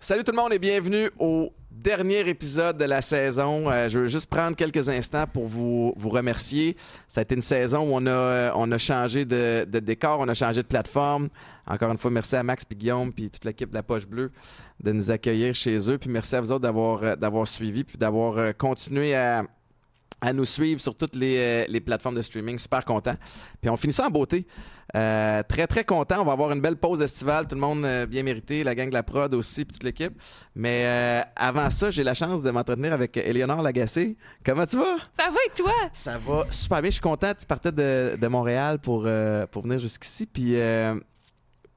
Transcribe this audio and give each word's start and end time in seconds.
Salut 0.00 0.24
tout 0.24 0.32
le 0.32 0.36
monde 0.36 0.54
et 0.54 0.58
bienvenue 0.58 1.10
au 1.18 1.52
dernier 1.70 2.26
épisode 2.26 2.78
de 2.78 2.86
la 2.86 3.02
saison. 3.02 3.70
Euh, 3.70 3.90
je 3.90 3.98
veux 3.98 4.06
juste 4.06 4.30
prendre 4.30 4.56
quelques 4.56 4.88
instants 4.88 5.26
pour 5.30 5.46
vous, 5.46 5.92
vous 5.96 6.08
remercier. 6.08 6.76
Ça 7.06 7.20
a 7.20 7.22
été 7.22 7.34
une 7.34 7.42
saison 7.42 7.80
où 7.80 7.90
on 7.92 8.06
a, 8.06 8.10
euh, 8.10 8.78
changé 8.78 9.26
de 9.26 9.64
décor, 9.64 10.20
on 10.20 10.28
a 10.28 10.34
changé 10.34 10.62
de 10.62 10.66
plateforme. 10.66 11.28
Encore 11.68 11.92
une 11.92 11.98
fois, 11.98 12.10
merci 12.10 12.34
à 12.34 12.42
Max 12.42 12.64
et 12.70 12.74
Guillaume 12.74 13.12
puis 13.12 13.30
toute 13.30 13.44
l'équipe 13.44 13.68
de 13.68 13.74
la 13.74 13.82
Poche 13.82 14.06
Bleue 14.06 14.32
de 14.82 14.92
nous 14.92 15.10
accueillir 15.10 15.54
chez 15.54 15.90
eux. 15.90 15.98
Puis 15.98 16.08
merci 16.10 16.34
à 16.34 16.40
vous 16.40 16.50
autres 16.50 16.62
d'avoir, 16.62 17.02
euh, 17.02 17.14
d'avoir 17.14 17.46
suivi 17.46 17.84
puis 17.84 17.98
d'avoir 17.98 18.38
euh, 18.38 18.52
continué 18.52 19.14
à, 19.14 19.44
à 20.20 20.32
nous 20.32 20.46
suivre 20.46 20.80
sur 20.80 20.96
toutes 20.96 21.14
les, 21.14 21.36
euh, 21.36 21.64
les 21.68 21.80
plateformes 21.80 22.14
de 22.16 22.22
streaming. 22.22 22.58
Super 22.58 22.84
content. 22.84 23.14
Puis 23.60 23.68
on 23.68 23.76
finit 23.76 23.92
ça 23.92 24.06
en 24.06 24.10
beauté. 24.10 24.46
Euh, 24.96 25.42
très, 25.46 25.66
très 25.66 25.84
content. 25.84 26.22
On 26.22 26.24
va 26.24 26.32
avoir 26.32 26.50
une 26.52 26.62
belle 26.62 26.76
pause 26.76 27.02
estivale. 27.02 27.46
Tout 27.46 27.54
le 27.54 27.60
monde 27.60 27.84
euh, 27.84 28.06
bien 28.06 28.22
mérité. 28.22 28.64
La 28.64 28.74
gang 28.74 28.88
de 28.88 28.94
la 28.94 29.02
prod 29.02 29.34
aussi, 29.34 29.66
puis 29.66 29.74
toute 29.74 29.84
l'équipe. 29.84 30.18
Mais 30.54 30.84
euh, 30.86 31.20
avant 31.36 31.68
ça, 31.68 31.90
j'ai 31.90 32.02
la 32.02 32.14
chance 32.14 32.40
de 32.42 32.50
m'entretenir 32.50 32.94
avec 32.94 33.14
Éléonore 33.18 33.60
Lagacé. 33.60 34.16
Comment 34.42 34.64
tu 34.64 34.78
vas? 34.78 34.96
Ça 35.14 35.28
va 35.30 35.36
et 35.46 35.54
toi? 35.54 35.74
Ça 35.92 36.16
va 36.16 36.46
super 36.48 36.80
bien. 36.80 36.88
Je 36.88 36.94
suis 36.94 37.02
content. 37.02 37.32
Tu 37.38 37.44
partais 37.44 37.72
de, 37.72 38.16
de 38.16 38.26
Montréal 38.28 38.78
pour, 38.78 39.06
pour 39.50 39.62
venir 39.62 39.78
jusqu'ici. 39.78 40.24
Puis 40.24 40.54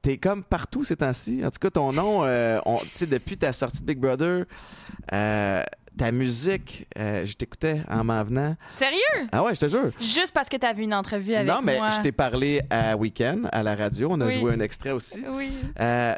t'es 0.02 0.18
comme 0.18 0.42
partout 0.44 0.84
ces 0.84 0.96
temps-ci. 0.96 1.42
En 1.44 1.50
tout 1.50 1.58
cas, 1.60 1.70
ton 1.70 1.92
nom, 1.92 2.24
euh, 2.24 2.60
on- 2.66 2.78
tu 2.78 2.88
sais, 2.94 3.06
depuis 3.06 3.38
ta 3.38 3.52
sortie 3.52 3.80
de 3.80 3.86
Big 3.86 3.98
Brother, 3.98 4.44
euh, 5.12 5.62
ta 5.96 6.10
musique, 6.10 6.86
euh, 6.98 7.24
je 7.24 7.32
t'écoutais 7.34 7.82
en 7.88 8.02
m'en 8.02 8.22
venant. 8.24 8.56
Sérieux? 8.76 9.28
Ah 9.30 9.44
ouais, 9.44 9.54
je 9.54 9.60
te 9.60 9.68
jure. 9.68 9.90
Juste 10.00 10.32
parce 10.32 10.48
que 10.48 10.56
t'as 10.56 10.72
vu 10.72 10.82
une 10.84 10.94
entrevue 10.94 11.34
avec 11.34 11.46
non, 11.48 11.60
mais 11.62 11.78
moi. 11.78 11.90
je 11.90 12.00
t'ai 12.00 12.12
parlé 12.12 12.62
à 12.70 12.96
Weekend, 12.96 13.48
à 13.52 13.62
la 13.62 13.74
radio. 13.76 14.08
On 14.10 14.20
a 14.20 14.26
Oui. 14.26 14.34
joué 14.40 14.52
un 14.54 14.60
extrait 14.60 14.90
aussi. 14.92 15.24
Oui. 15.28 15.52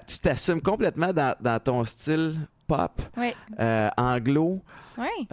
Tu 0.07 0.19
t'assumes 0.21 0.63
complètement 0.63 1.13
dans, 1.13 1.35
dans 1.41 1.61
ton 1.61 1.85
style 1.85 2.37
pop, 2.67 3.03
Oui. 3.17 3.33
anglo. 3.97 4.63
Oui. 4.97 5.29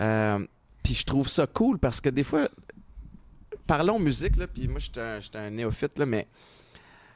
Puis 0.84 0.96
je 0.96 1.06
trouve 1.06 1.28
ça 1.28 1.46
cool 1.48 1.78
parce 1.78 2.02
que 2.02 2.10
des 2.10 2.24
fois, 2.24 2.50
parlons 3.68 4.00
musique, 4.00 4.36
là, 4.38 4.48
puis 4.48 4.68
moi, 4.68 4.80
je 4.80 4.86
suis 5.22 5.38
un, 5.38 5.40
un 5.40 5.50
néophyte, 5.52 5.98
là, 6.00 6.06
mais 6.06 6.28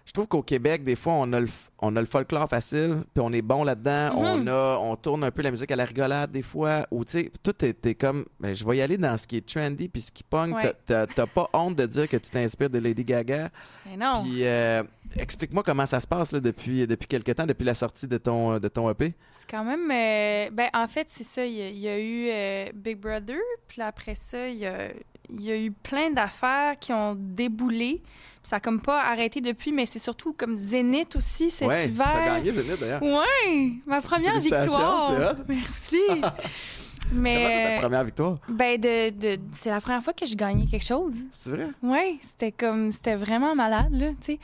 je 0.05 0.11
trouve 0.11 0.27
qu'au 0.27 0.43
Québec, 0.43 0.83
des 0.83 0.95
fois, 0.95 1.13
on 1.13 1.33
a 1.33 1.39
le, 1.39 1.47
on 1.79 1.95
a 1.95 1.99
le 1.99 2.05
folklore 2.05 2.47
facile, 2.47 3.03
puis 3.13 3.23
on 3.25 3.33
est 3.33 3.41
bon 3.41 3.63
là-dedans. 3.63 4.13
Mhm. 4.13 4.17
On 4.17 4.47
a, 4.47 4.77
on 4.79 4.95
tourne 4.95 5.23
un 5.23 5.31
peu 5.31 5.41
la 5.41 5.49
musique 5.49 5.71
à 5.71 5.75
la 5.75 5.85
rigolade, 5.85 6.31
des 6.31 6.43
fois, 6.43 6.85
ou 6.91 7.03
tu 7.03 7.11
sais, 7.11 7.31
tout 7.41 7.65
était 7.65 7.95
comme, 7.95 8.25
ben, 8.39 8.53
je 8.53 8.63
vais 8.65 8.77
y 8.77 8.81
aller 8.81 8.97
dans 8.97 9.17
ce 9.17 9.25
qui 9.25 9.37
est 9.37 9.45
trendy, 9.45 9.89
puis 9.89 10.03
ce 10.03 10.11
qui 10.11 10.23
pogne. 10.23 10.53
Ouais. 10.53 10.73
T'as 10.85 11.07
pas 11.07 11.49
honte 11.53 11.75
de 11.75 11.87
dire 11.87 12.07
que 12.07 12.17
tu 12.17 12.29
t'inspires 12.29 12.69
de 12.69 12.77
Lady 12.77 13.03
Gaga. 13.03 13.49
Mais 13.89 13.97
non. 13.97 14.23
Puis 14.23 14.45
euh, 14.45 14.83
explique-moi 15.17 15.63
comment 15.63 15.85
ça 15.85 15.99
se 15.99 16.07
passe 16.07 16.31
là, 16.31 16.39
depuis, 16.39 16.85
depuis 16.87 17.07
quelque 17.07 17.31
temps, 17.31 17.45
depuis 17.45 17.63
la 17.65 17.73
sortie 17.75 18.07
de 18.07 18.17
ton, 18.17 18.59
de 18.59 18.67
ton 18.67 18.89
EP. 18.89 19.13
C'est 19.39 19.49
quand 19.49 19.63
même. 19.63 19.89
euh, 19.91 20.49
ben, 20.51 20.69
en 20.73 20.87
fait, 20.87 21.07
c'est 21.09 21.23
ça. 21.25 21.45
Il 21.45 21.53
y, 21.53 21.61
a- 21.61 21.69
il 21.69 21.79
y 21.79 21.87
a 21.87 21.97
eu 21.99 22.27
euh, 22.29 22.71
Big 22.73 22.97
Brother, 22.99 23.37
puis 23.67 23.81
après 23.81 24.15
ça, 24.15 24.47
il 24.47 24.57
y 24.57 24.65
a, 24.65 24.89
il 25.29 25.41
y 25.41 25.51
a 25.51 25.57
eu 25.57 25.71
plein 25.71 26.11
d'affaires 26.11 26.77
qui 26.79 26.93
ont 26.93 27.15
déboulé. 27.17 28.01
Ça 28.43 28.57
a 28.57 28.59
comme 28.59 28.79
pas 28.79 29.01
arrêté 29.03 29.41
depuis, 29.41 29.71
mais 29.71 29.85
c'est 29.87 29.97
surtout 29.99 30.33
comme 30.33 30.55
Zénith 30.57 31.15
aussi 31.15 31.49
cet 31.49 31.67
ouais, 31.67 31.85
hiver. 31.87 32.07
t'as 32.13 32.35
gagné 32.37 32.51
Zénith 32.51 32.79
d'ailleurs. 32.79 33.01
Ouais, 33.01 33.71
ma 33.87 34.01
première 34.01 34.37
victoire. 34.37 35.35
c'est 35.81 35.97
Comment 37.09 37.23
c'est 37.23 37.63
ta 37.63 37.69
mais 37.69 37.75
première 37.79 38.03
victoire? 38.03 38.37
ben 38.49 38.79
de, 38.79 39.09
de- 39.09 39.39
c'est 39.51 39.69
la 39.69 39.79
première 39.81 40.03
fois 40.03 40.13
que 40.13 40.25
je 40.25 40.35
gagnais 40.35 40.65
quelque 40.65 40.83
chose. 40.85 41.15
C'est 41.31 41.51
vrai? 41.51 41.67
Ouais, 41.83 42.15
c'était 42.21 42.51
comme 42.51 42.91
c'était 42.91 43.15
vraiment 43.15 43.55
malade 43.55 43.91
là, 43.91 44.07
tu 44.21 44.33
sais. 44.33 44.39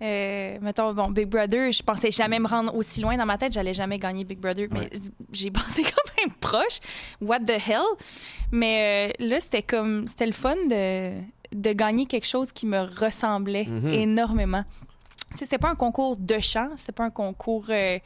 Euh, 0.00 0.58
mettons 0.62 0.92
bon 0.94 1.10
Big 1.10 1.26
Brother, 1.26 1.72
je 1.72 1.82
pensais 1.82 2.10
jamais 2.12 2.38
me 2.38 2.46
rendre 2.46 2.74
aussi 2.74 3.00
loin 3.00 3.16
dans 3.16 3.26
ma 3.26 3.36
tête, 3.36 3.52
j'allais 3.52 3.74
jamais 3.74 3.98
gagner 3.98 4.24
Big 4.24 4.38
Brother, 4.38 4.68
mais 4.70 4.80
Ouais. 4.80 4.90
j'ai 5.32 5.50
pensé 5.60 5.82
quand 5.82 6.22
même 6.22 6.32
proche. 6.40 6.78
What 7.20 7.40
the 7.40 7.58
hell? 7.68 7.82
Mais 8.52 9.10
euh, 9.20 9.26
là 9.28 9.40
c'était 9.40 9.62
comme 9.62 10.06
c'était 10.06 10.26
le 10.26 10.32
fun 10.32 10.54
de 10.70 11.12
de 11.50 11.72
gagner 11.72 12.04
quelque 12.06 12.26
chose 12.26 12.52
qui 12.52 12.66
me 12.66 12.80
ressemblait 13.00 13.64
Mhm. 13.64 13.88
énormément. 13.88 14.64
C'était 15.34 15.58
pas 15.58 15.68
un 15.68 15.74
concours 15.74 16.16
de 16.16 16.40
chant, 16.40 16.70
c'était 16.76 16.92
pas 16.92 17.04
un 17.04 17.10
concours 17.10 17.66
euh, 17.68 17.98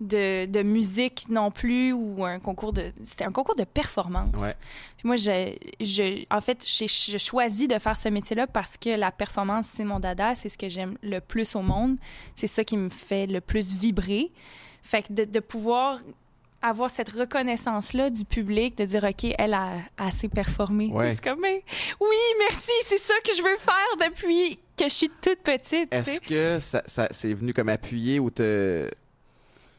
de, 0.00 0.46
de 0.46 0.62
musique 0.62 1.26
non 1.28 1.50
plus 1.50 1.92
ou 1.92 2.24
un 2.24 2.38
concours 2.38 2.72
de 2.72 2.92
c'était 3.02 3.24
un 3.24 3.32
concours 3.32 3.56
de 3.56 3.64
performance. 3.64 4.34
Ouais. 4.38 4.54
Puis 4.96 5.06
moi, 5.06 5.16
je, 5.16 5.54
je, 5.80 6.24
en 6.34 6.40
fait, 6.40 6.64
j'ai 6.66 6.86
je 6.88 7.18
choisis 7.18 7.68
de 7.68 7.78
faire 7.78 7.96
ce 7.96 8.08
métier-là 8.08 8.46
parce 8.46 8.76
que 8.76 8.90
la 8.90 9.10
performance, 9.10 9.66
c'est 9.66 9.84
mon 9.84 9.98
dada, 9.98 10.34
c'est 10.34 10.48
ce 10.48 10.56
que 10.56 10.68
j'aime 10.68 10.96
le 11.02 11.20
plus 11.20 11.56
au 11.56 11.62
monde. 11.62 11.96
C'est 12.34 12.46
ça 12.46 12.62
qui 12.64 12.76
me 12.76 12.88
fait 12.90 13.26
le 13.26 13.40
plus 13.40 13.74
vibrer. 13.74 14.30
Fait 14.82 15.02
que 15.02 15.12
de, 15.12 15.24
de 15.24 15.40
pouvoir 15.40 15.98
avoir 16.62 16.90
cette 16.90 17.10
reconnaissance-là 17.10 18.10
du 18.10 18.24
public, 18.24 18.76
de 18.76 18.84
dire, 18.84 19.04
OK, 19.04 19.32
elle 19.38 19.54
a 19.54 19.74
assez 19.96 20.28
performé. 20.28 20.90
Ouais. 20.92 21.14
C'est 21.14 21.22
comme, 21.22 21.40
mais 21.40 21.62
oui, 22.00 22.16
merci, 22.40 22.72
c'est 22.84 22.98
ça 22.98 23.14
que 23.24 23.30
je 23.36 23.42
veux 23.42 23.56
faire 23.58 24.10
depuis 24.10 24.58
que 24.78 24.84
je 24.88 24.94
suis 24.94 25.10
toute 25.20 25.40
petite. 25.42 25.92
Est-ce 25.92 26.20
que 26.20 26.58
ça, 26.60 26.82
ça- 26.86 27.08
c'est 27.10 27.34
venu 27.34 27.52
comme 27.52 27.68
appuyer 27.68 28.18
ou 28.20 28.30
te, 28.30 28.88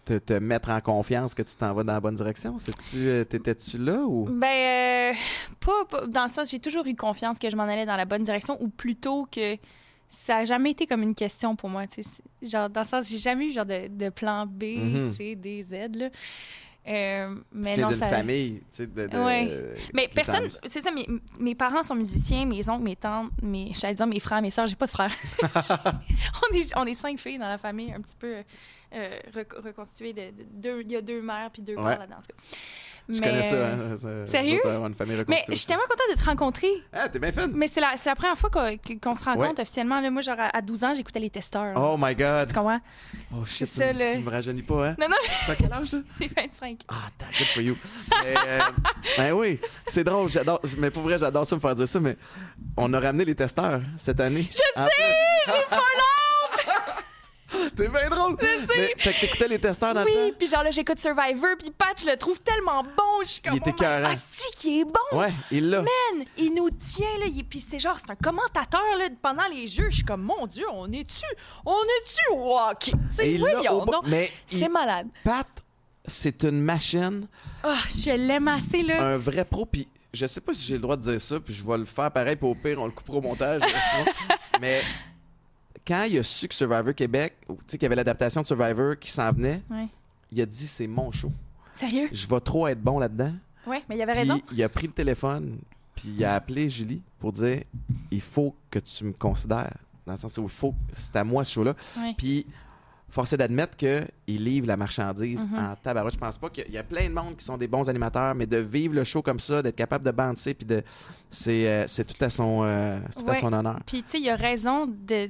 te, 0.06 0.18
te 0.18 0.34
mettre 0.34 0.70
en 0.70 0.82
confiance 0.82 1.34
que 1.34 1.42
tu 1.42 1.56
t'en 1.56 1.74
vas 1.74 1.84
dans 1.84 1.94
la 1.94 2.00
bonne 2.02 2.16
direction? 2.16 2.56
Euh, 2.96 3.24
t'étais-tu 3.24 3.78
là 3.78 4.00
ou? 4.06 4.26
Ben, 4.30 5.14
euh, 5.14 5.18
pas, 5.60 5.86
pas- 5.90 6.08
dans 6.08 6.24
le 6.24 6.30
sens, 6.30 6.50
j'ai 6.52 6.60
toujours 6.60 6.86
eu 6.88 6.96
confiance 6.96 7.40
que 7.40 7.50
je 7.50 7.56
m'en 7.56 7.64
allais 7.64 7.86
dans 7.86 7.96
la 7.96 8.06
bonne 8.06 8.24
direction, 8.24 8.58
ou 8.62 8.68
plutôt 8.70 9.28
que 9.32 9.56
ça 10.08 10.38
a 10.38 10.46
jamais 10.46 10.72
été 10.72 10.88
comme 10.88 11.04
une 11.04 11.14
question 11.16 11.56
pour 11.56 11.70
moi. 11.70 11.84
Genre, 12.42 12.70
dans 12.70 12.82
le 12.82 12.88
sens, 12.88 13.08
j'ai 13.10 13.20
jamais 13.20 13.46
eu 13.46 13.52
genre 13.52 13.66
de, 13.66 13.88
de 13.88 14.10
plan 14.10 14.46
B, 14.48 14.64
Mhm. 14.78 15.14
C, 15.14 15.36
D, 15.36 15.64
Z. 15.70 15.96
Là. 15.96 16.10
Euh, 16.90 17.36
mais 17.52 17.76
tu 17.76 17.82
non, 17.82 17.90
d'une 17.90 17.98
ça. 18.00 18.08
famille, 18.08 18.60
tu 18.62 18.66
sais, 18.78 18.88
de, 18.88 19.06
de- 19.08 19.18
Ouais. 19.18 19.48
euh, 19.50 19.76
Mais 19.94 20.10
personne, 20.14 20.50
c'est 20.66 20.82
ça, 20.82 20.90
mes, 20.92 21.08
mes 21.40 21.54
parents 21.54 21.84
sont 21.84 21.94
musiciens, 21.96 22.46
mes 22.46 22.68
oncles, 22.68 22.84
mes 22.84 22.96
tantes, 22.96 23.30
mes, 23.44 23.72
j'allais 23.76 23.94
dire 23.94 24.08
mes 24.08 24.20
frères, 24.20 24.42
mes 24.42 24.50
sœurs, 24.50 24.66
j'ai 24.66 24.76
pas 24.76 24.88
de 24.88 24.92
frères. 24.92 25.14
on, 26.52 26.56
est, 26.56 26.74
on 26.76 26.86
est 26.86 26.96
cinq 26.96 27.20
filles 27.20 27.38
dans 27.38 27.48
la 27.50 27.58
famille, 27.60 27.94
un 27.94 28.02
petit 28.02 28.16
peu 28.18 28.38
euh, 28.94 29.20
rec- 29.36 29.54
reconstituées. 29.54 30.14
De, 30.14 30.22
de- 30.32 30.48
deux, 30.52 30.82
il 30.82 30.92
y 30.92 30.96
a 30.96 31.02
deux 31.02 31.22
mères 31.22 31.52
puis 31.52 31.62
deux 31.62 31.76
Ouais. 31.76 31.84
pères 31.84 32.00
là-dedans. 32.00 32.18
en 32.18 32.22
tout 32.22 32.28
cas. 32.36 32.58
Je 33.12 33.20
Mais, 33.22 33.28
connais 33.28 33.44
ça. 33.44 33.56
euh, 33.56 33.94
Hein, 33.94 33.98
ça- 33.98 34.28
Sérieux? 34.28 34.60
autres, 34.64 34.86
une 34.88 34.94
famille 34.94 35.18
Mais 35.28 35.44
je 35.50 35.54
suis 35.56 35.66
tellement 35.66 35.82
contente 35.90 36.16
de 36.16 36.22
te 36.22 36.26
rencontrer. 36.26 36.70
Ah, 36.94 37.10
t'es 37.10 37.18
bien 37.18 37.32
fun. 37.32 37.48
Mais 37.54 37.68
c'est 37.68 37.82
la, 37.82 37.94
la 38.06 38.16
première 38.16 38.38
fois 38.38 38.50
qu'on 38.52 39.16
se 39.16 39.26
rencontre 39.26 39.48
Ouais. 39.56 39.62
officiellement. 39.62 40.00
Là, 40.00 40.12
moi, 40.12 40.22
genre, 40.22 40.40
à 40.40 40.56
à 40.56 40.62
12 40.62 40.84
ans, 40.84 40.94
j'écoutais 40.94 41.20
les 41.20 41.30
testeurs. 41.32 41.74
là. 41.74 41.76
Oh 41.76 41.96
my 42.00 42.14
God. 42.16 42.48
Tu 42.50 42.54
comprends? 42.54 42.80
Oh 43.34 43.46
shit, 43.46 43.68
tu, 43.72 43.80
ça, 43.80 43.92
là. 43.94 44.14
tu 44.14 44.20
me 44.20 44.30
rajeunis 44.30 44.62
pas, 44.62 44.90
hein? 44.90 44.96
Non, 45.00 45.08
non, 45.10 45.16
T'as 45.48 45.56
quel 45.56 45.74
âge, 45.74 45.90
toi? 45.90 46.00
j'ai 46.20 46.28
25. 46.28 46.80
Ah, 46.88 46.94
damn, 47.18 47.30
good 47.30 47.48
for 47.48 47.62
you. 47.64 47.76
Mais, 48.24 48.36
euh, 48.48 48.60
ben 49.18 49.32
oui, 49.34 49.60
c'est 49.88 50.04
drôle, 50.04 50.30
j'adore. 50.30 50.60
Mais 50.78 50.92
pour 50.92 51.02
vrai, 51.04 51.18
j'adore 51.18 51.46
ça 51.48 51.56
me 51.56 51.62
faire 51.62 51.76
dire 51.76 51.88
ça, 51.88 52.00
mais 52.00 52.16
on 52.78 52.94
a 52.94 53.00
ramené 53.00 53.26
les 53.26 53.36
testeurs 53.36 53.82
cette 53.98 54.20
année. 54.20 54.48
Je 54.52 54.58
sais! 54.58 54.64
J'ai 55.46 55.52
pas 55.70 55.78
T'es 57.76 57.88
bien 57.90 58.10
drôle! 58.10 58.36
Mais, 58.42 58.58
fait 58.98 59.14
que 59.14 59.20
t'écoutais 59.22 59.48
les 59.48 59.60
testeurs 59.60 59.94
dans 59.94 60.04
Oui, 60.04 60.34
puis 60.38 60.48
genre 60.48 60.64
là, 60.64 60.72
j'écoute 60.72 61.00
Survivor, 61.00 61.50
puis 61.58 61.72
Pat, 61.72 62.00
je 62.00 62.06
le 62.06 62.16
trouve 62.18 62.40
tellement 62.42 62.84
bon. 62.84 63.24
Je 63.24 63.30
suis 63.30 63.42
comme, 63.42 63.54
Il 63.54 63.58
était 63.58 63.72
oh 63.72 63.76
qui 64.58 64.82
est 64.82 64.86
bon, 64.86 65.18
Ouais, 65.18 65.34
il 65.52 65.70
l'a. 65.70 65.82
man! 65.82 66.26
Il 66.38 66.54
nous 66.56 66.70
tient, 66.70 67.18
là. 67.20 67.26
il- 67.26 67.44
Puis 67.46 67.62
c'est 67.62 67.80
genre, 67.80 67.98
c'est 68.00 68.12
un 68.12 68.16
commentateur, 68.16 68.82
là, 68.98 69.06
pendant 69.22 69.46
les 69.52 69.68
jeux. 69.68 69.88
Je 69.90 69.96
suis 69.96 70.04
comme, 70.06 70.22
mon 70.22 70.46
Dieu, 70.48 70.66
on 70.72 70.92
est-tu? 70.92 71.26
On 71.66 71.74
est-tu 71.74 72.34
sais, 73.10 73.32
l'a 73.38 73.38
voyons 73.54 73.82
au 73.82 73.86
bas- 73.86 73.92
donc. 73.94 74.04
Mais 74.08 74.32
il- 74.52 74.60
C'est 74.60 74.70
malade. 74.70 75.08
Pat, 75.24 75.48
c'est 76.06 76.44
une 76.44 76.62
machine, 76.62 77.28
Ah, 77.64 77.76
je 77.90 78.12
l'aime 78.12 78.48
assez, 78.48 78.84
là. 78.84 79.02
un 79.02 79.18
vrai 79.18 79.44
pro, 79.46 79.66
puis 79.66 79.88
je 80.14 80.26
sais 80.26 80.42
pas 80.42 80.54
si 80.54 80.66
j'ai 80.66 80.76
le 80.76 80.80
droit 80.82 80.98
de 80.98 81.04
dire 81.04 81.22
ça, 81.22 81.40
puis 81.40 81.54
je 81.54 81.66
vais 81.66 81.78
le 81.78 81.86
faire 81.86 82.12
pareil, 82.12 82.36
puis 82.36 82.48
au 82.48 82.56
pire, 82.56 82.80
on 82.82 82.86
le 82.86 82.92
coupera 82.92 83.18
au 83.18 83.22
montage. 83.22 83.62
mais 84.62 84.82
quand 85.88 86.04
il 86.04 86.20
a 86.20 86.24
su 86.24 86.48
que 86.48 86.56
Survivor 86.56 86.94
Québec, 86.94 87.36
tu 87.48 87.56
sais, 87.68 87.78
qu'il 87.78 87.84
y 87.84 87.86
avait 87.88 87.96
l'adaptation 87.96 88.42
de 88.42 88.48
Survivor 88.48 88.98
qui 89.00 89.10
s'en 89.12 89.32
venait, 89.32 89.62
Ouais. 89.70 89.88
il 90.32 90.42
a 90.42 90.46
dit 90.46 90.68
c'est 90.68 90.88
mon 90.88 91.12
show. 91.12 91.32
Sérieux? 91.72 92.10
Je 92.12 92.28
vais 92.28 92.40
trop 92.40 92.68
être 92.68 92.82
bon 92.82 93.00
là-dedans. 93.00 93.34
Ouais, 93.68 93.84
mais 93.90 93.96
il 93.98 94.02
avait 94.02 94.14
Puis 94.14 94.22
raison. 94.22 94.42
il 94.52 94.64
a 94.64 94.70
pris 94.70 94.88
le 94.88 94.94
téléphone, 94.94 95.58
puis 95.96 96.14
il 96.18 96.26
a 96.26 96.36
appelé 96.36 96.70
Julie 96.70 97.02
pour 97.20 97.32
dire 97.32 97.64
il 98.12 98.22
faut 98.22 98.56
que 98.72 98.80
tu 98.80 99.04
me 99.06 99.14
considères. 99.14 99.76
Dans 100.06 100.14
le 100.14 100.18
sens 100.18 100.38
où 100.38 100.44
il 100.44 100.50
faut, 100.50 100.74
c'est 100.92 101.16
à 101.16 101.24
moi 101.24 101.44
ce 101.44 101.54
show-là. 101.54 101.76
Ouais. 102.00 102.16
Puis, 102.18 102.48
force 103.10 103.34
est 103.34 103.38
d'admettre 103.38 103.78
qu'il 103.78 104.44
livre 104.44 104.66
la 104.68 104.76
marchandise 104.78 105.46
Mhm. 105.46 105.58
en 105.60 105.76
tabarouette. 105.76 106.14
Je 106.16 106.20
pense 106.20 106.38
pas 106.40 106.50
qu'il 106.50 106.72
y 106.72 106.78
a 106.78 106.84
plein 106.84 107.08
de 107.10 107.14
monde 107.14 107.36
qui 107.38 107.46
sont 107.46 107.58
des 107.58 107.68
bons 107.68 107.88
animateurs, 107.90 108.34
mais 108.34 108.48
de 108.48 108.58
vivre 108.58 108.96
le 108.96 109.04
show 109.04 109.22
comme 109.22 109.40
ça, 109.40 109.62
d'être 109.62 109.76
capable 109.76 110.04
de 110.06 110.12
banter, 110.12 110.54
puis 110.56 110.66
de. 110.66 110.84
C'est 111.30 111.68
euh, 111.68 111.86
c'est 111.88 112.06
tout, 112.06 112.24
à 112.24 112.30
son, 112.32 112.62
euh, 112.64 113.00
tout 113.16 113.30
à 113.30 113.36
son 113.36 113.54
honneur. 113.54 113.80
Puis, 113.86 114.02
tu 114.04 114.10
sais, 114.10 114.20
il 114.20 114.30
a 114.30 114.36
raison 114.36 114.88
de. 114.88 115.30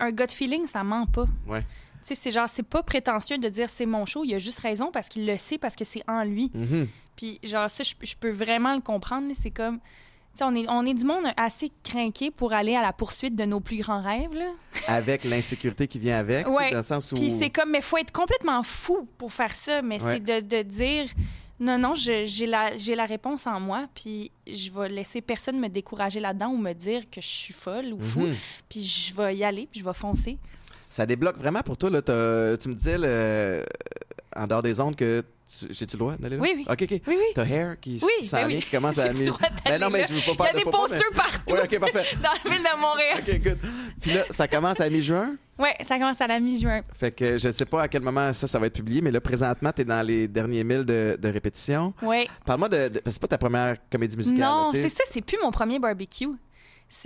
Un 0.00 0.10
gut 0.10 0.30
feeling, 0.30 0.66
ça 0.66 0.82
ment 0.84 1.06
pas. 1.06 1.26
Ouais. 1.46 1.64
c'est 2.02 2.30
genre, 2.30 2.48
c'est 2.48 2.62
pas 2.64 2.82
prétentieux 2.82 3.38
de 3.38 3.48
dire 3.48 3.70
c'est 3.70 3.86
mon 3.86 4.04
show. 4.06 4.24
Il 4.24 4.34
a 4.34 4.38
juste 4.38 4.60
raison 4.60 4.90
parce 4.92 5.08
qu'il 5.08 5.26
le 5.26 5.36
sait, 5.36 5.58
parce 5.58 5.76
que 5.76 5.84
c'est 5.84 6.02
en 6.08 6.24
lui. 6.24 6.50
Mhm. 6.54 6.88
Puis, 7.16 7.38
genre, 7.44 7.70
ça, 7.70 7.84
je, 7.84 8.14
peux 8.18 8.30
vraiment 8.30 8.74
le 8.74 8.80
comprendre. 8.80 9.32
C'est 9.40 9.50
comme. 9.52 9.78
Tu 9.78 10.38
sais, 10.38 10.44
on 10.44 10.54
est, 10.56 10.68
on 10.68 10.84
est 10.84 10.94
du 10.94 11.04
monde 11.04 11.22
assez 11.36 11.70
craqué 11.84 12.32
pour 12.32 12.52
aller 12.52 12.74
à 12.74 12.82
la 12.82 12.92
poursuite 12.92 13.36
de 13.36 13.44
nos 13.44 13.60
plus 13.60 13.76
grands 13.78 14.02
rêves, 14.02 14.34
là. 14.34 14.50
Avec 14.88 15.22
l'insécurité 15.22 15.86
qui 15.86 16.00
vient 16.00 16.18
avec, 16.18 16.48
Ouais. 16.48 16.72
dans 16.72 16.78
le 16.78 16.82
sens 16.82 17.12
où... 17.12 17.14
Puis 17.14 17.30
c'est 17.30 17.50
comme, 17.50 17.70
mais 17.70 17.80
faut 17.80 17.98
être 17.98 18.10
complètement 18.10 18.64
fou 18.64 19.08
pour 19.16 19.32
faire 19.32 19.54
ça. 19.54 19.80
Mais 19.80 20.02
Ouais. 20.02 20.14
c'est 20.14 20.20
de, 20.20 20.40
de 20.40 20.62
dire, 20.62 21.06
non, 21.60 21.78
non, 21.78 21.94
j'ai 21.94 22.46
la, 22.46 23.06
réponse 23.06 23.46
en 23.46 23.60
moi, 23.60 23.86
puis 23.94 24.30
je 24.46 24.70
vais 24.70 24.88
laisser 24.88 25.20
personne 25.20 25.60
me 25.60 25.68
décourager 25.68 26.20
là-dedans 26.20 26.48
ou 26.48 26.56
me 26.56 26.72
dire 26.72 27.08
que 27.10 27.20
je 27.20 27.26
suis 27.26 27.54
folle 27.54 27.92
ou 27.92 28.00
fou. 28.00 28.20
Mhm. 28.20 28.36
Puis 28.68 28.82
je 28.82 29.14
vais 29.14 29.36
y 29.36 29.44
aller, 29.44 29.68
puis 29.70 29.80
je 29.80 29.84
vais 29.84 29.94
foncer. 29.94 30.38
Ça 30.88 31.06
débloque 31.06 31.38
vraiment 31.38 31.62
pour 31.62 31.76
toi. 31.76 31.90
Là, 31.90 32.02
tu 32.02 32.68
me 32.68 32.74
disais, 32.74 33.64
en 34.36 34.46
dehors 34.46 34.62
des 34.62 34.80
ondes, 34.80 34.96
que... 34.96 35.22
tu- 35.48 35.66
J'ai-tu 35.70 35.94
le 35.96 35.98
droit 35.98 36.16
d'aller 36.18 36.36
là? 36.36 36.42
Oui, 36.42 36.52
oui. 36.56 36.64
OK, 36.68 36.82
OK. 36.82 36.90
Oui, 36.90 37.00
oui. 37.06 37.16
T'as 37.34 37.44
Hair 37.44 37.76
qui, 37.80 38.00
Oui, 38.02 38.26
s'en 38.26 38.38
ben 38.38 38.48
vient, 38.48 38.56
oui. 38.58 38.62
qui 38.64 38.70
commence 38.70 38.98
à... 38.98 39.12
J'ai 39.12 39.24
le 39.24 39.30
droit 39.30 39.40
d'aller 39.40 39.78
Ben 39.78 39.80
non, 39.80 39.90
mais 39.90 40.00
là? 40.00 40.06
je 40.08 40.14
veux 40.14 40.36
pas 40.36 40.44
Il 40.44 40.46
y 40.46 40.48
a 40.48 40.52
de 40.52 40.58
des 40.58 40.64
mais- 40.64 40.70
posters 40.70 41.10
partout 41.14 41.54
Oui, 41.54 41.58
OK, 41.64 41.78
parfait. 41.78 42.16
dans 42.22 42.30
la 42.44 42.50
ville 42.50 42.62
de 42.62 42.80
Montréal. 42.80 43.18
OK, 43.20 43.42
good. 43.42 43.58
Puis 44.00 44.12
là, 44.12 44.24
ça 44.30 44.48
commence 44.48 44.80
à 44.80 44.88
mi-juin? 44.90 45.36
Ouais, 45.58 45.74
ça 45.82 45.98
commence 45.98 46.20
à 46.20 46.26
la 46.26 46.40
mi-juin. 46.40 46.82
Fait 46.92 47.12
que 47.12 47.38
je 47.38 47.46
ne 47.48 47.52
sais 47.52 47.64
pas 47.64 47.82
à 47.82 47.88
quel 47.88 48.02
moment 48.02 48.32
ça, 48.32 48.46
ça 48.46 48.58
va 48.58 48.66
être 48.66 48.74
publié, 48.74 49.00
mais 49.00 49.10
là, 49.10 49.20
présentement, 49.20 49.70
tu 49.72 49.82
es 49.82 49.84
dans 49.84 50.04
les 50.04 50.26
derniers 50.26 50.64
milles 50.64 50.84
de, 50.84 51.16
de 51.20 51.28
répétition. 51.28 51.94
Ouais. 52.02 52.26
Parle-moi 52.44 52.68
de, 52.68 52.88
de- 52.88 53.02
C'est 53.06 53.20
pas 53.20 53.28
ta 53.28 53.38
première 53.38 53.76
comédie 53.90 54.16
musicale. 54.16 54.40
Non, 54.40 54.70
c'est 54.72 54.88
ça, 54.88 55.04
c'est 55.10 55.20
plus 55.22 55.38
mon 55.42 55.50
premier 55.50 55.78
barbecue. 55.78 56.28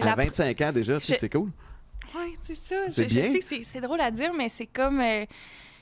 À 0.01 0.05
la 0.07 0.15
25 0.15 0.61
ans 0.63 0.73
déjà, 0.73 0.99
Je- 0.99 1.05
c'est 1.05 1.31
cool. 1.33 1.51
Ouais, 2.15 2.33
c'est 2.47 2.55
ça. 2.57 2.77
C'est 2.89 3.09
Je, 3.09 3.15
sais 3.33 3.39
que 3.39 3.45
c'est- 3.45 3.65
c'est 3.65 3.81
drôle 3.83 4.01
à 4.01 4.11
dire, 4.11 4.33
mais 4.33 4.49
c'est 4.49 4.67
comme. 4.67 5.01
euh, 5.01 5.27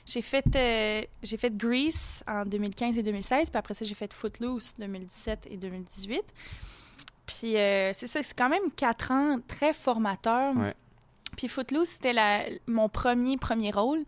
j'ai 0.07 0.21
fait, 0.21 0.45
euh, 0.55 1.01
j'ai 1.21 1.37
fait 1.37 1.55
Grease 1.55 2.23
en 2.27 2.45
2015 2.45 2.97
et 2.97 3.03
2016, 3.03 3.49
puis 3.49 3.57
après 3.59 3.73
ça, 3.73 3.85
j'ai 3.85 3.93
fait 3.93 4.11
Footloose 4.13 4.73
2017 4.79 5.47
et 5.51 5.57
2018. 5.57 6.23
Puis 7.25 7.57
euh, 7.57 7.91
c'est 7.93 8.07
ça, 8.07 8.23
c'est 8.23 8.33
quand 8.35 8.49
même 8.49 8.71
quatre 8.75 9.11
ans 9.11 9.37
très 9.47 9.73
formateurs. 9.73 10.55
Ouais. 10.55 10.73
Puis 11.35 11.49
Footloose, 11.49 11.89
c'était 11.89 12.13
la- 12.13 12.45
mon 12.67 12.87
premier, 12.89 13.35
premier 13.37 13.69
rôle, 13.71 14.03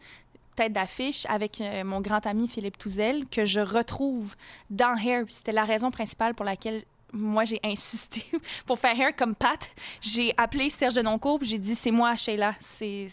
tête 0.55 0.71
d'affiche, 0.73 1.25
avec 1.27 1.59
euh, 1.61 1.83
mon 1.83 1.99
grand 2.01 2.25
ami 2.25 2.47
Philippe 2.47 2.77
Touzel, 2.77 3.25
que 3.27 3.45
je 3.45 3.59
retrouve 3.59 4.35
dans 4.69 4.95
Hair. 4.97 5.25
C'était 5.27 5.51
la 5.51 5.65
raison 5.65 5.91
principale 5.91 6.33
pour 6.33 6.45
laquelle 6.45 6.83
moi, 7.11 7.43
j'ai 7.43 7.59
insisté 7.63 8.23
pour 8.65 8.79
faire 8.79 8.97
Hair 8.97 9.15
comme 9.15 9.35
Pat. 9.35 9.69
J'ai 9.99 10.33
appelé 10.37 10.69
Serge 10.69 10.93
Denoncourt, 10.93 11.39
puis 11.39 11.49
j'ai 11.49 11.59
dit, 11.59 11.75
c'est 11.75 11.91
moi, 11.91 12.15
Sheila. 12.15 12.55
C'est... 12.61 13.07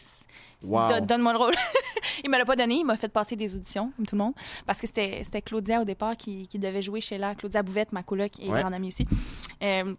c'est- 0.61 0.69
Wow. 0.69 0.89
don- 0.89 1.05
Donne-moi 1.07 1.33
le 1.33 1.39
rôle. 1.39 1.55
il 2.25 2.31
me 2.31 2.39
l'a 2.39 2.45
pas 2.45 2.57
donné, 2.57 2.77
il 2.77 2.85
m'a 2.85 2.97
fait 2.97 3.09
passer 3.09 3.37
des 3.37 3.55
auditions, 3.55 3.93
comme 3.97 4.07
tout 4.07 4.15
le 4.17 4.23
monde, 4.25 4.35
parce 4.67 4.81
que 4.81 4.87
c'était 4.87 5.23
c'était 5.25 5.43
Claudia 5.43 5.81
au 5.81 5.85
départ 5.85 6.17
qui, 6.17 6.47
qui 6.49 6.59
devait 6.59 6.83
jouer 6.83 7.01
Sheila. 7.01 7.35
Claudia 7.35 7.63
Bouvette, 7.63 7.93
ma 7.93 8.03
coloc 8.03 8.33
et 8.41 8.49
Ouais. 8.49 8.61
grande 8.61 8.75
amie 8.75 8.89
aussi. 8.89 9.07
Euh, 9.63 9.95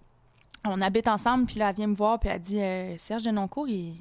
on 0.65 0.81
habite 0.81 1.07
ensemble, 1.07 1.45
puis 1.45 1.55
là, 1.59 1.69
elle 1.69 1.75
vient 1.75 1.87
me 1.87 1.95
voir, 1.95 2.19
puis 2.19 2.29
elle 2.29 2.41
dit 2.41 2.59
euh, 2.59 2.97
Serge 2.97 3.23
Denoncourt, 3.23 3.67
il, 3.67 3.95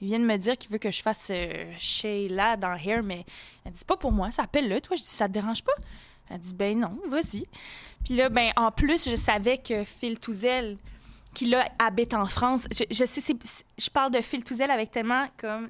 il 0.00 0.08
vient 0.08 0.18
de 0.18 0.24
me 0.24 0.36
dire 0.36 0.58
qu'il 0.58 0.70
veut 0.70 0.78
que 0.78 0.90
je 0.90 1.00
fasse 1.00 1.28
euh, 1.30 1.72
Sheila 1.78 2.56
dans 2.56 2.74
Hair, 2.74 3.02
mais 3.02 3.24
elle 3.64 3.72
dit 3.72 3.78
c'est 3.78 3.86
pas 3.86 3.96
pour 3.96 4.12
moi, 4.12 4.30
ça 4.30 4.42
appelle-le, 4.42 4.80
toi. 4.80 4.96
Je 4.96 5.02
dis 5.02 5.08
ça 5.08 5.28
te 5.28 5.32
dérange 5.32 5.62
pas? 5.62 5.72
Elle 6.30 6.38
dit 6.40 6.54
ben 6.54 6.78
non, 6.78 6.98
vas-y. 7.08 7.44
Puis 8.04 8.16
là, 8.16 8.28
ben 8.28 8.50
en 8.56 8.70
plus, 8.72 9.08
je 9.08 9.16
savais 9.16 9.58
que 9.58 9.84
Phil 9.84 10.18
Touzel, 10.18 10.76
qui 11.34 11.46
là 11.46 11.64
habite 11.78 12.14
en 12.14 12.26
France, 12.26 12.66
je, 12.72 12.84
je 12.90 13.04
sais, 13.04 13.20
c'est- 13.20 13.64
je 13.78 13.88
parle 13.90 14.10
de 14.12 14.20
Phil 14.20 14.42
Touzel 14.44 14.70
avec 14.70 14.90
tellement 14.90 15.26
comme 15.38 15.68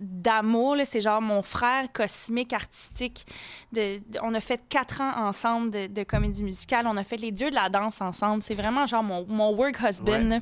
d'amour, 0.00 0.76
c'est 0.84 1.00
genre 1.00 1.20
mon 1.22 1.42
frère 1.42 1.90
cosmique 1.92 2.52
artistique. 2.52 3.24
De, 3.72 3.98
de- 3.98 4.18
on 4.22 4.34
a 4.34 4.40
fait 4.40 4.60
quatre 4.68 5.00
ans 5.00 5.12
ensemble 5.26 5.70
de, 5.70 5.86
de 5.86 6.02
comédie 6.02 6.42
musicale. 6.44 6.86
On 6.86 6.96
a 6.96 7.04
fait 7.04 7.16
les 7.16 7.30
dieux 7.32 7.50
de 7.50 7.54
la 7.54 7.68
danse 7.68 8.00
ensemble. 8.00 8.42
C'est 8.42 8.54
vraiment 8.54 8.86
genre 8.86 9.02
mon, 9.02 9.24
mon 9.26 9.54
work 9.54 9.78
husband. 9.80 10.30
Ouais. 10.30 10.40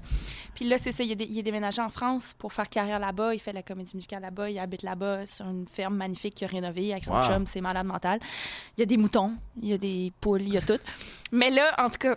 Puis 0.54 0.64
là, 0.66 0.78
c'est 0.78 0.92
ça, 0.92 1.04
il, 1.04 1.12
est 1.12 1.24
il 1.28 1.38
est 1.38 1.42
déménagé 1.42 1.80
en 1.82 1.88
France 1.90 2.34
pour 2.38 2.52
faire 2.52 2.68
carrière 2.68 2.98
là-bas. 2.98 3.34
Il 3.34 3.38
fait 3.38 3.50
de 3.52 3.56
la 3.56 3.62
comédie 3.62 3.94
musicale 3.94 4.22
là-bas. 4.22 4.50
Il 4.50 4.58
habite 4.58 4.82
là-bas 4.82 5.26
sur 5.26 5.46
une 5.48 5.66
ferme 5.66 5.96
magnifique 5.96 6.34
qu'il 6.34 6.46
a 6.46 6.50
rénovée 6.50 6.92
avec 6.92 7.04
son 7.04 7.12
Wow. 7.14 7.22
chum. 7.22 7.46
C'est 7.46 7.60
malade 7.60 7.86
mental. 7.86 8.18
Il 8.76 8.80
y 8.80 8.82
a 8.82 8.86
des 8.86 8.96
moutons, 8.96 9.34
il 9.60 9.68
y 9.68 9.72
a 9.74 9.78
des 9.78 10.12
poules, 10.20 10.42
il 10.42 10.54
y 10.54 10.56
a 10.58 10.62
tout. 10.62 10.78
Mais 11.30 11.50
là, 11.50 11.74
en 11.78 11.88
tout 11.88 11.98
cas, 11.98 12.16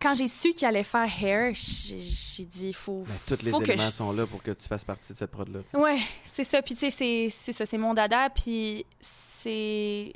quand 0.00 0.14
j'ai 0.14 0.28
su 0.28 0.52
qu'il 0.52 0.66
allait 0.68 0.82
faire 0.82 1.08
Hair, 1.22 1.52
j'ai 1.54 2.44
dit, 2.44 2.68
il 2.68 2.74
faut, 2.74 3.04
Mais 3.06 3.14
tous 3.26 3.42
les 3.44 3.50
faut 3.50 3.58
que 3.60 3.64
éléments 3.70 3.86
je 3.86 3.90
sont 3.90 4.12
là 4.12 4.26
pour 4.26 4.42
que 4.42 4.50
tu 4.52 4.66
fasses 4.68 4.84
partie 4.84 5.12
de 5.12 5.18
cette 5.18 5.30
prod-là. 5.30 5.60
Ouais, 5.74 5.98
c'est 6.24 6.44
ça. 6.44 6.60
Puis, 6.62 6.74
tu 6.74 6.90
sais, 6.90 7.30
c'est- 7.30 7.52
ça, 7.52 7.66
c'est 7.66 7.78
mon 7.78 7.94
dada. 7.94 8.30
Puis, 8.30 8.84
c'est. 9.00 10.12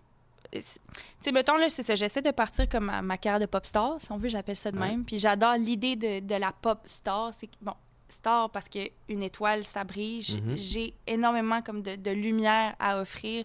Tu 0.52 0.61
sais, 1.20 1.32
mettons, 1.32 1.56
là, 1.56 1.69
c'est 1.70 1.82
ça. 1.82 1.94
J'essaie 1.94 2.20
de 2.20 2.31
partir 2.31 2.69
comme 2.69 2.84
ma, 2.84 3.00
ma 3.00 3.17
carrière 3.17 3.40
de 3.40 3.46
pop 3.46 3.64
star, 3.64 3.96
si 4.00 4.12
on 4.12 4.17
veut, 4.19 4.29
j'appelle 4.29 4.56
ça 4.56 4.70
de 4.70 4.79
Ouais. 4.79 4.88
même. 4.90 5.05
Puis, 5.05 5.19
j'adore 5.19 5.55
l'idée 5.55 5.96
de, 5.96 6.20
de 6.20 6.34
la 6.34 6.52
pop 6.52 6.81
star. 6.84 7.32
C'est 7.32 7.49
bon, 7.62 7.73
star 8.08 8.50
parce 8.50 8.69
qu'une 8.69 9.23
étoile, 9.23 9.64
ça 9.64 9.84
brille. 9.84 10.40
Mhm. 10.44 10.56
J'ai 10.56 10.93
énormément 11.06 11.62
comme 11.62 11.81
de, 11.82 11.96
de 11.96 12.11
lumière 12.11 12.75
à 12.79 13.00
offrir. 13.00 13.44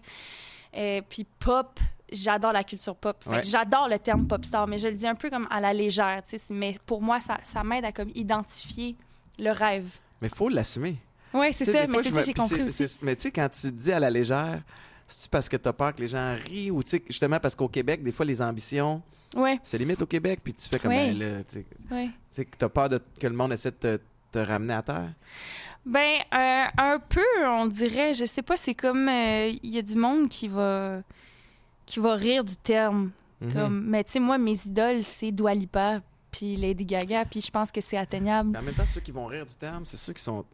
Euh, 0.76 1.00
puis, 1.08 1.24
pop, 1.38 1.80
j'adore 2.12 2.52
la 2.52 2.64
culture 2.64 2.94
pop. 2.96 3.16
Ouais. 3.26 3.42
J'adore 3.42 3.88
le 3.88 3.98
terme 3.98 4.26
pop 4.26 4.44
star, 4.44 4.66
mais 4.66 4.78
je 4.78 4.88
le 4.88 4.94
dis 4.94 5.06
un 5.06 5.14
peu 5.14 5.30
comme 5.30 5.46
à 5.50 5.60
la 5.60 5.72
légère. 5.72 6.22
Mais 6.50 6.76
pour 6.86 7.02
moi, 7.02 7.20
ça, 7.20 7.38
ça 7.44 7.62
m'aide 7.64 7.84
à 7.84 7.92
comme 7.92 8.10
identifier 8.14 8.96
le 9.38 9.50
rêve. 9.50 9.98
Mais 10.20 10.28
il 10.28 10.34
faut 10.34 10.48
l'assumer. 10.48 10.96
Oui, 11.34 11.52
c'est 11.52 11.64
ça, 11.66 11.86
mais 11.86 12.02
c'est 12.02 12.10
ça 12.10 12.22
j'ai 12.22 12.34
compris 12.34 12.62
aussi. 12.62 12.98
Mais 13.02 13.14
tu 13.16 13.22
sais, 13.22 13.30
quand 13.30 13.48
tu 13.48 13.70
dis 13.70 13.92
à 13.92 14.00
la 14.00 14.08
légère, 14.10 14.62
c'est 15.06 15.30
parce 15.30 15.48
que 15.48 15.56
tu 15.56 15.68
as 15.68 15.72
peur 15.72 15.94
que 15.94 16.00
les 16.00 16.08
gens 16.08 16.36
rient 16.46 16.70
ou 16.70 16.82
tu 16.82 16.90
sais, 16.90 17.02
justement 17.08 17.38
parce 17.38 17.54
qu'au 17.54 17.68
Québec, 17.68 18.02
des 18.02 18.12
fois, 18.12 18.24
les 18.26 18.40
ambitions 18.42 19.02
Ouais, 19.36 19.60
se 19.62 19.76
limitent 19.76 20.00
au 20.00 20.06
Québec, 20.06 20.40
puis 20.42 20.54
tu 20.54 20.66
fais 20.66 20.78
comme 20.78 20.90
Oui. 20.90 21.12
ben 21.12 21.18
là, 21.18 21.42
tu 21.44 21.56
sais, 21.58 21.66
ouais. 21.90 22.10
que 22.44 22.56
tu 22.58 22.64
as 22.64 22.68
peur 22.70 22.88
de, 22.88 22.98
que 23.20 23.26
le 23.26 23.34
monde 23.34 23.52
essaie 23.52 23.70
de 23.70 23.76
te, 23.76 24.00
te 24.32 24.38
ramener 24.38 24.72
à 24.72 24.82
terre? 24.82 25.10
Ben, 25.84 26.16
euh, 26.34 26.64
un 26.78 26.98
peu, 26.98 27.46
on 27.46 27.66
dirait. 27.66 28.14
Je 28.14 28.24
sais 28.24 28.42
pas, 28.42 28.56
c'est 28.56 28.74
comme. 28.74 29.06
euh, 29.08 29.52
Il 29.62 29.74
y 29.74 29.78
a 29.78 29.82
du 29.82 29.96
monde 29.96 30.28
qui 30.30 30.48
va. 30.48 31.02
Qui 31.88 32.00
va 32.00 32.14
rire 32.14 32.44
du 32.44 32.56
terme. 32.56 33.10
Mhm. 33.40 33.52
Comme, 33.52 33.84
mais 33.86 34.04
tu 34.04 34.12
sais, 34.12 34.20
moi, 34.20 34.36
mes 34.38 34.58
idoles, 34.66 35.02
c'est 35.02 35.30
Dua 35.32 35.54
Lipa, 35.54 36.00
puis 36.30 36.56
Lady 36.56 36.84
Gaga, 36.84 37.24
puis 37.24 37.40
je 37.40 37.50
pense 37.50 37.70
que 37.72 37.80
c'est 37.80 37.96
atteignable. 37.96 38.50
Mais 38.50 38.58
en 38.58 38.62
même 38.62 38.74
temps, 38.74 38.86
ceux 38.86 39.00
qui 39.00 39.10
vont 39.12 39.26
rire 39.26 39.46
du 39.46 39.54
terme, 39.54 39.86
c'est 39.86 39.96
ceux 39.96 40.12
qui 40.12 40.22
sont, 40.22 40.44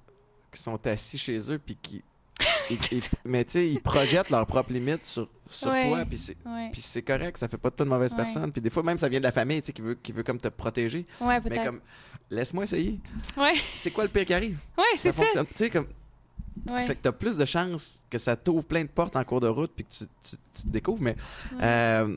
qui 0.53 0.63
sont 0.63 0.79
assis 0.87 1.19
chez 1.19 1.39
eux, 1.53 1.59
puis 1.59 1.77
qui. 1.81 2.03
ils- 2.71 2.79
ils- 2.93 3.03
mais 3.25 3.45
tu 3.45 3.53
sais, 3.53 3.69
ils 3.69 3.81
projettent 3.81 4.29
leurs 4.31 4.47
propres 4.47 4.73
limites 4.73 5.05
sur, 5.05 5.29
sur 5.49 5.71
Ouais. 5.71 5.89
toi, 5.89 6.05
puis 6.05 6.19
c'est. 6.19 6.37
Ouais, 6.45 6.69
Puis 6.73 6.83
c'est 6.83 7.03
correct, 7.03 7.39
ça 7.39 7.49
fait 7.49 7.57
pas 7.59 7.71
de 7.71 7.75
toi 7.77 7.85
de 7.87 7.91
mauvaise 7.91 8.13
Ouais. 8.13 8.19
personne. 8.19 8.53
Puis 8.53 8.61
des 8.61 8.71
fois, 8.71 8.83
même, 8.83 8.99
ça 8.99 9.09
vient 9.09 9.21
de 9.21 9.25
la 9.25 9.33
famille, 9.33 9.61
tu 9.63 9.67
sais, 9.69 9.73
qui 9.73 9.83
veut, 9.83 9.95
qui 9.95 10.13
veut 10.13 10.23
comme 10.23 10.39
te 10.39 10.49
protéger. 10.49 11.07
ouais 11.21 11.41
Mais 11.41 11.41
peut-être. 11.51 11.65
comme, 11.65 11.81
laisse-moi 12.31 12.65
essayer. 12.65 13.01
Ouais, 13.37 13.55
C'est 13.77 13.91
quoi 13.93 14.05
le 14.05 14.11
pire 14.11 14.25
qui 14.25 14.35
arrive? 14.35 14.59
ouais 14.77 14.85
c'est 14.97 15.11
ça. 15.13 15.23
fonctionne. 15.23 15.47
Tu 15.47 15.53
sais, 15.57 15.71
comme, 15.71 15.87
Ouais. 16.71 16.87
Fait 16.87 16.95
que 16.95 17.03
t'as 17.03 17.13
plus 17.13 17.37
de 17.37 17.45
chances 17.45 18.03
que 18.09 18.19
ça 18.19 18.37
t'ouvre 18.37 18.65
plein 18.65 18.83
de 18.83 18.89
portes 18.89 19.17
en 19.17 19.25
cours 19.25 19.41
de 19.41 19.49
route 19.49 19.73
puis 19.75 19.85
que 19.85 19.91
tu, 19.91 20.05
tu- 20.23 20.37
tu 20.55 20.63
te 20.63 20.69
découvres. 20.69 21.03
Mais 21.03 21.17
euh, 21.61 22.17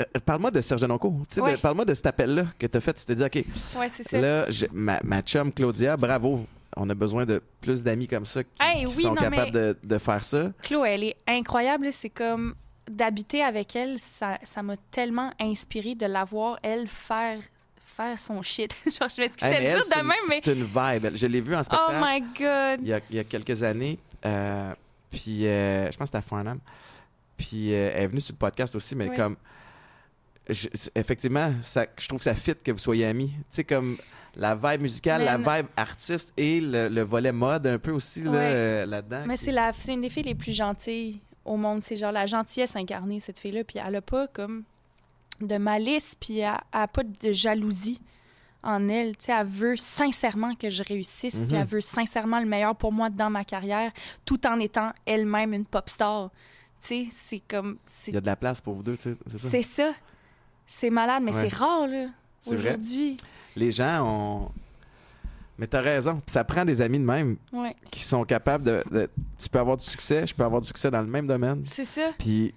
euh, 0.00 0.04
parle-moi 0.24 0.50
de 0.50 0.60
Serge 0.60 0.80
Denoncourt. 0.80 1.14
Tu 1.28 1.34
sais, 1.36 1.40
de- 1.40 1.46
Ouais. 1.46 1.56
Parle-moi 1.58 1.84
de 1.84 1.94
cet 1.94 2.06
appel-là 2.06 2.46
que 2.58 2.66
t'as 2.66 2.80
fait. 2.80 2.94
Tu 2.94 3.04
t'es 3.04 3.14
dit, 3.14 3.24
OK, 3.24 3.44
ça. 3.54 4.20
là, 4.20 4.46
ma, 4.72 5.00
ma 5.04 5.22
chum 5.22 5.52
Claudia, 5.52 5.96
bravo. 5.96 6.46
On 6.76 6.88
a 6.90 6.94
besoin 6.94 7.24
de 7.26 7.42
plus 7.60 7.82
d'amis 7.82 8.06
comme 8.06 8.24
ça 8.26 8.44
qui, 8.44 8.50
Hey, 8.60 8.84
qui 8.86 8.96
oui, 8.96 9.02
sont 9.02 9.14
non, 9.14 9.20
capables 9.20 9.50
de, 9.52 9.76
de 9.82 9.98
faire 9.98 10.22
ça. 10.22 10.52
Chlo, 10.62 10.84
elle 10.84 11.04
est 11.04 11.16
incroyable. 11.26 11.88
C'est 11.92 12.10
comme 12.10 12.54
d'habiter 12.90 13.42
avec 13.42 13.74
elle, 13.76 13.98
ça 13.98 14.38
ça 14.44 14.62
m'a 14.62 14.76
tellement 14.90 15.32
inspiré 15.40 15.94
de 15.94 16.06
la 16.06 16.24
voir, 16.24 16.58
elle, 16.62 16.86
faire, 16.88 17.38
faire 18.02 18.18
son 18.18 18.40
shit. 18.42 18.74
Genre, 18.86 19.08
je 19.08 19.20
m'excuse 19.20 19.48
Hey, 19.48 19.66
de 19.66 19.72
dire 19.82 19.84
de 19.96 20.02
même, 20.02 20.16
mais. 20.28 20.40
C'est 20.42 20.52
une 20.54 20.64
vibe. 20.64 21.14
Je 21.16 21.26
l'ai 21.26 21.40
vue 21.40 21.54
en 21.54 21.60
Oh 21.60 21.64
spectacle 21.64 21.96
my 22.00 22.20
God! 22.20 22.80
il, 22.82 22.88
y 22.88 22.92
a, 22.94 23.00
il 23.10 23.16
y 23.16 23.18
a 23.18 23.24
quelques 23.24 23.62
années. 23.62 23.98
euh, 24.24 24.72
puis 25.10 25.46
euh, 25.46 25.90
je 25.90 25.96
pense 25.96 26.10
que 26.10 26.16
c'était 26.16 26.18
à 26.18 26.22
Farnham. 26.22 26.58
Puis 27.36 27.72
euh, 27.74 27.90
elle 27.94 28.02
est 28.04 28.06
venue 28.08 28.20
sur 28.20 28.32
le 28.34 28.38
podcast 28.38 28.74
aussi, 28.74 28.94
mais 28.96 29.08
Oui. 29.08 29.16
comme. 29.16 29.36
je- 30.48 30.68
effectivement, 30.94 31.52
ça, 31.62 31.86
je 31.98 32.08
trouve 32.08 32.18
que 32.20 32.24
ça 32.24 32.34
fit 32.34 32.54
que 32.62 32.72
vous 32.72 32.78
soyez 32.78 33.06
amis. 33.06 33.30
Tu 33.30 33.44
sais, 33.50 33.64
comme 33.64 33.96
la 34.34 34.54
vibe 34.54 34.82
musicale, 34.82 35.24
la 35.24 35.36
vibe 35.38 35.66
artiste 35.76 36.32
et 36.36 36.60
le, 36.60 36.88
le 36.88 37.02
volet 37.02 37.32
mode 37.32 37.66
un 37.66 37.78
peu 37.78 37.90
aussi 37.90 38.22
là, 38.22 38.30
Ouais. 38.30 38.36
euh, 38.40 38.86
là-dedans. 38.86 39.22
Mais 39.26 39.36
qui- 39.36 39.44
c'est 39.46 39.52
la, 39.52 39.72
c'est 39.72 39.94
une 39.94 40.00
des 40.02 40.08
filles 40.10 40.22
les 40.24 40.34
plus 40.34 40.52
gentilles 40.56 41.20
au 41.44 41.56
monde. 41.56 41.82
C'est 41.82 41.96
genre 41.96 42.12
la 42.12 42.26
gentillesse 42.26 42.76
incarnée, 42.76 43.20
cette 43.20 43.38
fille-là. 43.38 43.64
Puis 43.64 43.78
elle 43.84 43.96
a 43.96 44.02
pas 44.02 44.26
comme 44.28 44.64
de 45.40 45.56
malice, 45.58 46.14
puis 46.18 46.38
elle 46.38 46.54
elle 46.72 46.80
a 46.80 46.88
pas 46.88 47.02
de 47.04 47.32
jalousie 47.32 48.00
en 48.62 48.88
elle. 48.88 49.16
Tu 49.16 49.26
sais, 49.26 49.32
elle 49.32 49.46
veut 49.46 49.76
sincèrement 49.76 50.54
que 50.54 50.68
je 50.70 50.82
réussisse, 50.82 51.36
puis 51.36 51.54
Mhm. 51.54 51.60
elle 51.60 51.66
veut 51.66 51.80
sincèrement 51.80 52.40
le 52.40 52.46
meilleur 52.46 52.74
pour 52.74 52.92
moi 52.92 53.08
dans 53.10 53.30
ma 53.30 53.44
carrière, 53.44 53.92
tout 54.24 54.46
en 54.46 54.58
étant 54.60 54.92
elle-même 55.06 55.52
une 55.54 55.64
pop 55.64 55.88
star. 55.88 56.30
Tu 56.80 56.86
sais, 56.86 57.06
c'est 57.12 57.42
comme... 57.48 57.78
Il 58.06 58.14
y 58.14 58.16
a 58.16 58.20
de 58.20 58.26
la 58.26 58.36
place 58.36 58.60
pour 58.60 58.74
vous 58.74 58.82
deux, 58.82 58.96
tu 58.96 59.10
sais, 59.10 59.16
c'est 59.30 59.38
ça? 59.38 59.48
C'est 59.50 59.62
ça. 59.62 59.92
C'est 60.66 60.90
malade, 60.90 61.22
mais 61.24 61.32
Ouais. 61.34 61.48
c'est 61.48 61.54
rare, 61.56 61.86
là, 61.88 62.06
aujourd'hui. 62.46 63.16
Les 63.56 63.70
gens 63.70 64.04
ont, 64.06 64.50
Mais 65.60 65.66
t'as 65.66 65.80
raison. 65.80 66.14
Puis 66.24 66.30
ça 66.32 66.44
prend 66.44 66.64
des 66.64 66.80
amis 66.80 67.00
de 67.00 67.04
même 67.04 67.36
Ouais, 67.52 67.74
qui 67.90 68.00
sont 68.00 68.24
capables 68.24 68.62
de, 68.62 68.84
de- 68.92 69.10
Tu 69.36 69.48
peux 69.48 69.58
avoir 69.58 69.76
du 69.76 69.84
succès, 69.84 70.24
je 70.24 70.32
peux 70.32 70.44
avoir 70.44 70.60
du 70.60 70.68
succès 70.68 70.88
dans 70.88 71.00
le 71.00 71.08
même 71.08 71.26
domaine. 71.26 71.64
c'est 71.66 71.84
ça. 71.84 72.12
Puis 72.16 72.54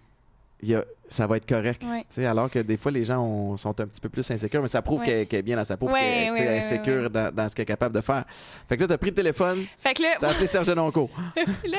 y 0.63 0.75
a- 0.75 0.85
ça 1.07 1.27
va 1.27 1.37
être 1.37 1.47
correct. 1.47 1.83
Ouais. 1.83 2.05
Tu 2.13 2.23
alors 2.25 2.49
que 2.49 2.59
des 2.59 2.77
fois, 2.77 2.91
les 2.91 3.03
gens 3.03 3.19
ont- 3.21 3.57
sont 3.57 3.79
un 3.81 3.87
petit 3.87 3.99
peu 4.01 4.09
plus 4.09 4.29
insécures, 4.31 4.61
mais 4.61 4.67
ça 4.67 4.81
prouve 4.81 5.01
Ouais. 5.01 5.25
qu'elle 5.25 5.39
est 5.39 5.43
bien 5.43 5.57
dans 5.57 5.65
sa 5.65 5.75
peau, 5.77 5.87
qu'elle 5.87 6.33
tu 6.33 6.41
est 6.41 6.47
ouais, 6.47 6.61
sécure 6.61 7.03
ouais. 7.03 7.09
Dans, 7.09 7.33
dans 7.33 7.49
ce 7.49 7.55
qu'elle 7.55 7.63
est 7.63 7.65
capable 7.65 7.95
de 7.95 8.01
faire. 8.01 8.23
Fait 8.69 8.75
que 8.77 8.81
là, 8.81 8.87
t'as 8.87 8.97
pris 8.97 9.09
le 9.09 9.15
téléphone, 9.15 9.65
Fait 9.79 9.93
que 9.93 10.01
là, 10.03 10.15
t'as 10.19 10.29
appelé 10.29 10.47
Serge 10.47 10.69
Nonco. 10.69 11.09
mais 11.65 11.77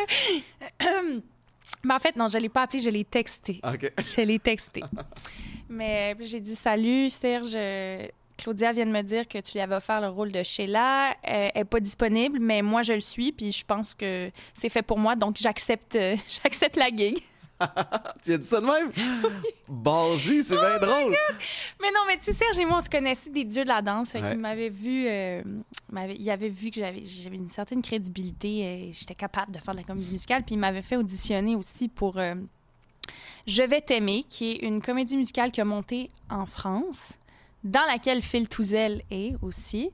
en 1.94 1.98
fait, 1.98 2.16
non, 2.16 2.26
je 2.28 2.38
l'ai 2.38 2.48
pas 2.48 2.62
appelé, 2.62 2.80
je 2.82 2.90
l'ai 2.90 3.04
texté. 3.04 3.60
OK. 3.64 3.92
Je 3.98 4.20
l'ai 4.22 4.38
texté. 4.38 4.82
Mais 5.68 6.14
j'ai 6.20 6.40
dit 6.40 6.54
Salut 6.54 7.08
Serge, 7.08 7.52
euh, 7.54 8.06
Claudia 8.36 8.72
vient 8.72 8.84
de 8.86 8.90
me 8.90 9.02
dire 9.02 9.26
que 9.26 9.38
tu 9.38 9.52
lui 9.54 9.60
avais 9.60 9.76
offert 9.76 10.00
le 10.00 10.08
rôle 10.08 10.30
de 10.32 10.42
Sheila. 10.42 11.14
Elle 11.22 11.50
n'est 11.54 11.64
pas 11.64 11.80
disponible, 11.80 12.38
mais 12.40 12.60
moi 12.60 12.82
je 12.82 12.92
le 12.92 13.00
suis, 13.00 13.32
puis 13.32 13.52
je 13.52 13.64
pense 13.64 13.94
que 13.94 14.30
c'est 14.52 14.68
fait 14.68 14.82
pour 14.82 14.98
moi, 14.98 15.16
donc 15.16 15.36
j'accepte 15.38 15.96
euh, 15.96 16.16
j'accepte 16.42 16.76
la 16.76 16.88
gig. 16.88 17.18
tu 18.22 18.32
as 18.32 18.38
dit 18.38 18.46
ça 18.46 18.60
de 18.60 18.66
même? 18.66 18.90
Ballsy, 19.68 20.42
c'est 20.42 20.56
bien 20.56 20.78
drôle. 20.78 21.14
Mais 21.80 21.90
non, 21.90 22.00
mais 22.06 22.16
tu 22.18 22.24
sais, 22.24 22.32
Serge 22.32 22.58
et 22.58 22.64
moi, 22.64 22.78
on 22.78 22.80
se 22.80 22.90
connaissait 22.90 23.30
des 23.30 23.44
dieux 23.44 23.64
de 23.64 23.68
la 23.68 23.82
danse. 23.82 24.12
Fait 24.12 24.22
qu'il 24.22 24.38
m'avait 24.38 24.68
vu, 24.68 25.06
euh, 25.08 25.42
il 26.18 26.30
avait 26.30 26.48
vu 26.48 26.70
que 26.70 26.80
j'avais, 26.80 27.02
une 27.32 27.48
certaine 27.48 27.82
crédibilité 27.82 28.60
et 28.60 28.92
j'étais 28.92 29.14
capable 29.14 29.52
de 29.52 29.58
faire 29.58 29.74
de 29.74 29.80
la 29.80 29.84
comédie 29.84 30.12
musicale. 30.12 30.42
Puis 30.44 30.54
il 30.54 30.58
m'avait 30.58 30.82
fait 30.82 30.96
auditionner 30.96 31.56
aussi 31.56 31.88
pour 31.88 32.18
euh, 32.18 32.34
Je 33.46 33.62
vais 33.62 33.80
t'aimer, 33.80 34.24
qui 34.28 34.52
est 34.52 34.56
une 34.56 34.82
comédie 34.82 35.16
musicale 35.16 35.50
qui 35.50 35.60
a 35.60 35.64
monté 35.64 36.10
en 36.30 36.46
France, 36.46 37.12
dans 37.64 37.84
laquelle 37.86 38.22
Phil 38.22 38.48
Touzel 38.48 39.02
est 39.10 39.34
aussi. 39.42 39.90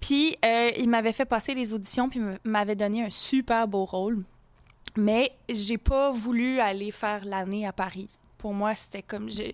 Puis 0.00 0.36
euh, 0.44 0.70
il 0.76 0.88
m'avait 0.88 1.12
fait 1.12 1.24
passer 1.24 1.54
les 1.54 1.72
auditions, 1.72 2.08
puis 2.08 2.20
m'avait 2.44 2.76
donné 2.76 3.04
un 3.04 3.10
super 3.10 3.66
beau 3.66 3.84
rôle. 3.84 4.24
Mais 4.96 5.32
j'ai 5.48 5.78
pas 5.78 6.10
voulu 6.10 6.60
aller 6.60 6.90
faire 6.90 7.24
l'année 7.24 7.66
à 7.66 7.72
Paris. 7.72 8.08
Pour 8.38 8.52
moi, 8.52 8.74
c'était 8.74 9.02
comme. 9.02 9.30
Je, 9.30 9.44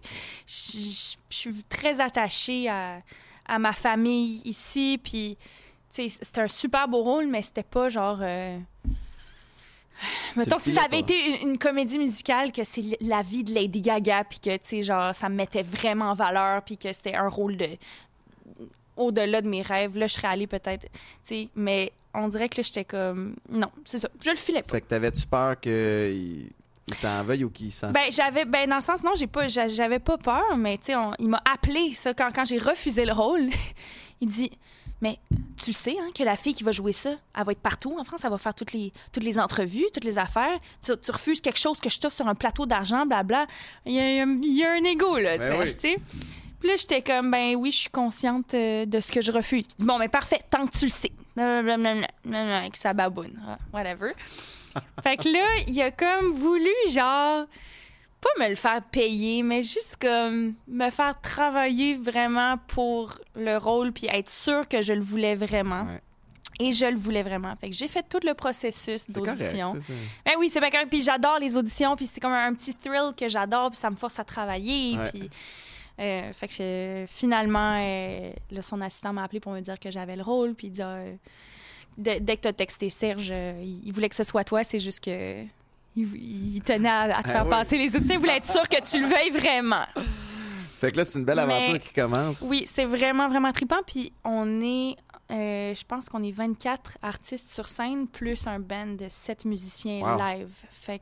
je- 0.47 1.17
je 1.31 1.37
suis 1.37 1.63
très 1.69 2.01
attachée 2.01 2.69
à, 2.69 3.01
à 3.47 3.59
ma 3.59 3.73
famille 3.73 4.41
ici. 4.45 4.99
Puis, 5.03 5.37
tu 5.93 6.09
sais, 6.09 6.19
c'était 6.23 6.41
un 6.41 6.49
super 6.49 6.89
beau 6.89 7.03
rôle, 7.03 7.27
mais 7.27 7.43
c'était 7.43 7.63
pas 7.63 7.89
genre. 7.89 8.19
euh, 8.23 8.59
Mettons, 10.37 10.59
si 10.61 10.73
ça 10.73 10.83
avait 10.85 11.01
été 11.01 11.43
une, 11.43 11.51
une 11.51 11.59
comédie 11.59 11.99
musicale, 11.99 12.53
que 12.53 12.63
c'est 12.63 12.97
la 13.01 13.23
vie 13.23 13.43
de 13.43 13.53
Lady 13.53 13.81
Gaga, 13.83 14.23
puis 14.25 14.39
que, 14.39 14.55
tu 14.57 14.61
sais, 14.63 14.83
genre, 14.83 15.13
ça 15.15 15.29
me 15.29 15.35
mettait 15.35 15.65
vraiment 15.65 16.11
en 16.11 16.15
valeur, 16.15 16.63
puis 16.63 16.79
que 16.79 16.93
c'était 16.93 17.15
un 17.17 17.29
rôle 17.29 17.57
de. 17.57 17.67
Au-delà 18.99 19.41
de 19.43 19.49
mes 19.49 19.63
rêves, 19.63 19.97
là, 19.97 20.07
je 20.07 20.15
serais 20.15 20.29
allée 20.29 20.47
peut-être. 20.47 20.83
Tu 20.83 20.91
sais, 21.23 21.49
mais 21.55 21.93
on 22.15 22.29
dirait 22.29 22.49
que 22.49 22.57
là, 22.59 22.63
j'étais 22.63 22.85
comme. 22.85 23.35
Non, 23.51 23.71
c'est 23.85 23.99
ça. 23.99 24.09
Je 24.23 24.31
le 24.31 24.37
filais 24.37 24.63
pas. 24.63 24.73
Fait 24.75 24.81
que 24.81 24.87
t'avais-tu 24.87 25.27
peur 25.27 25.59
qu'il 25.61 25.73
il 26.91 26.97
t'en 27.03 27.23
veuille 27.23 27.45
ou 27.45 27.51
qu'il 27.51 27.71
s'en... 27.71 27.91
Ben, 27.91 28.11
j'avais, 28.11 28.47
ben, 28.47 28.67
dans 28.69 28.77
le 28.77 28.81
sens, 28.81 29.03
non, 29.05 29.13
j'ai 29.15 29.27
pas, 29.27 29.47
j'a- 29.47 29.69
j'avais 29.69 29.99
pas 29.99 30.17
peur, 30.17 30.57
mais 30.57 30.79
tu 30.79 30.85
sais, 30.87 30.97
on- 30.97 31.13
il 31.19 31.29
m'a 31.29 31.43
appelé, 31.53 31.93
ça, 31.95 32.15
quand, 32.15 32.31
quand 32.35 32.47
j'ai 32.47 32.57
refusé 32.59 33.05
le 33.05 33.13
rôle. 33.13 33.51
il 34.23 34.29
dit, 34.29 34.51
mais 35.03 35.19
tu 35.63 35.75
sais, 35.75 35.95
hein, 36.01 36.09
que 36.15 36.23
la 36.23 36.35
fille 36.35 36.55
qui 36.55 36.65
va 36.65 36.73
jouer 36.73 36.93
ça, 36.93 37.11
elle 37.37 37.45
va 37.45 37.53
être 37.53 37.61
partout 37.61 37.95
en 38.01 38.05
France, 38.05 38.25
elle 38.25 38.31
va 38.31 38.39
faire 38.39 38.55
toutes 38.55 38.73
les, 38.73 38.91
toutes 39.13 39.23
les 39.25 39.39
entrevues, 39.39 39.85
toutes 39.93 40.05
les 40.05 40.17
affaires. 40.17 40.59
Tu, 40.83 40.93
tu 40.97 41.11
refuses 41.11 41.43
quelque 41.43 41.59
chose 41.59 41.79
que 41.79 41.91
je 41.91 41.99
t'offre 42.01 42.17
sur 42.17 42.27
un 42.27 42.35
plateau 42.35 42.65
d'argent, 42.65 43.05
blabla. 43.05 43.47
Il 43.85 43.93
y 43.93 44.01
a, 44.01 44.23
il 44.25 44.57
y 44.57 44.65
a- 44.65 44.73
un 44.73 44.85
ego, 44.85 45.19
là, 45.19 45.37
Ben 45.37 45.53
tu 45.57 45.61
oui. 45.61 45.67
sais. 45.69 45.97
Puis 46.61 46.69
là, 46.69 46.77
j'étais 46.77 47.03
comme, 47.03 47.31
ben 47.31 47.55
oui, 47.55 47.71
je 47.71 47.79
suis 47.79 47.91
consciente 47.91 48.55
euh, 48.55 48.85
de 48.85 49.01
ce 49.01 49.13
que 49.13 49.21
je 49.21 49.31
refuse. 49.31 49.67
Puis, 49.69 49.87
bon, 49.87 49.99
ben 49.99 50.09
parfait, 50.09 50.41
tant 50.51 50.67
que 50.67 50.77
tu 50.77 50.87
le 50.87 50.91
sais. 50.91 51.13
Blablabla, 51.37 52.09
avec 52.59 52.77
sa 52.77 52.93
baboune. 52.93 53.41
Ah, 53.47 53.59
Whatever. 53.73 54.13
fait 55.03 55.17
que 55.17 55.29
là, 55.29 55.47
il 55.69 55.81
a 55.81 55.91
comme 55.91 56.33
voulu, 56.33 56.71
genre, 56.91 57.47
pas 58.21 58.29
me 58.41 58.49
le 58.49 58.57
faire 58.57 58.83
payer, 58.83 59.43
mais 59.43 59.63
juste 59.63 59.97
comme 60.01 60.55
me 60.67 60.91
faire 60.91 61.21
travailler 61.21 61.97
vraiment 61.97 62.57
pour 62.67 63.19
le 63.37 63.57
rôle, 63.57 63.93
puis 63.93 64.07
être 64.07 64.29
sûr 64.29 64.67
que 64.67 64.83
je 64.83 64.93
le 64.93 65.03
voulais 65.03 65.37
vraiment. 65.37 65.85
Ouais. 65.85 66.03
Et 66.61 66.73
je 66.73 66.87
le 66.87 66.97
voulais 66.97 67.23
vraiment. 67.23 67.55
Fait 67.61 67.71
que 67.71 67.77
j'ai 67.77 67.87
fait 67.87 68.03
tout 68.09 68.19
le 68.25 68.35
processus 68.35 69.09
d'audition. 69.09 69.75
Ben 70.27 70.33
oui, 70.39 70.51
c'est 70.51 70.59
bien 70.59 70.71
correct. 70.71 70.89
Puis 70.91 71.03
j'adore 71.03 71.39
les 71.39 71.57
auditions, 71.57 71.95
puis 71.95 72.07
c'est 72.09 72.19
comme 72.19 72.33
un, 72.33 72.49
un 72.49 72.55
petit 72.55 72.75
thrill 72.75 73.13
que 73.17 73.29
j'adore, 73.29 73.71
puis 73.71 73.79
ça 73.79 73.91
me 73.91 73.95
force 73.95 74.19
à 74.19 74.25
travailler. 74.25 74.99
Ouais. 74.99 75.09
Puis, 75.11 75.31
euh, 76.01 76.33
fait 76.33 76.49
que 76.49 77.05
finalement, 77.09 77.79
euh, 77.81 78.31
là, 78.51 78.63
son 78.63 78.81
assistant 78.81 79.13
m'a 79.13 79.25
appelé 79.25 79.41
pour 79.41 79.53
me 79.53 79.61
dire 79.61 79.79
que 79.79 79.91
j'avais 79.91 80.17
le 80.17 80.23
rôle, 80.23 80.55
puis 80.55 80.69
il 80.69 80.71
dit 80.71 80.83
euh, 80.83 81.15
dès, 81.97 82.21
dès 82.21 82.37
que 82.37 82.43
tu 82.43 82.49
as 82.49 82.53
texté 82.53 82.89
Serge, 82.91 83.29
il, 83.29 83.81
il 83.87 83.93
voulait 83.93 84.09
que 84.09 84.15
ce 84.17 84.25
soit 84.25 84.45
toi, 84.45 84.65
c'est 84.65 84.81
juste 84.81 85.05
que. 85.05 85.43
Il, 85.97 86.15
il 86.57 86.61
tenait 86.63 86.89
à, 86.89 87.01
à 87.19 87.23
te 87.23 87.29
Ah 87.29 87.33
faire 87.33 87.45
oui. 87.45 87.51
passer 87.51 87.77
les 87.79 87.95
auditions. 87.97 88.15
Il 88.15 88.21
voulait 88.21 88.37
être 88.37 88.47
sûr 88.47 88.63
que 88.69 88.81
tu 88.89 89.01
le 89.01 89.07
veuilles 89.09 89.31
vraiment. 89.31 89.85
Fait 90.79 90.93
que 90.93 90.99
là, 90.99 91.05
c'est 91.05 91.19
une 91.19 91.25
belle 91.25 91.41
aventure 91.41 91.73
Mais- 91.73 91.81
qui 91.81 91.93
commence. 91.93 92.41
Oui, 92.43 92.65
c'est 92.73 92.85
vraiment, 92.85 93.27
vraiment 93.29 93.51
trippant. 93.53 93.81
Puis 93.85 94.13
on 94.25 94.61
est, 94.61 94.95
euh, 95.33 95.75
je 95.75 95.85
pense 95.85 96.09
qu'on 96.09 96.23
est 96.23 96.31
24 96.31 96.99
artistes 97.03 97.51
sur 97.51 97.67
scène, 97.67 98.07
plus 98.07 98.47
un 98.47 98.61
band 98.61 98.95
de 98.97 99.07
7 99.09 99.45
musiciens 99.45 100.03
Wow. 100.03 100.19
live. 100.21 100.51
Fait 100.71 101.01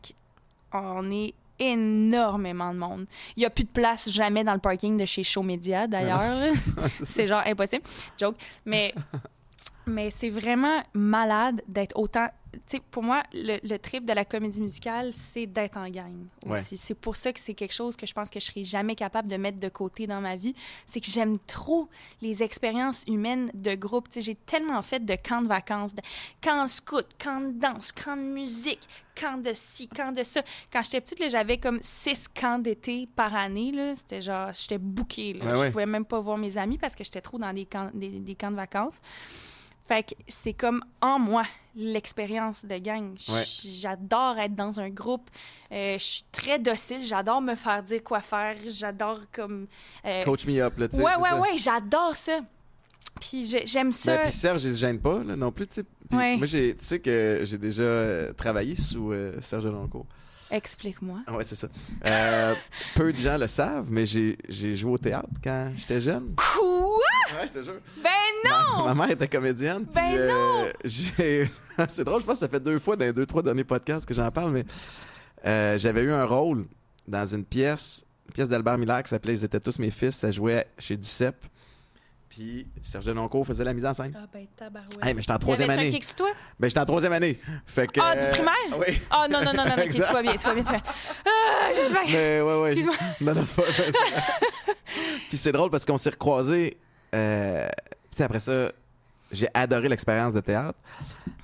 qu'on 0.72 1.10
est 1.10 1.34
énormément 1.58 2.72
de 2.72 2.78
monde. 2.78 3.06
Il 3.36 3.40
n'y 3.40 3.46
a 3.46 3.50
plus 3.50 3.64
de 3.64 3.70
place 3.70 4.10
jamais 4.10 4.44
dans 4.44 4.54
le 4.54 4.60
parking 4.60 4.96
de 4.96 5.04
chez 5.04 5.22
Show 5.22 5.42
Media, 5.42 5.86
d'ailleurs. 5.86 6.18
là. 6.20 6.50
c'est 6.90 7.26
genre 7.26 7.42
impossible. 7.46 7.84
Joke. 8.18 8.36
Mais, 8.64 8.94
mais 9.86 10.10
c'est 10.10 10.30
vraiment 10.30 10.82
malade 10.94 11.62
d'être 11.68 11.96
autant. 11.98 12.28
Pour 12.90 13.02
moi, 13.02 13.22
le, 13.32 13.58
le 13.66 13.78
trip 13.78 14.04
de 14.04 14.12
la 14.12 14.24
comédie 14.24 14.60
musicale, 14.60 15.12
c'est 15.12 15.46
d'être 15.46 15.76
en 15.76 15.88
gang 15.88 16.14
Ouais. 16.44 16.60
aussi. 16.60 16.76
C'est 16.76 16.94
pour 16.94 17.16
ça 17.16 17.32
que 17.32 17.40
c'est 17.40 17.54
quelque 17.54 17.74
chose 17.74 17.96
que 17.96 18.06
je 18.06 18.14
pense 18.14 18.30
que 18.30 18.38
je 18.40 18.44
serai 18.46 18.64
jamais 18.64 18.94
capable 18.94 19.28
de 19.28 19.36
mettre 19.36 19.58
de 19.58 19.68
côté 19.68 20.06
dans 20.06 20.20
ma 20.20 20.36
vie. 20.36 20.54
C'est 20.86 21.00
que 21.00 21.10
j'aime 21.10 21.38
trop 21.46 21.88
les 22.20 22.42
expériences 22.42 23.04
humaines 23.08 23.50
de 23.54 23.74
groupe. 23.74 24.08
J'ai 24.16 24.34
tellement 24.34 24.80
fait 24.82 25.04
de 25.04 25.16
camps 25.16 25.42
de 25.42 25.48
vacances, 25.48 25.94
de 25.94 26.02
camps 26.40 26.66
scout, 26.66 27.06
camps 27.22 27.40
de 27.40 27.52
danse, 27.52 27.92
camps 27.92 28.16
de 28.16 28.22
musique, 28.22 28.80
camps 29.20 29.38
de 29.38 29.52
ci, 29.54 29.88
camps 29.88 30.12
de 30.12 30.22
ça. 30.22 30.42
Quand 30.72 30.82
j'étais 30.82 31.00
petite, 31.00 31.30
j'avais 31.30 31.58
comme 31.58 31.78
six 31.82 32.26
camps 32.28 32.58
d'été 32.58 33.08
par 33.14 33.34
année. 33.34 33.72
C'était 33.94 34.22
genre, 34.22 34.50
j'étais. 34.52 34.76
Ouais, 34.76 35.38
je 35.42 35.58
ouais. 35.58 35.70
pouvais 35.70 35.86
même 35.86 36.04
pas 36.04 36.20
voir 36.20 36.38
mes 36.38 36.56
amis 36.56 36.78
parce 36.78 36.94
que 36.94 37.04
j'étais 37.04 37.20
trop 37.20 37.38
dans 37.38 37.52
des 37.52 37.66
camps, 37.66 37.90
des, 37.94 38.08
des 38.20 38.34
camps 38.34 38.50
de 38.50 38.56
vacances. 38.56 39.00
Fait 39.86 40.02
que 40.02 40.14
c'est 40.26 40.52
comme 40.52 40.82
en 41.00 41.18
moi 41.18 41.44
l'expérience 41.76 42.64
de 42.64 42.76
gang. 42.78 43.12
Ouais. 43.28 43.44
J'adore 43.46 44.38
être 44.38 44.54
dans 44.54 44.80
un 44.80 44.88
groupe. 44.90 45.28
Euh, 45.72 45.96
je 45.98 46.02
suis 46.04 46.24
très 46.32 46.58
docile. 46.58 47.02
J'adore 47.02 47.40
me 47.40 47.54
faire 47.54 47.82
dire 47.82 48.02
quoi 48.02 48.20
faire. 48.20 48.56
J'adore 48.66 49.20
comme. 49.32 49.66
euh, 50.04 50.24
Coach 50.24 50.46
me 50.46 50.60
up, 50.60 50.76
là, 50.78 50.88
tu 50.88 50.96
sais. 50.96 51.02
ouais, 51.02 51.16
ouais, 51.16 51.28
ça. 51.30 51.40
ouais. 51.40 51.56
J'adore 51.58 52.16
ça. 52.16 52.40
Puis 53.20 53.44
j'ai- 53.44 53.66
j'aime 53.66 53.92
ça. 53.92 54.16
Ben, 54.16 54.22
puis 54.24 54.32
Serge, 54.32 54.64
il 54.64 54.74
se 54.74 54.78
gêne 54.78 55.00
pas, 55.00 55.22
là, 55.22 55.36
non 55.36 55.50
plus, 55.52 55.66
tu 55.66 55.76
sais. 55.80 55.86
Ouais. 56.16 56.36
Moi, 56.36 56.46
tu 56.46 56.74
sais 56.78 56.98
que 57.00 57.40
j'ai 57.44 57.58
déjà 57.58 57.82
euh, 57.82 58.32
travaillé 58.32 58.74
sous 58.74 59.12
euh, 59.12 59.40
Serge 59.40 59.66
Loncourt. 59.66 60.06
Explique-moi. 60.50 61.18
Ouais, 61.30 61.44
c'est 61.44 61.56
ça. 61.56 61.68
Euh, 62.06 62.54
peu 62.94 63.12
de 63.12 63.18
gens 63.18 63.36
le 63.38 63.46
savent, 63.46 63.86
mais 63.90 64.06
j'ai 64.06 64.38
j'ai 64.48 64.74
joué 64.74 64.92
au 64.92 64.98
théâtre 64.98 65.28
quand 65.42 65.72
j'étais 65.76 66.00
jeune. 66.00 66.34
Quoi? 66.36 66.96
Ouais, 67.40 67.46
je 67.46 67.52
te 67.52 67.62
jure. 67.62 67.80
Ben 68.02 68.10
non! 68.50 68.84
Ma, 68.86 68.94
ma 68.94 69.06
mère 69.06 69.10
était 69.14 69.28
comédienne. 69.28 69.84
puis, 69.84 69.94
Ben 69.94 70.12
euh, 70.30 70.72
j'ai- 70.84 71.48
c'est 71.88 72.04
drôle, 72.04 72.20
je 72.20 72.26
pense 72.26 72.34
que 72.34 72.40
ça 72.40 72.48
fait 72.48 72.60
deux 72.60 72.78
fois 72.78 72.96
dans 72.96 73.04
les 73.04 73.12
deux, 73.12 73.26
trois 73.26 73.42
derniers 73.42 73.64
podcasts 73.64 74.06
que 74.06 74.14
j'en 74.14 74.30
parle, 74.30 74.52
mais 74.52 74.64
euh, 75.44 75.76
j'avais 75.78 76.02
eu 76.02 76.12
un 76.12 76.24
rôle 76.24 76.66
dans 77.08 77.24
une 77.26 77.44
pièce, 77.44 78.04
une 78.28 78.32
pièce 78.32 78.48
d'Albert 78.48 78.78
Miller 78.78 79.02
qui 79.02 79.08
s'appelait 79.10 79.34
Ils 79.34 79.44
étaient 79.44 79.60
tous 79.60 79.78
mes 79.78 79.90
fils. 79.90 80.16
Ça 80.16 80.30
jouait 80.30 80.66
chez 80.78 80.96
Ducep. 80.96 81.36
Puis 82.36 82.66
Serge 82.82 83.06
Denoncourt 83.06 83.46
faisait 83.46 83.64
la 83.64 83.72
mise 83.72 83.86
en 83.86 83.94
scène. 83.94 84.12
Ah 84.14 84.26
ben 84.30 84.46
tabarouette. 84.54 84.98
Hey, 85.02 85.14
mais 85.14 85.22
j'étais 85.22 85.32
en 85.32 85.38
troisième 85.38 85.70
année. 85.70 85.90
sur 86.02 86.16
toi? 86.16 86.28
Ben, 86.60 86.68
j'étais 86.68 86.80
en 86.80 86.84
troisième 86.84 87.12
année. 87.14 87.40
Fait 87.64 87.86
que, 87.90 87.98
Ah, 88.02 88.14
du 88.14 88.20
euh, 88.24 88.28
primaire? 88.28 88.52
Oui. 88.78 89.00
Ah 89.10 89.26
non, 89.30 89.38
non, 89.42 89.54
non, 89.54 89.64
non, 89.64 89.74
non, 89.76 89.82
ok, 89.84 89.88
tu 89.90 90.00
vas 90.02 90.22
bien, 90.22 90.32
tu 90.36 90.46
vas 90.46 90.54
bien, 90.54 90.62
tu 90.62 90.70
vas 90.72 90.78
bien. 90.78 90.82
Ah, 91.24 91.68
j'espère. 91.74 92.02
Mais 92.12 92.40
ouais, 92.42 92.60
ouais. 92.60 92.72
Excuse-moi. 92.72 92.94
Non, 93.22 93.34
non, 93.34 93.46
c'est 93.46 93.56
pas. 93.56 93.62
Puis 95.28 95.38
c'est 95.38 95.52
drôle 95.52 95.70
parce 95.70 95.86
qu'on 95.86 95.96
s'est 95.96 96.10
recroisés. 96.10 96.76
Euh, 97.14 97.68
puis 98.14 98.22
après 98.22 98.40
ça, 98.40 98.70
j'ai 99.32 99.48
adoré 99.54 99.88
l'expérience 99.88 100.34
de 100.34 100.40
théâtre. 100.40 100.78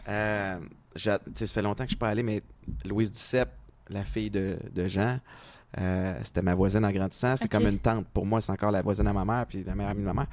Euh, 0.09 0.59
j'ai- 0.95 1.17
tu 1.25 1.33
sais, 1.37 1.47
ça 1.47 1.55
fait 1.55 1.63
longtemps 1.63 1.85
que 1.85 1.89
je 1.91 1.95
suis 1.95 1.99
pas 1.99 2.09
allé, 2.09 2.23
mais 2.23 2.43
Louise 2.85 3.11
Duceppe, 3.11 3.51
la 3.89 4.05
fille 4.05 4.29
de, 4.31 4.59
de 4.73 4.87
Jean, 4.89 5.19
euh, 5.81 6.15
c'était 6.23 6.43
ma 6.43 6.55
voisine 6.55 6.85
en 6.85 6.91
grandissant. 6.93 7.35
C'est 7.39 7.49
comme 7.49 7.67
une 7.67 7.79
tante. 7.79 8.07
Pour 8.13 8.27
moi, 8.27 8.43
c'est 8.43 8.53
encore 8.53 8.71
la 8.73 8.83
voisine 8.83 9.07
à 9.07 9.13
ma 9.15 9.25
mère, 9.25 9.47
puis 9.49 9.65
la 9.65 9.75
meilleure 9.75 9.93
amie 9.93 10.01
de 10.03 10.07
ma 10.07 10.13
mère. 10.13 10.27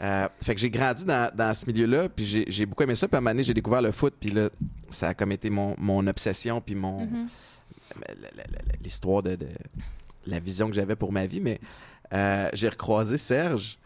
Euh, 0.00 0.28
fait 0.42 0.54
que 0.54 0.60
j'ai 0.60 0.70
grandi 0.70 1.04
dans, 1.04 1.30
dans 1.34 1.52
ce 1.54 1.66
milieu-là, 1.66 2.08
puis 2.08 2.24
j'ai 2.24 2.44
j'ai 2.46 2.66
beaucoup 2.66 2.82
aimé 2.84 2.94
ça. 2.94 3.08
Puis 3.08 3.16
à 3.16 3.18
un 3.18 3.20
moment 3.20 3.30
donné, 3.32 3.42
j'ai 3.42 3.54
découvert 3.54 3.82
le 3.82 3.90
foot, 3.92 4.14
puis 4.20 4.30
là, 4.30 4.48
ça 4.90 5.08
a 5.08 5.14
comme 5.14 5.32
été 5.32 5.50
mon, 5.50 5.74
mon 5.78 6.06
obsession, 6.06 6.60
puis 6.60 6.74
mon, 6.76 7.06
Mhm. 7.06 7.28
la- 8.06 8.44
l'histoire 8.82 9.22
de, 9.24 9.34
de- 9.34 9.46
la 10.26 10.38
vision 10.38 10.68
que 10.68 10.74
j'avais 10.74 10.94
pour 10.96 11.10
ma 11.10 11.26
vie, 11.26 11.40
mais 11.40 11.58
euh, 12.12 12.48
j'ai 12.52 12.68
recroisé 12.68 13.18
Serge 13.18 13.76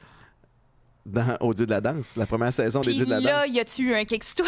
dans, 1.07 1.37
au 1.41 1.53
Dieu 1.55 1.67
de 1.67 1.71
la 1.71 1.81
danse, 1.81 2.17
la 2.17 2.27
première 2.27 2.53
saison 2.53 2.81
des 2.83 2.93
Dieux 2.93 3.05
de 3.07 3.11
la 3.11 3.21
là, 3.21 3.47
danse. 3.47 3.57
y 3.57 3.61
a-tu 3.61 3.83
eu 3.91 3.95
un 3.95 4.05
kick 4.05 4.23
toi? 4.37 4.47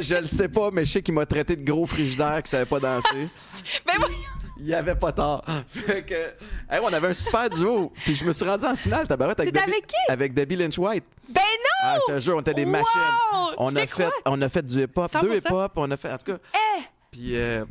Je 0.00 0.14
le 0.14 0.26
sais 0.26 0.48
pas, 0.48 0.70
mais 0.70 0.84
je 0.84 0.92
sais 0.92 1.02
qu'il 1.02 1.12
m'a 1.14 1.26
traité 1.26 1.56
de 1.56 1.62
gros 1.64 1.86
frigidaire 1.86 2.42
qui 2.42 2.50
savait 2.50 2.64
pas 2.66 2.78
danser. 2.80 3.28
ben 3.86 3.94
oui! 3.98 4.14
Il 4.62 4.66
y 4.66 4.74
avait 4.74 4.94
pas 4.94 5.10
tort. 5.12 5.42
Fait 5.68 6.02
que, 6.04 6.14
hey, 6.14 6.80
on 6.82 6.92
avait 6.92 7.08
un 7.08 7.14
super 7.14 7.48
duo. 7.48 7.90
Puis 8.04 8.14
je 8.14 8.24
me 8.26 8.32
suis 8.32 8.44
rendu 8.44 8.64
en 8.66 8.76
finale, 8.76 9.08
tabarouette, 9.08 9.40
avec, 9.40 9.54
Debbie- 9.54 9.62
avec 9.70 9.86
qui? 9.86 9.96
avec 10.12 10.34
Debbie 10.34 10.56
Lynch 10.56 10.76
White. 10.78 11.04
Ben 11.28 11.40
non! 11.40 11.70
Ah, 11.82 11.96
je 12.06 12.12
te 12.14 12.20
jure, 12.20 12.36
on 12.36 12.40
était 12.40 12.52
des 12.54 12.64
Wow! 12.66 12.70
machines. 12.72 13.54
On 13.56 13.74
a, 13.74 13.86
fait, 13.86 14.08
on 14.26 14.42
a 14.42 14.48
fait 14.50 14.62
du 14.66 14.82
hip-hop, 14.82 15.10
100%. 15.10 15.20
deux 15.22 15.36
hip-hop, 15.36 15.72
on 15.76 15.90
a 15.90 15.96
fait. 15.96 16.12
En 16.12 16.18
tout 16.18 16.32
cas. 16.32 16.38
Eh! 16.54 16.82
Puis 17.10 17.36
euh, 17.36 17.64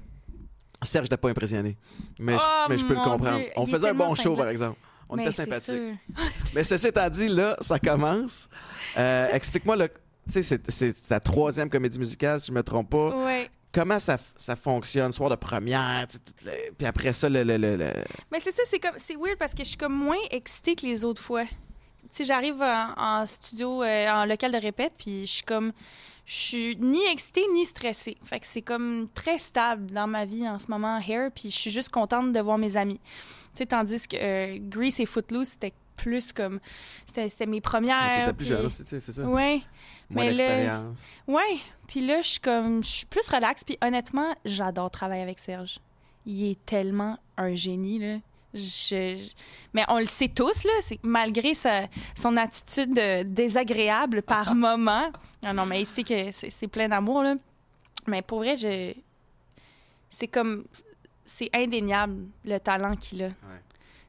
Serge 0.82 1.04
n'était 1.06 1.18
pas 1.18 1.30
impressionné. 1.30 1.78
Mais, 2.18 2.34
je, 2.40 2.44
Oh, 2.44 2.66
mais 2.70 2.78
je 2.80 2.86
peux 2.86 2.96
le 2.96 3.02
comprendre. 3.04 3.38
Dieu, 3.38 3.50
On 3.56 3.66
il 3.66 3.72
faisait 3.72 3.90
un 3.90 3.94
bon 3.94 4.16
show, 4.16 4.36
par 4.36 4.48
exemple. 4.50 4.80
On 5.12 5.16
Mais 5.16 5.28
était 5.28 5.60
sûr. 5.60 5.76
Mais 6.56 6.64
ceci 6.64 6.88
étant 6.88 7.10
dit, 7.10 7.30
là, 7.30 7.56
ça 7.62 7.78
commence. 7.80 8.48
Euh, 8.98 9.28
Explique-moi, 9.34 9.76
tu 9.88 9.94
sais, 10.30 10.44
c'est- 10.44 10.70
c'est 10.72 11.08
ta 11.08 11.20
troisième 11.20 11.70
comédie 11.70 11.98
musicale, 12.00 12.40
si 12.40 12.48
je 12.48 12.52
me 12.52 12.62
trompe 12.64 12.90
pas. 12.92 13.10
Ouais. 13.26 13.50
Comment 13.72 14.00
ça, 14.00 14.18
ça 14.36 14.56
fonctionne, 14.56 15.12
soir 15.12 15.30
de 15.30 15.36
première, 15.36 16.08
puis 16.78 16.88
après 16.88 17.14
ça, 17.14 17.30
le... 17.30 17.44
le, 17.44 17.58
le- 17.58 17.78
le- 17.78 17.94
Mais 18.32 18.40
c'est 18.40 18.52
ça, 18.52 18.64
c'est 18.66 18.80
comme 18.80 18.96
c'est 18.98 19.16
weird 19.16 19.38
parce 19.38 19.54
que 19.54 19.64
je 19.64 19.70
suis 19.70 19.78
comme 19.78 19.94
moins 19.96 20.18
excitée 20.32 20.76
que 20.76 20.86
les 20.88 21.06
autres 21.06 21.22
fois. 21.22 21.44
Tu 21.46 21.50
sais, 22.12 22.24
j'arrive 22.24 22.60
en, 22.62 22.94
en 22.98 23.26
studio, 23.28 23.84
euh, 23.84 24.10
en 24.10 24.26
local 24.26 24.52
de 24.52 24.58
répète, 24.58 24.94
puis 24.98 25.28
je 25.28 25.32
suis 25.32 25.44
comme, 25.44 25.72
je 26.26 26.34
suis 26.34 26.76
ni 26.78 27.06
excitée 27.12 27.44
ni 27.54 27.64
stressée. 27.68 28.18
Fait 28.24 28.40
que 28.40 28.48
c'est 28.48 28.64
comme 28.64 29.08
très 29.14 29.38
stable 29.38 29.92
dans 29.92 30.08
ma 30.08 30.26
vie 30.26 30.48
en 30.50 30.58
ce 30.58 30.66
moment, 30.72 31.00
Hair, 31.00 31.30
puis 31.32 31.52
je 31.52 31.58
suis 31.58 31.70
juste 31.72 31.90
contente 31.90 32.34
de 32.34 32.40
voir 32.40 32.58
mes 32.58 32.76
amis. 32.76 33.00
Tu 33.54 33.60
sais, 33.60 33.66
tandis 33.68 34.08
que 34.08 34.18
euh, 34.18 34.58
Grease 34.60 35.00
et 35.00 35.06
Footloose, 35.06 35.50
c'était 35.50 35.74
plus 35.96 36.32
comme, 36.34 36.60
c'était 37.06 37.30
c'était 37.30 37.46
mes 37.46 37.62
premières. 37.62 38.26
T'étais 38.26 38.34
plus 38.34 38.46
sais, 38.90 39.00
c'est 39.00 39.12
ça. 39.12 39.24
Ouais. 39.24 39.62
Moins 40.10 40.26
mais 40.26 40.32
là- 40.32 40.38
d'expérience. 40.38 41.08
Ouais, 41.28 41.60
puis 41.88 42.02
là, 42.06 42.22
je 42.22 42.28
suis 42.28 42.40
comme, 42.40 42.84
je 42.84 42.90
suis 42.90 43.06
plus 43.06 43.28
relax, 43.28 43.64
puis 43.64 43.78
honnêtement, 43.82 44.36
j'adore 44.46 44.90
travailler 44.92 45.22
avec 45.24 45.40
Serge. 45.40 45.80
Il 46.26 46.52
est 46.52 46.66
tellement 46.66 47.18
un 47.38 47.54
génie, 47.56 48.00
là. 48.00 48.18
Je- 48.54 49.30
Mais 49.74 49.84
on 49.90 50.00
le 50.00 50.06
sait 50.06 50.28
tous, 50.28 50.64
là, 50.64 50.72
malgré 51.04 51.54
sa- 51.54 51.88
son 52.16 52.36
attitude 52.38 52.98
euh, 52.98 53.24
désagréable 53.24 54.24
par 54.24 54.56
moment. 54.56 55.12
Non, 55.44 55.54
non, 55.54 55.66
mais 55.68 55.82
il 55.82 55.86
sait 55.86 56.04
que 56.04 56.32
c'est 56.32 56.68
plein 56.68 56.90
d'amour, 56.90 57.22
là. 57.22 57.36
Mais 58.08 58.24
pour 58.24 58.40
vrai, 58.40 58.56
je... 58.56 58.94
c'est 60.10 60.28
comme... 60.28 60.66
C'est 61.26 61.52
indéniable, 61.54 62.26
le 62.44 62.58
talent 62.58 62.96
qu'il 62.96 63.24
a. 63.24 63.30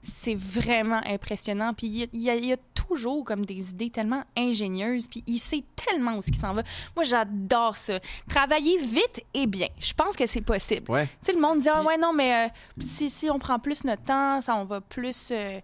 C'est 0.00 0.34
vraiment 0.34 1.02
impressionnant. 1.04 1.74
Puis 1.74 1.86
il 1.88 1.96
y 1.98 2.02
a, 2.02 2.06
il 2.14 2.20
y 2.22 2.30
a- 2.30 2.34
il 2.36 2.46
y 2.46 2.52
a 2.54 2.56
toujours 2.90 3.24
comme 3.24 3.46
des 3.46 3.70
idées 3.70 3.90
tellement 3.90 4.24
ingénieuses. 4.36 5.06
Puis 5.08 5.22
il 5.26 5.38
sait 5.38 5.62
tellement 5.76 6.16
où 6.16 6.22
ce 6.22 6.26
qu'il 6.26 6.36
s'en 6.40 6.52
va. 6.54 6.62
Moi, 6.96 7.04
j'adore 7.04 7.76
ça. 7.76 7.98
Travailler 8.28 8.78
vite 8.78 9.24
et 9.34 9.46
bien. 9.46 9.68
Je 9.78 9.92
pense 9.92 10.16
que 10.16 10.26
c'est 10.26 10.40
possible. 10.40 10.90
Ouais. 10.90 11.06
Tu 11.06 11.26
sais, 11.26 11.32
le 11.32 11.40
monde 11.40 11.60
dit, 11.60 11.68
ah 11.72 11.82
ouais, 11.82 11.96
non, 11.96 12.12
mais 12.12 12.46
euh, 12.46 12.48
si, 12.80 13.08
si 13.10 13.30
on 13.30 13.38
prend 13.38 13.58
plus 13.58 13.84
notre 13.84 14.02
temps, 14.02 14.40
ça, 14.40 14.56
on 14.56 14.64
va 14.64 14.80
plus 14.80 15.28
euh, 15.30 15.60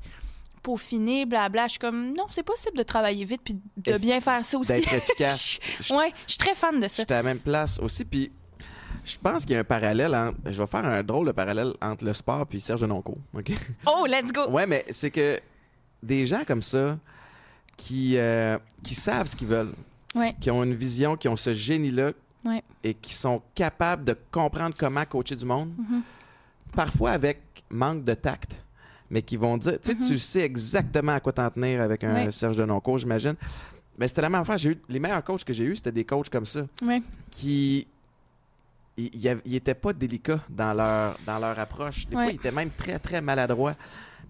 peaufiner, 0.62 1.26
blabla. 1.26 1.64
Je 1.66 1.70
suis 1.72 1.78
comme, 1.78 2.12
non, 2.14 2.26
c'est 2.30 2.42
possible 2.42 2.76
de 2.78 2.82
travailler 2.82 3.24
vite 3.24 3.40
puis 3.44 3.58
de 3.76 3.92
Eff- 3.92 3.98
bien 3.98 4.20
faire 4.20 4.44
ça 4.44 4.58
aussi. 4.58 4.72
D'être 4.72 4.92
efficace. 4.94 5.58
Je- 5.80 5.94
ouais, 5.94 6.12
je 6.26 6.32
suis 6.32 6.38
très 6.38 6.54
fan 6.54 6.78
de 6.80 6.88
ça. 6.88 7.02
J'étais 7.02 7.14
à 7.14 7.18
la 7.18 7.22
même 7.22 7.38
place 7.40 7.78
aussi, 7.80 8.04
puis 8.04 8.30
je 9.04 9.16
pense 9.22 9.42
qu'il 9.44 9.52
y 9.52 9.56
a 9.56 9.60
un 9.60 9.64
parallèle 9.64 10.14
entre... 10.14 10.36
Je 10.46 10.60
vais 10.60 10.66
faire 10.66 10.84
un 10.84 11.02
drôle 11.02 11.26
de 11.28 11.32
parallèle 11.32 11.72
entre 11.80 12.04
le 12.04 12.12
sport 12.12 12.46
puis 12.46 12.60
Serge 12.60 12.80
Denoncourt, 12.80 13.18
OK? 13.34 13.52
Oh, 13.86 14.04
let's 14.08 14.32
go! 14.32 14.48
Ouais, 14.48 14.66
mais 14.66 14.84
c'est 14.90 15.10
que 15.12 15.38
des 16.02 16.26
gens 16.26 16.42
comme 16.44 16.62
ça 16.62 16.98
qui, 17.76 18.16
euh, 18.16 18.58
qui 18.82 18.94
savent 18.94 19.26
ce 19.26 19.36
qu'ils 19.36 19.48
veulent, 19.48 19.72
Ouais. 20.14 20.34
qui 20.40 20.50
ont 20.50 20.62
une 20.64 20.74
vision, 20.74 21.16
qui 21.16 21.28
ont 21.28 21.36
ce 21.36 21.52
génie-là 21.54 22.12
Ouais. 22.44 22.62
et 22.84 22.94
qui 22.94 23.12
sont 23.12 23.42
capables 23.54 24.04
de 24.04 24.16
comprendre 24.30 24.74
comment 24.78 25.04
coacher 25.04 25.36
du 25.36 25.44
monde, 25.44 25.72
Mhm. 25.76 26.02
parfois 26.74 27.10
avec 27.12 27.40
manque 27.70 28.04
de 28.04 28.14
tact, 28.14 28.52
mais 29.10 29.22
qui 29.22 29.36
vont 29.36 29.56
dire, 29.58 29.78
tu 29.82 29.92
sais, 29.92 29.98
tu 29.98 30.18
sais 30.18 30.40
exactement 30.40 31.12
à 31.12 31.20
quoi 31.20 31.32
t'en 31.32 31.50
tenir 31.50 31.80
avec 31.82 32.04
un. 32.04 32.14
Ouais. 32.14 32.32
Serge 32.32 32.56
Denoncourt, 32.56 32.98
j'imagine. 32.98 33.34
Mais 33.98 34.08
c'était 34.08 34.22
la 34.22 34.28
même 34.30 34.42
affaire. 34.42 34.58
J'ai 34.58 34.70
eu, 34.72 34.78
les 34.88 34.98
meilleurs 35.00 35.24
coachs 35.24 35.42
que 35.44 35.52
j'ai 35.52 35.64
eus, 35.64 35.76
c'était 35.76 35.92
des 35.92 36.04
coachs 36.04 36.28
comme 36.28 36.46
ça, 36.46 36.66
qui 37.30 37.86
ils 38.98 39.10
ils 39.14 39.28
av- 39.28 39.40
ils 39.44 39.54
étaient 39.56 39.74
pas 39.74 39.92
délicats 39.92 40.40
dans 40.48 40.72
leur, 40.72 41.18
dans 41.26 41.38
leur 41.38 41.58
approche. 41.58 42.06
Des 42.06 42.12
fois, 42.14 42.26
ils 42.26 42.36
étaient 42.36 42.50
même 42.52 42.70
très, 42.70 42.98
très 42.98 43.20
maladroits. 43.20 43.74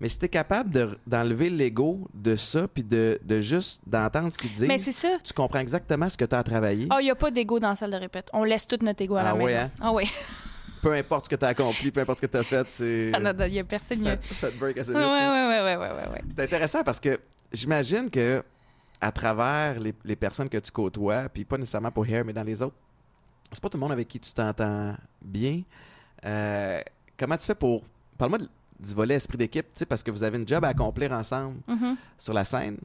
Mais 0.01 0.09
si 0.11 0.19
t'es 0.19 0.29
capable 0.29 0.71
de- 0.71 0.99
d'enlever 1.07 1.49
l'ego 1.49 2.07
de 2.13 2.37
ça, 2.37 2.69
puis 2.69 2.83
de, 2.83 3.19
de 3.25 3.41
juste 3.41 3.81
d'entendre 3.87 4.31
ce 4.31 4.37
qu'ils 4.37 4.55
disent, 4.55 4.69
Mais 4.69 4.77
c'est 4.79 4.93
ça. 4.93 5.17
tu 5.25 5.33
comprends 5.33 5.59
exactement 5.61 6.09
ce 6.09 6.17
que 6.19 6.25
tu 6.27 6.35
as 6.35 6.39
à 6.39 6.43
travailler. 6.43 6.87
Oh, 6.93 6.97
il 7.01 7.05
n'y 7.05 7.11
a 7.11 7.15
pas 7.15 7.31
d'ego 7.31 7.59
dans 7.59 7.71
la 7.71 7.77
salle 7.77 7.91
de 7.93 7.97
répète. 7.97 8.29
On 8.35 8.45
laisse 8.45 8.67
tout 8.67 8.77
notre 8.83 9.03
ego 9.03 9.17
à 9.17 9.21
Ah 9.21 9.25
la 9.25 9.35
ouais, 9.37 9.45
maison. 9.47 9.59
hein? 9.59 9.71
Ah 9.81 9.93
oui. 9.93 10.05
Peu 10.83 10.93
importe 10.93 11.25
ce 11.25 11.31
que 11.31 11.37
tu 11.37 11.45
as 11.45 11.49
accompli, 11.49 11.91
peu 11.91 12.01
importe 12.01 12.21
ce 12.21 12.27
que 12.27 12.31
tu 12.31 12.37
as 12.37 12.43
fait, 12.45 12.69
c'est. 12.69 13.11
Il 13.17 13.51
n'y 13.53 13.59
a 13.59 13.65
personne. 13.65 13.97
ça, 13.97 14.11
mieux. 14.11 14.19
ça 14.35 14.51
te 14.51 14.57
break 14.59 14.77
assez 14.79 14.91
vite. 14.93 15.01
Ouais, 15.01 15.05
ouais, 15.07 15.49
ouais, 15.49 15.63
ouais, 15.63 15.77
ouais, 15.77 15.91
ouais, 15.93 16.09
ouais. 16.13 16.23
C'est 16.29 16.43
intéressant 16.43 16.85
parce 16.85 17.01
que 17.01 17.19
j'imagine 17.51 18.11
que 18.11 18.43
à 19.01 19.11
travers 19.13 19.81
les, 19.81 19.95
les 20.05 20.17
personnes 20.17 20.49
que 20.49 20.59
tu 20.59 20.71
côtoies, 20.71 21.29
puis 21.31 21.45
pas 21.45 21.57
nécessairement 21.59 21.91
pour 21.91 22.07
Hair, 22.07 22.25
mais 22.25 22.33
dans 22.35 22.43
les 22.43 22.61
autres, 22.63 22.77
c'est 23.51 23.61
pas 23.63 23.69
tout 23.71 23.77
le 23.79 23.81
monde 23.81 23.93
avec 23.93 24.07
qui 24.09 24.21
tu 24.21 24.33
t'entends 24.33 24.95
bien. 25.23 25.63
Euh, 26.25 26.81
comment 27.19 27.37
tu 27.37 27.47
fais 27.47 27.55
pour. 27.55 27.83
Parle-moi 28.19 28.39
de- 28.39 28.49
du 28.79 28.95
volet 28.95 29.15
esprit 29.15 29.39
d'équipe, 29.39 29.67
parce 29.89 30.03
que 30.03 30.11
vous 30.11 30.23
avez 30.23 30.37
une 30.39 30.47
job 30.47 30.65
à 30.65 30.69
accomplir 30.69 31.13
ensemble 31.13 31.57
Mhm. 31.67 31.97
sur 32.19 32.33
la 32.35 32.45
scène. 32.45 32.79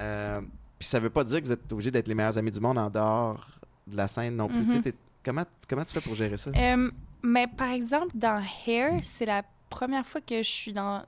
Euh, 0.00 0.40
puis 0.78 0.88
ça 0.88 0.98
veut 1.00 1.10
pas 1.10 1.24
dire 1.24 1.40
que 1.40 1.46
vous 1.46 1.52
êtes 1.52 1.72
obligés 1.72 1.90
d'être 1.90 2.08
les 2.08 2.14
meilleurs 2.14 2.36
amis 2.38 2.50
du 2.50 2.60
monde 2.60 2.78
en 2.78 2.90
dehors 2.90 3.46
de 3.86 3.96
la 3.96 4.06
scène 4.08 4.36
non 4.36 4.48
plus. 4.48 4.80
T'es- 4.80 4.94
comment, 5.24 5.44
comment 5.68 5.84
tu 5.84 5.92
fais 5.92 6.00
pour 6.00 6.14
gérer 6.14 6.36
ça? 6.36 6.50
Euh, 6.54 6.90
mais 7.22 7.46
par 7.46 7.70
exemple, 7.70 8.16
dans 8.16 8.42
Hair, 8.66 8.98
c'est 9.02 9.26
la 9.26 9.42
première 9.70 10.04
fois 10.06 10.20
que 10.20 10.38
je 10.38 10.48
suis 10.50 10.72
dans 10.72 11.02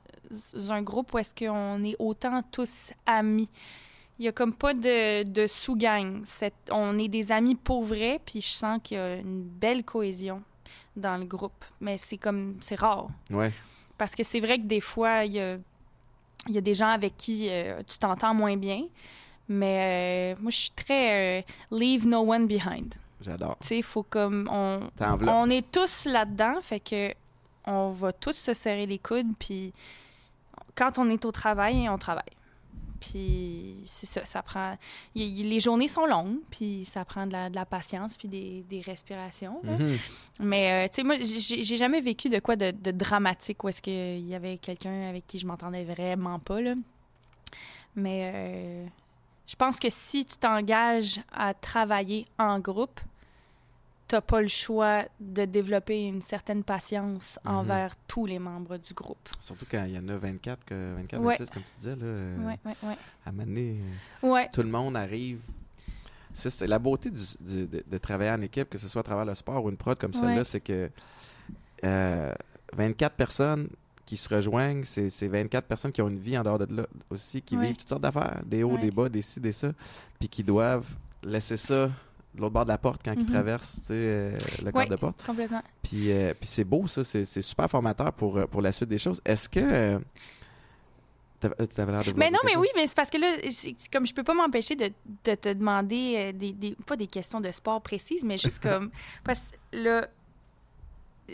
un 0.71 0.83
groupe 0.83 1.13
où 1.15 1.19
est-ce 1.19 1.33
qu'on 1.35 1.83
est 1.85 1.97
autant 1.99 2.43
tous 2.43 2.93
amis. 3.07 3.49
Il 4.19 4.25
y 4.25 4.29
a 4.29 4.33
comme 4.33 4.55
pas 4.55 4.73
de, 4.73 5.25
de 5.25 5.47
sous-gang. 5.47 6.23
On 6.71 6.99
est 6.99 7.09
des 7.09 7.31
amis 7.31 7.55
pour 7.55 7.85
vrai, 7.85 8.19
puis 8.25 8.41
je 8.41 8.49
sens 8.49 8.81
qu'il 8.83 8.97
y 8.97 9.01
a 9.01 9.17
une 9.17 9.43
belle 9.43 9.85
cohésion 9.85 10.43
dans 10.97 11.19
le 11.19 11.27
groupe. 11.27 11.65
Mais 11.81 11.99
c'est 11.99 12.17
comme, 12.17 12.57
c'est 12.61 12.79
rare. 12.81 13.09
Ouais. 13.31 13.53
Parce 13.99 14.15
que 14.15 14.23
c'est 14.23 14.41
vrai 14.41 14.59
que 14.59 14.65
des 14.65 14.81
fois, 14.81 15.25
il 15.25 15.33
y 15.33 15.41
a, 15.41 15.57
il 16.49 16.55
y 16.55 16.59
a 16.59 16.61
des 16.61 16.75
gens 16.75 16.89
avec 16.89 17.17
qui 17.17 17.49
euh, 17.51 17.83
tu 17.87 17.99
t'entends 17.99 18.35
moins 18.35 18.57
bien. 18.57 18.85
Mais 19.49 20.35
euh, 20.35 20.41
moi, 20.41 20.51
je 20.51 20.57
suis 20.57 20.71
très 20.71 21.41
euh, 21.41 21.43
leave 21.71 22.07
no 22.07 22.19
one 22.21 22.47
behind. 22.47 22.95
J'adore. 23.21 23.57
Tu 23.61 23.69
sais, 23.69 23.79
il 23.79 23.83
faut 23.83 24.03
comme. 24.03 24.49
On, 24.51 24.81
on 25.01 25.51
est 25.51 25.71
tous 25.71 26.07
là-dedans, 26.07 26.61
fait 26.61 26.81
que 26.81 27.15
on 27.65 27.91
va 27.91 28.13
tous 28.13 28.37
se 28.37 28.55
serrer 28.55 28.87
les 28.87 28.99
coudes, 28.99 29.33
puis 29.39 29.73
quand 30.77 30.99
on 30.99 31.11
est 31.11 31.25
au 31.25 31.33
travail, 31.33 31.89
on 31.89 31.99
travaille. 31.99 32.23
Puis 33.01 33.77
c'est 33.85 34.07
ça, 34.07 34.25
ça 34.25 34.43
prend. 34.43 34.77
y- 35.15 35.23
y- 35.25 35.43
les 35.43 35.61
journées 35.61 35.89
sont 35.89 36.07
longues, 36.07 36.39
puis 36.51 36.85
ça 36.85 37.05
prend 37.05 37.27
de 37.27 37.33
la, 37.33 37.51
de 37.51 37.55
la 37.55 37.65
patience, 37.67 38.17
puis 38.17 38.29
des, 38.29 38.65
des 38.69 38.81
respirations. 38.81 39.61
Mhm. 39.63 39.97
Mais, 40.41 40.85
euh, 40.85 40.89
tu 40.89 40.97
sais, 40.97 41.03
moi, 41.03 41.17
j'ai 41.21 41.63
j'ai 41.63 41.77
jamais 41.77 42.01
vécu 42.01 42.29
de 42.29 42.39
quoi 42.39 42.57
de, 42.57 42.71
de 42.71 42.91
dramatique 42.91 43.63
où 43.65 43.69
est-ce 43.69 43.81
qu'il 43.83 44.27
y 44.27 44.35
avait 44.35 44.59
quelqu'un 44.59 45.09
avec 45.09 45.27
qui 45.27 45.39
je 45.39 45.47
m'entendais 45.47 45.85
vraiment 45.85 46.39
pas, 46.39 46.61
là. 46.61 46.75
Mais 47.95 48.31
euh, 48.35 48.87
je 49.47 49.57
pense 49.57 49.79
que 49.79 49.89
si 49.91 50.25
tu 50.25 50.37
t'engages 50.37 51.21
à 51.33 51.55
travailler 51.55 52.27
en 52.39 52.59
groupe, 52.61 53.01
t'as 54.09 54.21
pas 54.21 54.41
le 54.41 54.49
choix 54.49 55.05
de 55.19 55.45
développer 55.47 56.01
une 56.03 56.23
certaine 56.23 56.63
patience 56.63 57.39
Mhm. 57.45 57.51
envers 57.55 57.97
tous 58.07 58.25
les 58.27 58.39
membres 58.39 58.77
du 58.79 58.95
groupe. 58.95 59.29
Surtout 59.41 59.67
quand 59.71 59.85
il 59.85 59.95
y 59.95 59.99
en 59.99 60.09
a 60.09 60.17
24, 60.17 60.65
que- 60.65 60.95
24 60.97 61.21
Ouais. 61.23 61.35
26, 61.37 61.51
comme 61.51 61.63
tu 61.65 61.75
disais, 61.79 61.97
là, 61.97 62.05
euh, 62.05 62.39
Ouais, 62.47 62.59
ouais, 62.65 62.73
ouais. 62.85 62.97
à 63.25 63.33
donné, 63.33 63.81
euh, 64.25 64.45
tout 64.53 64.63
le 64.63 64.69
monde 64.69 64.97
arrive. 64.97 65.41
C'est 66.33 66.67
la 66.67 66.79
beauté 66.79 67.11
du- 67.11 67.21
du- 67.41 67.67
de, 67.67 67.83
de 67.87 67.99
travailler 67.99 68.31
en 68.31 68.41
équipe, 68.43 68.69
que 68.69 68.77
ce 68.79 68.89
soit 68.89 69.01
à 69.01 69.05
travers 69.05 69.25
le 69.25 69.35
sport 69.35 69.65
ou 69.65 69.71
une 69.71 69.77
prod 69.79 69.99
comme 69.99 70.13
celle-là, 70.13 70.45
c'est 70.45 70.61
que 70.61 70.91
euh, 71.85 72.33
24 72.75 73.15
personnes 73.17 73.69
qui 74.05 74.17
se 74.17 74.29
rejoignent, 74.33 74.85
c'est 74.85 75.09
c'est 75.09 75.29
24 75.29 75.67
personnes 75.67 75.93
qui 75.93 76.01
ont 76.03 76.09
une 76.09 76.19
vie 76.19 76.37
en 76.39 76.43
dehors 76.43 76.59
de 76.59 76.77
là 76.77 76.87
aussi, 77.11 77.41
qui 77.43 77.57
vivent 77.57 77.77
toutes 77.77 77.89
sortes 77.89 78.03
d'affaires, 78.03 78.43
des 78.45 78.63
hauts, 78.63 78.77
des 78.79 78.91
bas, 78.91 79.09
des 79.09 79.23
ci, 79.23 79.41
des 79.41 79.53
ça, 79.53 79.73
puis 80.19 80.29
qui 80.29 80.45
doivent 80.45 80.95
laisser 81.25 81.57
ça 81.57 81.91
de 82.37 82.41
l'autre 82.41 82.53
bord 82.53 82.65
de 82.65 82.71
la 82.71 82.79
porte 82.79 83.01
quand 83.05 83.15
ils 83.19 83.27
traversent 83.27 83.81
tu 83.83 83.87
sais, 83.89 83.95
euh, 83.95 84.39
le 84.65 84.71
cadre 84.71 84.91
de 84.91 84.97
porte. 84.97 85.27
complètement. 85.27 85.63
Puis, 85.83 86.13
euh, 86.13 86.35
puis 86.39 86.49
c'est 86.49 86.65
beau, 86.65 86.87
ça. 86.87 87.03
C'est 87.05 87.25
super 87.43 87.69
formateur 87.69 88.13
pour, 88.13 88.37
euh, 88.39 88.47
pour 88.47 88.63
la 88.63 88.71
suite 88.73 88.89
des 88.89 88.99
choses. 88.99 89.21
Est-ce 89.25 89.49
que. 89.49 89.61
euh, 89.61 89.99
t'avais 91.41 91.93
l'air 91.93 92.03
de 92.05 92.13
Mais 92.17 92.31
non, 92.31 92.39
mais 92.45 92.57
oui, 92.57 92.67
mais 92.75 92.87
c'est 92.87 92.97
parce 92.97 93.11
que 93.11 93.19
là, 93.19 93.37
comme 93.93 94.07
je 94.07 94.15
peux 94.15 94.25
pas 94.25 94.35
m'empêcher 94.35 94.75
de, 94.75 94.91
de 95.25 95.35
te 95.35 95.53
demander 95.53 96.33
des, 96.33 96.53
des- 96.53 96.77
pas 96.87 96.97
des 96.97 97.07
questions 97.07 97.41
de 97.41 97.51
sport 97.53 97.81
précises, 97.83 98.25
mais 98.25 98.39
juste 98.39 98.59
comme 98.63 98.91
parce 99.23 99.41
que 99.71 99.79
là, 99.79 100.09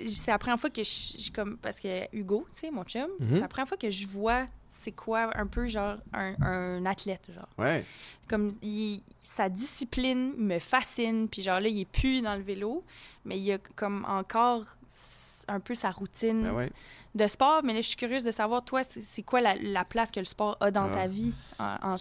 c'est 0.07 0.31
la 0.31 0.39
première 0.39 0.59
fois 0.59 0.71
que 0.71 0.83
je, 0.83 1.17
je- 1.19 1.31
comme 1.33 1.57
parce 1.59 1.79
que 1.81 2.05
Hugo, 2.17 2.47
tu 2.55 2.61
sais, 2.61 2.71
mon 2.71 2.85
chum, 2.85 3.09
Mhm. 3.21 3.29
c'est 3.31 3.41
la 3.41 3.49
première 3.49 3.69
fois 3.69 3.77
que 3.77 3.91
je 3.91 4.07
vois 4.07 4.47
c'est 4.69 4.93
quoi 4.93 5.31
un 5.39 5.47
peu 5.47 5.69
genre 5.69 5.97
un, 6.13 6.35
un 6.43 6.87
athlète 6.87 7.31
genre. 7.35 7.49
Ouais. 7.59 7.85
Comme 8.29 8.53
il- 8.63 9.03
sa 9.21 9.49
discipline 9.49 10.33
me 10.39 10.59
fascine, 10.59 11.29
puis 11.29 11.43
genre 11.43 11.61
là 11.61 11.69
il 11.69 11.81
est 11.81 11.85
plus 11.91 12.21
dans 12.23 12.35
le 12.35 12.43
vélo, 12.43 12.83
mais 13.25 13.39
il 13.39 13.53
a 13.53 13.59
comme 13.77 14.05
encore 14.09 14.65
un 15.49 15.61
peu 15.61 15.75
sa 15.75 15.91
routine 15.91 16.43
Ben 16.43 16.55
ouais. 16.55 16.71
de 17.15 17.27
sport. 17.27 17.63
Mais 17.63 17.75
là 17.75 17.81
je 17.81 17.89
suis 17.89 17.97
curieuse 17.97 18.25
de 18.25 18.31
savoir 18.31 18.65
toi 18.65 18.83
c'est 18.85 19.23
quoi 19.23 19.41
la, 19.41 19.55
la 19.57 19.85
place 19.85 20.11
que 20.11 20.21
le 20.21 20.27
sport 20.27 20.57
a 20.61 20.71
dans 20.71 20.85
Ah. 20.91 20.95
ta 20.95 21.07
vie 21.07 21.33
en- 21.59 21.77
en- 21.93 21.97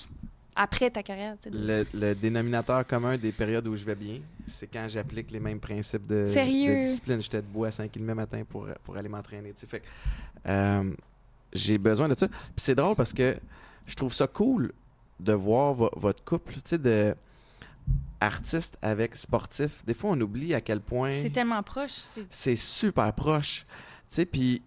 après 0.55 0.89
ta 0.91 1.01
carrière. 1.03 1.35
tu 1.41 1.49
sais, 1.49 1.49
de- 1.49 1.65
Le, 1.65 1.85
le 1.93 2.15
dénominateur 2.15 2.85
commun 2.87 3.17
des 3.17 3.31
périodes 3.31 3.67
où 3.67 3.75
je 3.75 3.83
vais 3.85 3.95
bien, 3.95 4.19
c'est 4.51 4.67
quand 4.67 4.87
j'applique 4.87 5.31
les 5.31 5.39
mêmes 5.39 5.59
principes 5.59 6.05
de, 6.07 6.27
de 6.67 6.81
discipline. 6.81 7.21
J'étais 7.21 7.41
debout 7.41 7.65
à 7.65 7.71
5 7.71 7.91
h 7.95 8.05
le 8.05 8.15
matin 8.15 8.43
pour, 8.47 8.67
pour 8.83 8.95
aller 8.97 9.09
m'entraîner. 9.09 9.53
Fait 9.55 9.81
euh, 10.47 10.91
j'ai 11.53 11.77
besoin 11.77 12.07
de 12.07 12.13
ça. 12.17 12.27
Puis 12.27 12.37
c'est 12.57 12.75
drôle 12.75 12.95
parce 12.95 13.13
que 13.13 13.35
je 13.87 13.95
trouve 13.95 14.13
ça 14.13 14.27
cool 14.27 14.71
de 15.19 15.33
voir 15.33 15.73
vo- 15.73 15.91
votre 15.95 16.23
couple, 16.23 16.53
tu 16.55 16.61
sais, 16.65 16.77
de 16.77 17.15
artiste 18.19 18.77
avec 18.81 19.15
sportif. 19.15 19.83
Des 19.85 19.93
fois, 19.93 20.11
on 20.11 20.21
oublie 20.21 20.53
à 20.53 20.61
quel 20.61 20.79
point 20.81 21.13
C'est 21.13 21.31
tellement 21.31 21.63
proche. 21.63 21.91
c'est- 21.91 22.25
c'est 22.29 22.55
super 22.55 23.11
proche. 23.13 23.65
Tu 24.09 24.15
sais, 24.15 24.25
puis 24.25 24.61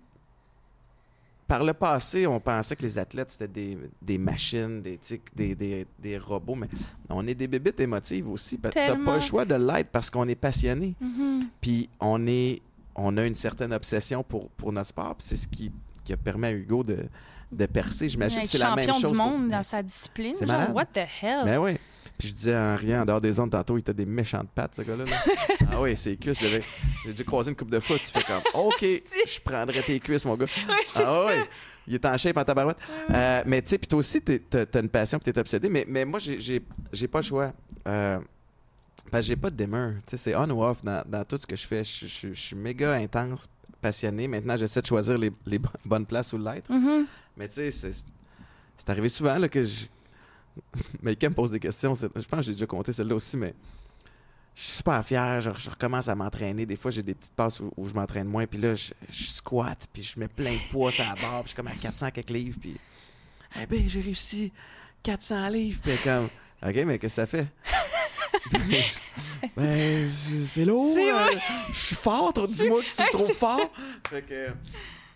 par 1.46 1.62
le 1.62 1.74
passé, 1.74 2.26
on 2.26 2.40
pensait 2.40 2.74
que 2.74 2.82
les 2.82 2.98
athlètes, 2.98 3.30
c'était 3.30 3.48
des, 3.48 3.78
des 4.00 4.18
machines, 4.18 4.80
des, 4.80 4.98
sais, 5.02 5.20
des, 5.34 5.54
des, 5.54 5.86
des 5.98 6.18
robots, 6.18 6.54
mais 6.54 6.68
on 7.10 7.26
est 7.26 7.34
des 7.34 7.48
bébites 7.48 7.80
émotives 7.80 8.28
aussi. 8.30 8.56
parce 8.58 8.74
que 8.74 8.86
T'as 8.86 8.96
pas 8.96 9.14
le 9.16 9.20
choix 9.20 9.44
de 9.44 9.54
l'être 9.54 9.90
parce 9.90 10.10
qu'on 10.10 10.26
est 10.28 10.34
passionné. 10.34 10.94
Mhm. 11.00 11.48
Puis 11.60 11.88
on 12.00 12.26
est 12.26 12.62
on 12.96 13.16
a 13.16 13.24
une 13.26 13.34
certaine 13.34 13.72
obsession 13.72 14.22
pour, 14.22 14.48
pour 14.50 14.72
notre 14.72 14.88
sport. 14.88 15.16
puis 15.16 15.26
c'est 15.26 15.36
ce 15.36 15.48
qui, 15.48 15.72
qui 16.04 16.12
a 16.12 16.16
permis 16.16 16.46
à 16.46 16.52
Hugo 16.52 16.82
de, 16.84 17.04
de 17.50 17.66
percer. 17.66 18.08
J'imagine 18.08 18.42
que 18.42 18.48
c'est 18.48 18.58
la 18.58 18.74
même 18.74 18.86
champion 18.86 19.10
du 19.10 19.18
monde 19.18 19.48
dans 19.48 19.62
sa 19.64 19.82
discipline. 19.82 20.34
c'est 20.38 20.46
genre, 20.46 20.72
what 20.74 20.86
the 20.86 20.98
hell? 21.20 21.40
ben 21.44 21.58
oui. 21.58 21.76
Puis 22.18 22.28
je 22.28 22.32
disais 22.34 22.56
en 22.56 22.76
rien, 22.76 23.02
en 23.02 23.04
dehors 23.04 23.20
des 23.20 23.38
ondes, 23.40 23.50
tantôt, 23.50 23.76
il 23.76 23.82
t'a 23.82 23.92
des 23.92 24.06
méchantes 24.06 24.48
pattes, 24.54 24.76
ce 24.76 24.82
gars-là. 24.82 25.04
là. 25.04 25.16
ah 25.72 25.80
oui, 25.80 25.96
ses 25.96 26.16
cuisses, 26.16 26.38
je 26.40 26.44
l'avais- 26.44 26.62
j'ai 27.04 27.10
déjà 27.10 27.24
croisé 27.24 27.50
une 27.50 27.56
coupe 27.56 27.70
de 27.70 27.80
fois, 27.80 27.98
tu 27.98 28.04
fais 28.06 28.22
comme, 28.22 28.42
OK, 28.54 28.80
je 28.82 29.40
prendrais 29.40 29.82
tes 29.82 29.98
cuisses, 30.00 30.24
mon 30.24 30.36
gars. 30.36 30.46
Ah 30.96 31.26
oui, 31.26 31.42
il 31.88 31.94
est 31.94 32.04
en 32.06 32.16
shape 32.16 32.36
en 32.36 32.44
tabarouette. 32.44 32.78
Euh, 33.12 33.42
mais 33.46 33.60
tu 33.62 33.70
sais, 33.70 33.78
puis 33.78 33.88
toi 33.88 33.98
aussi, 33.98 34.22
t'es- 34.22 34.38
t'as 34.38 34.64
t'as 34.64 34.80
une 34.80 34.88
passion, 34.88 35.18
puis 35.18 35.32
t'es 35.32 35.38
obsédé. 35.38 35.68
Mais, 35.68 35.84
mais 35.88 36.04
moi, 36.04 36.18
j'ai- 36.18 36.38
j'ai 36.40 36.62
j'ai 36.92 37.08
pas 37.08 37.18
le 37.18 37.24
choix. 37.24 37.52
Euh, 37.86 38.18
parce 39.10 39.24
que 39.24 39.28
j'ai 39.28 39.36
pas 39.36 39.50
de. 39.50 39.64
Tu 39.64 39.70
sais, 40.06 40.16
c'est 40.16 40.34
on 40.36 40.48
ou 40.50 40.62
off 40.64 40.82
dans, 40.82 41.02
dans 41.06 41.24
tout 41.24 41.36
ce 41.36 41.46
que 41.46 41.56
je 41.56 41.66
fais. 41.66 41.84
Je, 41.84 42.06
je- 42.06 42.32
je 42.32 42.40
suis 42.40 42.56
méga 42.56 42.92
intense, 42.94 43.48
passionné. 43.82 44.28
Maintenant, 44.28 44.56
j'essaie 44.56 44.80
de 44.80 44.86
choisir 44.86 45.18
les, 45.18 45.30
les 45.44 45.58
bo- 45.58 45.68
bonnes 45.84 46.06
places 46.06 46.32
où 46.32 46.38
l'être. 46.38 46.70
Mhm. 46.72 47.06
Mais 47.36 47.48
tu 47.48 47.54
sais, 47.56 47.70
c'est 47.70 47.92
c'est 48.78 48.88
arrivé 48.90 49.08
souvent 49.10 49.36
là, 49.36 49.48
que 49.48 49.62
je. 49.62 49.86
mais 51.02 51.16
me 51.20 51.28
pose 51.30 51.50
des 51.50 51.60
questions. 51.60 51.94
Je 51.94 52.06
pense 52.06 52.26
que 52.26 52.42
j'ai 52.42 52.52
déjà 52.52 52.66
compté 52.66 52.92
celle-là 52.92 53.14
aussi, 53.14 53.36
mais 53.36 53.54
je 54.54 54.62
suis 54.62 54.72
super 54.72 55.04
fier. 55.04 55.40
Je, 55.40 55.50
je 55.56 55.70
recommence 55.70 56.08
à 56.08 56.14
m'entraîner. 56.14 56.66
Des 56.66 56.76
fois, 56.76 56.90
j'ai 56.90 57.02
des 57.02 57.14
petites 57.14 57.34
passes 57.34 57.60
où, 57.60 57.72
où 57.76 57.88
je 57.88 57.94
m'entraîne 57.94 58.28
moins. 58.28 58.46
Puis 58.46 58.58
là, 58.58 58.74
je, 58.74 58.92
je 59.10 59.24
squatte. 59.24 59.86
Puis 59.92 60.02
je 60.02 60.18
mets 60.18 60.28
plein 60.28 60.52
de 60.52 60.70
poids 60.70 60.92
sur 60.92 61.04
la 61.04 61.14
barre. 61.14 61.42
Puis 61.42 61.44
je 61.44 61.48
suis 61.48 61.56
comme 61.56 61.68
à 61.68 61.72
400 61.74 62.10
quelques 62.12 62.30
livres. 62.30 62.58
Puis, 62.60 62.76
eh 63.60 63.66
ben, 63.66 63.82
j'ai 63.88 64.00
réussi 64.00 64.52
400 65.02 65.48
livres. 65.48 65.80
Puis 65.82 65.96
comme, 66.04 66.28
OK, 66.66 66.74
mais 66.86 66.98
qu'est-ce 66.98 67.16
que 67.16 67.22
ça 67.22 67.26
fait? 67.26 67.46
ben, 69.56 70.08
c'est- 70.46 70.64
lourd. 70.64 70.96
Euh, 70.96 71.12
vrai. 71.12 71.38
Je 71.70 71.78
suis 71.78 71.96
fort. 71.96 72.32
Dis-moi 72.32 72.80
que 72.82 72.94
tu 72.94 73.02
me 73.02 73.12
trouves 73.12 73.34
fort. 73.34 73.70
Fait 74.08 74.22
que 74.22 74.48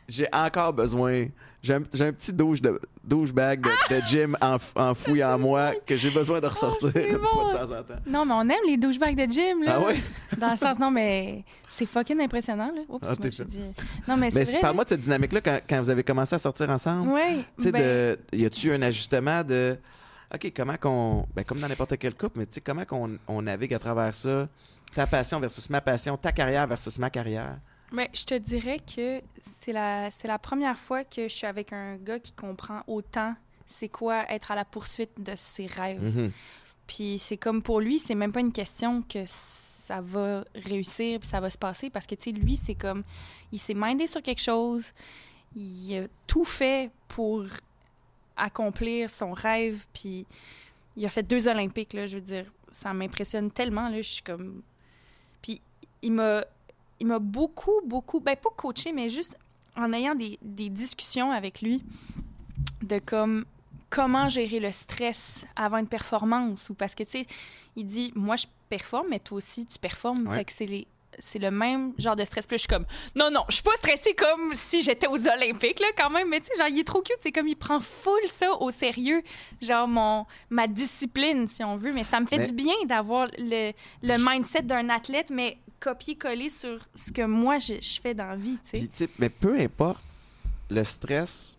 j'ai 0.09 0.27
encore 0.33 0.73
besoin. 0.73 1.27
J'ai 1.69 1.75
un, 1.75 2.09
un 2.09 2.13
petit 2.13 2.33
douche 2.33 2.61
de 2.63 2.81
douchebag 3.05 3.61
de, 3.63 3.95
de 3.95 4.07
gym 4.07 4.37
enf- 4.41 4.73
enfoui 4.75 5.23
en 5.23 5.39
moi 5.39 5.73
que 5.87 5.97
j'ai 5.97 6.11
besoin 6.11 6.41
de 6.41 6.47
ressortir 6.47 6.91
Oh, 6.95 6.99
une 6.99 7.19
fois 7.19 7.53
de 7.53 7.59
temps 7.59 7.79
en 7.79 7.83
temps. 7.83 8.01
Non, 8.07 8.25
mais 8.25 8.33
on 8.35 8.43
aime 8.43 8.67
les 8.67 8.77
douchebags 8.77 9.17
de 9.17 9.31
gym, 9.31 9.63
là. 9.65 9.75
Ah 9.77 9.81
ouais? 9.85 10.03
Dans 10.37 10.51
le 10.53 10.57
sens, 10.57 10.79
non, 10.79 10.91
mais 10.91 11.45
c'est 11.69 11.87
fucking 11.87 12.21
impressionnant, 12.21 12.73
là. 12.75 12.83
Oups, 12.89 13.07
Ah, 13.09 13.15
moi, 13.19 13.29
dit... 13.29 13.61
Non, 14.09 14.17
mais 14.17 14.31
Mais 14.35 14.45
c'est 14.45 14.61
parle-moi 14.61 14.85
de 14.85 14.89
cette 14.91 15.01
dynamique-là 15.03 15.41
quand, 15.41 15.59
quand 15.69 15.81
vous 15.81 15.91
avez 15.91 16.03
commencé 16.03 16.35
à 16.35 16.39
sortir 16.39 16.71
ensemble. 16.71 17.11
Oui. 17.13 17.45
Tu 17.59 17.65
sais, 17.65 17.73
ben, 17.73 17.83
de, 17.83 18.19
y 18.33 18.45
a-tu 18.47 18.73
un 18.73 18.81
ajustement 18.83 19.43
de. 19.45 19.77
OK, 20.35 20.53
comment 20.55 20.77
qu'on. 20.81 21.27
Ben, 21.35 21.45
comme 21.45 21.59
dans 21.59 21.69
n'importe 21.69 21.97
quel 21.99 22.15
couple, 22.15 22.39
mais 22.39 22.47
tu 22.47 22.55
sais, 22.55 22.61
comment 22.61 22.85
qu'on 22.85 23.19
on 23.29 23.43
navigue 23.43 23.75
à 23.75 23.79
travers 23.79 24.15
ça? 24.15 24.49
Ta 24.95 25.07
passion 25.07 25.39
versus 25.41 25.69
ma 25.71 25.81
passion, 25.81 26.17
ta 26.17 26.33
carrière 26.33 26.67
versus 26.67 26.99
ma 26.99 27.11
carrière? 27.11 27.59
Ben, 27.93 28.07
je 28.13 28.25
te 28.25 28.35
dirais 28.35 28.81
que 28.81 29.23
c'est 29.61 29.73
la, 29.73 30.11
c'est 30.11 30.29
la 30.29 30.39
première 30.39 30.77
fois 30.77 31.05
que 31.05 31.23
je 31.23 31.35
suis 31.35 31.47
avec 31.47 31.73
un 31.73 31.97
gars 31.97 32.19
qui 32.19 32.33
comprend 32.33 32.83
autant 32.87 33.35
c'est 33.67 33.89
quoi 33.89 34.25
être 34.31 34.51
à 34.51 34.55
la 34.55 34.65
poursuite 34.65 35.23
de 35.23 35.35
ses 35.37 35.67
rêves. 35.67 36.17
Mhm. 36.17 36.33
Puis 36.87 37.19
c'est 37.19 37.37
comme 37.37 37.63
pour 37.63 37.81
lui, 37.81 37.99
c'est 37.99 38.15
même 38.15 38.33
pas 38.33 38.41
une 38.41 38.53
question 38.53 39.03
que 39.03 39.25
ça 39.27 40.01
va 40.01 40.45
réussir 40.55 41.21
puis 41.21 41.29
ça 41.29 41.41
va 41.41 41.51
se 41.51 41.59
passer 41.59 41.91
parce 41.91 42.07
que 42.07 42.15
tu 42.15 42.25
sais 42.25 42.33
lui 42.33 42.57
c'est 42.57 42.75
comme 42.75 43.05
il 43.53 43.59
s'est 43.59 43.75
mindé 43.75 44.07
sur 44.07 44.23
quelque 44.23 44.43
chose, 44.43 44.93
il 45.57 45.97
a 45.97 46.09
tout 46.27 46.45
fait 46.45 46.91
pour 47.09 47.45
accomplir 48.37 49.09
son 49.11 49.33
rêve 49.33 49.87
puis 49.95 50.27
il 50.97 51.07
a 51.07 51.11
fait 51.11 51.23
deux 51.23 51.49
olympiques 51.49 51.95
là, 51.95 52.07
je 52.07 52.17
veux 52.17 52.23
dire, 52.23 52.45
ça 52.71 52.93
m'impressionne 52.93 53.51
tellement 53.51 53.89
là, 53.89 53.97
je 53.97 54.09
suis 54.09 54.23
comme 54.23 54.63
puis 55.41 55.63
il 56.03 56.13
m'a 56.13 56.45
il 57.01 57.07
m'a 57.07 57.19
beaucoup 57.19 57.81
beaucoup 57.87 58.21
ben 58.21 58.37
pas 58.37 58.51
coaché 58.57 58.93
mais 58.93 59.09
juste 59.09 59.37
en 59.77 59.93
ayant 59.93 60.15
des, 60.15 60.39
des 60.43 60.69
discussions 60.69 61.31
avec 61.31 61.63
lui 61.63 61.83
de 62.83 62.99
comme 62.99 63.45
comment 63.91 64.29
gérer 64.29 64.61
le 64.61 64.73
stress 64.73 65.47
avant 65.57 65.79
une 65.79 65.87
performance 65.87 66.69
ou 66.71 66.75
parce 66.75 66.95
que 66.95 67.03
tu 67.05 67.11
sais 67.11 67.27
il 67.77 67.87
dit 67.87 68.13
moi 68.15 68.37
je 68.37 68.47
performe 68.69 69.07
mais 69.11 69.19
toi 69.21 69.39
aussi 69.39 69.65
tu 69.67 69.79
performes 69.79 70.27
Ouais. 70.29 70.39
fait 70.39 70.45
que 70.45 70.53
c'est 70.53 70.67
les 70.67 70.87
c'est 71.19 71.39
le 71.39 71.51
même 71.51 71.93
genre 71.99 72.17
de 72.17 72.25
stress. 72.25 72.47
Puis 72.47 72.57
je 72.59 72.61
suis 72.63 72.69
comme, 72.69 72.85
non, 73.15 73.31
non, 73.31 73.45
je 73.49 73.55
suis 73.55 73.63
pas 73.63 73.77
stressée 73.77 74.15
comme 74.15 74.55
si 74.55 74.83
j'étais 74.83 75.07
aux 75.07 75.27
Olympiques, 75.29 75.81
là, 75.81 75.87
quand 75.97 76.11
même. 76.11 76.29
Mais 76.29 76.41
tu 76.41 76.47
sais, 76.47 76.59
genre, 76.59 76.69
il 76.69 76.79
est 76.79 76.85
trop 76.87 77.03
cute. 77.03 77.17
C'est 77.23 77.33
comme, 77.33 77.49
il 77.49 77.57
prend 77.57 77.81
full 77.81 78.27
ça 78.27 78.53
au 78.61 78.71
sérieux. 78.71 79.23
Genre, 79.61 79.87
mon, 79.89 80.27
ma 80.51 80.67
discipline, 80.67 81.47
si 81.49 81.63
on 81.65 81.77
veut. 81.77 81.93
Mais 81.93 82.05
ça 82.05 82.21
me 82.21 82.27
fait 82.27 82.39
Mais- 82.39 82.47
du 82.47 82.53
bien 82.53 82.75
d'avoir 82.87 83.29
le, 83.39 83.73
le 84.03 84.17
mindset 84.31 84.63
d'un 84.63 84.89
athlète, 84.89 85.31
mais 85.31 85.59
copier-coller 85.81 86.51
sur 86.51 86.79
ce 86.95 87.13
que 87.13 87.23
moi, 87.23 87.59
je, 87.59 87.75
je 87.81 88.01
fais 88.01 88.15
dans 88.15 88.27
la 88.27 88.37
vie, 88.37 88.59
tu 88.65 88.71
sais. 88.71 88.79
Puis, 88.79 88.89
tu 88.89 88.97
sais, 89.05 89.11
mais 89.19 89.29
peu 89.31 89.59
importe, 89.61 90.03
le 90.71 90.83
stress, 90.85 91.57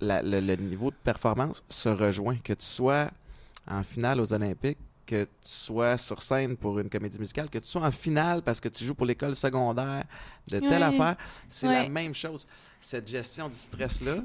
la- 0.00 0.22
le, 0.22 0.40
le 0.40 0.56
niveau 0.56 0.90
de 0.90 0.96
performance 1.02 1.62
se 1.68 1.88
rejoint. 1.88 2.36
Que 2.42 2.52
tu 2.52 2.64
sois 2.66 3.08
en 3.68 3.82
finale 3.82 4.20
aux 4.20 4.32
Olympiques, 4.32 4.78
que 5.06 5.24
tu 5.24 5.28
sois 5.40 5.96
sur 5.98 6.20
scène 6.20 6.56
pour 6.56 6.78
une 6.78 6.88
comédie 6.90 7.18
musicale, 7.18 7.48
que 7.48 7.58
tu 7.58 7.68
sois 7.68 7.82
en 7.82 7.90
finale 7.92 8.42
parce 8.42 8.60
que 8.60 8.68
tu 8.68 8.84
joues 8.84 8.94
pour 8.94 9.06
l'école 9.06 9.36
secondaire 9.36 10.04
de 10.50 10.58
telle 10.60 10.82
affaire, 10.82 11.16
c'est 11.48 11.68
la 11.68 11.88
même 11.88 12.14
chose. 12.14 12.46
Cette 12.80 13.08
gestion 13.08 13.48
du 13.48 13.56
stress-là 13.56 14.16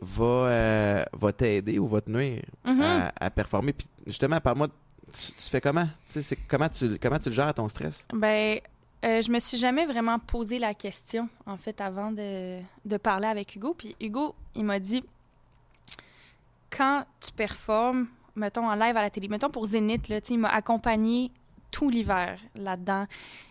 va, 0.00 0.24
euh, 0.24 1.04
va 1.12 1.32
t'aider 1.32 1.78
ou 1.78 1.86
va 1.86 2.00
te 2.00 2.10
nuire 2.10 2.42
Mhm. 2.64 2.82
à, 2.82 3.12
à 3.20 3.30
performer. 3.30 3.72
Puis 3.72 3.86
justement, 4.06 4.40
parle-moi, 4.40 4.68
tu, 5.12 5.32
tu 5.32 5.48
fais 5.48 5.60
comment? 5.60 5.88
C'est 6.08 6.36
comment 6.48 6.68
tu, 6.68 6.98
comment 6.98 7.18
tu 7.18 7.28
le 7.28 7.34
gères 7.34 7.54
ton 7.54 7.68
stress? 7.68 8.06
Ben, 8.12 8.58
euh, 9.04 9.20
je 9.20 9.30
me 9.30 9.38
suis 9.38 9.56
jamais 9.58 9.84
vraiment 9.86 10.18
posé 10.18 10.58
la 10.58 10.74
question, 10.74 11.28
en 11.46 11.56
fait, 11.56 11.80
avant 11.80 12.10
de, 12.12 12.58
de 12.84 12.96
parler 12.96 13.26
avec 13.28 13.54
Hugo. 13.54 13.74
Puis 13.74 13.94
Hugo, 14.00 14.34
il 14.54 14.64
m'a 14.64 14.78
dit 14.80 15.04
quand 16.70 17.04
tu 17.20 17.32
performes, 17.32 18.06
mettons 18.34 18.68
en 18.68 18.74
live 18.74 18.96
à 18.96 19.02
la 19.02 19.10
télé, 19.10 19.28
mettons 19.28 19.50
pour 19.50 19.64
Zénith, 19.66 20.08
là, 20.08 20.20
il 20.28 20.38
m'a 20.38 20.48
accompagné 20.48 21.30
tout 21.70 21.88
l'hiver 21.88 22.38
là-dedans. 22.54 23.06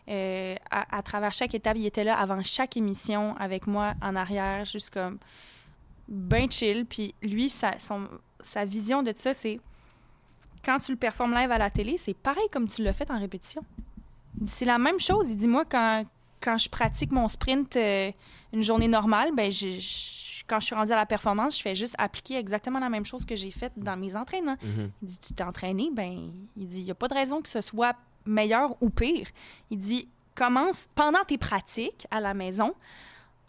Euh, 0.08 0.56
à, 0.70 1.02
travers 1.02 1.34
chaque 1.34 1.56
étape, 1.56 1.78
il 1.78 1.86
était 1.86 2.04
là 2.04 2.18
avant 2.18 2.44
chaque 2.44 2.78
émission 2.78 3.36
avec 3.38 3.66
moi 3.68 3.94
en 4.02 4.16
arrière, 4.16 4.66
juste 4.66 4.92
comme 4.92 5.18
ben 6.08 6.50
chill. 6.52 6.86
Puis 6.86 7.16
lui, 7.24 7.50
sa, 7.50 7.80
son- 7.80 8.08
sa 8.40 8.64
vision 8.66 9.02
de 9.02 9.12
ça, 9.16 9.34
c'est 9.34 9.60
quand 10.64 10.78
tu 10.78 10.92
le 10.92 10.98
performes 10.98 11.34
live 11.34 11.52
à 11.52 11.58
la 11.58 11.72
télé, 11.72 11.98
c'est 11.98 12.14
pareil 12.14 12.48
comme 12.52 12.68
tu 12.68 12.84
l'as 12.84 12.94
fait 12.94 13.10
en 13.10 13.20
répétition. 13.20 13.64
C'est 14.46 14.66
la 14.66 14.78
même 14.78 15.00
chose. 15.00 15.32
Il 15.32 15.38
dit, 15.38 15.48
moi, 15.48 15.66
quand, 15.66 16.06
quand 16.42 16.58
je 16.60 16.70
pratique 16.70 17.12
mon 17.12 17.28
sprint 17.28 17.76
euh, 17.76 18.12
une 18.54 18.62
journée 18.62 18.88
normale, 18.88 19.32
ben, 19.36 19.52
je- 19.52 19.80
je- 20.42 20.46
quand 20.48 20.60
je 20.60 20.66
suis 20.68 20.76
rendue 20.76 20.92
à 20.92 20.96
la 20.96 21.06
performance, 21.06 21.58
je 21.58 21.62
fais 21.62 21.76
juste 21.76 21.96
appliquer 21.98 22.38
exactement 22.38 22.80
la 22.80 22.90
même 22.90 23.06
chose 23.06 23.26
que 23.26 23.36
j'ai 23.36 23.52
faite 23.52 23.74
dans 23.78 23.96
mes 23.98 24.16
entraînements. 24.16 24.58
Mhm. 24.64 24.92
Il 25.02 25.08
dit, 25.08 25.20
tu 25.20 25.34
t'es 25.34 25.44
entraîné, 25.44 25.90
ben, 25.92 26.32
il 26.58 26.68
dit, 26.68 26.80
il 26.80 26.86
n'y 26.86 26.92
a 26.92 26.96
pas 26.96 27.08
de 27.08 27.14
raison 27.14 27.42
que 27.42 27.50
ce 27.50 27.62
soit 27.62 27.96
meilleur 28.26 28.76
ou 28.82 28.90
pire. 28.90 29.28
Il 29.70 29.78
dit, 29.78 30.08
commence 30.36 30.88
pendant 30.96 31.24
tes 31.26 31.38
pratiques 31.38 32.08
à 32.12 32.20
la 32.20 32.34
maison 32.34 32.74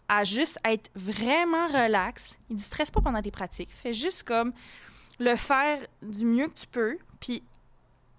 à 0.09 0.23
juste 0.23 0.59
être 0.65 0.89
vraiment 0.95 1.67
relax. 1.67 2.37
Il 2.49 2.57
dit, 2.57 2.63
stresse 2.63 2.91
pas 2.91 3.01
pendant 3.01 3.21
tes 3.21 3.31
pratiques. 3.31 3.69
Fais 3.71 3.93
juste 3.93 4.23
comme 4.23 4.51
le 5.19 5.35
faire 5.35 5.79
du 6.01 6.25
mieux 6.25 6.47
que 6.47 6.53
tu 6.53 6.67
peux, 6.67 6.97
puis 7.19 7.41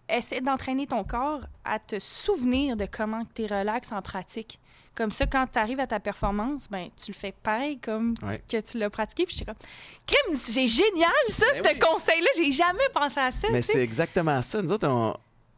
essaie 0.09 0.41
d'entraîner 0.41 0.87
ton 0.87 1.05
corps 1.05 1.41
à 1.65 1.79
te 1.79 1.99
souvenir 1.99 2.77
de 2.77 2.87
comment 2.87 3.23
tu 3.35 3.43
es 3.43 3.47
relax 3.47 3.91
en 3.93 4.03
pratique. 4.03 4.59
Comme 4.95 5.11
ça, 5.11 5.27
quand 5.27 5.47
tu 5.53 5.59
arrives 5.59 5.81
à 5.81 5.87
ta 5.89 5.99
performance, 5.99 6.69
ben, 6.71 6.89
tu 7.03 7.11
le 7.11 7.17
fais 7.17 7.33
pareil 7.43 7.79
comme 7.81 8.15
Ouais. 8.23 8.43
que 8.49 8.61
tu 8.61 8.79
l'as 8.79 8.91
pratiqué. 8.91 9.27
Puis 9.27 9.35
j'étais 9.37 9.47
comme, 9.47 9.61
crime, 10.07 10.37
c'est 10.37 10.67
génial 10.69 11.11
ça, 11.29 11.47
Ben 11.55 11.65
ce 11.65 11.73
oui. 11.73 11.79
conseil-là. 11.81 12.29
J'ai 12.37 12.53
jamais 12.53 12.89
pensé 12.93 13.19
à 13.19 13.33
ça. 13.33 13.49
Mais 13.51 13.63
c'est 13.63 13.83
exactement 13.83 14.41
ça. 14.43 14.63
Nous 14.63 14.71
autres, 14.71 14.87
on, 14.89 15.15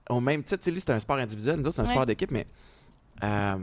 au 0.09 0.21
même 0.21 0.43
titre, 0.43 0.71
lui, 0.71 0.81
c'est 0.81 0.91
un 0.93 1.01
sport 1.01 1.17
individuel. 1.19 1.57
Nous 1.57 1.67
autres, 1.67 1.75
c'est 1.77 1.83
un 1.83 1.85
Ouais. 1.85 1.91
sport 1.91 2.07
d'équipe, 2.07 2.31
mais 2.31 2.47
euh, 3.25 3.57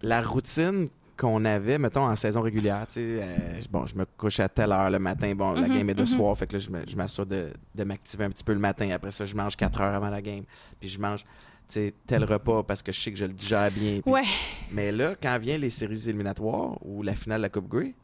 la 0.00 0.22
routine 0.22 0.88
qu'on 1.22 1.44
avait, 1.44 1.78
mettons, 1.78 2.04
en 2.04 2.16
saison 2.16 2.40
régulière, 2.42 2.84
tu 2.88 2.94
sais, 2.94 3.00
euh, 3.22 3.60
bon, 3.70 3.86
je 3.86 3.94
me 3.94 4.04
couche 4.04 4.40
à 4.40 4.48
telle 4.48 4.72
heure 4.72 4.90
le 4.90 4.98
matin, 4.98 5.32
bon, 5.36 5.52
la 5.52 5.68
Mhm, 5.68 5.74
game 5.74 5.88
est 5.90 5.94
de 5.94 6.00
mhm. 6.00 6.06
soir, 6.06 6.36
fait 6.36 6.48
que 6.48 6.56
là, 6.56 6.82
je 6.88 6.96
m'assure 6.96 7.24
de, 7.26 7.50
de 7.74 7.84
m'activer 7.84 8.24
un 8.24 8.30
petit 8.30 8.42
peu 8.42 8.52
le 8.52 8.58
matin. 8.58 8.90
Après 8.90 9.12
ça, 9.12 9.24
je 9.24 9.36
mange 9.36 9.56
4 9.56 9.80
heures 9.80 9.94
avant 9.94 10.10
la 10.10 10.20
game, 10.20 10.42
puis 10.80 10.88
je 10.88 11.00
mange, 11.00 11.20
tu 11.22 11.26
sais, 11.68 11.94
tel 12.06 12.24
repas 12.24 12.64
parce 12.64 12.82
que 12.82 12.90
je 12.90 13.00
sais 13.00 13.12
que 13.12 13.18
je 13.18 13.24
le 13.24 13.32
digère 13.32 13.70
bien. 13.70 14.00
Ouais, 14.04 14.24
Mais 14.72 14.90
là, 14.90 15.14
quand 15.22 15.38
viennent 15.38 15.60
les 15.60 15.70
séries 15.70 16.08
éliminatoires 16.08 16.76
ou 16.84 17.02
la 17.02 17.14
finale 17.14 17.38
de 17.38 17.42
la 17.42 17.48
Coupe 17.50 17.68
Grey, 17.68 17.94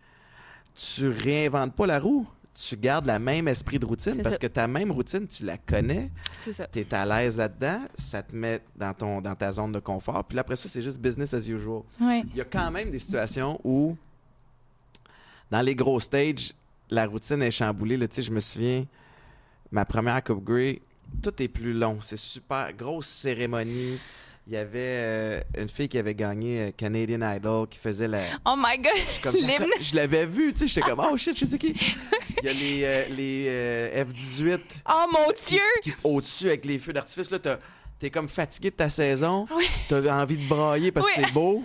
tu 0.76 1.08
réinventes 1.08 1.74
pas 1.74 1.86
la 1.86 1.98
roue. 1.98 2.26
Tu 2.60 2.76
gardes 2.76 3.06
le 3.06 3.18
même 3.20 3.46
esprit 3.46 3.78
de 3.78 3.86
routine 3.86 4.20
parce 4.20 4.34
ça. 4.34 4.38
que 4.40 4.48
ta 4.48 4.66
même 4.66 4.90
routine, 4.90 5.28
tu 5.28 5.44
la 5.44 5.58
connais 5.58 6.10
c'est 6.36 6.52
ça. 6.52 6.66
tu 6.66 6.80
es 6.80 6.92
à 6.92 7.06
l'aise 7.06 7.36
là-dedans, 7.36 7.82
ça 7.96 8.20
te 8.20 8.34
met 8.34 8.60
dans, 8.74 8.92
ton, 8.92 9.20
dans 9.20 9.36
ta 9.36 9.52
zone 9.52 9.70
de 9.70 9.78
confort. 9.78 10.24
Puis 10.24 10.34
là, 10.34 10.40
après 10.40 10.56
ça, 10.56 10.68
c'est 10.68 10.82
juste 10.82 10.98
business 11.00 11.32
as 11.34 11.46
usual. 11.48 11.82
Ouais. 12.00 12.24
Il 12.30 12.36
y 12.36 12.40
a 12.40 12.44
quand 12.44 12.68
même 12.72 12.90
des 12.90 12.98
situations 12.98 13.60
où, 13.62 13.96
dans 15.52 15.60
les 15.60 15.76
gros 15.76 16.00
stages, 16.00 16.52
la 16.90 17.06
routine 17.06 17.42
est 17.42 17.52
chamboulée. 17.52 17.96
Là, 17.96 18.08
Tu 18.08 18.16
sais, 18.16 18.22
je 18.22 18.32
me 18.32 18.40
souviens, 18.40 18.86
ma 19.70 19.84
première 19.84 20.24
Coupe 20.24 20.42
Grey, 20.42 20.82
tout 21.22 21.40
est 21.40 21.48
plus 21.48 21.72
long. 21.74 21.98
C'est 22.00 22.16
super. 22.18 22.72
Grosse 22.72 23.06
cérémonie. 23.06 24.00
Il 24.50 24.54
y 24.54 24.56
avait 24.56 24.70
euh, 24.78 25.40
une 25.58 25.68
fille 25.68 25.90
qui 25.90 25.98
avait 25.98 26.14
gagné 26.14 26.60
euh, 26.60 26.70
Canadian 26.74 27.20
Idol 27.34 27.68
qui 27.68 27.78
faisait 27.78 28.08
la. 28.08 28.20
Oh 28.46 28.54
my 28.56 28.78
God! 28.78 28.92
Je 29.10 29.20
comme, 29.20 29.34
l'avais 29.94 30.24
vu, 30.24 30.54
tu 30.54 30.60
sais, 30.60 30.66
j'étais 30.68 30.88
comme, 30.88 31.00
oh 31.06 31.14
shit, 31.18 31.38
je 31.38 31.44
sais 31.44 31.58
qui. 31.58 31.74
Il 32.42 32.44
y 32.44 32.48
a 32.48 32.52
les, 32.54 32.82
euh, 32.84 33.04
les 33.14 33.46
euh, 33.48 34.04
F-18 34.06 34.58
Oh 34.88 35.04
mon 35.12 35.26
Dieu! 35.46 35.60
qui- 35.82 35.92
au-dessus 36.02 36.46
avec 36.46 36.64
les 36.64 36.78
feux 36.78 36.94
d'artifice. 36.94 37.30
Là, 37.30 37.38
t'as- 37.40 37.58
t'es 37.98 38.08
comme 38.08 38.28
fatigué 38.28 38.70
de 38.70 38.76
ta 38.76 38.88
saison. 38.88 39.46
Oui. 39.54 39.66
T'as 39.88 40.00
envie 40.18 40.38
de 40.38 40.48
brailler 40.48 40.92
parce 40.92 41.06
que 41.12 41.20
c'est 41.20 41.32
beau. 41.32 41.62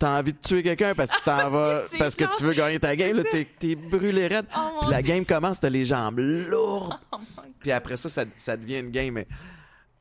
T'as 0.00 0.18
envie 0.18 0.32
de 0.32 0.38
tuer 0.38 0.64
quelqu'un 0.64 0.92
parce 0.96 1.12
que 1.12 1.18
tu 1.18 1.24
t'en 1.24 1.50
vas, 1.50 1.82
parce 2.00 2.16
que 2.16 2.24
tu 2.36 2.42
veux 2.42 2.54
gagner 2.54 2.80
ta 2.80 2.96
game. 2.96 3.16
Là, 3.16 3.22
t'es, 3.30 3.44
t'es 3.44 3.76
brûlé 3.76 4.26
raide. 4.26 4.46
Oh 4.56 4.78
Puis 4.80 4.90
la 4.90 5.02
Dieu! 5.02 5.14
game 5.14 5.24
commence, 5.24 5.60
t'as 5.60 5.70
les 5.70 5.84
jambes 5.84 6.18
lourdes. 6.18 6.94
Oh. 7.12 7.16
Puis 7.60 7.70
après 7.70 7.96
ça, 7.96 8.08
ça, 8.08 8.24
ça 8.36 8.56
devient 8.56 8.80
une 8.80 8.90
game. 8.90 9.14
Mais 9.14 9.28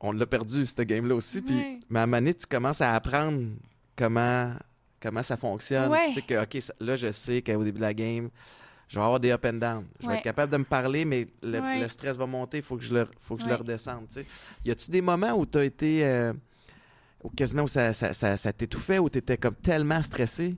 on 0.04 0.12
l'a 0.12 0.26
perdu, 0.28 0.66
cette 0.68 0.82
game-là 0.82 1.16
aussi. 1.16 1.42
Puis, 1.42 1.56
Ouais. 1.56 1.80
mais 1.90 2.00
à 2.00 2.04
un 2.04 2.06
moment 2.06 2.18
donné, 2.18 2.34
tu 2.36 2.46
commences 2.46 2.82
à 2.82 2.94
apprendre 2.94 3.42
comment, 3.96 4.54
comment 5.02 5.24
ça 5.24 5.38
fonctionne. 5.38 5.90
Ouais. 5.92 6.10
Tu 6.10 6.16
sais 6.16 6.22
que, 6.22 6.44
OK, 6.44 6.62
ça- 6.62 6.74
là, 6.80 6.96
je 6.96 7.12
sais 7.12 7.42
qu'au 7.42 7.64
début 7.64 7.78
de 7.78 7.84
la 7.84 7.94
game, 7.94 8.30
je 8.90 9.00
vais 9.00 9.04
avoir 9.04 9.20
des 9.20 9.32
up 9.32 9.46
and 9.46 9.54
down. 9.54 9.86
Je 10.02 10.08
vais 10.08 10.16
être 10.18 10.24
capable 10.24 10.52
de 10.52 10.58
me 10.58 10.66
parler, 10.66 11.06
mais 11.06 11.28
le, 11.42 11.88
stress 11.88 12.16
va 12.18 12.28
monter. 12.28 12.58
Il 12.58 12.64
faut 12.64 12.76
que 12.78 12.84
je 12.84 12.94
le, 12.94 13.08
faut 13.22 13.36
que 13.38 13.42
je 13.44 13.48
le 13.48 13.56
redescende. 13.56 14.06
tu 14.10 14.16
sais. 14.20 14.26
Y 14.66 14.72
a-tu 14.72 14.92
des 14.92 15.02
moments 15.02 15.32
où 15.34 15.46
tu 15.46 15.58
as 15.58 15.64
été. 15.64 16.06
euh, 16.06 16.34
ou 17.24 17.30
quasiment 17.30 17.64
où 17.64 17.68
ça, 17.68 17.94
ça, 17.94 18.12
ça, 18.12 18.36
ça 18.36 18.52
t'étouffait, 18.52 19.00
où 19.00 19.10
tu 19.10 19.18
étais 19.20 19.38
comme 19.38 19.56
tellement 19.56 20.04
stressé? 20.04 20.58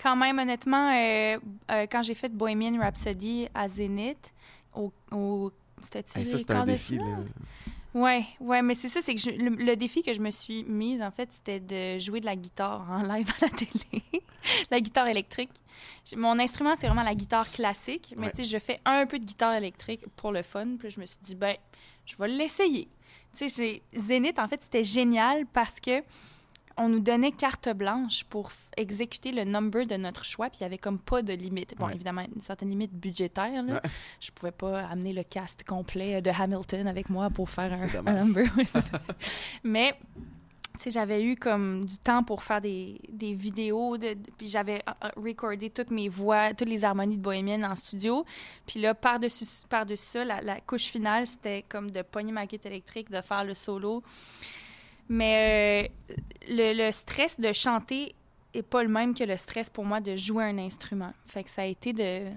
Quand 0.00 0.14
même, 0.14 0.38
honnêtement, 0.38 0.90
euh, 0.94 1.38
euh, 1.70 1.86
quand 1.90 2.02
j'ai 2.02 2.14
fait 2.14 2.28
Bohemian 2.28 2.78
Rhapsody 2.78 3.48
à 3.54 3.66
Zénith, 3.66 4.32
au, 4.74 4.92
au 5.10 5.50
c'était-tu 5.80 6.18
Hey, 6.18 6.24
les 6.26 6.50
un 6.52 6.66
de 6.66 6.72
défi. 6.72 6.92
finale? 6.98 7.08
Là. 7.24 7.72
Ouais, 7.92 8.24
ouais, 8.38 8.62
mais 8.62 8.76
c'est 8.76 8.88
ça, 8.88 9.00
c'est 9.02 9.14
que 9.16 9.20
je- 9.20 9.30
le, 9.30 9.50
le 9.50 9.74
défi 9.76 10.02
que 10.04 10.12
je 10.14 10.20
me 10.20 10.30
suis 10.30 10.62
mise, 10.64 11.02
en 11.02 11.10
fait, 11.10 11.28
c'était 11.32 11.58
de 11.58 11.98
jouer 11.98 12.20
de 12.20 12.26
la 12.26 12.36
guitare 12.36 12.86
en 12.88 13.02
live 13.14 13.28
à 13.40 13.46
la 13.46 13.50
télé. 13.50 14.02
la 14.70 14.80
guitare 14.80 15.08
électrique. 15.08 15.50
Mon 16.16 16.38
instrument, 16.38 16.74
c'est 16.76 16.86
vraiment 16.86 17.02
la 17.02 17.14
guitare 17.16 17.50
classique, 17.50 18.14
mais 18.16 18.26
Ouais. 18.26 18.32
tu 18.32 18.44
sais, 18.44 18.48
je 18.48 18.58
fais 18.58 18.78
un 18.84 19.06
peu 19.06 19.18
de 19.18 19.24
guitare 19.24 19.54
électrique 19.54 20.02
pour 20.16 20.30
le 20.30 20.42
fun. 20.42 20.76
Puis 20.78 20.90
je 20.90 21.00
me 21.00 21.06
suis 21.06 21.18
dit, 21.20 21.34
ben, 21.34 21.56
je 22.06 22.14
vais 22.16 22.28
l'essayer. 22.28 22.88
Tu 23.36 23.48
sais, 23.48 23.82
Zénith, 23.92 24.38
en 24.38 24.46
fait, 24.46 24.62
c'était 24.62 24.84
génial 24.84 25.46
parce 25.46 25.80
que 25.80 26.02
on 26.80 26.88
nous 26.88 27.00
donnait 27.00 27.32
carte 27.32 27.68
blanche 27.74 28.24
pour 28.24 28.50
exécuter 28.76 29.32
le 29.32 29.44
number 29.44 29.86
de 29.86 29.96
notre 29.96 30.24
choix, 30.24 30.48
puis 30.50 30.58
il 30.60 30.62
y 30.62 30.66
avait 30.66 30.78
comme 30.78 30.98
pas 30.98 31.22
de 31.22 31.32
limite. 31.32 31.74
Bon, 31.78 31.86
Ouais. 31.86 31.94
évidemment, 31.94 32.24
une 32.34 32.40
certaine 32.40 32.70
limite 32.70 32.92
budgétaire. 32.92 33.62
Là. 33.62 33.74
Ouais. 33.74 33.80
Je 34.20 34.30
pouvais 34.30 34.52
pas 34.52 34.80
amener 34.86 35.12
le 35.12 35.22
cast 35.22 35.64
complet 35.64 36.20
de 36.22 36.30
Hamilton 36.30 36.86
avec 36.88 37.10
moi 37.10 37.30
pour 37.30 37.48
faire 37.50 37.72
un, 37.72 38.06
un 38.06 38.24
number. 38.24 38.46
Mais 39.64 39.94
tu 40.78 40.84
sais, 40.84 40.90
j'avais 40.92 41.22
eu 41.22 41.36
comme 41.36 41.84
du 41.84 41.98
temps 41.98 42.22
pour 42.24 42.42
faire 42.42 42.60
des, 42.62 42.98
des 43.10 43.34
vidéos, 43.34 43.98
de, 43.98 44.14
de- 44.14 44.30
puis 44.38 44.46
j'avais 44.46 44.82
euh, 44.88 44.92
euh, 45.04 45.10
recordé 45.16 45.68
toutes 45.68 45.90
mes 45.90 46.08
voix, 46.08 46.54
toutes 46.54 46.68
les 46.70 46.84
harmonies 46.84 47.18
de 47.18 47.22
Bohémienne 47.22 47.64
en 47.66 47.76
studio. 47.76 48.24
Puis 48.66 48.80
là, 48.80 48.94
par-dessus 48.94 49.44
par 49.68 49.84
ça, 49.94 50.24
la, 50.24 50.40
la 50.40 50.58
couche 50.60 50.84
finale, 50.86 51.26
c'était 51.26 51.64
comme 51.68 51.90
de 51.90 52.00
pogner 52.00 52.32
ma 52.32 52.46
guitare 52.46 52.72
électrique, 52.72 53.10
de 53.10 53.20
faire 53.20 53.44
le 53.44 53.52
solo. 53.54 54.02
Mais 55.10 55.90
euh, 56.10 56.14
le, 56.48 56.86
le 56.86 56.92
stress 56.92 57.38
de 57.38 57.52
chanter 57.52 58.14
est 58.54 58.62
pas 58.62 58.82
le 58.82 58.88
même 58.88 59.12
que 59.12 59.24
le 59.24 59.36
stress 59.36 59.68
pour 59.68 59.84
moi 59.84 60.00
de 60.00 60.16
jouer 60.16 60.44
un 60.44 60.56
instrument. 60.58 61.12
Fait 61.26 61.44
que 61.44 61.50
ça 61.50 61.62
a 61.62 61.66
été 61.66 61.92
de 61.92 62.30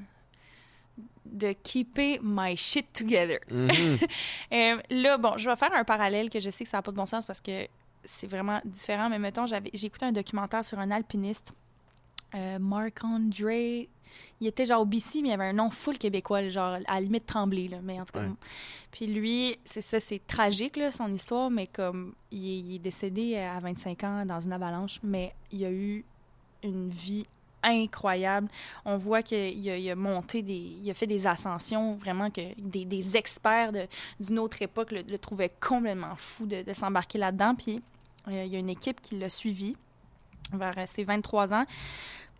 de 1.25 1.53
keeper 1.53 2.19
my 2.21 2.55
shit 2.57 2.91
together. 2.93 3.39
Mhm. 3.49 3.97
Euh, 4.51 4.77
là, 4.91 5.17
bon, 5.17 5.35
je 5.37 5.49
vais 5.49 5.55
faire 5.55 5.73
un 5.73 5.83
parallèle 5.83 6.29
que 6.29 6.39
je 6.39 6.49
sais 6.51 6.63
que 6.63 6.69
ça 6.69 6.77
n'a 6.77 6.81
pas 6.83 6.91
de 6.91 6.97
bon 6.97 7.05
sens 7.05 7.25
parce 7.25 7.41
que 7.41 7.67
c'est 8.05 8.27
vraiment 8.27 8.61
différent, 8.65 9.09
mais 9.09 9.17
mettons, 9.17 9.47
j'ai 9.47 9.85
écouté 9.85 10.05
un 10.05 10.11
documentaire 10.11 10.63
sur 10.63 10.77
un 10.77 10.91
alpiniste, 10.91 11.53
euh, 12.35 12.59
Marc-André. 12.59 13.89
Il 14.41 14.47
était 14.47 14.65
genre 14.65 14.81
au 14.81 14.85
BC, 14.85 15.21
mais 15.21 15.29
il 15.29 15.31
avait 15.33 15.45
un 15.45 15.53
nom 15.53 15.69
full 15.71 15.97
québécois, 15.97 16.47
genre 16.49 16.73
à 16.85 16.93
la 16.95 17.01
limite 17.01 17.25
tremblé, 17.25 17.67
là, 17.67 17.77
mais 17.81 17.99
en 17.99 18.05
tout 18.05 18.13
cas. 18.13 18.25
Ouais. 18.25 18.33
Puis 18.91 19.07
lui, 19.07 19.57
c'est 19.65 19.81
ça, 19.81 19.99
c'est 19.99 20.21
tragique, 20.27 20.77
là, 20.77 20.91
son 20.91 21.11
histoire, 21.13 21.49
mais 21.49 21.67
comme 21.67 22.13
il 22.31 22.45
est, 22.45 22.59
il 22.59 22.75
est 22.75 22.79
décédé 22.79 23.37
à 23.37 23.59
25 23.59 24.03
ans 24.03 24.25
dans 24.25 24.39
une 24.39 24.53
avalanche, 24.53 24.99
mais 25.03 25.33
il 25.51 25.63
a 25.65 25.71
eu 25.71 26.03
une 26.63 26.89
vie 26.89 27.25
incroyable. 27.63 28.49
On 28.83 28.97
voit 28.97 29.23
qu'il 29.23 29.69
a, 29.69 29.77
il 29.77 29.89
a 29.89 29.95
monté 29.95 30.41
des... 30.41 30.77
Il 30.83 30.89
a 30.89 30.93
fait 30.93 31.07
des 31.07 31.25
ascensions, 31.25 31.95
vraiment, 31.95 32.29
que 32.29 32.41
des, 32.59 32.83
des 32.83 33.15
experts 33.15 33.71
de- 33.71 33.87
d'une 34.19 34.37
autre 34.39 34.61
époque 34.61 34.91
le, 34.91 35.01
le 35.01 35.17
trouvaient 35.17 35.51
complètement 35.61 36.15
fou 36.17 36.45
de, 36.45 36.61
de 36.61 36.73
s'embarquer 36.73 37.17
là-dedans. 37.19 37.55
Puis 37.55 37.81
euh, 38.27 38.43
il 38.45 38.51
y 38.51 38.55
a 38.57 38.59
une 38.59 38.69
équipe 38.69 38.99
qui 39.01 39.17
l'a 39.17 39.29
suivi 39.29 39.77
vers 40.51 40.77
euh, 40.77 40.83
ses 40.85 41.05
23 41.05 41.53
ans. 41.53 41.63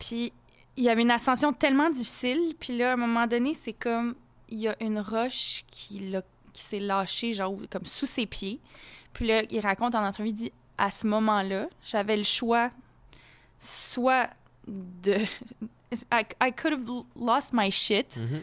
Puis 0.05 0.33
il 0.75 0.83
y 0.83 0.89
avait 0.89 1.01
une 1.03 1.11
ascension 1.11 1.53
tellement 1.53 1.89
difficile. 1.89 2.55
Puis 2.59 2.77
là, 2.77 2.91
à 2.91 2.93
un 2.93 2.97
moment 2.97 3.27
donné, 3.27 3.53
c'est 3.53 3.73
comme... 3.73 4.15
Il 4.49 4.59
y 4.59 4.67
a 4.67 4.75
une 4.81 4.99
roche 4.99 5.63
qui, 5.71 5.99
l'a- 6.11 6.21
qui 6.51 6.61
s'est 6.61 6.79
lâchée, 6.79 7.33
genre, 7.33 7.55
comme 7.71 7.85
sous 7.85 8.05
ses 8.05 8.25
pieds. 8.25 8.59
Puis 9.13 9.25
là, 9.27 9.41
il 9.49 9.59
raconte 9.61 9.95
en 9.95 10.05
entrevue, 10.05 10.29
il 10.29 10.33
dit, 10.33 10.51
à 10.77 10.91
ce 10.91 11.07
moment-là, 11.07 11.67
j'avais 11.81 12.17
le 12.17 12.23
choix 12.23 12.69
soit 13.59 14.29
de... 14.67 15.17
I, 16.11 16.23
I 16.41 16.51
could 16.51 16.73
have 16.73 16.85
lost 17.15 17.51
my 17.53 17.69
shit 17.71 18.17
Mhm. 18.17 18.41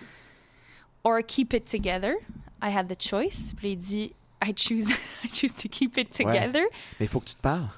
or 1.05 1.21
keep 1.27 1.53
it 1.53 1.65
together. 1.65 2.15
I 2.63 2.71
had 2.75 2.89
the 2.89 3.01
choice. 3.01 3.53
Puis 3.57 3.73
il 3.73 3.77
dit, 3.77 4.13
I 4.45 4.53
choose, 4.57 4.89
I 5.25 5.29
choose 5.33 5.53
to 5.55 5.69
keep 5.69 5.97
it 5.99 6.11
together. 6.17 6.65
Mais 6.99 7.07
il 7.07 7.09
faut 7.09 7.21
que 7.21 7.27
tu 7.31 7.35
te 7.35 7.41
parles. 7.43 7.69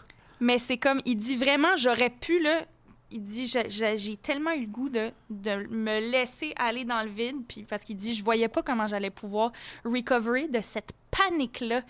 Mais 0.40 0.58
c'est 0.58 0.76
comme, 0.76 1.00
il 1.04 1.16
dit 1.16 1.36
vraiment, 1.36 1.74
j'aurais 1.76 2.10
pu, 2.10 2.40
là, 2.42 2.64
il 3.12 3.22
dit, 3.22 3.46
j'ai- 3.46 4.16
tellement 4.16 4.53
eu 4.53 4.62
le 4.62 4.66
goût 4.66 4.88
de, 4.88 5.11
de 5.31 5.66
me 5.68 6.01
laisser 6.11 6.53
aller 6.57 6.85
dans 6.85 7.03
le 7.03 7.11
vide, 7.11 7.37
puis 7.46 7.62
parce 7.62 7.85
qu'il 7.85 7.96
dit, 7.96 8.12
je 8.14 8.25
voyais 8.25 8.48
pas 8.48 8.62
comment 8.62 8.87
j'allais 8.87 9.11
pouvoir 9.11 9.53
recovery 9.85 10.48
de 10.48 10.61
cette 10.62 10.92
panique-là 11.11 11.83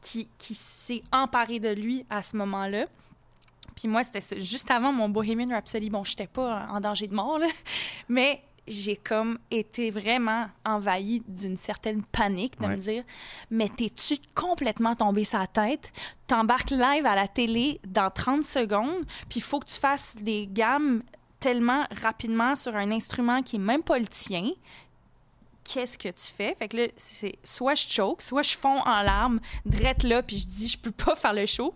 qui, 0.00 0.28
qui 0.38 0.54
s'est 0.54 1.02
emparée 1.10 1.58
de 1.58 1.70
lui 1.70 2.04
à 2.10 2.22
ce 2.22 2.36
moment-là. 2.36 2.86
Puis 3.74 3.88
moi, 3.88 4.02
c'était 4.02 4.40
juste 4.40 4.70
avant 4.70 4.92
mon 4.92 5.08
Bohemian 5.08 5.48
Rhapsody. 5.48 5.88
Bon, 5.90 6.04
j'étais 6.04 6.26
pas 6.26 6.66
en 6.70 6.80
danger 6.80 7.06
de 7.06 7.14
mort, 7.14 7.38
là, 7.38 7.46
mais 8.08 8.42
j'ai 8.70 8.96
comme 8.96 9.38
été 9.50 9.90
vraiment 9.90 10.48
envahie 10.64 11.22
d'une 11.28 11.56
certaine 11.56 12.02
panique 12.04 12.58
de 12.60 12.66
Ouais. 12.66 12.76
me 12.76 12.80
dire 12.80 13.04
mais 13.50 13.68
t'es-tu 13.68 14.16
complètement 14.34 14.94
tombé 14.94 15.24
sa 15.24 15.46
tête? 15.46 15.92
T'embarques 16.26 16.70
live 16.70 17.06
à 17.06 17.14
la 17.14 17.28
télé 17.28 17.80
dans 17.86 18.10
30 18.10 18.44
secondes 18.44 19.04
puis 19.28 19.40
il 19.40 19.42
faut 19.42 19.60
que 19.60 19.66
tu 19.68 19.78
fasses 19.78 20.16
des 20.16 20.46
gammes 20.50 21.02
tellement 21.40 21.86
rapidement 22.02 22.56
sur 22.56 22.74
un 22.76 22.90
instrument 22.90 23.42
qui 23.42 23.56
est 23.56 23.60
même 23.60 23.82
pas 23.82 23.98
le 23.98 24.06
tien 24.06 24.50
qu'est-ce 25.64 25.98
que 25.98 26.08
tu 26.08 26.32
fais? 26.34 26.54
Fait 26.54 26.66
que 26.66 26.78
là, 26.78 26.86
c'est 26.96 27.34
soit 27.44 27.74
je 27.74 27.86
choke, 27.86 28.22
soit 28.22 28.40
je 28.42 28.56
fonds 28.56 28.80
en 28.86 29.02
larmes, 29.02 29.38
drette 29.66 30.02
là, 30.02 30.22
puis 30.22 30.38
je 30.38 30.46
dis 30.46 30.66
je 30.66 30.78
peux 30.78 30.90
pas 30.90 31.14
faire 31.14 31.34
le 31.34 31.44
show, 31.44 31.74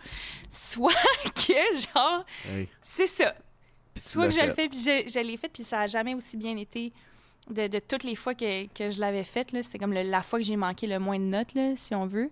soit 0.48 0.94
que, 1.34 1.52
genre, 1.94 2.24
Hey. 2.48 2.68
c'est 2.82 3.06
ça. 3.06 3.34
Soit 3.96 4.28
que 4.28 4.34
je 4.34 4.40
le 4.40 4.46
fait. 4.48 4.54
fais, 4.54 4.68
puis 4.68 4.78
je, 4.78 5.10
je 5.12 5.20
l'ai 5.20 5.36
fait, 5.36 5.48
puis 5.48 5.64
ça 5.64 5.80
a 5.80 5.86
jamais 5.86 6.14
aussi 6.14 6.36
bien 6.36 6.56
été 6.56 6.92
de, 7.50 7.66
de 7.66 7.78
toutes 7.78 8.04
les 8.04 8.14
fois 8.16 8.34
que, 8.34 8.66
que 8.68 8.90
je 8.90 8.98
l'avais 9.00 9.24
faite. 9.24 9.50
C'était 9.62 9.78
comme 9.78 9.92
le- 9.92 10.02
la 10.02 10.22
fois 10.22 10.38
que 10.38 10.44
j'ai 10.44 10.56
manqué 10.56 10.86
le 10.86 10.98
moins 10.98 11.18
de 11.18 11.24
notes, 11.24 11.54
là, 11.54 11.74
si 11.76 11.94
on 11.94 12.06
veut. 12.06 12.30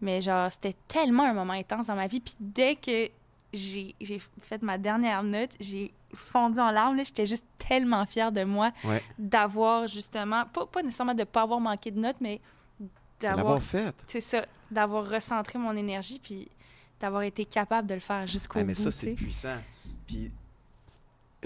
Mais 0.00 0.20
genre, 0.20 0.50
c'était 0.50 0.74
tellement 0.88 1.22
un 1.24 1.32
moment 1.32 1.52
intense 1.54 1.86
dans 1.86 1.94
ma 1.96 2.06
vie. 2.06 2.20
Puis 2.20 2.34
dès 2.40 2.74
que 2.76 3.08
j'ai 3.52 3.94
fait 4.40 4.60
ma 4.62 4.76
dernière 4.78 5.22
note, 5.22 5.50
j'ai 5.60 5.92
fondu 6.12 6.58
en 6.58 6.70
larmes. 6.70 6.98
J'étais 7.04 7.24
juste 7.26 7.44
tellement 7.58 8.04
fière 8.04 8.30
de 8.32 8.44
moi 8.44 8.72
Ouais. 8.84 9.02
d'avoir 9.18 9.86
justement, 9.86 10.44
pas, 10.46 10.66
pas 10.66 10.82
nécessairement 10.82 11.14
de 11.14 11.20
ne 11.20 11.24
pas 11.24 11.42
avoir 11.42 11.60
manqué 11.60 11.90
de 11.90 11.98
notes, 11.98 12.16
mais 12.20 12.40
d'avoir, 13.20 13.62
fait. 13.62 13.94
c'est 14.06 14.20
ça, 14.20 14.44
d'avoir 14.70 15.08
recentré 15.08 15.58
mon 15.58 15.74
énergie 15.74 16.18
puis 16.22 16.48
d'avoir 17.00 17.22
été 17.22 17.44
capable 17.46 17.88
de 17.88 17.94
le 17.94 18.00
faire 18.00 18.26
jusqu'au 18.26 18.58
Ah, 18.58 18.64
mais 18.64 18.74
bout. 18.74 18.80
ça, 18.82 18.90
c'est 18.90 19.14
puissant. 19.14 19.56
Puis, 20.06 20.30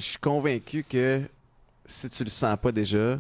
je 0.00 0.04
suis 0.10 0.18
convaincu 0.18 0.84
que 0.88 1.22
si 1.86 2.08
tu 2.10 2.24
le 2.24 2.30
sens 2.30 2.56
pas 2.60 2.72
déjà, 2.72 3.18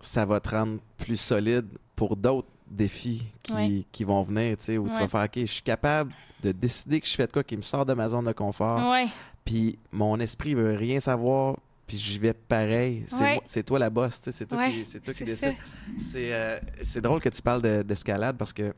ça 0.00 0.24
va 0.24 0.40
te 0.40 0.48
rendre 0.50 0.78
plus 0.98 1.16
solide 1.16 1.66
pour 1.96 2.16
d'autres 2.16 2.48
défis 2.68 3.24
qui, 3.42 3.52
Ouais. 3.52 3.84
qui 3.92 4.04
vont 4.04 4.22
venir, 4.22 4.56
tu 4.56 4.64
sais, 4.64 4.78
où 4.78 4.88
tu 4.88 4.98
vas 4.98 5.08
faire, 5.08 5.24
OK, 5.24 5.32
je 5.36 5.44
suis 5.44 5.62
capable 5.62 6.12
de 6.42 6.52
décider 6.52 7.00
que 7.00 7.06
je 7.06 7.14
fais 7.14 7.26
de 7.26 7.32
quoi 7.32 7.44
qui 7.44 7.56
me 7.56 7.62
sort 7.62 7.84
de 7.86 7.92
ma 7.94 8.08
zone 8.08 8.24
de 8.24 8.32
confort, 8.32 8.90
Ouais, 8.90 9.06
puis 9.44 9.78
mon 9.92 10.18
esprit 10.20 10.54
veut 10.54 10.74
rien 10.74 10.98
savoir, 11.00 11.56
puis 11.86 11.96
j'y 11.96 12.18
vais 12.18 12.32
pareil. 12.32 13.04
C'est 13.44 13.62
toi 13.62 13.78
la 13.78 13.90
boss, 13.90 14.18
tu 14.20 14.24
sais, 14.24 14.32
c'est 14.32 14.46
toi, 14.46 14.58
Ouais, 14.58 14.72
qui, 14.72 14.86
c'est 14.86 15.00
toi 15.00 15.12
qui 15.14 15.18
c'est 15.20 15.24
décide. 15.26 15.54
C'est 15.98 16.32
euh, 16.32 16.58
c'est 16.82 17.00
drôle 17.00 17.20
que 17.20 17.28
tu 17.28 17.42
parles 17.42 17.62
de- 17.62 17.82
d'escalade 17.82 18.36
parce 18.36 18.52
que 18.52 18.72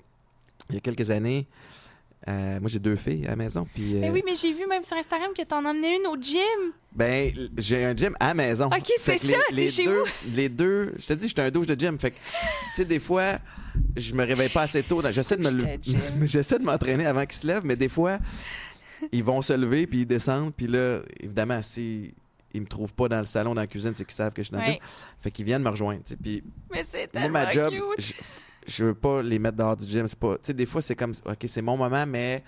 il 0.70 0.74
y 0.74 0.78
a 0.78 0.80
quelques 0.80 1.10
années, 1.10 1.46
euh, 2.26 2.60
moi 2.60 2.68
j'ai 2.68 2.78
deux 2.78 2.96
filles 2.96 3.26
à 3.26 3.30
la 3.30 3.37
maison, 3.37 3.66
puis 3.74 3.94
Mais 3.94 4.08
euh, 4.08 4.12
oui, 4.12 4.22
mais 4.24 4.34
j'ai 4.34 4.52
vu 4.52 4.66
même 4.66 4.82
sur 4.82 4.96
Instagram 4.96 5.30
que 5.37 5.42
t'en 5.42 5.64
emmenais 5.64 5.96
une 5.96 6.06
au 6.06 6.16
gym. 6.20 6.72
ben 6.92 7.32
j'ai 7.56 7.84
un 7.84 7.94
gym 7.94 8.16
à 8.18 8.28
la 8.28 8.34
maison. 8.34 8.66
Ok, 8.66 8.90
c'est 8.98 9.18
ça, 9.18 9.38
c'est 9.52 9.68
chez 9.68 9.84
deux, 9.84 10.04
Les 10.34 10.48
deux, 10.48 10.94
je 10.98 11.06
te 11.06 11.12
dis, 11.14 11.28
j'étais 11.28 11.42
un 11.42 11.50
douche 11.50 11.66
de 11.66 11.78
gym. 11.78 11.98
Fait 11.98 12.12
que, 12.12 12.16
tu 12.16 12.76
sais, 12.76 12.84
des 12.84 12.98
fois, 12.98 13.38
je 13.96 14.14
me 14.14 14.24
réveille 14.24 14.48
pas 14.48 14.62
assez 14.62 14.82
tôt. 14.82 15.02
J'essaie 15.10 15.37
de 15.37 15.42
me 15.42 16.26
j'essaie 16.26 16.58
de 16.58 16.64
m'entraîner 16.64 17.06
avant 17.06 17.26
qu'ils 17.26 17.38
se 17.38 17.46
lèvent, 17.46 17.64
mais 17.64 17.76
des 17.76 17.88
fois, 17.88 18.18
ils 19.12 19.24
vont 19.24 19.42
se 19.42 19.52
lever 19.52 19.87
puis 19.87 20.00
ils 20.00 20.06
descendent, 20.06 20.54
puis 20.54 20.66
là, 20.66 21.00
évidemment, 21.20 21.60
si 21.62 22.14
ils 22.54 22.60
me 22.62 22.66
trouvent 22.66 22.94
pas 22.94 23.08
dans 23.08 23.18
le 23.18 23.24
salon, 23.26 23.54
dans 23.54 23.60
la 23.60 23.66
cuisine, 23.66 23.92
c'est 23.94 24.04
qu'ils 24.04 24.14
savent 24.14 24.32
que 24.32 24.42
je 24.42 24.46
suis 24.46 24.52
dans 24.52 24.60
le 24.60 24.66
Ouais. 24.66 24.72
gym. 24.74 24.80
Fait 25.20 25.30
qu'ils 25.30 25.44
viennent 25.44 25.62
me 25.62 25.68
rejoindre. 25.70 26.00
Puis 26.22 26.42
Mais 26.72 26.84
c'est 26.84 27.12
moi, 27.14 27.28
ma 27.28 27.50
job, 27.50 27.74
je, 27.98 28.12
je 28.66 28.84
veux 28.86 28.94
pas 28.94 29.20
les 29.22 29.38
mettre 29.38 29.56
dehors 29.58 29.76
du 29.76 29.84
gym. 29.86 30.06
C'est 30.08 30.18
pas, 30.18 30.36
des 30.48 30.66
fois, 30.66 30.80
c'est 30.80 30.94
comme, 30.96 31.12
OK, 31.26 31.44
c'est 31.46 31.62
mon 31.62 31.76
moment, 31.76 32.06
mais 32.06 32.42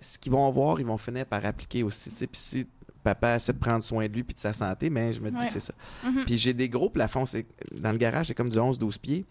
ce 0.00 0.18
qu'ils 0.18 0.32
vont 0.32 0.50
voir, 0.50 0.80
ils 0.80 0.86
vont 0.86 0.98
finir 0.98 1.26
par 1.26 1.44
appliquer 1.44 1.82
aussi. 1.82 2.10
Puis 2.10 2.28
si 2.32 2.66
papa 3.04 3.36
essaie 3.36 3.52
de 3.52 3.58
prendre 3.58 3.82
soin 3.82 4.08
de 4.08 4.12
lui 4.12 4.24
puis 4.24 4.34
de 4.34 4.40
sa 4.40 4.52
santé, 4.52 4.90
mais 4.90 5.12
je 5.12 5.20
me 5.20 5.30
dis 5.30 5.36
Ouais. 5.38 5.46
que 5.46 5.52
c'est 5.52 5.60
ça. 5.60 5.74
Mhm. 6.04 6.24
Puis 6.24 6.36
j'ai 6.36 6.52
des 6.54 6.68
gros 6.68 6.90
plafonds. 6.90 7.24
c'est- 7.26 7.46
Dans 7.72 7.92
le 7.92 7.98
garage, 7.98 8.26
c'est 8.26 8.34
comme 8.34 8.48
du 8.48 8.58
11-12 8.58 8.98
pieds. 8.98 9.24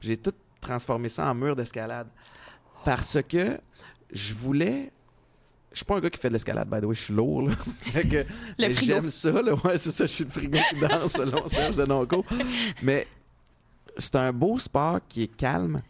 J'ai 0.00 0.16
tout 0.18 0.34
transformé 0.60 1.08
ça 1.08 1.30
en 1.30 1.34
mur 1.34 1.56
d'escalade. 1.56 2.08
Parce 2.84 3.18
que 3.22 3.58
je 4.12 4.34
voulais. 4.34 4.90
Je 5.74 5.78
suis 5.78 5.84
pas 5.84 5.96
un 5.96 6.00
gars 6.00 6.08
qui 6.08 6.18
fait 6.18 6.28
de 6.28 6.32
l'escalade, 6.34 6.68
by 6.70 6.80
the 6.80 6.84
way, 6.84 6.94
je 6.94 7.02
suis 7.02 7.14
lourd. 7.14 7.48
Là. 7.48 7.54
Fait 7.80 8.08
que- 8.08 8.24
mais 8.58 8.70
frigo. 8.70 8.94
J'aime 8.94 9.10
ça, 9.10 9.42
là. 9.42 9.54
Ouais, 9.64 9.76
c'est 9.76 9.90
ça, 9.90 10.06
je 10.06 10.12
suis 10.12 10.24
le 10.24 10.30
frigo 10.30 10.58
qui 10.70 10.80
danse 10.80 11.12
selon 11.12 11.46
Serge 11.48 11.74
de 11.76 11.84
Nonco. 11.84 12.24
Mais 12.82 13.06
c'est 13.98 14.14
un 14.16 14.32
beau 14.32 14.56
sport 14.58 15.00
qui 15.08 15.24
est 15.24 15.36
calme, 15.36 15.82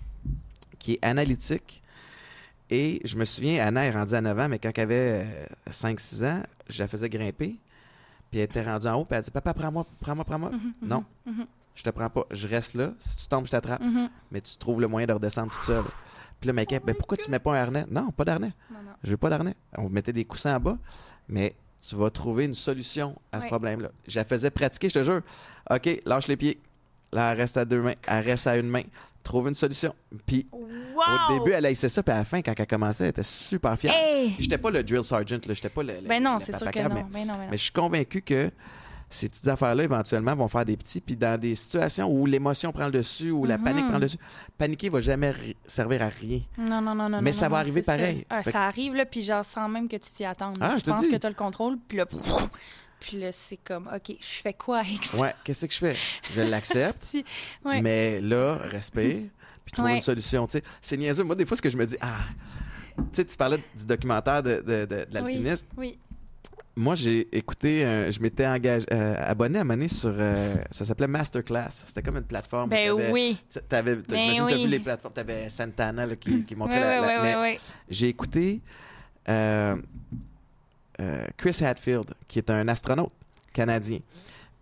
qui 0.79 0.95
est 0.95 1.05
analytique. 1.05 1.83
Et 2.71 3.01
je 3.05 3.17
me 3.17 3.25
souviens, 3.27 3.65
Anna 3.67 3.85
est 3.85 3.91
rendue 3.91 4.15
à 4.15 4.21
9 4.23 4.39
ans, 4.41 4.49
mais 4.49 4.59
quand 4.59 4.71
elle 4.75 4.83
avait 4.85 5.27
euh, 5.69 5.71
5-6 5.71 6.25
ans, 6.27 6.43
je 6.69 6.83
la 6.83 6.89
faisais 6.89 7.09
grimper. 7.11 7.57
Puis 8.31 8.41
elle 8.41 8.45
était 8.45 8.63
rendue 8.63 8.87
en 8.89 8.95
haut, 8.95 9.05
puis 9.05 9.17
elle 9.17 9.23
dit 9.23 9.31
Papa, 9.31 9.53
prends-moi, 9.53 9.87
prends-moi, 10.01 10.25
prends-moi. 10.25 10.51
Mhm, 10.51 10.59
mhm, 10.81 10.89
Non. 10.89 11.05
mhm, 11.27 11.47
Je 11.75 11.83
te 11.83 11.91
prends 11.91 12.09
pas. 12.09 12.25
Je 12.31 12.49
reste 12.49 12.75
là. 12.75 12.93
Si 12.99 13.19
tu 13.19 13.27
tombes, 13.27 13.45
je 13.45 13.51
t'attrape. 13.51 13.83
mhm. 13.83 14.09
Mais 14.33 14.41
tu 14.41 14.57
trouves 14.57 14.81
le 14.81 14.89
moyen 14.89 15.07
de 15.07 15.13
redescendre 15.13 15.53
toute 15.53 15.63
seule. 15.63 15.85
Puis 16.45 16.49
là, 16.49 16.53
mec, 16.53 16.69
ben 16.85 16.95
pourquoi 16.95 17.17
tu 17.17 17.31
mets 17.31 17.39
pas 17.39 17.53
un 17.53 17.63
harnais? 17.63 17.87
Non, 17.91 18.11
pas 18.11 18.27
d'harnais. 18.27 18.53
Non, 18.71 18.77
non. 18.85 18.91
Je 19.03 19.13
veux 19.13 19.17
pas 19.17 19.31
d'harnais. 19.31 19.55
On 19.79 19.89
mettait 19.89 20.13
des 20.13 20.27
coussins 20.27 20.57
en 20.57 20.61
bas, 20.61 20.77
mais 21.27 21.55
tu 21.81 21.97
vas 21.97 22.11
trouver 22.11 22.45
une 22.45 22.53
solution 22.53 23.17
à 23.33 23.41
ce 23.41 23.47
problème-là. 23.47 23.89
Je 24.07 24.19
la 24.19 24.27
faisais 24.27 24.51
pratiquer, 24.51 24.91
je 24.91 24.99
te 24.99 25.03
jure. 25.05 25.23
OK, 25.71 26.03
lâche 26.05 26.29
les 26.29 26.37
pieds. 26.37 26.61
Là, 27.15 27.33
elle 27.33 27.39
reste 27.39 27.57
à 27.57 27.65
deux 27.65 27.81
mains. 27.81 27.95
Elle 28.07 28.27
reste 28.27 28.47
à 28.47 28.59
une 28.59 28.69
main. 28.69 28.83
Trouve 29.23 29.49
une 29.49 29.55
solution. 29.55 29.95
Puis 30.27 30.47
Wow! 30.53 30.61
au 31.31 31.39
début, 31.39 31.53
elle 31.53 31.65
haïssait 31.65 31.89
ça, 31.89 32.03
puis 32.03 32.13
à 32.13 32.19
la 32.19 32.25
fin, 32.25 32.43
quand 32.43 32.53
elle 32.61 32.67
commençait, 32.67 33.05
elle 33.05 33.11
était 33.11 33.23
super 33.23 33.79
fière. 33.79 33.95
Hey! 33.97 34.35
J'étais 34.39 34.59
pas 34.59 34.71
le 34.71 34.83
drill 34.83 35.03
sergeant, 35.03 35.39
là. 35.47 35.55
J'étais 35.55 35.71
pas 35.71 35.83
le. 35.83 35.95
le- 36.03 36.07
Ben 36.09 36.23
non, 36.23 36.35
le 36.35 36.41
c'est 36.41 36.55
sûr 36.55 36.71
que 36.71 36.79
mais- 36.79 36.89
Ben 36.89 36.95
non, 36.95 37.09
ben 37.11 37.27
non. 37.27 37.35
mais 37.51 37.57
je 37.57 37.63
suis 37.63 37.73
convaincu 37.73 38.21
que 38.21 38.51
ces 39.11 39.29
petites 39.29 39.47
affaires-là, 39.49 39.85
éventuellement, 39.85 40.35
vont 40.35 40.49
faire 40.49 40.65
des 40.65 40.77
petits. 40.77 41.01
Puis 41.01 41.17
dans 41.17 41.39
des 41.41 41.55
situations 41.55 42.11
où 42.11 42.27
l'émotion 42.27 42.73
prend 42.73 42.87
le 42.87 42.93
dessus, 42.93 43.31
où 43.31 43.45
la 43.45 43.59
Mhm. 43.59 43.65
panique 43.65 43.85
prend 43.87 43.99
le 43.99 44.07
dessus, 44.07 44.19
paniquer 44.59 44.89
va 44.89 45.01
jamais 45.01 45.33
servir 45.67 46.03
à 46.03 46.09
rien. 46.09 46.41
Non, 46.59 46.81
non, 46.81 46.95
non, 46.95 47.09
non. 47.09 47.21
Mais 47.23 47.31
non, 47.31 47.37
ça 47.37 47.47
non, 47.49 47.53
va 47.55 47.59
arriver 47.61 47.83
ça. 47.83 47.97
pareil. 47.97 48.27
Ah, 48.31 48.43
ça 48.43 48.67
arrive, 48.67 48.95
là, 48.95 49.05
puis 49.07 49.23
genre, 49.23 49.45
sans 49.45 49.69
même 49.69 49.89
que 49.89 49.97
tu 49.97 50.11
t'y 50.11 50.25
attendes. 50.25 50.57
Ah, 50.61 50.75
je 50.77 50.83
te 50.83 51.01
dis. 51.01 51.09
que 51.09 51.17
tu 51.17 51.27
as 51.27 51.29
le 51.29 51.35
contrôle, 51.35 51.77
puis 51.87 51.99
là, 51.99 52.07
puis 53.01 53.19
là, 53.21 53.31
c'est 53.33 53.59
comme, 53.59 53.89
OK, 53.95 54.17
je 54.21 54.41
fais 54.41 54.55
quoi 54.55 54.79
avec 54.79 55.05
ça? 55.05 55.19
Ouais, 55.19 55.35
qu'est-ce 55.45 55.67
que 55.67 55.73
je 55.73 55.79
fais? 55.79 55.97
Je 56.31 56.41
l'accepte, 56.43 57.17
ouais. 57.65 57.83
mais 57.83 58.21
là, 58.21 58.57
respire, 58.57 59.29
puis 59.65 59.73
trouve 59.73 59.85
Ouais. 59.87 59.97
une 59.97 60.01
solution. 60.01 60.47
C'est 60.81 60.97
niaiseux. 60.97 61.25
Moi, 61.25 61.35
des 61.37 61.47
fois, 61.47 61.57
ce 61.57 61.63
que 61.63 61.71
je 61.71 61.77
me 61.77 61.87
dis, 61.87 61.97
ah, 62.01 62.19
tu 62.97 63.03
sais, 63.13 63.25
tu 63.25 63.37
parlais 63.37 63.63
du 63.77 63.85
documentaire 63.87 64.43
de, 64.43 64.55
de- 64.57 64.87
de- 64.87 64.87
de 64.87 65.07
l'alpiniste. 65.13 65.67
Oui. 65.77 65.99
Moi, 66.77 66.97
j'ai 66.97 67.29
écouté, 67.37 67.85
euh, 67.85 68.11
je 68.11 68.21
m'étais 68.21 68.47
engagé, 68.47 68.85
euh, 68.93 69.15
abonné 69.19 69.61
à 69.61 69.65
donné 69.65 69.87
sur, 69.87 70.13
euh, 70.13 70.57
ça 70.73 70.85
s'appelait 70.85 71.07
Masterclass. 71.07 71.71
C'était 71.71 72.03
comme 72.03 72.17
une 72.17 72.25
plateforme. 72.25 72.69
Ben 72.71 72.91
oui. 72.91 73.37
tu- 73.49 73.61
T'avais, 73.69 73.95
Ben 73.95 74.19
j'imagine 74.19 74.47
t'as 74.49 74.55
oui. 74.57 74.65
vu 74.65 74.71
les 74.71 74.81
plateformes. 74.81 75.15
T'avais 75.15 75.49
Santana 75.51 76.05
là, 76.05 76.17
qui, 76.17 76.43
qui 76.43 76.57
montrait 76.57 76.75
oui, 76.77 76.81
la, 76.83 77.01
la- 77.01 77.07
oui, 77.07 77.13
mais 77.23 77.35
oui, 77.37 77.43
oui. 77.55 77.59
J'ai 77.89 78.09
écouté 78.09 78.61
Chris 81.37 81.57
Hadfield, 81.65 82.13
qui 82.29 82.39
est 82.39 82.51
un 82.51 82.67
astronaute 82.69 83.13
canadien. 83.53 83.99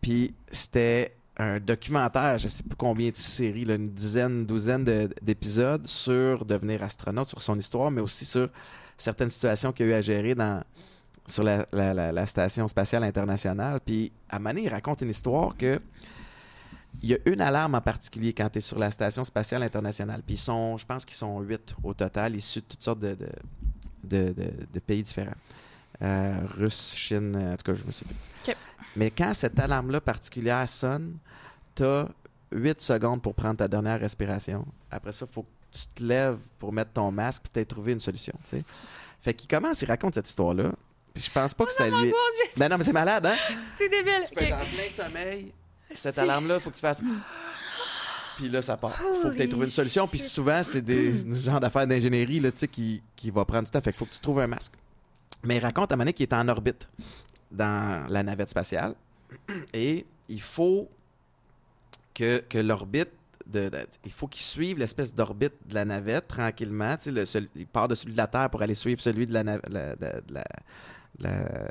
Puis 0.01 0.35
c'était 0.51 1.15
un 1.39 1.61
documentaire, 1.61 2.37
je 2.39 2.49
sais 2.49 2.63
plus 2.63 2.77
combien 2.77 3.11
de 3.11 3.17
séries, 3.17 3.65
là, 3.65 3.75
une 3.77 3.89
dizaine, 3.89 4.41
une 4.41 4.47
douzaine 4.47 4.85
de- 4.85 5.09
d'épisodes 5.23 5.87
sur 5.87 6.45
devenir 6.45 6.83
astronaute, 6.83 7.27
sur 7.27 7.41
son 7.41 7.59
histoire, 7.59 7.91
mais 7.91 8.01
aussi 8.03 8.25
sur 8.25 8.49
certaines 8.99 9.31
situations 9.31 9.73
qu'il 9.73 9.87
a 9.87 9.89
eu 9.89 9.93
à 9.95 10.01
gérer 10.03 10.35
dans, 10.35 10.63
sur 11.27 11.43
la, 11.43 11.65
la- 11.73 11.95
la- 11.95 12.13
la 12.13 12.27
station 12.27 12.67
spatiale 12.69 13.05
internationale. 13.05 13.81
Puis 13.85 14.13
à 14.29 14.39
Mané, 14.39 14.63
il 14.65 14.69
raconte 14.69 15.03
une 15.03 15.11
histoire 15.11 15.57
que 15.57 15.81
il 17.03 17.09
y 17.11 17.15
a 17.15 17.19
une 17.25 17.41
alarme 17.41 17.75
en 17.75 17.81
particulier 17.81 18.33
quand 18.35 18.49
tu 18.51 18.59
es 18.59 18.61
sur 18.61 18.79
la 18.79 18.91
station 18.91 19.25
spatiale 19.25 19.63
internationale. 19.63 20.23
Puis 20.27 20.35
ils 20.35 20.39
sont, 20.39 20.77
je 20.77 20.85
pense 20.85 21.05
qu'ils 21.05 21.17
sont 21.17 21.41
huit 21.41 21.75
au 21.83 21.95
total, 21.95 22.37
issus 22.37 22.61
de 22.61 22.67
toutes 22.67 22.83
sortes 22.83 23.01
de, 23.01 23.15
de, 23.15 23.29
de- 24.05 24.33
de- 24.33 24.53
de 24.73 24.81
pays 24.81 25.03
différents. 25.03 25.35
Euh, 26.03 26.41
Russe, 26.57 26.95
Chine, 26.97 27.37
en 27.37 27.57
tout 27.57 27.65
cas, 27.65 27.75
je 27.75 27.85
ne 27.85 27.91
sais 27.93 28.05
plus. 28.05 28.15
Mais 28.97 29.11
quand 29.11 29.33
cette 29.35 29.59
alarme-là 29.59 30.01
particulière 30.01 30.69
sonne, 30.69 31.17
tu 31.75 31.83
as 31.85 32.09
8 32.51 32.81
secondes 32.81 33.23
pour 33.23 33.35
prendre 33.35 33.57
ta 33.57 33.69
dernière 33.69 33.99
respiration. 33.99 34.67
Après 34.91 35.13
ça, 35.13 35.25
il 35.29 35.33
faut 35.33 35.43
que 35.45 35.49
tu 35.71 35.87
te 35.95 36.03
lèves 36.03 36.39
pour 36.59 36.73
mettre 36.73 36.93
ton 36.93 37.11
masque 37.11 37.45
puis 37.45 37.63
tu 37.63 37.67
trouvé 37.67 37.93
une 37.93 38.01
solution. 38.01 38.35
tu 38.45 38.57
sais. 38.59 38.65
Fait 39.23 39.33
qu'il 39.33 39.49
commence, 39.49 39.81
il 39.81 39.87
raconte 39.87 40.15
cette 40.15 40.29
histoire-là. 40.29 40.73
Puis 41.15 41.25
je 41.25 41.31
pense 41.31 41.53
pas 41.55 41.67
que 41.67 41.73
ça 41.73 41.87
lui. 41.89 42.09
Je- 42.11 42.59
Ben 42.59 42.69
non, 42.69 42.79
mais 42.79 42.85
c'est 42.85 42.93
malade, 42.93 43.27
hein? 43.27 43.37
C'est 43.79 43.89
débile. 43.89 44.23
Tu 44.29 44.35
peux 44.35 44.45
être 44.45 44.55
en 44.57 44.65
plein 44.65 44.89
sommeil. 44.89 45.53
Cette 45.95 46.15
Si. 46.15 46.21
alarme-là, 46.21 46.55
il 46.57 46.61
faut 46.61 46.71
que 46.71 46.75
tu 46.77 46.81
fasses. 46.81 47.03
Puis 48.37 48.49
là, 48.49 48.63
ça 48.63 48.77
part. 48.79 48.97
faut 48.97 49.29
que 49.31 49.37
tu 49.37 49.49
trouvé 49.49 49.67
une 49.67 49.73
solution. 49.73 50.07
Puis 50.09 50.19
souvent, 50.19 50.63
c'est 50.63 50.81
des 50.81 51.13
genres 51.43 51.61
d'affaires 51.61 51.87
d'ingénierie 51.87 52.41
là, 52.41 52.51
tu 52.51 52.61
sais, 52.61 52.69
qui, 52.69 53.03
qui 53.15 53.31
va 53.31 53.45
prendre 53.45 53.65
du 53.65 53.71
temps. 53.71 53.81
Fait 53.83 53.93
qu'il 53.93 53.99
faut 53.99 54.07
que 54.07 54.15
tu 54.15 54.21
trouves 54.21 54.41
un 54.41 54.47
masque. 54.47 54.73
Mais 55.45 55.57
il 55.57 55.61
raconte 55.61 55.93
à 55.93 55.97
donné 55.97 56.13
qu'il 56.15 56.25
est 56.25 56.33
en 56.33 56.49
orbite 56.49 56.89
dans 57.51 58.07
la 58.09 58.23
navette 58.23 58.49
spatiale. 58.49 58.95
Et 59.75 60.07
il 60.29 60.41
faut 60.41 60.89
que, 62.15 62.43
que 62.49 62.59
l'orbite. 62.59 63.11
De, 63.45 63.69
de- 63.69 63.87
il 64.05 64.13
faut 64.13 64.29
qu'il 64.29 64.41
suive 64.41 64.79
l'espèce 64.79 65.13
d'orbite 65.13 65.53
de 65.67 65.75
la 65.75 65.85
navette 65.85 66.29
tranquillement. 66.29 66.97
Le- 67.07 67.25
il 67.57 67.67
part 67.67 67.89
de 67.89 67.97
celui 67.97 68.13
de 68.13 68.17
la 68.17 68.29
Terre 68.29 68.49
pour 68.49 68.63
aller 68.63 68.75
suivre 68.75 69.01
celui 69.01 69.27
de 69.27 69.33
la, 69.35 69.43
la- 69.43 69.59
la- 69.69 70.45
la 71.23 71.69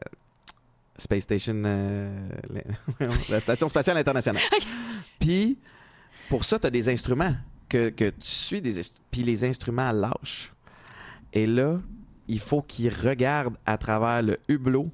Space 0.98 1.24
Station, 1.24 1.62
euh, 1.66 2.30
la, 2.50 3.08
la 3.30 3.40
Station 3.40 3.68
Spatiale 3.68 3.98
Internationale. 3.98 4.44
Puis, 5.20 5.58
pour 6.30 6.46
ça, 6.46 6.60
tu 6.60 6.68
as 6.68 6.70
des 6.70 6.90
instruments 6.90 7.36
que, 7.70 7.90
que 7.90 8.10
tu 8.10 8.16
suis, 8.28 8.62
des 8.62 8.80
puis 9.10 9.24
les 9.24 9.44
instruments 9.44 9.92
lâchent. 9.92 10.54
Et 11.34 11.46
là, 11.46 11.80
il 12.28 12.40
faut 12.40 12.62
qu'il 12.62 12.94
regarde 12.94 13.56
à 13.66 13.78
travers 13.78 14.22
le 14.22 14.38
hublot, 14.48 14.92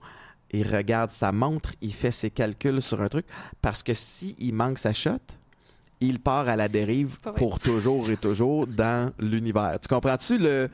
il 0.52 0.68
regarde 0.74 1.12
sa 1.12 1.32
montre, 1.32 1.74
il 1.82 1.94
fait 1.94 2.12
ses 2.12 2.30
calculs 2.30 2.82
sur 2.82 3.02
un 3.02 3.10
truc, 3.10 3.26
parce 3.62 3.84
que 3.84 3.94
s'il 3.94 4.54
manque 4.54 4.78
sa 4.78 4.94
shot, 4.94 5.20
il 6.00 6.20
part 6.20 6.48
à 6.48 6.56
la 6.56 6.70
dérive 6.70 7.18
pour 7.36 7.60
toujours 7.60 8.10
et 8.12 8.18
toujours 8.18 8.68
dans 8.68 9.12
l'univers. 9.20 9.80
Tu 9.82 9.88
comprends-tu 9.88 10.38
le, 10.38 10.70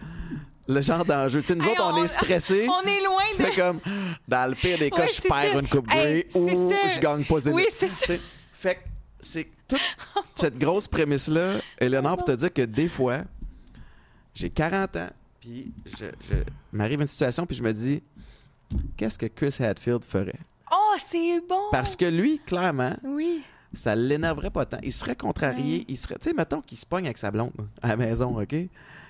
le 0.68 0.82
genre 0.82 1.04
d'enjeu? 1.06 1.42
Tu 1.42 1.48
sais, 1.48 1.56
nous 1.56 1.64
Hey, 1.66 1.72
autres, 1.72 1.84
on, 1.86 2.00
on- 2.00 2.04
est 2.04 2.08
stressés. 2.08 2.68
On 2.70 2.82
est 2.88 3.04
loin 3.04 3.22
Tu 3.36 3.42
de. 3.42 3.48
fais 3.48 3.62
comme, 3.62 3.80
dans 4.28 4.50
le 4.50 4.56
pire 4.56 4.78
des 4.80 4.90
cas, 4.90 5.02
Ouais, 5.02 5.08
je 5.08 5.22
perds 5.22 5.60
une 5.60 5.68
coupe 5.68 5.92
Hey, 5.92 6.26
ou 6.36 6.70
ça. 6.72 6.88
je 6.88 7.00
gagne 7.00 7.26
pas. 7.26 7.48
Oui, 7.50 7.66
c'est 7.72 7.90
ça. 7.90 8.14
Fait 8.54 8.76
que 8.76 8.80
c'est 9.20 9.48
toute 9.68 9.80
cette 10.36 10.58
grosse 10.58 10.88
prémisse-là, 10.88 11.56
Eleanor, 11.80 12.18
pour 12.18 12.26
te 12.26 12.32
dire 12.34 12.52
que 12.54 12.62
des 12.62 12.88
fois, 12.88 13.20
j'ai 14.34 14.50
40 14.50 14.96
ans, 14.96 15.10
puis 15.40 15.72
je, 15.86 16.06
je 16.30 16.36
m'arrive 16.72 17.02
une 17.02 17.08
situation, 17.08 17.46
puis 17.46 17.56
je 17.58 17.64
me 17.64 17.72
dis, 17.74 18.02
qu'est-ce 18.98 19.20
que 19.20 19.26
Chris 19.28 19.56
Hadfield 19.60 20.04
ferait? 20.06 20.40
Oh, 20.72 20.96
c'est 21.10 21.42
bon! 21.48 21.62
Parce 21.72 21.96
que 21.96 22.06
lui, 22.06 22.40
clairement, 22.40 22.96
Oui. 23.04 23.44
ça 23.74 23.96
l'énerverait 23.96 24.50
pas 24.50 24.66
tant. 24.66 24.80
Il 24.82 24.92
serait 24.94 25.16
contrarié, 25.16 25.80
Ouais. 25.80 25.86
il 25.90 25.98
serait, 25.98 26.16
tu 26.16 26.30
sais, 26.30 26.34
mettons 26.36 26.62
qu'il 26.62 26.78
se 26.78 26.86
pogne 26.86 27.06
avec 27.06 27.18
sa 27.18 27.30
blonde 27.32 27.52
à 27.82 27.90
la 27.90 27.98
maison, 27.98 28.40
OK? 28.42 28.56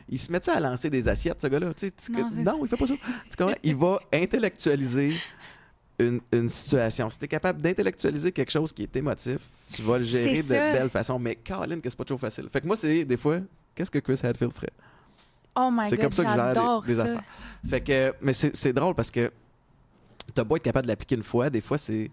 Il 0.09 0.19
se 0.19 0.31
met-tu 0.31 0.49
à 0.49 0.59
lancer 0.59 0.89
des 0.89 1.07
assiettes, 1.07 1.41
ce 1.41 1.47
gars-là? 1.47 1.73
Tu 1.73 1.87
sais, 1.87 1.91
tu- 1.91 2.11
Non, 2.11 2.29
non, 2.31 2.59
il 2.63 2.67
fait 2.67 2.77
pas 2.77 2.87
ça. 2.87 2.93
Tu 3.29 3.35
comprends? 3.37 3.55
Il 3.63 3.75
va 3.75 3.99
intellectualiser 4.13 5.15
une, 5.99 6.19
une 6.31 6.49
situation. 6.49 7.09
Si 7.09 7.17
tu 7.19 7.25
es 7.25 7.27
capable 7.27 7.61
d'intellectualiser 7.61 8.31
quelque 8.31 8.51
chose 8.51 8.73
qui 8.73 8.83
est 8.83 8.95
émotif, 8.95 9.37
tu 9.71 9.81
vas 9.83 9.97
le 9.97 10.03
gérer 10.03 10.41
de 10.43 10.47
belle 10.49 10.89
façon. 10.89 11.17
Mais 11.19 11.35
Caroline, 11.35 11.79
que 11.81 11.89
c'est 11.89 11.95
pas 11.97 12.03
toujours 12.03 12.19
facile. 12.19 12.49
Fait 12.51 12.61
que 12.61 12.67
moi, 12.67 12.75
c'est 12.75 13.05
des 13.05 13.17
fois, 13.17 13.39
qu'est-ce 13.75 13.91
que 13.91 13.99
Chris 13.99 14.19
Hadfield 14.23 14.53
ferait? 14.53 14.71
Oh 15.55 15.69
my 15.71 15.87
C'est 15.87 15.95
god, 15.97 16.05
comme 16.05 16.11
ça 16.13 16.23
que 16.23 16.29
je 16.29 16.35
gère 16.35 16.45
j'adore 16.45 16.81
des, 16.81 16.87
des 16.87 16.95
ça. 16.95 17.03
affaires. 17.03 17.23
Fait 17.69 17.81
que, 17.81 18.13
mais 18.21 18.33
c'est 18.33 18.55
c'est 18.55 18.73
drôle 18.73 18.95
parce 18.95 19.11
que 19.11 19.31
t'as 20.33 20.43
beau 20.43 20.55
être 20.57 20.63
capable 20.63 20.87
de 20.87 20.91
l'appliquer 20.91 21.15
une 21.15 21.23
fois, 21.23 21.49
des 21.49 21.61
fois, 21.61 21.77
c'est. 21.77 22.09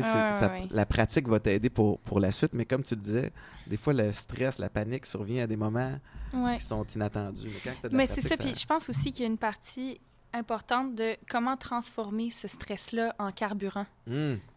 Ouais, 0.00 0.32
ça- 0.32 0.48
ouais. 0.52 0.66
La 0.70 0.86
pratique 0.86 1.28
va 1.28 1.38
t'aider 1.40 1.70
pour, 1.70 1.98
pour 2.00 2.20
la 2.20 2.32
suite, 2.32 2.52
mais 2.52 2.64
comme 2.64 2.82
tu 2.82 2.94
le 2.94 3.00
disais, 3.00 3.32
des 3.66 3.76
fois, 3.76 3.92
le 3.92 4.12
stress, 4.12 4.58
la 4.58 4.68
panique 4.68 5.06
survient 5.06 5.44
à 5.44 5.46
des 5.46 5.56
moments 5.56 5.98
Ouais. 6.32 6.56
qui 6.56 6.64
sont 6.64 6.84
inattendus. 6.84 7.48
Mais, 7.92 8.06
c'est 8.06 8.20
ça, 8.20 8.36
puis 8.36 8.54
je 8.54 8.66
pense 8.66 8.88
aussi 8.88 9.12
qu'il 9.12 9.22
y 9.22 9.24
a 9.24 9.30
une 9.30 9.38
partie 9.38 10.00
importante 10.32 10.96
de 10.96 11.16
comment 11.30 11.56
transformer 11.56 12.30
ce 12.30 12.48
stress-là 12.48 13.14
en 13.20 13.30
carburant. 13.30 13.86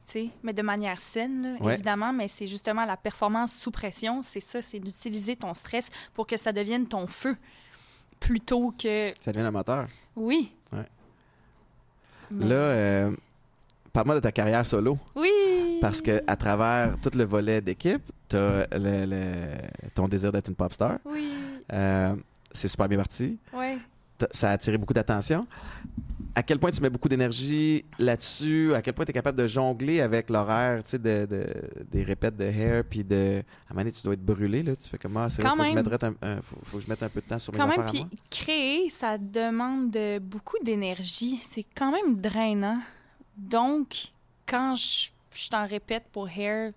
Sais, 0.05 0.29
mais 0.41 0.53
de 0.53 0.61
manière 0.63 0.99
saine, 0.99 1.57
là, 1.61 1.73
évidemment, 1.73 2.13
mais 2.13 2.27
c'est 2.29 2.47
justement 2.47 2.85
la 2.85 2.97
performance 2.97 3.53
sous 3.55 3.69
pression, 3.71 4.21
c'est 4.23 4.39
ça, 4.39 4.61
c'est 4.61 4.79
d'utiliser 4.79 5.35
ton 5.35 5.53
stress 5.53 5.89
pour 6.15 6.25
que 6.25 6.37
ça 6.37 6.51
devienne 6.51 6.87
ton 6.87 7.05
feu, 7.07 7.35
plutôt 8.19 8.71
que... 8.71 9.13
Ça 9.19 9.31
devient 9.31 9.45
un 9.45 9.51
moteur. 9.51 9.87
Oui. 10.15 10.51
Là, 12.31 12.55
euh, 12.55 13.11
parle-moi 13.97 14.15
de 14.15 14.19
ta 14.21 14.31
carrière 14.31 14.65
solo. 14.65 14.97
Oui! 15.15 15.29
Parce 15.81 16.01
que 16.01 16.21
à 16.27 16.35
travers 16.35 16.95
tout 17.01 17.11
le 17.17 17.23
volet 17.23 17.61
d'équipe, 17.61 18.01
le, 18.31 19.05
le- 19.05 19.89
ton 19.95 20.07
désir 20.07 20.31
d'être 20.31 20.47
une 20.49 20.55
pop 20.55 20.71
star. 20.73 20.99
Oui, 21.05 21.27
Euh, 21.73 22.15
c'est 22.51 22.67
super 22.67 22.87
bien 22.87 22.97
parti. 22.97 23.37
T'as- 24.17 24.27
Ça 24.31 24.49
a 24.49 24.53
attiré 24.53 24.77
beaucoup 24.77 24.93
d'attention. 24.93 25.45
À 26.33 26.43
quel 26.43 26.59
point 26.59 26.69
tu 26.71 26.81
mets 26.81 26.89
beaucoup 26.89 27.09
d'énergie 27.09 27.83
là-dessus? 27.99 28.73
À 28.75 28.81
quel 28.81 28.93
point 28.93 29.05
tu 29.05 29.09
es 29.11 29.13
capable 29.13 29.37
de 29.39 29.47
jongler 29.47 30.01
avec 30.01 30.29
l'horaire 30.29 30.83
tu 30.83 30.97
de, 30.99 31.25
de- 31.25 31.47
des 31.91 32.03
répètes 32.03 32.37
de 32.37 32.45
hair? 32.45 32.83
Puis 32.89 33.03
de. 33.03 33.15
À 33.15 33.71
un 33.71 33.73
moment 33.73 33.81
donné, 33.81 33.91
tu 33.91 34.01
dois 34.03 34.13
être 34.13 34.23
brûlé. 34.25 34.61
Là. 34.63 34.75
Tu 34.75 34.87
fais 34.87 34.97
comment? 34.99 35.27
C'est 35.29 35.41
Quand 35.41 35.55
faut, 35.55 35.63
que 35.63 35.67
je 35.67 35.73
un, 36.05 36.13
un- 36.21 36.41
faut, 36.41 36.55
faut 36.63 36.77
que 36.77 36.83
je 36.83 36.89
mette 36.89 37.01
un 37.03 37.09
peu 37.09 37.21
de 37.21 37.25
temps 37.27 37.39
sur 37.39 37.53
mes 37.53 37.59
Quand 37.59 37.69
affaires 37.69 37.91
même, 37.93 38.07
puis 38.07 38.19
créer, 38.29 38.89
ça 38.89 39.17
demande 39.17 39.89
de- 39.91 40.19
beaucoup 40.19 40.57
d'énergie. 40.63 41.39
C'est 41.41 41.65
quand 41.75 41.91
même 41.91 42.15
drainant. 42.19 42.79
Donc, 43.37 44.11
quand 44.45 44.75
je, 44.75 45.09
je 45.33 45.49
t'en 45.49 45.65
répète 45.67 46.03
pour 46.11 46.27
Hair 46.29 46.73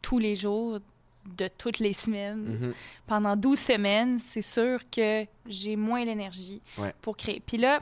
tous 0.00 0.18
les 0.18 0.36
jours, 0.36 0.78
de 1.24 1.46
toutes 1.56 1.78
les 1.78 1.92
semaines, 1.92 2.58
Mhm. 2.60 2.74
pendant 3.06 3.36
12 3.36 3.58
semaines, 3.58 4.18
c'est 4.18 4.42
sûr 4.42 4.80
que 4.90 5.24
j'ai 5.46 5.76
moins 5.76 6.04
l'énergie 6.04 6.60
Ouais. 6.78 6.92
pour 7.00 7.16
créer. 7.16 7.40
Puis 7.46 7.58
là, 7.58 7.80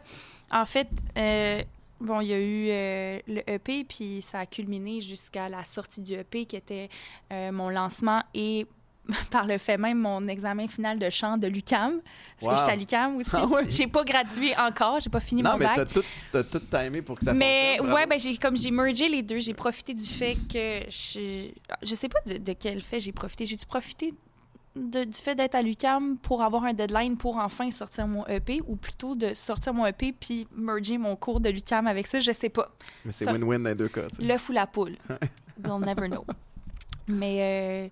en 0.50 0.66
fait, 0.66 0.88
euh, 1.16 1.62
bon, 2.00 2.20
il 2.20 2.28
y 2.28 2.34
a 2.34 2.38
eu 2.38 2.68
euh, 2.68 3.18
le 3.26 3.50
EP, 3.50 3.84
puis 3.84 4.20
ça 4.20 4.40
a 4.40 4.46
culminé 4.46 5.00
jusqu'à 5.00 5.48
la 5.48 5.64
sortie 5.64 6.02
du 6.02 6.12
EP 6.12 6.44
qui 6.44 6.54
était 6.56 6.90
euh, 7.32 7.50
mon 7.50 7.70
lancement 7.70 8.22
et 8.34 8.66
par 9.30 9.46
le 9.46 9.58
fait 9.58 9.76
même 9.78 9.98
mon 9.98 10.26
examen 10.28 10.68
final 10.68 10.98
de 10.98 11.10
chant 11.10 11.36
de 11.36 11.46
l'UCAM. 11.46 12.00
Parce 12.38 12.42
Wow. 12.42 12.50
que 12.52 12.58
j'étais 12.58 12.72
à 12.72 12.76
l'UCAM 12.76 13.16
aussi. 13.16 13.30
Ah 13.34 13.46
ouais? 13.46 13.66
J'ai 13.68 13.86
pas 13.86 14.04
gradué 14.04 14.54
encore, 14.56 15.00
j'ai 15.00 15.10
pas 15.10 15.20
fini 15.20 15.42
Non, 15.42 15.52
mon 15.52 15.58
mais 15.58 15.64
bac. 15.66 15.76
t'as 15.76 15.84
tout, 15.86 16.02
t'as 16.32 16.42
tout 16.44 16.60
timé 16.60 17.02
pour 17.02 17.18
que 17.18 17.24
ça 17.24 17.32
Mais 17.34 17.76
fonctionne. 17.78 17.94
ouais, 17.96 18.06
ben 18.06 18.18
j'ai 18.18 18.36
comme 18.36 18.56
j'ai 18.56 18.70
mergé 18.70 19.08
les 19.08 19.22
deux, 19.22 19.38
j'ai 19.40 19.54
profité 19.54 19.94
du 19.94 20.06
fait 20.06 20.34
que 20.52 20.82
je 20.90 21.48
je 21.82 21.94
sais 21.94 22.08
pas 22.08 22.20
de, 22.26 22.38
de 22.38 22.52
quel 22.52 22.80
fait 22.80 23.00
j'ai 23.00 23.12
profité. 23.12 23.44
J'ai 23.46 23.56
dû 23.56 23.66
profiter 23.66 24.14
de- 24.76 25.02
du 25.04 25.18
fait 25.18 25.34
d'être 25.34 25.56
à 25.56 25.62
l'UCAM 25.62 26.16
pour 26.18 26.42
avoir 26.44 26.62
un 26.64 26.72
deadline 26.72 27.16
pour 27.16 27.36
enfin 27.38 27.70
sortir 27.72 28.06
mon 28.06 28.24
EP 28.28 28.60
ou 28.68 28.76
plutôt 28.76 29.16
de 29.16 29.34
sortir 29.34 29.74
mon 29.74 29.84
EP 29.86 30.12
puis 30.12 30.46
merger 30.54 30.96
mon 30.96 31.16
cours 31.16 31.40
de 31.40 31.48
l'UCAM 31.48 31.88
avec 31.88 32.06
ça, 32.06 32.20
je 32.20 32.30
sais 32.30 32.48
pas. 32.50 32.70
Mais 33.04 33.10
c'est 33.12 33.26
win-win 33.26 33.62
dans 33.62 33.68
les 33.70 33.74
deux 33.74 33.88
cas. 33.88 34.02
L'œuf 34.20 34.48
ou 34.48 34.52
la 34.52 34.66
poule. 34.68 34.96
We'll 35.64 35.80
never 35.84 36.08
know. 36.08 36.24
Mais 37.08 37.38
euh, 37.40 37.88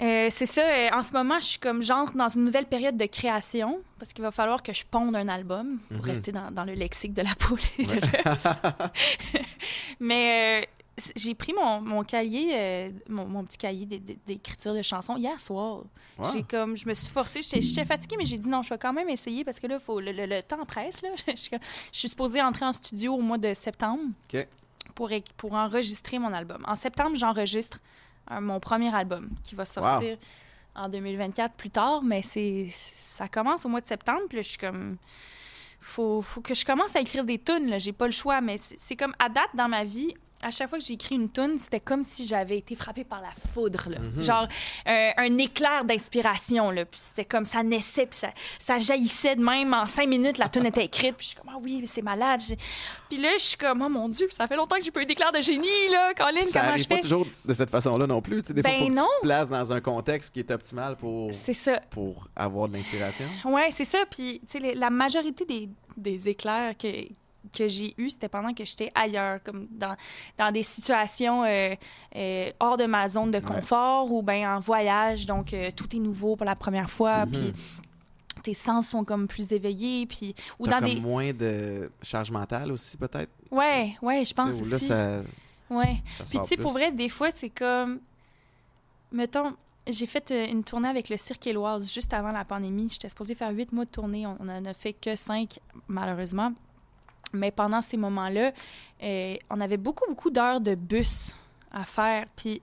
euh, 0.00 0.28
c'est 0.30 0.46
ça, 0.46 0.62
euh, 0.62 0.90
en 0.92 1.02
ce 1.02 1.12
moment, 1.12 1.40
je 1.40 1.46
suis 1.46 1.58
comme 1.58 1.82
j'entre 1.82 2.14
dans 2.14 2.28
une 2.28 2.44
nouvelle 2.44 2.66
période 2.66 2.96
de 2.96 3.06
création 3.06 3.80
parce 3.98 4.12
qu'il 4.12 4.22
va 4.22 4.30
falloir 4.30 4.62
que 4.62 4.72
je 4.72 4.84
ponde 4.84 5.16
un 5.16 5.28
album 5.28 5.78
pour 5.88 5.98
Mhm. 5.98 6.02
rester 6.04 6.32
dans, 6.32 6.50
dans 6.50 6.64
le 6.64 6.74
lexique 6.74 7.14
de 7.14 7.22
la 7.22 7.34
poule 7.38 7.60
et 7.78 7.84
de. 7.86 7.98
Mais 10.00 10.62
euh, 10.62 10.66
j'ai 11.16 11.34
pris 11.34 11.52
mon, 11.52 11.80
mon 11.80 12.02
cahier, 12.04 12.92
mon, 13.08 13.26
mon 13.26 13.44
petit 13.44 13.58
cahier 13.58 13.86
d'é- 13.86 13.98
d'é- 13.98 14.18
d'écriture 14.26 14.74
de 14.74 14.82
chansons 14.82 15.16
hier 15.16 15.38
soir. 15.40 15.82
Wow. 16.18 16.32
J'ai 16.32 16.42
comme, 16.42 16.76
je 16.76 16.88
me 16.88 16.94
suis 16.94 17.10
forcée, 17.10 17.40
j'étais 17.42 17.84
fatiguée, 17.84 18.16
mais 18.18 18.24
j'ai 18.24 18.38
dit 18.38 18.48
non, 18.48 18.62
je 18.62 18.70
vais 18.70 18.78
quand 18.78 18.92
même 18.92 19.08
essayer 19.08 19.44
parce 19.44 19.60
que 19.60 19.66
là, 19.66 19.78
faut, 19.78 20.00
le, 20.00 20.12
le- 20.12 20.26
le 20.26 20.42
temps 20.42 20.64
presse. 20.64 21.02
Là. 21.02 21.10
Je, 21.28 21.56
suis 21.92 22.08
supposée 22.08 22.42
entrer 22.42 22.64
en 22.64 22.72
studio 22.72 23.14
au 23.14 23.20
mois 23.20 23.38
de 23.38 23.54
septembre 23.54 24.02
pour, 24.94 25.10
pour 25.36 25.52
enregistrer 25.54 26.18
mon 26.18 26.32
album. 26.32 26.64
En 26.66 26.74
septembre, 26.76 27.16
j'enregistre 27.16 27.80
un- 28.30 28.40
mon 28.40 28.60
premier 28.60 28.94
album 28.94 29.30
qui 29.44 29.54
va 29.54 29.64
sortir 29.64 30.16
en 30.74 30.88
2024 30.88 31.54
plus 31.54 31.70
tard, 31.70 32.02
mais 32.02 32.22
c'est 32.22 32.68
ça 32.72 33.28
commence 33.28 33.64
au 33.66 33.68
mois 33.68 33.80
de 33.80 33.86
septembre. 33.86 34.22
Puis 34.28 34.36
là, 34.36 34.42
je 34.42 34.48
suis 34.48 34.58
comme. 34.58 34.96
Faut, 35.80 36.20
faut 36.22 36.40
que 36.40 36.54
je 36.54 36.64
commence 36.64 36.94
à 36.96 37.00
écrire 37.00 37.24
des 37.24 37.38
tunes, 37.38 37.68
là. 37.68 37.78
J'ai 37.78 37.92
pas 37.92 38.06
le 38.06 38.12
choix, 38.12 38.40
mais 38.40 38.56
c'est 38.58 38.96
comme 38.96 39.14
à 39.18 39.28
date 39.28 39.50
dans 39.54 39.68
ma 39.68 39.84
vie. 39.84 40.14
À 40.42 40.50
chaque 40.52 40.68
fois 40.68 40.78
que 40.78 40.84
j'ai 40.84 40.94
écrit 40.94 41.16
une 41.16 41.28
tune, 41.30 41.58
c'était 41.58 41.80
comme 41.80 42.04
si 42.04 42.24
j'avais 42.26 42.58
été 42.58 42.74
frappée 42.76 43.02
par 43.04 43.20
la 43.20 43.30
foudre, 43.52 43.88
là. 43.90 43.98
Mhm. 43.98 44.22
Genre 44.22 44.46
euh, 44.86 45.10
un 45.16 45.38
éclair 45.38 45.84
d'inspiration. 45.84 46.70
Puis 46.72 47.00
c'était 47.08 47.24
comme 47.24 47.44
ça 47.44 47.62
naissait, 47.62 48.06
puis 48.06 48.18
ça, 48.20 48.28
ça 48.58 48.78
jaillissait 48.78 49.34
de 49.36 49.42
même. 49.42 49.74
En 49.74 49.86
cinq 49.86 50.08
minutes, 50.08 50.38
la 50.38 50.48
tune 50.48 50.66
était 50.66 50.84
écrite. 50.84 51.16
Puis 51.16 51.24
je 51.26 51.30
suis 51.30 51.36
comme, 51.40 51.50
ah 51.52 51.58
oui, 51.60 51.78
mais 51.80 51.86
c'est 51.86 52.02
malade. 52.02 52.40
Puis 53.08 53.18
là, 53.18 53.30
je 53.38 53.42
suis 53.42 53.56
comme, 53.56 53.82
oh 53.82 53.88
mon 53.88 54.08
Dieu, 54.08 54.28
ça 54.30 54.46
fait 54.46 54.56
longtemps 54.56 54.76
que 54.76 54.84
j'ai 54.84 54.90
pas 54.92 55.02
eu 55.02 55.06
d'éclair 55.06 55.32
de 55.32 55.40
génie, 55.40 55.66
là. 55.90 56.14
Colin, 56.14 56.42
Ça 56.42 56.60
comment 56.60 56.70
arrive 56.72 56.84
je 56.84 56.88
pas 56.88 56.94
fais? 56.96 57.00
toujours 57.02 57.26
de 57.44 57.54
cette 57.54 57.70
façon-là 57.70 58.06
non 58.06 58.22
plus. 58.22 58.42
Tu 58.42 58.48
sais, 58.48 58.54
des 58.54 58.62
fois, 58.62 58.70
Ben 58.70 58.78
faut 58.80 58.86
que 58.88 58.92
non. 58.94 59.02
tu 59.02 59.20
te 59.22 59.26
places 59.26 59.48
dans 59.48 59.72
un 59.72 59.80
contexte 59.80 60.32
qui 60.32 60.40
est 60.40 60.50
optimal 60.50 60.96
pour, 60.96 61.32
ça. 61.34 61.80
pour 61.90 62.28
avoir 62.36 62.68
de 62.68 62.74
l'inspiration. 62.74 63.26
Ouais, 63.44 63.70
c'est 63.72 63.84
ça. 63.84 63.98
Puis, 64.10 64.40
tu 64.48 64.60
sais, 64.60 64.74
la 64.74 64.90
majorité 64.90 65.44
des, 65.44 65.68
des 65.96 66.28
éclairs 66.28 66.76
que, 66.78 66.88
que 67.52 67.68
j'ai 67.68 67.94
eus, 67.98 68.10
c'était 68.10 68.28
pendant 68.28 68.52
que 68.52 68.64
j'étais 68.64 68.90
ailleurs, 68.94 69.42
comme 69.42 69.66
dans, 69.70 69.96
dans 70.36 70.52
des 70.52 70.62
situations 70.62 71.44
euh, 71.44 71.74
euh, 72.16 72.50
hors 72.60 72.76
de 72.76 72.86
ma 72.86 73.08
zone 73.08 73.30
de 73.30 73.40
confort 73.40 74.10
ou 74.12 74.22
bien 74.22 74.56
en 74.56 74.60
voyage. 74.60 75.26
Donc, 75.26 75.52
euh, 75.52 75.70
tout 75.74 75.94
est 75.94 76.00
nouveau 76.00 76.36
pour 76.36 76.46
la 76.46 76.56
première 76.56 76.90
fois. 76.90 77.26
Mhm. 77.26 77.32
Puis, 77.32 77.52
tes 78.42 78.54
sens 78.54 78.88
sont 78.88 79.04
comme 79.04 79.26
plus 79.26 79.52
éveillés. 79.52 80.06
Puis, 80.06 80.34
ou 80.58 80.66
dans 80.66 80.78
comme 80.78 80.88
des. 80.88 81.00
moins 81.00 81.32
de 81.32 81.90
charge 82.02 82.30
mentale 82.30 82.72
aussi, 82.72 82.96
peut-être? 82.96 83.30
Ouais, 83.50 83.96
ouais, 84.02 84.24
je 84.24 84.34
pense 84.34 84.60
où 84.60 84.68
là, 84.68 84.76
aussi. 84.76 84.86
ça, 84.86 85.20
Ouais. 85.70 86.02
ça 86.18 86.24
Puis, 86.24 86.38
tu 86.40 86.46
sais, 86.46 86.56
pour 86.56 86.72
vrai, 86.72 86.92
des 86.92 87.08
fois, 87.08 87.30
c'est 87.30 87.50
comme. 87.50 88.00
Mettons, 89.10 89.54
j'ai 89.86 90.06
fait 90.06 90.30
une 90.30 90.64
tournée 90.64 90.88
avec 90.88 91.08
le 91.08 91.16
Cirque 91.16 91.46
Éloise 91.46 91.92
juste 91.92 92.12
avant 92.12 92.30
la 92.30 92.44
pandémie. 92.44 92.88
J'étais 92.90 93.08
supposée 93.08 93.34
faire 93.34 93.50
huit 93.50 93.72
mois 93.72 93.86
de 93.86 93.90
tournée. 93.90 94.26
On 94.26 94.44
n'en 94.44 94.64
a 94.64 94.74
fait 94.74 94.92
que 94.92 95.16
cinq, 95.16 95.60
malheureusement. 95.88 96.52
Mais 97.32 97.50
pendant 97.50 97.82
ces 97.82 97.96
moments-là, 97.96 98.52
euh, 99.02 99.36
on 99.50 99.60
avait 99.60 99.76
beaucoup, 99.76 100.04
beaucoup 100.08 100.30
d'heures 100.30 100.60
de 100.60 100.74
bus 100.74 101.34
à 101.72 101.84
faire. 101.84 102.26
Puis, 102.36 102.62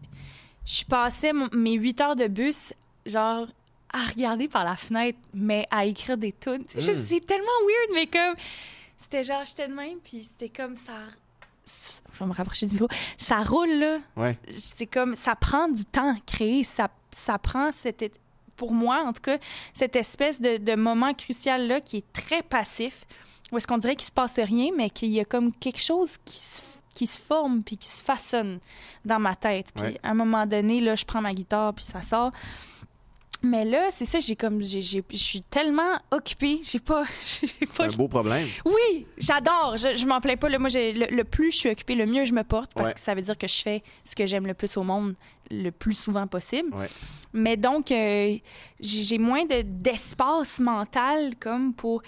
je 0.65 0.83
passais 0.83 1.31
mes 1.53 1.73
huit 1.73 1.99
heures 2.01 2.15
de 2.15 2.27
bus, 2.27 2.73
genre, 3.05 3.47
à 3.93 4.05
regarder 4.07 4.47
par 4.47 4.63
la 4.63 4.75
fenêtre, 4.75 5.19
mais 5.33 5.67
à 5.71 5.85
écrire 5.85 6.17
des 6.17 6.33
tunes. 6.33 6.65
Je- 6.75 6.91
Mm. 6.91 7.05
C'est 7.05 7.25
tellement 7.25 7.45
weird, 7.67 7.91
mais 7.93 8.07
comme. 8.07 8.35
C'était 8.97 9.23
genre, 9.23 9.43
j'étais 9.45 9.67
de 9.67 9.73
même, 9.73 9.99
puis 10.03 10.23
c'était 10.23 10.49
comme 10.49 10.75
ça. 10.75 10.93
Je 12.13 12.19
vais 12.19 12.25
me 12.25 12.33
rapprocher 12.33 12.65
du 12.65 12.73
micro. 12.73 12.87
Ça 13.17 13.41
roule, 13.43 13.71
là 13.73 13.97
Ouais. 14.15 14.37
c'est 14.57 14.85
comme 14.85 15.15
ça 15.15 15.35
prend 15.35 15.67
du 15.67 15.83
temps 15.85 16.15
à 16.15 16.19
créer 16.25 16.63
ça 16.63 16.89
ça 17.11 17.37
prend 17.39 17.71
cette 17.71 18.13
pour 18.55 18.71
moi 18.73 19.03
en 19.05 19.13
tout 19.13 19.21
cas 19.21 19.37
cette 19.73 19.95
espèce 19.95 20.39
de, 20.39 20.57
de 20.57 20.75
moment 20.75 21.13
crucial 21.13 21.67
là 21.67 21.81
qui 21.81 21.97
est 21.97 22.13
très 22.13 22.41
passif 22.43 23.05
où 23.51 23.57
est-ce 23.57 23.67
qu'on 23.67 23.77
dirait 23.77 23.95
qu'il 23.95 24.05
se 24.07 24.11
passe 24.11 24.37
rien 24.39 24.69
mais 24.75 24.89
qu'il 24.89 25.09
y 25.09 25.19
a 25.19 25.25
comme 25.25 25.53
quelque 25.53 25.81
chose 25.81 26.17
qui 26.25 26.37
se 26.37 26.61
qui 26.95 27.07
se 27.07 27.19
forme 27.19 27.61
puis 27.61 27.75
qui 27.77 27.89
se 27.89 28.01
façonne 28.01 28.59
dans 29.03 29.19
ma 29.19 29.35
tête 29.35 29.71
puis 29.75 29.83
Ouais. 29.83 29.99
à 30.01 30.11
un 30.11 30.13
moment 30.13 30.45
donné 30.45 30.79
là 30.79 30.95
je 30.95 31.03
prends 31.03 31.21
ma 31.21 31.33
guitare 31.33 31.73
puis 31.73 31.83
ça 31.83 32.01
sort 32.01 32.31
Mais 33.43 33.63
là, 33.63 33.89
c'est 33.91 34.05
ça, 34.05 34.19
j'ai 34.21 34.35
comme, 34.35 34.63
je 34.63 35.01
suis 35.13 35.41
tellement 35.43 35.99
occupée, 36.09 36.61
j'ai 36.63 36.79
pas, 36.79 37.03
pas. 37.77 37.83
un 37.85 37.89
beau 37.89 38.07
problème. 38.07 38.47
Oui, 38.65 39.05
j'adore, 39.19 39.75
je, 39.77 39.93
je 39.95 40.05
m'en 40.07 40.19
plains 40.19 40.37
pas. 40.37 40.49
Là, 40.49 40.57
moi, 40.57 40.69
j'ai- 40.69 40.93
le, 40.93 41.05
le 41.15 41.23
plus 41.23 41.51
je 41.51 41.57
suis 41.57 41.69
occupée, 41.69 41.93
le 41.93 42.07
mieux 42.07 42.25
je 42.25 42.33
me 42.33 42.43
porte, 42.43 42.73
parce 42.73 42.87
Ouais. 42.89 42.93
que 42.95 42.99
ça 42.99 43.13
veut 43.13 43.21
dire 43.21 43.37
que 43.37 43.47
je 43.47 43.61
fais 43.61 43.83
ce 44.03 44.15
que 44.15 44.25
j'aime 44.25 44.47
le 44.47 44.55
plus 44.55 44.75
au 44.77 44.83
monde 44.83 45.15
le 45.51 45.69
plus 45.69 45.93
souvent 45.93 46.25
possible. 46.25 46.73
Ouais. 46.73 46.89
Mais 47.33 47.55
donc, 47.55 47.91
euh, 47.91 48.35
j'ai 48.79 49.17
moins 49.19 49.45
de, 49.45 49.61
d'espace 49.61 50.59
mental 50.59 51.35
comme 51.39 51.73
pour 51.75 52.01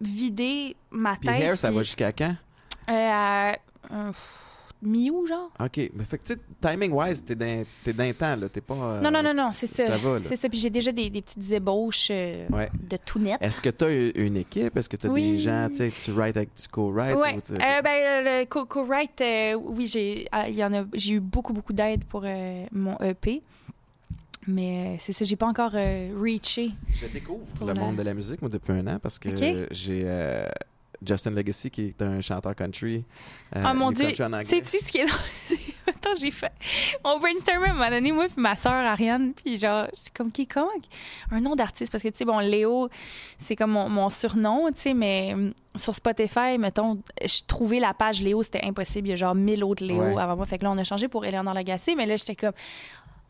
vider 0.00 0.76
ma 0.90 1.16
Puis 1.16 1.28
tête. 1.28 1.40
Hair, 1.42 1.58
ça 1.58 1.68
puis, 1.68 1.76
va 1.76 1.82
jusqu'à 1.82 2.12
quand? 2.12 2.34
euh, 2.88 2.92
à, 2.92 3.52
euh, 3.92 4.06
pff, 4.08 4.38
mi-août, 4.82 5.26
genre? 5.26 5.50
OK. 5.60 5.90
Mais 5.94 6.04
fait 6.04 6.18
que, 6.18 6.24
tu 6.24 6.32
sais, 6.34 6.38
timing-wise, 6.60 7.24
t'es 7.24 7.34
d'un 7.36 7.62
t'es 7.84 7.92
d'un 7.92 8.12
temps, 8.12 8.34
là. 8.34 8.48
T'es 8.48 8.60
pas... 8.60 8.74
euh, 8.74 9.00
non, 9.00 9.10
non, 9.10 9.22
non, 9.22 9.32
non, 9.32 9.50
c'est 9.52 9.68
ça. 9.68 9.86
Ça 9.86 9.96
va, 9.96 10.18
là. 10.18 10.24
C'est 10.28 10.36
ça. 10.36 10.48
Puis 10.48 10.58
j'ai 10.58 10.70
déjà 10.70 10.90
des, 10.90 11.08
des 11.08 11.22
petites 11.22 11.52
ébauches 11.52 12.08
euh, 12.10 12.46
Ouais. 12.50 12.68
de 12.82 12.96
tout 12.96 13.18
net. 13.20 13.38
Est-ce 13.40 13.60
que 13.62 13.70
tu 13.70 13.84
as 13.84 13.90
une 14.20 14.36
équipe? 14.36 14.76
Est-ce 14.76 14.88
que 14.88 14.96
tu 14.96 15.06
as 15.06 15.10
Oui. 15.10 15.32
des 15.32 15.38
gens, 15.38 15.68
tu 15.70 15.76
sais, 15.76 15.90
que 15.90 16.00
tu 16.00 16.10
write 16.12 16.36
avec 16.36 16.50
du 16.54 16.68
co-write? 16.68 17.16
Ouais. 17.16 17.36
ou 17.36 17.40
tu- 17.40 17.52
Euh, 17.54 17.82
ben, 17.82 18.24
le 18.24 18.44
co- 18.46 18.66
co-write, 18.66 19.20
euh, 19.20 19.54
oui, 19.54 19.86
j'ai, 19.86 20.26
ah, 20.32 20.48
il 20.48 20.56
y 20.56 20.64
en 20.64 20.72
a, 20.74 20.84
j'ai 20.94 21.14
eu 21.14 21.20
beaucoup, 21.20 21.52
beaucoup 21.52 21.72
d'aide 21.72 22.04
pour 22.04 22.22
euh, 22.24 22.66
mon 22.72 22.98
EP. 22.98 23.42
Mais 24.46 24.86
euh, 24.86 24.96
c'est 24.98 25.12
ça, 25.12 25.24
j'ai 25.24 25.36
pas 25.36 25.46
encore 25.46 25.70
euh, 25.74 26.10
reaché. 26.20 26.70
Je 26.92 27.06
découvre 27.06 27.46
le 27.60 27.66
la- 27.72 27.74
monde 27.74 27.96
de 27.96 28.02
la 28.02 28.14
musique, 28.14 28.40
moi, 28.42 28.48
depuis 28.48 28.72
un 28.72 28.86
an, 28.88 28.98
parce 29.00 29.18
que 29.18 29.28
j'ai 29.70 30.02
euh, 30.04 30.48
Justin 31.04 31.30
Legacy, 31.30 31.70
qui 31.70 31.86
est 31.88 32.02
un 32.02 32.20
chanteur 32.20 32.54
country. 32.56 33.04
euh, 33.56 33.62
Ah 33.64 33.72
mon 33.74 33.90
Dieu! 33.92 34.06
country 34.06 34.24
en 34.24 34.32
anglais. 34.32 34.44
Sais-tu 34.44 34.78
ce 34.84 34.90
qui 34.90 34.98
est? 34.98 35.06
Attends, 35.88 36.14
j'ai 36.16 36.30
fait. 36.30 36.52
On 37.02 37.18
brainstormait 37.18 37.68
à 37.68 37.70
un 37.70 37.74
moment 37.74 37.90
donné, 37.90 38.12
moi, 38.12 38.26
puis 38.26 38.40
ma 38.40 38.54
sœur 38.54 38.72
Ariane, 38.72 39.32
puis 39.32 39.56
genre, 39.56 39.86
c'est 39.92 40.12
comme 40.12 40.30
qui, 40.30 40.46
comment? 40.46 40.68
Un 41.32 41.40
nom 41.40 41.56
d'artiste, 41.56 41.90
parce 41.90 42.02
que, 42.04 42.08
tu 42.08 42.16
sais, 42.18 42.24
bon, 42.24 42.38
Léo, 42.38 42.88
c'est 43.38 43.56
comme 43.56 43.72
mon, 43.72 43.88
mon 43.88 44.08
surnom, 44.08 44.68
tu 44.72 44.80
sais, 44.80 44.94
mais 44.94 45.32
hum, 45.34 45.52
sur 45.74 45.92
Spotify, 45.94 46.56
mettons, 46.58 47.00
je 47.24 47.40
trouvais 47.48 47.80
la 47.80 47.94
page 47.94 48.22
Léo, 48.22 48.42
c'était 48.44 48.62
impossible. 48.64 49.08
Il 49.08 49.10
y 49.10 49.14
a 49.14 49.16
genre 49.16 49.34
mille 49.34 49.64
autres 49.64 49.84
Léo 49.84 49.98
Ouais. 50.02 50.20
avant 50.22 50.36
moi. 50.36 50.46
Fait 50.46 50.58
que 50.58 50.64
là, 50.64 50.70
on 50.70 50.78
a 50.78 50.84
changé 50.84 51.08
pour 51.08 51.24
Eleanor 51.24 51.52
Lagacé, 51.54 51.94
mais 51.96 52.06
là, 52.06 52.16
j'étais 52.16 52.36
comme. 52.36 52.52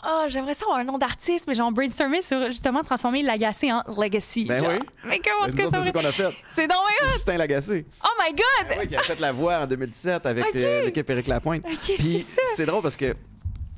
Ah, 0.02 0.24
j'aimerais 0.28 0.54
ça 0.54 0.64
avoir 0.64 0.78
un 0.78 0.84
nom 0.84 0.98
d'artiste, 0.98 1.46
mais 1.46 1.54
genre 1.54 1.70
brainstormé 1.70 2.22
sur 2.22 2.46
justement 2.46 2.82
transformer 2.82 3.22
Lagacé 3.22 3.72
en 3.72 3.82
Legacy. 3.98 4.46
Ben 4.46 4.60
genre. 4.62 4.72
oui. 4.72 4.78
Mais 5.04 5.20
comment 5.20 5.46
Mais 5.46 5.48
est-ce 5.48 5.56
que 5.56 5.70
ça 5.70 5.82
c'est 5.82 5.92
qu'on 5.92 6.04
a 6.04 6.12
fait. 6.12 6.34
C'est 6.50 6.66
donc! 6.66 6.78
Justin 7.12 7.36
Lagacé. 7.36 7.86
Oh 8.04 8.08
my 8.20 8.32
God! 8.32 8.68
Ben 8.68 8.78
oui, 8.80 8.88
qui 8.88 8.96
a 8.96 9.02
fait 9.02 9.20
la 9.20 9.30
voix 9.32 9.60
en 9.60 9.66
2017 9.66 10.26
avec 10.26 10.44
euh, 10.56 10.84
l'équipe 10.86 11.08
Éric 11.08 11.28
Lapointe. 11.28 11.62
Puis 11.98 12.26
c'est 12.56 12.66
drôle 12.66 12.82
parce 12.82 12.96
que 12.96 13.14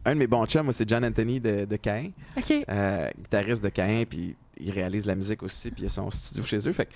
un 0.07 0.15
de 0.15 0.19
mes 0.19 0.27
bons 0.27 0.47
chums, 0.47 0.65
moi, 0.65 0.73
c'est 0.73 0.89
John 0.89 1.05
Anthony 1.05 1.41
de, 1.41 1.65
de 1.65 1.79
Caen, 1.83 2.11
euh, 2.69 3.11
guitariste 3.19 3.63
de 3.63 3.71
Caen, 3.75 4.05
puis 4.09 4.37
il 4.59 4.71
réalise 4.71 5.07
la 5.07 5.15
musique 5.15 5.43
aussi, 5.43 5.71
puis 5.71 5.85
il 5.85 5.87
a 5.87 5.91
son 5.91 6.11
studio 6.11 6.43
chez 6.45 6.69
eux. 6.69 6.73
Fait 6.73 6.87
que 6.87 6.93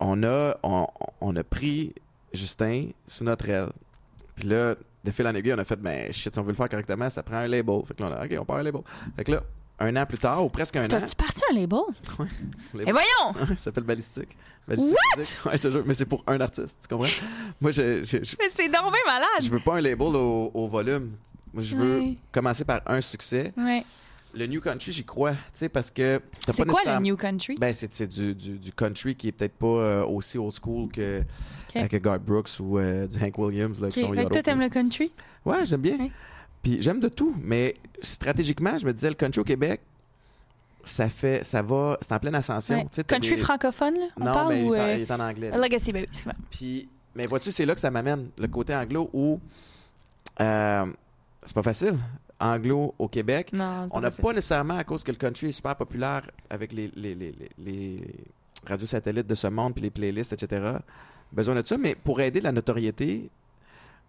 on 0.00 0.22
a, 0.24 0.56
on, 0.62 0.86
on 1.20 1.36
a 1.36 1.44
pris 1.44 1.94
Justin 2.32 2.88
sous 3.06 3.24
notre 3.24 3.48
aile. 3.48 3.70
Puis 4.36 4.48
là, 4.48 4.74
de 5.04 5.10
fil 5.10 5.26
en 5.26 5.34
aiguille, 5.34 5.54
on 5.54 5.58
a 5.58 5.64
fait, 5.64 5.76
ben 5.80 6.12
shit, 6.12 6.32
si 6.32 6.38
on 6.38 6.42
veut 6.42 6.50
le 6.52 6.56
faire 6.56 6.68
correctement, 6.68 7.08
ça 7.10 7.22
prend 7.22 7.36
un 7.36 7.48
label. 7.48 7.80
Fait 7.86 7.94
que 7.94 8.02
là, 8.02 8.08
on 8.10 8.12
a, 8.22 8.24
OK, 8.24 8.36
on 8.40 8.44
part 8.44 8.56
un 8.58 8.62
label. 8.62 8.82
Fait 9.16 9.24
que 9.24 9.32
là, 9.32 9.42
un 9.80 9.96
an 9.96 10.06
plus 10.06 10.18
tard, 10.18 10.44
ou 10.44 10.48
presque 10.48 10.76
un 10.76 10.84
an, 10.84 10.88
T'as-tu 10.88 11.16
parti 11.16 11.42
un 11.50 11.54
label? 11.54 11.78
label- 12.74 12.84
Mais 12.86 12.92
voyons! 12.92 13.46
ça 13.48 13.56
s'appelle 13.56 13.84
Ballistique. 13.84 14.36
Ballistique 14.68 14.96
Music. 15.16 15.36
Ouais, 15.44 15.52
je 15.56 15.62
te 15.62 15.70
jure, 15.70 15.82
mais 15.84 15.94
c'est 15.94 16.06
pour 16.06 16.22
un 16.26 16.40
artiste, 16.40 16.78
tu 16.82 16.88
comprends? 16.88 17.10
Moi, 17.60 17.72
je, 17.72 18.04
je, 18.04 18.18
je- 18.22 18.36
Mais 18.38 18.48
c'est 18.54 18.68
bien 18.68 18.80
malade! 18.82 19.28
je 19.40 19.48
veux 19.50 19.58
pas 19.60 19.76
un 19.76 19.80
label 19.80 20.14
au, 20.14 20.50
au 20.54 20.68
volume. 20.68 21.12
Moi, 21.52 21.62
je 21.62 21.76
veux 21.76 21.98
Ouais. 22.00 22.16
commencer 22.30 22.64
par 22.64 22.80
un 22.86 23.00
succès. 23.00 23.52
Ouais. 23.56 23.84
Le 24.34 24.46
New 24.46 24.60
Country, 24.62 24.92
j'y 24.92 25.04
crois, 25.04 25.32
tu 25.32 25.38
sais, 25.52 25.68
parce 25.68 25.90
que 25.90 26.20
C'est 26.48 26.64
quoi 26.66 26.80
le 26.86 26.98
New 27.00 27.16
Country? 27.16 27.54
Ben, 27.60 27.74
c'est 27.74 28.06
du, 28.06 28.34
du, 28.34 28.58
du 28.58 28.72
country 28.72 29.14
qui 29.14 29.28
est 29.28 29.32
peut-être 29.32 29.52
pas 29.54 29.66
euh, 29.66 30.06
aussi 30.06 30.38
old 30.38 30.54
school 30.58 30.88
que, 30.90 31.22
Ok. 31.76 31.88
que 31.88 31.96
Garth 31.98 32.22
Brooks 32.22 32.48
ou 32.60 32.78
euh, 32.78 33.06
du 33.06 33.22
Hank 33.22 33.36
Williams. 33.36 33.78
Là, 33.80 33.88
qui 33.90 34.00
Ok. 34.00 34.06
sont 34.06 34.10
Fait 34.12 34.16
que 34.18 34.22
Yodel 34.22 34.32
toi, 34.32 34.42
t'aimes 34.42 34.60
le 34.60 34.68
country? 34.70 35.12
Ouais, 35.44 35.66
j'aime 35.66 35.82
bien. 35.82 36.08
Puis 36.62 36.80
j'aime 36.80 36.98
de 37.00 37.08
tout, 37.08 37.36
mais 37.42 37.74
stratégiquement, 38.00 38.78
je 38.78 38.86
me 38.86 38.92
disais, 38.94 39.10
le 39.10 39.16
country 39.16 39.40
au 39.40 39.44
Québec, 39.44 39.80
ça 40.82 41.08
fait, 41.10 41.44
ça 41.44 41.60
va, 41.62 41.98
c'est 42.00 42.12
en 42.12 42.18
pleine 42.18 42.34
ascension. 42.34 42.76
Ouais. 42.78 43.04
Country 43.04 43.30
des- 43.32 43.36
francophone, 43.36 43.94
là? 43.98 44.06
On 44.18 44.24
Non, 44.24 44.32
parle 44.32 44.48
mais 44.54 44.60
il, 44.62 44.66
ou. 44.66 44.70
par- 44.72 44.80
euh, 44.80 44.94
il 44.94 45.00
est 45.02 45.10
en 45.10 45.20
anglais. 45.20 45.50
là. 45.50 45.58
Legacy, 45.58 45.92
ben 45.92 45.98
oui, 46.00 46.04
excuse-moi. 46.08 46.34
Puis, 46.50 46.88
mais 47.14 47.26
vois-tu, 47.26 47.50
c'est 47.52 47.66
là 47.66 47.74
que 47.74 47.80
ça 47.80 47.90
m'amène, 47.90 48.30
le 48.38 48.48
côté 48.48 48.74
anglo 48.74 49.10
où 49.12 49.38
c'est 50.38 51.54
pas 51.54 51.62
facile. 51.62 51.96
Anglo 52.42 52.94
au 52.98 53.08
Québec, 53.08 53.52
Non, 53.52 53.88
on 53.92 54.00
n'a 54.00 54.10
pas 54.10 54.32
nécessairement, 54.32 54.76
à 54.76 54.84
cause 54.84 55.04
que 55.04 55.12
le 55.12 55.16
country 55.16 55.48
est 55.48 55.52
super 55.52 55.76
populaire 55.76 56.22
avec 56.50 56.72
les, 56.72 56.90
les, 56.96 57.14
les, 57.14 57.34
les- 57.58 58.14
radios 58.66 58.86
satellites 58.86 59.26
de 59.26 59.34
ce 59.34 59.46
monde, 59.46 59.74
puis 59.74 59.82
les 59.82 59.90
playlists, 59.90 60.32
etc., 60.32 60.72
besoin 61.32 61.54
de 61.54 61.64
ça. 61.66 61.78
Mais 61.78 61.94
pour 61.94 62.20
aider 62.20 62.40
la 62.40 62.52
notoriété, 62.52 63.30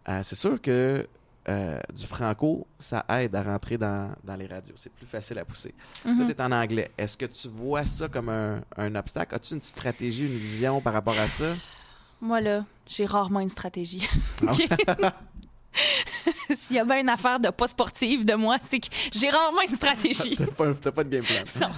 euh, 0.10 0.20
c'est 0.24 0.36
sûr 0.36 0.60
que 0.62 1.08
euh, 1.50 1.80
du 1.94 2.06
franco, 2.06 2.66
ça 2.80 3.04
aide 3.10 3.36
à 3.36 3.44
rentrer 3.44 3.78
dans, 3.78 4.12
dans 4.24 4.36
les 4.36 4.48
radios. 4.48 4.76
C'est 4.78 4.92
plus 4.94 5.06
facile 5.06 5.38
à 5.40 5.46
pousser. 5.46 5.74
Mhm. 6.06 6.18
Tout 6.18 6.30
est 6.30 6.40
en 6.40 6.52
anglais. 6.52 6.90
Est-ce 6.98 7.18
que 7.18 7.26
tu 7.26 7.48
vois 7.50 7.86
ça 7.86 8.08
comme 8.08 8.30
un, 8.30 8.62
un 8.78 8.96
obstacle? 8.96 9.36
As-tu 9.36 9.54
une 9.56 9.62
stratégie, 9.62 10.26
une 10.26 10.38
vision 10.38 10.80
par 10.82 10.94
rapport 10.94 11.18
à 11.20 11.28
ça? 11.28 11.54
Moi, 12.22 12.40
là, 12.42 12.66
j'ai 12.88 13.06
rarement 13.06 13.42
une 13.42 13.50
stratégie. 13.50 14.08
S'il 16.56 16.76
y 16.78 16.80
a 16.80 16.86
bien 16.86 17.00
une 17.00 17.10
affaire 17.10 17.40
de 17.40 17.50
pas 17.50 17.68
sportive 17.68 18.26
de 18.26 18.34
moi, 18.36 18.58
c'est 18.62 18.80
que 18.80 18.88
j'ai 19.12 19.30
rarement 19.30 19.62
une 19.68 19.76
stratégie. 19.76 20.36
T'as 20.38 20.46
pas, 20.48 20.92
pas 20.92 21.04
de 21.04 21.10
game 21.10 21.24
plan. 21.24 21.72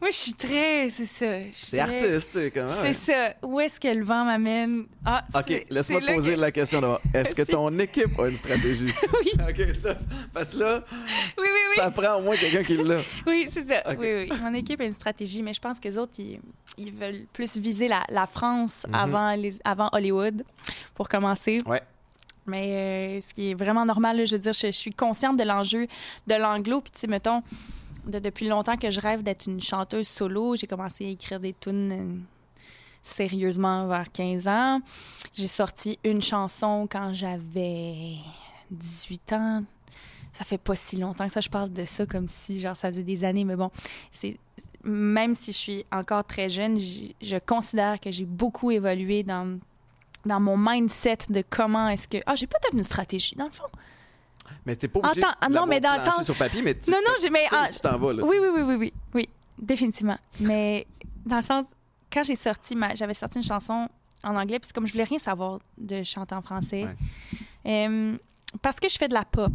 moi, 0.00 0.10
je 0.10 0.16
suis 0.16 0.32
très. 0.34 0.90
C'est 0.90 1.06
ça. 1.06 1.26
C'est 1.52 1.78
artiste, 1.80 2.32
t'es 2.32 2.50
comment? 2.50 2.72
C'est 2.82 2.92
ça. 2.92 3.34
Où 3.42 3.60
est-ce 3.60 3.80
que 3.80 3.88
le 3.88 4.04
vent 4.04 4.24
m'amène? 4.24 4.84
Ah, 5.04 5.24
OK, 5.34 5.66
laisse-moi 5.70 6.00
poser 6.00 6.34
que- 6.34 6.40
la 6.40 6.50
question 6.52 6.80
d'abord. 6.80 7.00
Est-ce 7.14 7.34
que 7.34 7.42
ton 7.42 7.76
équipe 7.78 8.18
a 8.18 8.28
une 8.28 8.36
stratégie? 8.36 8.92
Oui, 9.24 9.32
OK, 9.48 9.74
ça. 9.74 9.96
Parce 10.32 10.54
que 10.54 10.58
là, 10.60 10.84
oui, 11.38 11.44
oui, 11.44 11.48
oui. 11.70 11.76
ça 11.76 11.90
prend 11.90 12.16
au 12.16 12.22
moins 12.22 12.36
quelqu'un 12.36 12.62
qui 12.62 12.76
l'a. 12.76 13.00
Oui, 13.26 13.46
c'est 13.48 13.66
ça. 13.66 13.82
Ok. 13.90 13.96
Oui, 14.00 14.28
oui. 14.30 14.32
Mon 14.42 14.54
équipe 14.54 14.80
a 14.80 14.84
une 14.84 14.92
stratégie, 14.92 15.42
mais 15.42 15.54
je 15.54 15.60
pense 15.60 15.78
que 15.80 15.88
les 15.88 15.96
autres, 15.98 16.12
ils, 16.18 16.40
ils 16.76 16.92
veulent 16.92 17.26
plus 17.32 17.56
viser 17.56 17.88
la, 17.88 18.04
la 18.08 18.26
France 18.26 18.84
Mhm. 18.88 18.94
avant, 18.94 19.34
les, 19.34 19.54
avant 19.64 19.88
Hollywood, 19.92 20.42
pour 20.94 21.08
commencer. 21.08 21.58
Ouais. 21.66 21.82
Mais 22.46 23.18
euh, 23.18 23.20
ce 23.20 23.32
qui 23.32 23.50
est 23.50 23.54
vraiment 23.54 23.84
normal, 23.84 24.26
je 24.26 24.34
veux 24.34 24.38
dire, 24.38 24.52
je, 24.52 24.70
suis 24.70 24.92
consciente 24.92 25.38
de 25.38 25.44
l'enjeu 25.44 25.86
de 26.26 26.34
l'anglo. 26.34 26.80
Puis, 26.80 26.92
tu 26.92 27.00
sais, 27.00 27.06
mettons, 27.06 27.42
de- 28.06 28.18
depuis 28.18 28.48
longtemps 28.48 28.76
que 28.76 28.90
je 28.90 29.00
rêve 29.00 29.22
d'être 29.22 29.46
une 29.46 29.62
chanteuse 29.62 30.08
solo, 30.08 30.56
j'ai 30.56 30.66
commencé 30.66 31.06
à 31.06 31.08
écrire 31.08 31.40
des 31.40 31.54
tunes 31.54 31.92
euh, 31.92 32.16
sérieusement 33.02 33.86
vers 33.86 34.10
15 34.12 34.48
ans. 34.48 34.80
J'ai 35.32 35.48
sorti 35.48 35.98
une 36.04 36.20
chanson 36.20 36.86
quand 36.90 37.14
j'avais 37.14 38.16
18 38.70 39.32
ans. 39.32 39.64
Ça 40.34 40.44
fait 40.44 40.58
pas 40.58 40.74
si 40.74 40.96
longtemps 40.96 41.26
que 41.26 41.32
ça, 41.32 41.40
je 41.40 41.48
parle 41.48 41.72
de 41.72 41.84
ça 41.84 42.06
comme 42.06 42.26
si, 42.26 42.60
genre, 42.60 42.76
ça 42.76 42.88
faisait 42.88 43.04
des 43.04 43.24
années, 43.24 43.44
mais 43.44 43.56
bon, 43.56 43.70
c'est 44.10 44.36
même 44.82 45.32
si 45.32 45.52
je 45.52 45.56
suis 45.56 45.86
encore 45.90 46.24
très 46.24 46.48
jeune, 46.48 46.76
je 46.76 47.38
considère 47.38 47.98
que 48.00 48.10
j'ai 48.10 48.26
beaucoup 48.26 48.70
évolué 48.70 49.22
dans, 49.22 49.58
dans 50.26 50.40
mon 50.40 50.56
mindset 50.56 51.18
de 51.28 51.42
comment 51.48 51.88
est-ce 51.88 52.08
que. 52.08 52.18
Ah, 52.26 52.34
j'ai 52.34 52.46
peut-être 52.46 52.72
une 52.74 52.82
stratégie, 52.82 53.34
dans 53.36 53.44
le 53.46 53.50
fond. 53.50 53.64
Mais 54.66 54.76
t'es 54.76 54.88
pas 54.88 54.98
obligé 55.00 55.22
Attends, 55.24 55.36
ah 55.40 55.48
non, 55.48 55.66
mais 55.66 55.80
dans 55.80 55.94
le 55.94 55.98
sens- 55.98 56.24
sur 56.24 56.36
papier, 56.36 56.62
mais 56.62 56.74
tu, 56.78 56.90
Non, 56.90 56.98
non, 57.04 57.12
j'ai. 57.20 57.30
Mais, 57.30 57.44
ah, 57.50 57.68
tu 57.72 57.80
t'en 57.80 57.98
vas, 57.98 58.12
là. 58.12 58.22
oui, 58.24 58.36
oui, 58.40 58.48
oui, 58.54 58.62
oui, 58.62 58.74
oui, 58.76 58.92
oui, 59.14 59.28
définitivement. 59.58 60.18
Mais 60.40 60.86
dans 61.26 61.36
le 61.36 61.42
sens, 61.42 61.66
quand 62.12 62.22
j'ai 62.22 62.36
sorti 62.36 62.74
ma, 62.76 62.94
j'avais 62.94 63.14
sorti 63.14 63.38
une 63.38 63.44
chanson 63.44 63.88
en 64.22 64.36
anglais, 64.36 64.58
puis 64.58 64.70
comme 64.72 64.86
je 64.86 64.92
voulais 64.92 65.04
rien 65.04 65.18
savoir 65.18 65.60
de 65.78 66.02
chanter 66.02 66.34
en 66.34 66.42
français, 66.42 66.86
Euh, 67.66 68.16
parce 68.62 68.78
que 68.78 68.88
je 68.90 68.96
fais 68.98 69.08
de 69.08 69.14
la 69.14 69.24
pop. 69.24 69.52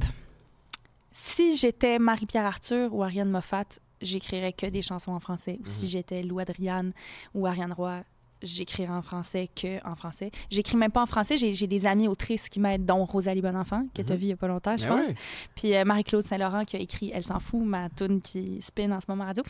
Si 1.12 1.56
j'étais 1.56 2.00
Marie-Pierre 2.00 2.46
Arthur 2.46 2.94
ou 2.94 3.04
Ariane 3.04 3.30
Moffat, 3.30 3.66
j'écrirais 4.02 4.54
que 4.54 4.66
des 4.68 4.82
chansons 4.82 5.12
en 5.12 5.20
français. 5.20 5.58
Ou 5.62 5.66
si 5.66 5.86
Mhm. 5.86 5.90
j'étais 5.92 6.24
Lou 6.24 6.40
Adriane 6.40 6.94
ou 7.34 7.46
Ariane 7.48 7.74
Roy, 7.74 8.02
j'écrirais 8.42 8.92
en 8.94 9.02
français 9.02 9.50
que 9.56 9.86
en 9.88 9.96
français. 9.96 10.32
J'écris 10.50 10.78
même 10.78 10.92
pas 10.92 11.02
en 11.02 11.06
français. 11.06 11.36
J'ai 11.36 11.68
des 11.68 11.86
amies 11.86 12.08
autrices 12.08 12.50
qui 12.50 12.60
m'aident, 12.60 12.86
dont 12.86 13.04
Rosalie 13.06 13.42
Bonenfant, 13.42 13.86
que 13.94 14.02
tu 14.02 14.12
as 14.12 14.16
Mhm. 14.16 14.20
vu 14.20 14.26
il 14.26 14.30
y 14.30 14.34
a 14.34 14.38
pas 14.38 14.48
longtemps, 14.48 14.78
je 14.78 14.86
Ben 14.88 15.08
pense. 15.08 15.16
Puis 15.56 15.76
euh, 15.76 15.84
Marie-Claude 15.86 16.24
Saint-Laurent 16.24 16.66
qui 16.66 16.76
a 16.76 16.80
écrit 16.80 17.12
Elle 17.14 17.24
s'en 17.24 17.40
fout, 17.40 17.64
ma 17.64 17.90
tune 17.90 18.22
qui 18.22 18.62
spin 18.62 18.92
en 18.92 19.00
ce 19.02 19.06
moment 19.10 19.26
radio. 19.26 19.44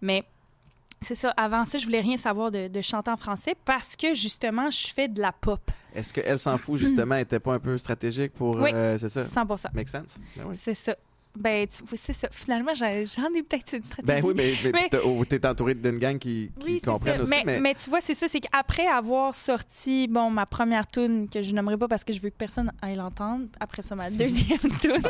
Mais 0.00 0.24
c'est 1.00 1.14
ça, 1.14 1.30
avant 1.36 1.64
ça, 1.64 1.76
je 1.78 1.84
voulais 1.84 2.00
rien 2.00 2.16
savoir 2.16 2.50
de, 2.50 2.68
de 2.68 2.80
chanter 2.82 3.10
en 3.10 3.16
français 3.16 3.54
parce 3.64 3.96
que 3.96 4.14
justement, 4.14 4.70
je 4.70 4.86
fais 4.88 5.08
de 5.08 5.20
la 5.20 5.32
pop. 5.32 5.60
Est-ce 5.94 6.12
qu'elle 6.12 6.38
s'en 6.38 6.56
fout, 6.58 6.78
justement, 6.78 7.14
était 7.16 7.40
pas 7.40 7.54
un 7.54 7.58
peu 7.58 7.76
stratégique 7.78 8.32
pour. 8.34 8.56
Oui. 8.56 8.70
euh, 8.72 8.96
c'est 8.98 9.08
ça? 9.08 9.24
100 9.24 9.46
Make 9.74 9.88
sense? 9.88 10.18
Ben 10.36 10.44
oui. 10.48 10.56
C'est 10.60 10.74
ça. 10.74 10.94
Ben, 11.38 11.66
c'est 11.96 12.12
ça. 12.12 12.28
Finalement, 12.32 12.74
j'en 12.74 12.86
j'en 13.04 13.32
ai 13.34 13.42
peut-être 13.42 13.74
une 13.76 13.82
stratégie. 13.82 14.22
Ben 14.22 14.24
oui, 14.26 14.34
mais, 14.36 14.52
mais, 14.72 14.88
Mais- 14.92 14.98
oh, 15.04 15.24
t'es 15.24 15.44
entouré 15.46 15.74
d'une 15.74 15.98
gang 15.98 16.18
qui, 16.18 16.50
qui 16.58 16.66
Oui, 16.66 16.80
c'est 16.82 16.90
comprennent 16.90 17.16
ça. 17.18 17.22
aussi. 17.22 17.30
mais, 17.30 17.42
Mais, 17.44 17.60
mais 17.60 17.74
tu 17.74 17.90
vois, 17.90 18.00
c'est 18.00 18.14
ça, 18.14 18.26
c'est 18.28 18.40
qu'après 18.40 18.86
avoir 18.86 19.34
sorti, 19.34 20.08
bon, 20.08 20.30
ma 20.30 20.46
première 20.46 20.86
tune, 20.86 21.28
que 21.28 21.42
je 21.42 21.52
nommerai 21.54 21.76
pas 21.76 21.88
parce 21.88 22.04
que 22.04 22.12
je 22.12 22.20
veux 22.20 22.30
que 22.30 22.36
personne 22.36 22.72
aille 22.82 22.96
l'entendre, 22.96 23.46
après 23.60 23.82
ça, 23.82 23.94
ma 23.94 24.10
deuxième 24.10 24.58
tune, 24.80 25.02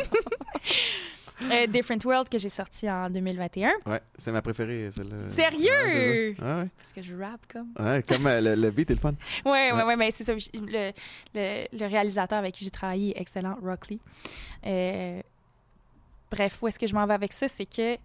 Euh, 1.53 1.66
Different 1.66 1.99
World 2.07 2.31
que 2.31 2.39
j'ai 2.39 2.49
sorti 2.49 2.91
en 2.91 3.11
2021. 3.11 3.70
Ouais, 3.85 4.01
c'est 4.16 4.33
ma 4.33 4.41
préférée, 4.41 4.89
celle-là. 4.97 5.29
Sérieux? 5.29 5.68
Ouais, 5.68 6.35
ça. 6.39 6.45
Ouais, 6.47 6.62
ouais. 6.62 6.68
Parce 6.79 6.93
que 6.95 7.03
je 7.03 7.14
rappe 7.14 7.47
comme. 7.53 7.68
Ouais, 7.79 8.03
comme 8.03 8.27
euh, 8.27 8.41
le, 8.41 8.55
le 8.62 8.70
beat 8.70 8.91
est 8.91 8.95
le 8.95 9.01
fun. 9.01 9.12
Ouais, 9.45 9.51
ouais, 9.51 9.72
Ouais. 9.72 9.83
ouais, 9.85 9.97
mais 9.97 10.11
c'est 10.12 10.24
ça. 10.24 10.33
Le, 10.33 10.93
le, 11.35 11.66
le 11.79 11.87
réalisateur 11.87 12.39
avec 12.39 12.55
qui 12.55 12.64
j'ai 12.64 12.70
travaillé 12.70 13.14
est 13.18 13.20
excellent, 13.20 13.59
Rock 13.62 13.89
Lee. 13.89 14.01
Euh, 14.66 15.20
bref, 16.31 16.59
où 16.62 16.68
est-ce 16.68 16.79
que 16.79 16.87
je 16.87 16.95
m'en 16.95 17.07
vais 17.07 17.14
avec 17.14 17.33
ça? 17.33 17.49
C'est 17.49 17.66
que 17.66 17.97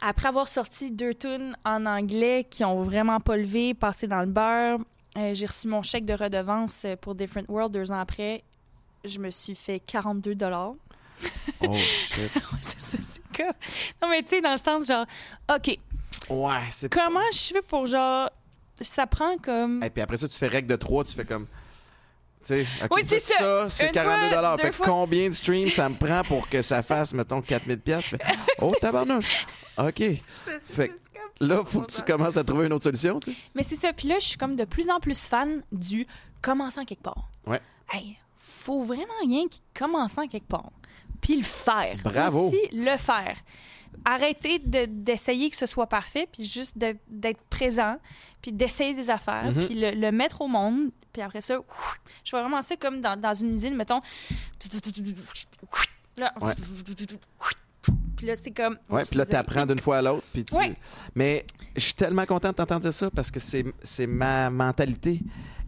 après 0.00 0.28
avoir 0.28 0.48
sorti 0.48 0.90
deux 0.90 1.14
tunes 1.14 1.56
en 1.64 1.86
anglais 1.86 2.46
qui 2.48 2.64
ont 2.64 2.82
vraiment 2.82 3.20
pas 3.20 3.36
levé, 3.36 3.74
passé 3.74 4.06
dans 4.06 4.20
le 4.20 4.26
beurre, 4.26 4.80
euh, 5.16 5.34
j'ai 5.34 5.46
reçu 5.46 5.68
mon 5.68 5.82
chèque 5.82 6.04
de 6.04 6.14
redevance 6.14 6.82
euh, 6.84 6.96
pour 6.96 7.14
Different 7.14 7.44
World 7.48 7.72
deux 7.72 7.92
ans 7.92 8.00
après. 8.00 8.42
Je 9.04 9.18
me 9.18 9.30
suis 9.30 9.54
fait 9.54 9.80
42 9.80 10.34
dollars. 10.34 10.74
Oh 11.60 11.74
shit. 11.74 12.30
c'est 12.62 12.80
ça, 12.80 12.98
c'est 13.02 13.36
comme... 13.36 13.52
Non, 14.02 14.08
mais 14.08 14.22
tu 14.22 14.30
sais, 14.30 14.40
dans 14.40 14.52
le 14.52 14.58
sens 14.58 14.86
genre, 14.86 15.06
OK, 15.54 15.78
Ouais, 16.30 16.60
c'est 16.70 16.92
comment 16.92 17.20
je 17.32 17.38
fais 17.38 17.62
pour 17.62 17.86
genre... 17.86 18.30
Ça 18.80 19.06
prend 19.06 19.36
comme... 19.38 19.82
Et 19.84 19.90
puis 19.90 20.02
après 20.02 20.16
ça, 20.16 20.28
tu 20.28 20.36
fais 20.36 20.48
règle 20.48 20.68
de 20.68 20.76
3, 20.76 21.04
tu 21.04 21.12
fais 21.12 21.24
comme. 21.24 21.46
Oui, 22.50 23.02
c'est 23.04 23.20
ça. 23.20 23.38
ça. 23.38 23.70
c'est 23.70 23.86
Une 23.86 23.92
42 23.92 24.28
fois, 24.36 24.56
deux 24.56 24.62
Fait 24.62 24.72
fois. 24.72 24.86
combien 24.86 25.28
de 25.28 25.34
streams 25.34 25.70
ça 25.70 25.88
me 25.88 25.94
prend 25.94 26.22
pour 26.22 26.48
que 26.48 26.62
ça 26.62 26.82
fasse, 26.82 27.12
mettons, 27.14 27.40
4000 27.42 27.78
pièces 27.80 28.10
Oh, 28.60 28.72
tabarnouche. 28.80 29.46
OK. 29.78 30.02
Fait 30.74 30.92
là, 31.40 31.62
faut 31.64 31.80
que 31.80 31.92
tu 31.92 32.02
commences 32.02 32.36
à 32.36 32.44
trouver 32.44 32.66
une 32.66 32.72
autre 32.72 32.84
solution. 32.84 33.18
Mais 33.54 33.64
c'est 33.64 33.76
ça. 33.76 33.92
Puis 33.92 34.08
là, 34.08 34.16
je 34.20 34.26
suis 34.26 34.36
comme 34.38 34.56
de 34.56 34.64
plus 34.64 34.88
en 34.90 35.00
plus 35.00 35.26
fan 35.26 35.62
du 35.72 36.06
commençant 36.42 36.84
quelque 36.84 37.02
part. 37.02 37.28
Ouais. 37.46 37.60
Hey, 37.92 38.18
faut 38.36 38.82
vraiment 38.84 39.12
rien 39.22 39.46
qui 39.48 39.60
commençant 39.74 40.26
quelque 40.26 40.48
part. 40.48 40.70
Puis 41.20 41.36
le 41.36 41.42
faire. 41.42 41.96
Bravo. 42.04 42.48
Aussi, 42.48 42.60
le 42.72 42.96
faire. 42.98 43.36
Arrêter 44.04 44.58
de- 44.58 44.86
d'essayer 44.86 45.50
que 45.50 45.56
ce 45.56 45.66
soit 45.66 45.86
parfait, 45.86 46.28
puis 46.32 46.44
juste 46.44 46.76
d'être- 46.78 47.40
présent, 47.50 47.96
puis 48.42 48.52
d'essayer 48.52 48.94
des 48.94 49.10
affaires, 49.10 49.52
Mhm. 49.52 49.66
puis 49.66 49.74
le, 49.74 49.90
le 49.92 50.12
mettre 50.12 50.40
au 50.40 50.48
monde. 50.48 50.90
Puis 51.12 51.22
après 51.22 51.40
ça, 51.40 51.58
ouf, 51.60 52.00
je 52.24 52.30
vois 52.32 52.40
vraiment 52.42 52.60
ça 52.62 52.76
comme 52.76 53.00
dans, 53.00 53.18
dans 53.18 53.34
une 53.34 53.52
usine, 53.52 53.74
mettons. 53.76 54.00
Là, 56.18 56.32
Ouais. 56.40 56.52
Puis 58.16 58.26
là, 58.26 58.36
c'est 58.36 58.50
comme. 58.52 58.78
Ouais, 58.88 59.04
puis 59.04 59.16
là, 59.18 59.26
tu 59.26 59.34
apprends 59.34 59.66
d'une 59.66 59.78
fois 59.80 59.98
à 59.98 60.02
l'autre. 60.02 60.24
Puis 60.32 60.44
tu... 60.44 60.54
Ouais. 60.54 60.72
Mais 61.14 61.44
je 61.76 61.80
suis 61.80 61.94
tellement 61.94 62.24
content 62.24 62.50
de 62.50 62.54
t'entendre 62.54 62.82
dire 62.82 62.92
ça 62.92 63.10
parce 63.10 63.30
que 63.30 63.40
c'est 63.40 63.64
c'est 63.82 64.06
ma 64.06 64.48
mentalité. 64.50 65.20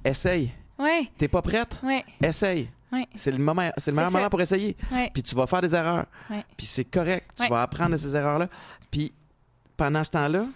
Essaye. 0.05 0.53
Ouais, 0.79 1.11
T'es 1.19 1.27
pas 1.29 1.43
prête? 1.43 1.79
ouais, 1.83 2.05
Essaye. 2.23 2.69
Ouais, 2.93 3.07
C'est 3.15 3.31
le 3.33 3.39
moment, 3.39 3.71
c'est 3.77 3.91
le 3.91 3.97
meilleur 3.97 4.11
moment 4.13 4.29
pour 4.31 4.41
essayer. 4.41 4.77
ouais. 4.93 5.11
Puis 5.13 5.23
tu 5.23 5.35
vas 5.35 5.47
faire 5.47 5.61
des 5.61 5.75
erreurs. 5.75 6.07
Ouais. 6.31 6.45
Puis 6.57 6.67
c'est 6.67 6.85
correct. 6.85 7.31
Tu 7.41 7.49
vas 7.49 7.63
apprendre 7.63 7.93
de 7.93 7.97
ces 7.97 8.15
erreurs-là. 8.17 8.49
Puis 8.91 9.13
pendant 9.77 10.03
ce 10.05 10.11
temps-là, 10.11 10.47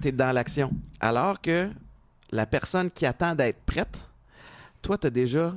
tu 0.00 0.08
es 0.08 0.12
dans 0.12 0.32
l'action. 0.32 0.70
Alors 1.00 1.40
que 1.40 1.68
la 2.32 2.46
personne 2.46 2.90
qui 2.90 3.06
attend 3.06 3.34
d'être 3.34 3.60
prête, 3.66 3.98
toi, 4.82 4.96
tu 4.96 5.06
as 5.06 5.10
déjà 5.10 5.52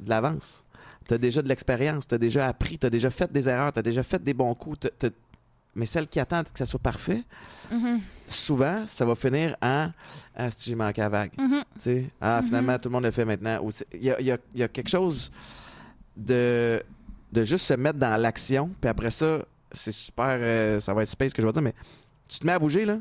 de 0.00 0.08
l'avance. 0.10 0.64
Tu 1.06 1.14
as 1.14 1.18
déjà 1.18 1.42
de 1.42 1.48
l'expérience. 1.48 2.08
Tu 2.08 2.14
as 2.14 2.18
déjà 2.18 2.48
appris. 2.48 2.78
Tu 2.78 2.86
as 2.86 2.90
déjà 2.90 3.10
fait 3.10 3.30
des 3.30 3.48
erreurs. 3.48 3.72
Tu 3.72 3.78
as 3.78 3.82
déjà 3.82 4.02
fait 4.02 4.22
des 4.22 4.34
bons 4.34 4.54
coups. 4.54 4.88
Mais 5.76 5.86
celle 5.86 6.06
qui 6.06 6.18
attend 6.20 6.42
que 6.44 6.56
ça 6.58 6.66
soit 6.66 6.78
parfait, 6.80 7.22
Mhm, 7.70 8.00
souvent, 8.26 8.84
ça 8.86 9.04
va 9.04 9.14
finir 9.16 9.56
en 9.60 9.88
Ah, 10.36 10.50
si 10.50 10.70
j'ai 10.70 10.76
manqué 10.76 11.02
à 11.02 11.08
vague. 11.08 11.32
mhm. 11.36 11.62
Tu 11.74 11.80
sais, 11.80 12.10
ah, 12.20 12.40
Mhm. 12.40 12.46
finalement, 12.46 12.78
tout 12.78 12.88
le 12.88 12.92
monde 12.92 13.04
le 13.04 13.10
fait 13.10 13.24
maintenant. 13.24 13.58
Ou 13.62 13.70
c'est- 13.72 13.86
Il 13.92 14.04
y 14.04 14.10
a, 14.10 14.20
il 14.20 14.26
y 14.26 14.30
a- 14.32 14.38
il 14.54 14.60
y 14.60 14.62
a 14.62 14.68
quelque 14.68 14.88
chose 14.88 15.30
de, 16.16 16.82
de 17.32 17.42
juste 17.42 17.66
se 17.66 17.74
mettre 17.74 17.98
dans 17.98 18.20
l'action, 18.20 18.70
puis 18.80 18.88
après 18.88 19.10
ça, 19.10 19.44
c'est 19.72 19.92
super, 19.92 20.38
euh, 20.40 20.80
ça 20.80 20.94
va 20.94 21.02
être 21.02 21.08
space 21.08 21.32
que 21.32 21.42
je 21.42 21.46
vais 21.46 21.52
dire, 21.52 21.62
mais 21.62 21.74
tu 22.28 22.38
te 22.38 22.46
mets 22.46 22.52
à 22.52 22.58
bouger, 22.58 22.84
là, 22.84 22.98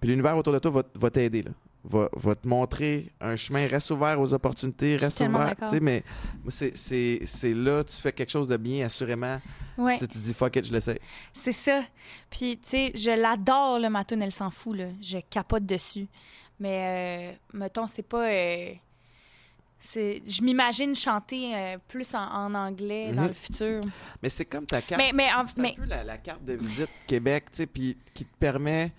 puis 0.00 0.10
l'univers 0.10 0.36
autour 0.36 0.52
de 0.52 0.58
toi 0.58 0.70
va, 0.70 0.82
va 0.94 1.10
t'aider, 1.10 1.42
là. 1.42 1.50
Va, 1.82 2.10
va 2.12 2.34
te 2.34 2.46
montrer 2.46 3.08
un 3.22 3.36
chemin, 3.36 3.66
reste 3.66 3.90
ouvert 3.90 4.20
aux 4.20 4.34
opportunités, 4.34 4.98
suis 4.98 5.04
reste 5.06 5.16
tellement 5.16 5.38
ouvert. 5.38 5.48
d'accord. 5.48 5.70
tu 5.70 5.76
sais, 5.76 5.80
Mais 5.80 6.04
moi, 6.42 6.50
c'est- 6.50 6.76
c'est 6.76 7.20
c'est 7.24 7.54
là, 7.54 7.82
tu 7.82 7.96
fais 7.96 8.12
quelque 8.12 8.28
chose 8.28 8.48
de 8.48 8.58
bien, 8.58 8.84
assurément. 8.84 9.40
Ouais. 9.78 9.96
Si 9.96 10.06
tu 10.06 10.18
dis 10.18 10.34
fuck 10.34 10.56
it, 10.56 10.66
je 10.66 10.74
le 10.74 10.80
sais. 10.80 11.00
C'est 11.32 11.54
ça. 11.54 11.82
Puis, 12.28 12.58
tu 12.58 12.68
sais, 12.68 12.92
je 12.94 13.10
l'adore, 13.18 13.78
le 13.78 13.88
ma 13.88 14.04
toune, 14.04 14.20
elle 14.20 14.30
s'en 14.30 14.50
fout, 14.50 14.76
là. 14.76 14.88
Je 15.00 15.20
capote 15.30 15.64
dessus. 15.64 16.06
Mais, 16.58 17.32
euh, 17.32 17.58
mettons, 17.58 17.86
c'est 17.86 18.02
pas... 18.06 18.28
euh. 18.28 18.74
Je 19.82 20.42
m'imagine 20.42 20.94
chanter 20.94 21.54
euh, 21.56 21.78
plus 21.88 22.14
en, 22.14 22.22
en 22.22 22.54
anglais 22.54 23.12
dans 23.12 23.22
Mhm. 23.22 23.28
le 23.28 23.34
futur. 23.34 23.80
Mais 24.22 24.28
c'est 24.28 24.44
comme 24.44 24.66
ta 24.66 24.82
carte. 24.82 25.00
Mais, 25.02 25.12
mais, 25.12 25.32
en- 25.32 25.46
C'est 25.46 25.60
mais 25.60 25.70
un 25.78 25.82
peu 25.82 25.88
la, 25.88 26.04
la 26.04 26.18
carte 26.18 26.44
de 26.44 26.52
visite 26.54 26.90
Québec, 27.06 27.46
tu 27.50 27.56
sais, 27.58 27.66
puis 27.66 27.96
qui 28.12 28.24
te 28.24 28.36
permet. 28.38 28.92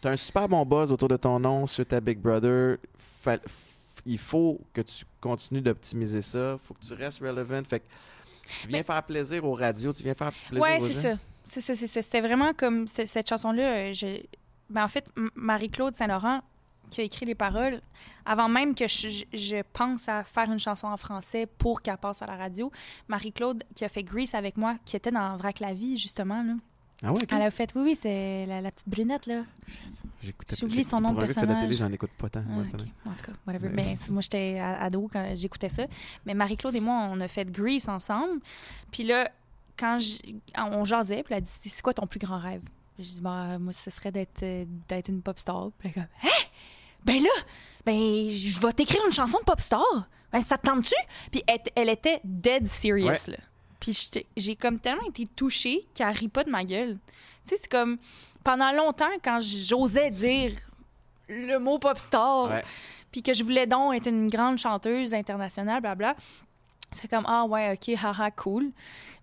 Tu 0.00 0.06
as 0.08 0.12
un 0.12 0.16
super 0.16 0.48
bon 0.48 0.64
buzz 0.64 0.92
autour 0.92 1.08
de 1.08 1.16
ton 1.16 1.40
nom 1.40 1.66
suite 1.66 1.92
à 1.92 2.00
Big 2.00 2.18
Brother. 2.18 2.76
Fa- 3.22 3.38
il 4.06 4.18
faut 4.18 4.60
que 4.72 4.80
tu 4.80 5.04
continues 5.20 5.60
d'optimiser 5.60 6.22
ça. 6.22 6.52
Il 6.62 6.66
faut 6.66 6.74
que 6.74 6.84
tu 6.86 6.94
restes 6.94 7.20
relevant. 7.20 7.62
Fait 7.68 7.80
que 7.80 7.86
tu 8.62 8.68
viens 8.68 8.82
faire 8.84 9.02
plaisir 9.02 9.44
aux 9.44 9.54
radios, 9.54 9.92
tu 9.92 10.02
viens 10.04 10.14
faire 10.14 10.32
plaisir 10.48 10.62
ouais, 10.62 10.80
aux 10.80 10.86
c'est 10.86 10.92
gens. 10.94 11.00
ça. 11.02 11.18
C'est 11.50 11.60
ça, 11.60 11.74
c'est 11.74 11.86
ça. 11.88 12.00
C'était 12.02 12.20
vraiment 12.20 12.52
comme 12.54 12.86
ce- 12.86 13.06
cette 13.06 13.28
chanson-là. 13.28 13.62
euh, 13.62 13.92
je- 13.92 14.22
ben, 14.70 14.84
en 14.84 14.88
fait, 14.88 15.10
Marie-Claude 15.34 15.94
Saint-Laurent, 15.94 16.42
qui 16.88 17.00
a 17.00 17.04
écrit 17.04 17.26
les 17.26 17.34
paroles, 17.34 17.80
avant 18.24 18.48
même 18.48 18.74
que 18.74 18.86
je, 18.88 19.62
pense 19.72 20.08
à 20.08 20.24
faire 20.24 20.50
une 20.50 20.58
chanson 20.58 20.86
en 20.86 20.96
français 20.96 21.46
pour 21.46 21.82
qu'elle 21.82 21.98
passe 21.98 22.22
à 22.22 22.26
la 22.26 22.36
radio, 22.36 22.70
Marie-Claude, 23.08 23.64
qui 23.74 23.84
a 23.84 23.88
fait 23.88 24.02
Grease 24.02 24.34
avec 24.34 24.56
moi, 24.56 24.76
qui 24.84 24.96
était 24.96 25.10
dans 25.10 25.36
Vrac 25.36 25.60
la 25.60 25.72
vie, 25.72 25.96
justement, 25.96 26.42
là. 26.42 26.54
Ah 27.02 27.12
ouais. 27.12 27.20
Elle 27.30 27.42
a 27.42 27.50
fait, 27.52 27.70
oui, 27.76 27.82
oui, 27.84 27.98
c'est 28.00 28.44
la, 28.46 28.60
la 28.60 28.72
petite 28.72 28.88
brunette, 28.88 29.26
là. 29.26 29.44
J'oublie 30.58 30.82
son 30.82 31.00
nom 31.00 31.10
de 31.12 31.16
de 31.16 31.20
la 31.20 31.26
télé, 31.28 31.46
personnage. 31.46 31.74
j'en 31.76 31.92
écoute 31.92 32.10
pas 32.18 32.28
tant. 32.28 32.42
Ah. 32.48 33.08
En 33.08 33.14
tout 33.14 33.24
cas, 33.24 33.32
whatever. 33.46 33.68
Mais 33.68 33.96
c'est- 34.00 34.10
moi, 34.10 34.20
j'étais 34.20 34.58
ado 34.58 35.08
quand 35.12 35.32
j'écoutais 35.36 35.68
ça. 35.68 35.84
Mais 36.26 36.34
Marie-Claude 36.34 36.74
et 36.74 36.80
moi, 36.80 37.08
on 37.10 37.20
a 37.20 37.28
fait 37.28 37.48
Grease 37.50 37.88
ensemble. 37.88 38.40
Puis 38.90 39.04
là, 39.04 39.30
quand 39.78 39.98
on 40.56 40.84
jasait, 40.84 41.22
puis 41.22 41.34
elle 41.34 41.38
a 41.38 41.40
dit 41.40 41.48
C'est 41.48 41.82
quoi 41.82 41.94
ton 41.94 42.06
plus 42.06 42.18
grand 42.18 42.38
rêve? 42.38 42.62
J'ai 42.98 43.14
dit 43.14 43.20
bah, 43.20 43.58
Moi, 43.60 43.72
ce 43.72 43.90
serait 43.90 44.10
d'être 44.10 44.42
euh, 44.42 44.64
d'être 44.88 45.08
une 45.08 45.22
pop 45.22 45.38
star. 45.38 45.70
Puis 45.78 45.88
elle 45.88 45.94
comme 45.94 46.06
Hein? 46.24 46.28
Ben 47.04 47.22
là, 47.22 47.30
ben, 47.86 48.28
je 48.30 48.60
vais 48.60 48.72
t'écrire 48.72 49.00
une 49.06 49.12
chanson 49.12 49.38
de 49.38 49.44
pop 49.44 49.60
star. 49.60 49.84
Ben, 50.32 50.40
ça 50.42 50.58
te 50.58 50.66
tente-tu? 50.66 50.94
Puis 51.30 51.42
elle, 51.46 51.60
elle 51.74 51.88
était 51.88 52.20
dead 52.24 52.66
serious, 52.68 53.06
Ouais. 53.08 53.18
là. 53.28 53.36
Puis 53.80 54.10
j'ai 54.36 54.56
comme 54.56 54.78
tellement 54.80 55.06
été 55.08 55.26
touchée 55.26 55.86
qu'elle 55.94 56.08
rit 56.08 56.28
pas 56.28 56.44
de 56.44 56.50
ma 56.50 56.64
gueule. 56.64 56.98
Tu 57.46 57.54
sais, 57.54 57.56
c'est 57.62 57.70
comme 57.70 57.96
pendant 58.44 58.72
longtemps, 58.72 59.06
quand 59.22 59.38
j'osais 59.40 60.10
dire 60.10 60.52
le 61.28 61.58
mot 61.58 61.78
pop 61.78 61.96
star, 61.98 62.48
Ouais. 62.50 62.62
puis 63.12 63.22
que 63.22 63.32
je 63.32 63.44
voulais 63.44 63.66
donc 63.66 63.94
être 63.94 64.08
une 64.08 64.28
grande 64.28 64.58
chanteuse 64.58 65.14
internationale, 65.14 65.80
blabla. 65.80 66.16
C'est 66.90 67.08
comme, 67.08 67.24
ah 67.26 67.44
ouais, 67.44 67.72
ok, 67.74 67.94
haha, 68.02 68.30
cool. 68.32 68.70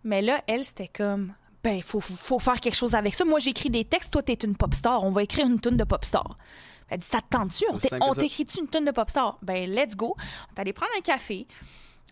Mais 0.04 0.22
là, 0.22 0.42
elle, 0.48 0.64
c'était 0.64 0.88
comme, 0.88 1.34
ben, 1.64 1.82
faut, 1.82 2.00
faut 2.00 2.38
faire 2.40 2.60
quelque 2.60 2.76
chose 2.76 2.94
avec 2.96 3.16
ça. 3.16 3.26
Moi, 3.26 3.40
j'écris 3.40 3.70
des 3.72 3.84
textes, 3.86 4.12
toi, 4.12 4.22
t'es 4.22 4.34
une 4.36 4.56
pop 4.56 4.74
star. 4.74 5.04
On 5.04 5.10
va 5.10 5.24
écrire 5.24 5.48
une 5.48 5.60
tune 5.60 5.76
de 5.78 5.84
pop 5.84 6.06
star. 6.06 6.38
Elle 6.90 7.00
dit, 7.00 7.08
ça 7.08 7.22
te 7.22 7.30
tente-tu? 7.30 7.66
On 8.02 8.14
t'écrit-tu 8.14 8.60
une 8.60 8.70
tune 8.70 8.86
de 8.86 8.92
pop 8.92 9.10
star? 9.10 9.38
Ben, 9.42 9.70
let's 9.70 9.96
go. 9.96 10.16
On 10.18 10.56
est 10.56 10.62
allé 10.62 10.74
prendre 10.74 10.92
un 10.98 11.02
café. 11.02 11.48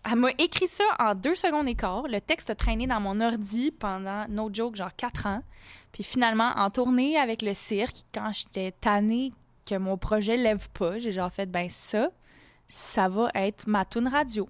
Elle 0.04 0.16
m'a 0.16 0.30
écrit 0.38 0.68
ça 0.68 0.84
en 0.98 1.14
deux 1.14 1.34
secondes 1.34 1.68
et 1.68 1.74
quart. 1.74 2.06
Le 2.08 2.20
texte 2.20 2.50
a 2.50 2.54
traîné 2.54 2.86
dans 2.86 3.00
mon 3.00 3.20
ordi 3.20 3.70
pendant, 3.70 4.26
no 4.28 4.50
joke, 4.52 4.76
genre 4.76 4.94
quatre 4.94 5.26
ans. 5.26 5.42
Puis 5.92 6.02
finalement, 6.02 6.52
en 6.56 6.68
tournée 6.70 7.16
avec 7.16 7.40
le 7.40 7.54
cirque, 7.54 7.96
quand 8.12 8.30
j'étais 8.32 8.72
tannée 8.72 9.32
que 9.64 9.76
mon 9.76 9.96
projet 9.96 10.36
lève 10.36 10.68
pas, 10.70 10.98
j'ai 10.98 11.12
genre 11.12 11.32
fait, 11.32 11.46
ben 11.46 11.68
ça, 11.70 12.10
ça 12.68 13.08
va 13.08 13.30
être 13.34 13.66
ma 13.66 13.84
tune 13.84 14.08
radio. 14.08 14.48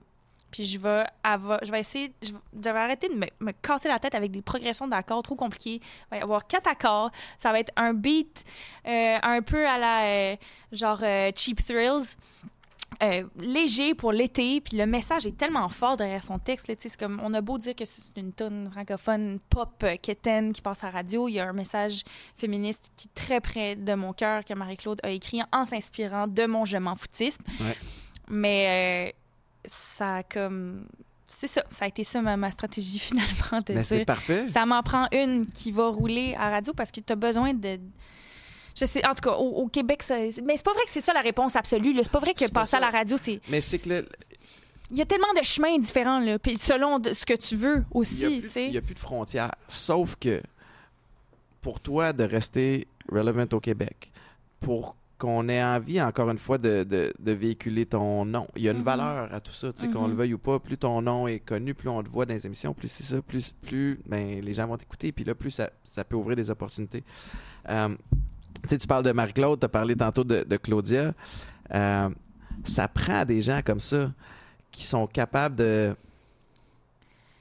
Puis 0.55 0.63
je 0.65 0.79
vais, 0.79 1.03
va- 1.25 1.59
je 1.65 1.73
vais 1.73 1.81
essayer, 1.81 2.15
je 2.23 2.31
vais- 2.31 2.39
je 2.65 2.71
vais 2.71 2.79
arrêter 2.79 3.09
de 3.09 3.15
me, 3.15 3.27
me 3.41 3.51
casser 3.51 3.89
la 3.89 3.99
tête 3.99 4.15
avec 4.15 4.31
des 4.31 4.41
progressions 4.41 4.87
d'accords 4.87 5.25
trop 5.25 5.35
compliquées. 5.35 5.81
Il 5.83 6.07
va 6.13 6.17
y 6.19 6.21
avoir 6.21 6.47
quatre 6.47 6.69
accords. 6.69 7.11
Ça 7.39 7.51
va 7.51 7.59
être 7.59 7.73
un 7.75 7.93
beat 7.93 8.45
euh, 8.87 9.19
un 9.21 9.43
peu 9.43 9.67
à 9.67 9.79
la, 9.79 10.05
euh, 10.05 10.37
genre, 10.71 11.01
euh, 11.03 11.33
Cheap 11.35 11.65
Thrills. 11.65 12.15
euh, 13.03 13.25
léger 13.41 13.93
pour 13.97 14.13
l'été, 14.13 14.61
puis 14.61 14.77
le 14.77 14.87
message 14.87 15.27
est 15.27 15.37
tellement 15.37 15.69
fort 15.69 15.97
derrière 15.97 16.23
son 16.23 16.39
texte. 16.39 16.69
là, 16.69 16.77
C'est 16.79 16.97
comme 16.97 17.21
on 17.25 17.35
a 17.35 17.41
beau 17.41 17.59
dire 17.59 17.75
que 17.75 17.85
c'est 17.85 18.17
une 18.17 18.33
tonne 18.33 18.71
francophone 18.71 19.41
pop 19.51 19.85
quétaine 20.01 20.53
qui 20.53 20.63
passe 20.63 20.85
à 20.85 20.87
la 20.87 20.93
radio, 20.93 21.27
il 21.29 21.33
y 21.33 21.41
a 21.41 21.49
un 21.49 21.53
message 21.53 22.03
féministe 22.37 22.93
qui 22.95 23.09
est 23.09 23.15
très 23.21 23.41
près 23.41 23.75
de 23.75 23.95
mon 23.95 24.13
cœur 24.13 24.45
que 24.45 24.55
Marie-Claude 24.55 25.01
a 25.03 25.11
écrit 25.11 25.41
en 25.53 25.65
s'inspirant 25.65 26.29
de 26.29 26.47
mon 26.47 26.65
je 26.65 26.77
m'en 26.79 26.95
foutisme. 26.95 27.43
Ouais. 27.61 27.77
Mais 28.29 29.11
euh, 29.13 29.19
ça 29.67 30.17
a 30.17 30.23
comme 30.23 30.87
c'est 31.27 31.47
ça, 31.49 31.65
ça 31.69 31.87
a 31.87 31.89
été 31.89 32.05
ça 32.05 32.21
ma, 32.23 32.37
ma 32.37 32.51
stratégie 32.51 32.99
finalement 33.01 33.61
de 33.67 33.73
Mais 33.75 33.83
c'est 33.83 34.05
parfait. 34.05 34.47
ça 34.49 34.65
m'en 34.67 34.83
prend 34.83 35.09
une 35.13 35.47
qui 35.47 35.73
va 35.73 35.89
rouler 35.89 36.35
à 36.39 36.51
radio 36.51 36.73
parce 36.75 36.91
que 36.91 37.01
tu 37.01 37.13
as 37.13 37.17
besoin 37.17 37.55
de. 37.55 37.79
Je 38.77 38.85
sais, 38.85 39.07
en 39.07 39.15
tout 39.15 39.23
cas, 39.31 39.37
au, 39.37 39.63
au 39.63 39.69
Québec, 39.69 40.03
ça- 40.03 40.17
mais 40.45 40.57
c'est 40.57 40.65
pas 40.65 40.73
vrai 40.73 40.83
que 40.85 40.91
c'est 40.91 41.01
ça 41.01 41.13
la 41.13 41.21
réponse 41.21 41.55
absolue. 41.57 41.95
C'est 41.97 42.11
pas 42.11 42.19
vrai 42.19 42.35
que 42.35 42.49
passer 42.51 42.77
à 42.77 42.81
la 42.81 42.91
radio, 42.91 43.17
c'est. 43.17 43.41
Mais 43.49 43.61
c'est 43.61 43.79
que 43.79 43.89
le- 43.89 44.09
Il 44.91 44.99
y 44.99 45.03
a 45.03 45.07
tellement 45.07 45.33
de 45.39 45.45
chemins 45.45 45.79
différents, 45.79 46.19
là. 46.21 46.39
Puis 46.39 46.57
selon 46.57 46.99
de- 46.99 47.13
ce 47.13 47.25
que 47.25 47.35
tu 47.35 47.57
veux 47.57 47.77
il 47.77 47.83
n'y 47.83 47.85
aussi, 48.01 48.25
a, 48.75 48.79
a 48.79 48.83
plus 48.83 48.95
de 48.95 48.99
frontières. 48.99 49.55
Sauf 49.69 50.17
que 50.17 50.43
pour 51.63 51.81
toi 51.81 52.13
de 52.13 52.25
rester 52.25 52.87
relevant 53.11 53.47
au 53.53 53.61
Québec, 53.61 54.13
pour 54.61 54.97
qu'on 55.19 55.49
ait 55.49 55.63
envie, 55.63 56.01
encore 56.03 56.29
une 56.31 56.39
fois, 56.39 56.59
de, 56.59 56.83
de- 56.85 57.13
de 57.19 57.33
véhiculer 57.33 57.87
ton 57.87 58.25
nom. 58.25 58.49
Il 58.57 58.63
y 58.63 58.69
a 58.69 58.73
une 58.73 58.79
Mhm. 58.79 58.85
valeur 58.85 59.33
à 59.33 59.41
tout 59.41 59.53
ça, 59.53 59.73
tu 59.73 59.83
sais, 59.83 59.89
qu'on 59.89 60.03
Mhm. 60.03 60.11
le 60.11 60.17
veuille 60.17 60.35
ou 60.35 60.39
pas. 60.39 60.59
Plus 60.59 60.77
ton 60.77 61.01
nom 61.03 61.29
est 61.29 61.39
connu, 61.39 61.73
plus 61.73 61.89
on 61.89 62.03
te 62.03 62.09
voit 62.11 62.27
dans 62.27 62.35
les 62.35 62.45
émissions, 62.47 62.75
plus 62.75 62.89
c'est 62.89 63.05
ça, 63.05 63.23
plus, 63.23 63.53
plus 63.63 64.01
ben, 64.07 64.41
les 64.41 64.55
gens 64.55 64.67
vont 64.67 64.77
t'écouter, 64.77 65.13
puis 65.13 65.25
là, 65.25 65.35
plus 65.35 65.51
ça, 65.51 65.71
ça 65.85 66.05
peut 66.05 66.17
ouvrir 66.17 66.37
des 66.37 66.51
opportunités. 66.51 67.05
Euh, 67.69 67.91
tu 68.65 68.69
sais, 68.71 68.79
tu 68.79 68.87
parles 68.87 69.05
de 69.05 69.13
Marie-Claude, 69.13 69.61
tu 69.61 69.67
as 69.67 69.69
parlé 69.69 69.95
tantôt 69.95 70.25
de, 70.25 70.43
de 70.43 70.57
Claudia. 70.57 71.13
Euh, 71.73 72.11
ça 72.65 72.89
prend 72.89 73.25
des 73.25 73.41
gens 73.41 73.61
comme 73.65 73.81
ça 73.81 74.13
qui 74.73 74.85
sont 74.85 75.07
capables 75.07 75.55
de, 75.55 75.95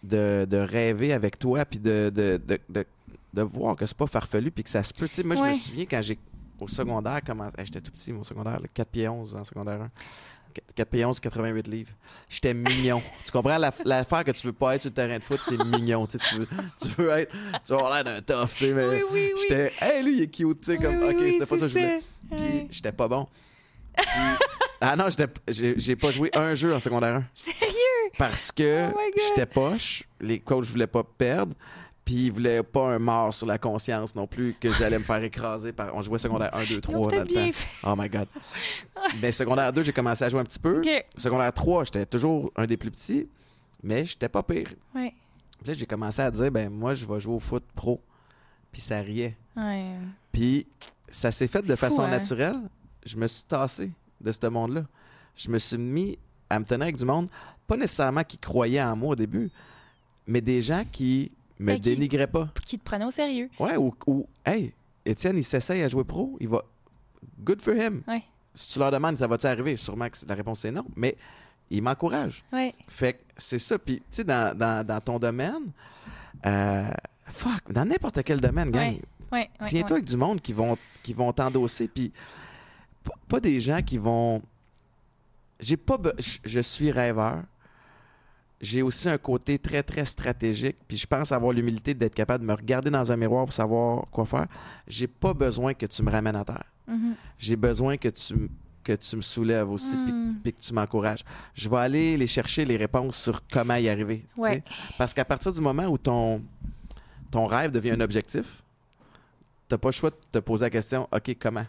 de, 0.03 0.45
de 0.49 0.57
rêver 0.57 1.13
avec 1.13 1.38
toi, 1.39 1.65
puis 1.65 1.80
de, 1.80 2.11
de, 2.13 2.39
de, 2.69 2.86
de, 3.34 3.41
voir 3.41 3.76
que 3.76 3.86
c'est 3.86 3.97
pas 3.97 4.07
farfelu, 4.07 4.51
puis 4.51 4.63
que 4.63 4.69
ça 4.69 4.84
se 4.84 4.93
peut. 4.93 5.07
Tu 5.07 5.15
sais, 5.15 5.24
moi, 5.24 5.36
je 5.36 5.43
me 5.43 5.53
souviens 5.53 5.86
quand 5.89 6.01
j'ai 6.01 6.19
au 6.60 6.68
secondaire, 6.68 7.20
comment 7.26 7.47
hey, 7.58 7.66
j'étais 7.66 7.82
tout 7.82 7.91
petit, 7.91 8.14
mon 8.14 8.24
secondaire, 8.24 8.60
là, 8.60 8.68
4 8.74 8.89
pieds 8.89 9.08
11 9.08 9.36
en 9.36 9.43
secondaire 9.43 9.82
1. 9.82 9.89
4 10.76 10.88
pieds 10.89 11.04
11, 11.04 11.20
88 11.20 11.68
livres. 11.68 11.91
J'étais 12.30 12.54
mignon. 12.54 13.01
tu 13.26 13.32
comprends? 13.32 13.58
La- 13.58 13.72
L'affaire 13.86 14.24
que 14.24 14.32
tu 14.32 14.45
veux 14.47 14.54
pas 14.54 14.76
être 14.76 14.82
sur 14.82 14.89
le 14.91 14.93
terrain 14.93 15.18
de 15.18 15.24
foot, 15.24 15.39
c'est 15.43 15.58
mignon. 15.64 16.06
Tu, 16.06 16.18
sais, 16.20 16.24
tu 16.30 16.39
veux, 16.39 16.47
tu 16.82 16.88
veux 16.89 17.10
être. 17.10 17.32
Tu 17.66 17.74
vas 17.74 17.80
avoir 17.80 17.93
l'air 17.95 18.04
d'un 18.04 18.22
tough, 18.22 18.49
tu 18.56 18.66
sais, 18.66 18.74
mais. 18.74 18.86
Oui, 18.88 19.01
oui, 19.12 19.32
oui. 19.36 19.41
J'étais. 19.41 19.74
Hey, 19.82 20.04
lui, 20.04 20.18
il 20.18 20.22
est 20.22 20.28
cute, 20.28 20.62
tu 20.62 20.72
sais, 20.74 20.78
comme. 20.78 21.01
Ok, 21.04 21.16
c'était 21.20 21.45
pas 21.45 21.58
ça 21.58 21.62
que 21.62 21.68
je 21.68 21.74
voulais. 21.74 21.99
Puis 22.36 22.68
j'étais 22.70 22.91
pas 22.91 23.08
bon. 23.08 23.28
Puis- 23.97 24.06
ah 24.82 24.95
non, 24.95 25.06
j'étais- 25.10 25.74
j'ai 25.78 25.95
pas 25.95 26.12
joué 26.12 26.30
un 26.34 26.54
jeu 26.56 26.74
en 26.76 26.80
secondaire 26.80 27.16
1. 27.16 27.24
Sérieux? 27.34 28.12
Parce 28.18 28.51
que 28.51 28.89
Oh 28.93 28.99
j'étais 29.28 29.45
poche, 29.47 30.04
les 30.22 30.39
coachs 30.39 30.66
voulaient 30.66 30.86
pas 30.88 31.04
perdre, 31.04 31.56
puis 32.06 32.26
ils 32.26 32.32
voulaient 32.32 32.64
pas 32.64 32.93
un 32.93 32.99
mort 32.99 33.34
sur 33.34 33.47
la 33.47 33.58
conscience 33.58 34.16
non 34.16 34.28
plus 34.28 34.56
que 34.60 34.72
j'allais 34.74 34.99
me 34.99 35.04
faire 35.04 35.24
écraser 35.24 35.72
par. 35.72 35.95
On 35.95 36.01
jouait 36.01 36.18
secondaire 36.20 36.54
1, 36.54 36.60
2, 36.60 36.66
Ils 36.70 36.78
ont 36.78 36.82
3 36.82 37.12
dans 37.12 37.18
le 37.20 37.28
temps. 37.28 37.51
fait. 37.51 37.68
Oh 37.84 37.93
my 37.97 38.10
God. 38.10 38.28
Mais 39.22 39.32
secondaire 39.32 39.72
2, 39.72 39.84
j'ai 39.84 39.93
commencé 39.93 40.24
à 40.24 40.30
jouer 40.30 40.41
un 40.41 40.45
petit 40.45 40.60
peu. 40.60 40.82
Secondaire 41.16 41.54
3, 41.54 41.86
j'étais 41.86 42.06
toujours 42.06 42.51
un 42.56 42.66
des 42.66 42.78
plus 42.78 42.91
petits, 42.91 43.28
mais 43.82 44.06
j'étais 44.06 44.30
pas 44.30 44.43
pire. 44.43 44.74
Ouais. 44.95 45.14
Puis 45.60 45.68
là, 45.68 45.74
j'ai 45.74 45.86
commencé 45.86 46.22
à 46.22 46.32
dire, 46.32 46.51
ben 46.51 46.70
moi, 46.70 46.93
je 46.93 47.06
vais 47.06 47.20
jouer 47.20 47.36
au 47.36 47.39
foot 47.39 47.64
pro. 47.76 48.01
Puis 48.72 48.82
ça 48.82 48.99
riait. 48.99 49.38
Ouais. 49.56 49.95
Puis 50.32 50.66
ça 51.10 51.32
s'est 51.32 51.47
fait 51.47 51.62
de 51.62 51.76
fou, 51.76 51.80
façon 51.82 52.04
hein? 52.04 52.10
naturelle. 52.10 52.60
Je 53.06 53.16
me 53.18 53.28
suis 53.28 53.43
tassé 53.43 53.91
de 54.20 54.32
ce 54.32 54.47
monde-là. 54.47 54.84
Je 55.36 55.49
me 55.49 55.60
suis 55.60 55.78
mis 55.78 56.18
à 56.49 56.60
me 56.60 56.66
tenir 56.66 56.84
avec 56.84 56.97
du 56.97 57.06
monde, 57.06 57.30
pas 57.68 57.78
nécessairement 57.78 58.24
qui 58.24 58.38
croyaient 58.38 58.82
en 58.82 58.95
moi 58.95 59.10
au 59.10 59.16
début, 59.16 59.49
mais 60.28 60.41
des 60.41 60.62
gens 60.62 60.84
qui 60.91 61.32
me 61.64 61.74
Ben, 61.74 61.76
qui- 61.76 61.82
dénigraient 61.95 62.28
pas. 62.28 62.49
Qui 62.66 62.78
te 62.78 62.84
prenait 62.84 63.05
au 63.05 63.11
sérieux. 63.11 63.49
Ouais, 63.59 63.76
ou, 63.78 63.93
ou 64.07 64.28
hey, 64.45 64.74
Étienne, 65.05 65.38
il 65.38 65.43
s'essaye 65.43 65.82
à 65.84 65.88
jouer 65.88 66.03
pro, 66.03 66.38
il 66.39 66.47
va. 66.47 66.64
Good 67.43 67.61
for 67.61 67.74
him. 67.74 68.01
Ouais. 68.07 68.24
Si 68.53 68.74
tu 68.74 68.80
leur 68.80 68.91
demandes, 68.91 69.18
ça 69.18 69.28
va-tu 69.28 69.45
arriver? 69.47 69.78
Sûrement 69.78 70.09
que 70.09 70.18
la 70.28 70.36
réponse 70.36 70.64
est 70.66 70.72
non, 70.72 70.86
mais 70.95 71.18
il 71.70 71.82
m'encourage. 71.82 72.43
Ouais. 72.53 72.74
Fait 72.88 73.14
que 73.14 73.20
c'est 73.38 73.57
ça. 73.59 73.80
Puis, 73.80 73.97
tu 73.97 74.03
sais, 74.11 74.24
dans, 74.24 74.55
dans, 74.55 74.86
dans 74.86 75.01
ton 75.01 75.18
domaine, 75.20 75.72
euh, 76.45 76.89
fuck, 77.26 77.72
dans 77.72 77.86
n'importe 77.86 78.22
quel 78.24 78.39
domaine, 78.39 78.70
gang, 78.72 78.97
Ouais. 79.32 79.49
Tiens-toi 79.66 79.97
avec 79.97 80.05
du 80.05 80.16
monde 80.16 80.39
qui 80.41 80.53
vont, 80.53 80.78
qui 81.01 81.14
vont 81.14 81.34
t'endosser, 81.34 81.88
puis 81.88 82.11
pas 83.28 83.39
des 83.39 83.59
gens 83.59 83.82
qui 83.82 83.97
vont. 83.97 84.43
J'ai 85.59 85.76
pas. 85.78 85.97
je 86.43 86.59
suis 86.59 86.91
rêveur. 86.91 87.41
J'ai 88.64 88.82
aussi 88.82 89.09
un 89.09 89.18
côté 89.18 89.59
très, 89.59 89.84
très 89.84 90.05
stratégique, 90.05 90.78
puis 90.88 90.95
je 90.95 91.05
pense 91.05 91.34
avoir 91.34 91.51
l'humilité 91.51 91.93
d'être 91.93 92.16
capable 92.16 92.43
de 92.45 92.47
me 92.49 92.53
regarder 92.55 92.89
dans 92.89 93.11
un 93.11 93.18
miroir 93.18 93.43
pour 93.43 93.53
savoir 93.53 94.05
quoi 94.09 94.26
faire. 94.26 94.47
J'ai 94.88 95.07
pas 95.07 95.34
besoin 95.34 95.74
que 95.74 95.86
tu 95.86 96.01
me 96.01 96.09
ramènes 96.09 96.38
à 96.38 96.45
terre. 96.45 96.64
Mhm. 96.88 97.16
J'ai 97.38 97.57
besoin 97.57 97.97
que 97.97 98.07
tu, 98.07 98.49
que 98.82 98.93
tu 98.93 99.16
me 99.18 99.22
soulèves 99.22 99.70
aussi, 99.70 99.95
Mm. 99.97 100.36
puis 100.43 100.53
que 100.53 100.59
tu 100.61 100.74
m'encourages. 100.74 101.24
Je 101.53 101.68
vais 101.68 101.78
aller 101.78 102.16
les 102.18 102.28
chercher 102.28 102.64
les 102.66 102.78
réponses 102.78 103.18
sur 103.18 103.41
comment 103.51 103.76
y 103.76 103.89
arriver. 103.89 104.26
tu 104.36 104.41
Ouais. 104.41 104.64
Parce 104.97 105.14
qu'à 105.14 105.26
partir 105.26 105.51
du 105.51 105.59
moment 105.61 105.86
où 105.88 105.97
ton, 105.97 106.41
ton 107.32 107.45
rêve 107.47 107.72
devient 107.72 107.91
un 107.91 108.01
objectif, 108.01 108.64
t'as 109.68 109.78
pas 109.78 109.89
le 109.89 109.93
choix 109.93 110.09
de 110.09 110.16
te 110.32 110.39
poser 110.39 110.66
la 110.66 110.70
question, 110.70 111.07
OK, 111.11 111.36
comment? 111.39 111.66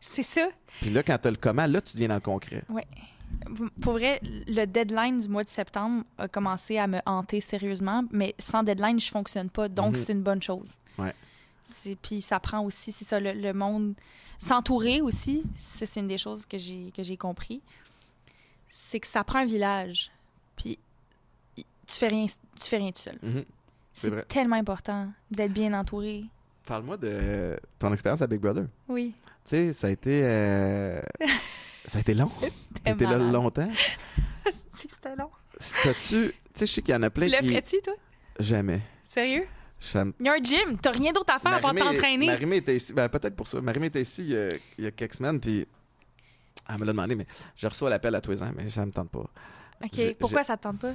C'est 0.00 0.22
ça. 0.22 0.48
Puis 0.80 0.90
là, 0.90 1.02
quand 1.02 1.16
t'as 1.18 1.30
le 1.30 1.36
comment, 1.36 1.66
là, 1.66 1.80
tu 1.80 1.94
deviens 1.94 2.08
dans 2.08 2.14
le 2.16 2.20
concret. 2.20 2.64
Pour 3.80 3.94
vrai, 3.94 4.20
le 4.46 4.64
deadline 4.66 5.20
du 5.20 5.28
mois 5.28 5.44
de 5.44 5.48
septembre 5.48 6.04
a 6.18 6.28
commencé 6.28 6.78
à 6.78 6.86
me 6.86 6.98
hanter 7.06 7.40
sérieusement, 7.40 8.04
mais 8.10 8.34
sans 8.38 8.62
deadline, 8.62 8.98
je 9.00 9.08
fonctionne 9.10 9.48
pas, 9.50 9.68
donc 9.68 9.92
Mhm. 9.96 9.96
c'est 9.96 10.12
une 10.12 10.22
bonne 10.22 10.42
chose. 10.42 10.74
Ouais. 10.98 11.14
Puis 12.02 12.20
ça 12.20 12.40
prend 12.40 12.60
aussi, 12.64 12.92
c'est 12.92 13.04
ça, 13.04 13.20
le, 13.20 13.32
le 13.32 13.52
monde 13.52 13.94
s'entourer 14.38 15.00
aussi. 15.02 15.42
C'est 15.56 15.96
une 15.96 16.08
des 16.08 16.18
choses 16.18 16.46
que 16.46 16.56
j'ai 16.58 17.16
compris. 17.18 17.60
C'est 18.68 19.00
que 19.00 19.06
ça 19.06 19.24
prend 19.24 19.40
un 19.40 19.44
village. 19.46 20.10
Puis 20.56 20.78
tu 21.56 21.64
fais 21.96 22.08
rien, 22.08 22.26
tu 22.26 22.68
fais 22.68 22.76
rien 22.78 22.90
tout 22.92 23.02
seul. 23.02 23.18
Mhm. 23.22 23.44
C'est 23.94 24.28
tellement 24.28 24.56
important 24.56 25.08
d'être 25.30 25.52
bien 25.52 25.72
entouré. 25.78 26.24
Parle-moi 26.66 26.96
de 26.98 27.58
ton 27.78 27.92
expérience 27.92 28.22
à 28.22 28.26
Big 28.26 28.40
Brother. 28.40 28.66
Oui. 28.88 29.14
Tu 29.44 29.50
sais, 29.56 29.72
ça 29.72 29.86
a 29.86 29.90
été... 29.90 30.20
euh, 30.22 31.00
ça 31.88 31.98
a 31.98 32.00
été 32.00 32.14
long. 32.14 32.30
Été 32.84 33.04
là 33.04 33.18
longtemps? 33.18 33.70
C'était 34.74 35.16
long. 35.16 35.30
T'as-tu... 35.82 35.98
Tu 35.98 36.32
sais, 36.54 36.66
je 36.66 36.72
sais 36.72 36.82
qu'il 36.82 36.94
y 36.94 36.96
en 36.96 37.02
a 37.02 37.10
plein 37.10 37.26
Tu 37.26 37.32
le 37.32 37.38
qui... 37.38 37.48
ferais-tu, 37.48 37.80
toi? 37.82 37.94
Jamais. 38.38 38.80
Sérieux? 39.06 39.46
Ça 39.80 40.04
Il 40.18 40.26
y 40.26 40.28
a 40.28 40.32
un 40.32 40.42
gym. 40.42 40.78
T'as 40.80 40.90
rien 40.90 41.12
d'autre 41.12 41.34
à 41.34 41.38
faire 41.38 41.54
à 41.54 41.60
part 41.60 41.74
t'entraîner. 41.74 42.26
Marimé 42.26 42.56
était 42.56 42.76
ici. 42.76 42.92
Ben, 42.92 43.08
peut-être 43.08 43.36
pour 43.36 43.46
ça. 43.46 43.60
Marimé 43.60 43.86
était 43.86 44.02
ici 44.02 44.34
euh, 44.34 44.50
il 44.76 44.84
y 44.84 44.86
a 44.86 44.90
quelques 44.90 45.14
semaines, 45.14 45.38
puis 45.40 45.66
elle 46.68 46.78
me 46.78 46.84
l'a 46.84 46.92
demandé, 46.92 47.14
mais 47.14 47.26
je 47.56 47.66
reçois 47.66 47.88
l'appel 47.88 48.14
à 48.14 48.20
tous 48.20 48.32
les 48.32 48.42
ans, 48.42 48.50
mais 48.56 48.68
ça 48.70 48.84
me 48.84 48.90
tente 48.92 49.10
pas. 49.10 49.24
OK. 49.84 50.16
Pourquoi 50.18 50.42
ça 50.44 50.56
te 50.56 50.62
tente 50.64 50.80
pas? 50.80 50.94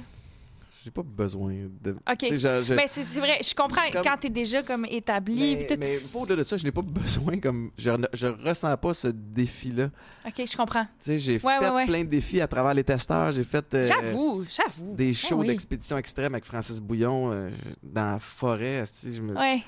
J'ai 0.84 0.90
pas 0.90 1.02
besoin 1.02 1.54
de. 1.80 1.92
OK. 1.92 2.26
Je- 2.30 2.36
je- 2.36 2.74
Ben, 2.74 2.84
c'est 2.86 3.02
vrai. 3.18 3.38
Je 3.42 3.54
comprends 3.54 3.80
Je 3.88 3.92
comme- 3.94 4.02
quand 4.04 4.16
t'es 4.20 4.28
déjà 4.28 4.62
comme 4.62 4.84
établi. 4.84 5.56
mais, 5.56 5.76
mais 5.80 6.00
au-delà 6.12 6.42
de 6.42 6.46
ça, 6.46 6.58
je 6.58 6.64
n'ai 6.64 6.72
pas 6.72 6.82
besoin 6.84 7.40
comme. 7.40 7.70
Je, 7.78 7.90
ne- 7.90 8.06
je 8.12 8.26
ressens 8.26 8.76
pas 8.76 8.92
ce 8.92 9.08
défi-là. 9.08 9.88
OK, 10.26 10.34
je 10.46 10.54
comprends. 10.56 10.84
Tu 10.84 10.90
sais, 11.12 11.18
j'ai 11.18 11.32
Ouais, 11.40 11.58
fait 11.58 11.68
ouais, 11.68 11.70
ouais. 11.70 11.86
plein 11.86 12.04
de 12.04 12.10
défis 12.10 12.42
à 12.42 12.46
travers 12.46 12.74
les 12.74 12.84
testeurs. 12.84 13.32
J'ai 13.32 13.44
fait. 13.44 13.64
euh, 13.72 13.86
J'avoue, 13.86 14.44
j'avoue. 14.54 14.94
Des 14.94 15.10
Ah 15.10 15.26
shows 15.28 15.36
oui. 15.38 15.46
d'expédition 15.46 15.96
extrême 15.96 16.34
avec 16.34 16.44
Francis 16.44 16.78
Bouillon 16.80 17.32
euh, 17.32 17.50
dans 17.82 18.12
la 18.12 18.18
forêt. 18.18 18.80
asti, 18.80 19.14
Je 19.16 19.22
me 19.22 19.34
Ouais. 19.34 19.62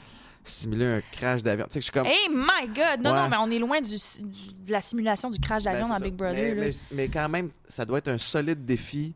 simulais 0.44 0.96
un 0.96 1.00
crash 1.12 1.42
d'avion. 1.42 1.64
Tu 1.70 1.72
sais, 1.72 1.78
que 1.78 1.86
je 1.86 1.90
suis 1.90 1.92
comme. 1.92 2.06
Hey 2.06 2.28
my 2.30 2.68
God! 2.68 3.02
Non, 3.02 3.12
Ouais. 3.12 3.22
non, 3.22 3.28
mais 3.30 3.36
on 3.40 3.50
est 3.50 3.58
loin 3.58 3.80
du, 3.80 3.96
du- 3.96 4.52
de 4.66 4.70
la 4.72 4.82
simulation 4.82 5.30
du 5.30 5.40
crash 5.40 5.64
Ben, 5.64 5.72
d'avion 5.72 5.88
dans 5.88 5.94
ça. 5.98 6.04
Big 6.04 6.14
Brother. 6.14 6.34
Mais, 6.36 6.54
là. 6.54 6.60
mais- 6.66 6.96
mais 6.96 7.08
quand 7.08 7.28
même, 7.30 7.48
ça 7.68 7.86
doit 7.86 7.98
être 7.98 8.08
un 8.08 8.18
solide 8.18 8.66
défi 8.66 9.14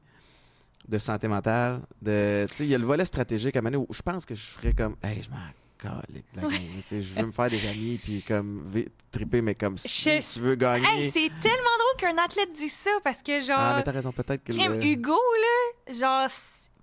de 0.88 0.98
santé 0.98 1.28
mentale. 1.28 1.80
De, 2.02 2.46
tu 2.48 2.54
sais, 2.56 2.64
il 2.64 2.70
y 2.70 2.74
a 2.74 2.78
le 2.78 2.86
volet 2.86 3.04
stratégique 3.04 3.56
à 3.56 3.62
mener 3.62 3.76
où 3.76 3.86
je 3.90 4.02
pense 4.02 4.24
que 4.26 4.34
je 4.34 4.42
ferais 4.46 4.72
comme, 4.72 4.96
hey, 5.02 5.22
je 5.22 5.30
m'en 5.30 5.36
calais 5.78 6.24
de 6.34 6.40
la 6.40 6.48
game. 6.48 6.60
Tu 6.78 6.82
sais, 6.84 7.00
je 7.00 7.14
veux 7.14 7.26
me 7.26 7.32
faire 7.32 7.48
des 7.50 7.66
amis 7.68 7.98
puis 8.02 8.22
comme 8.26 8.64
triper, 9.10 9.40
mais 9.42 9.54
comme 9.54 9.78
si 9.78 9.88
Je- 9.88 10.32
tu 10.34 10.40
veux 10.40 10.54
gagner. 10.56 10.86
Hey, 10.86 11.10
c'est 11.10 11.30
tellement 11.40 11.76
drôle 11.78 11.96
qu'un 11.98 12.18
athlète 12.22 12.52
dise 12.52 12.72
ça 12.74 12.90
parce 13.02 13.22
que, 13.22 13.40
genre, 13.40 13.56
ah, 13.58 13.74
mais 13.76 13.82
t'as 13.82 13.92
raison, 13.92 14.12
peut-être 14.12 14.44
que. 14.44 14.52
le- 14.52 14.84
Hugo, 14.84 15.12
là, 15.88 15.94
genre, 15.94 16.28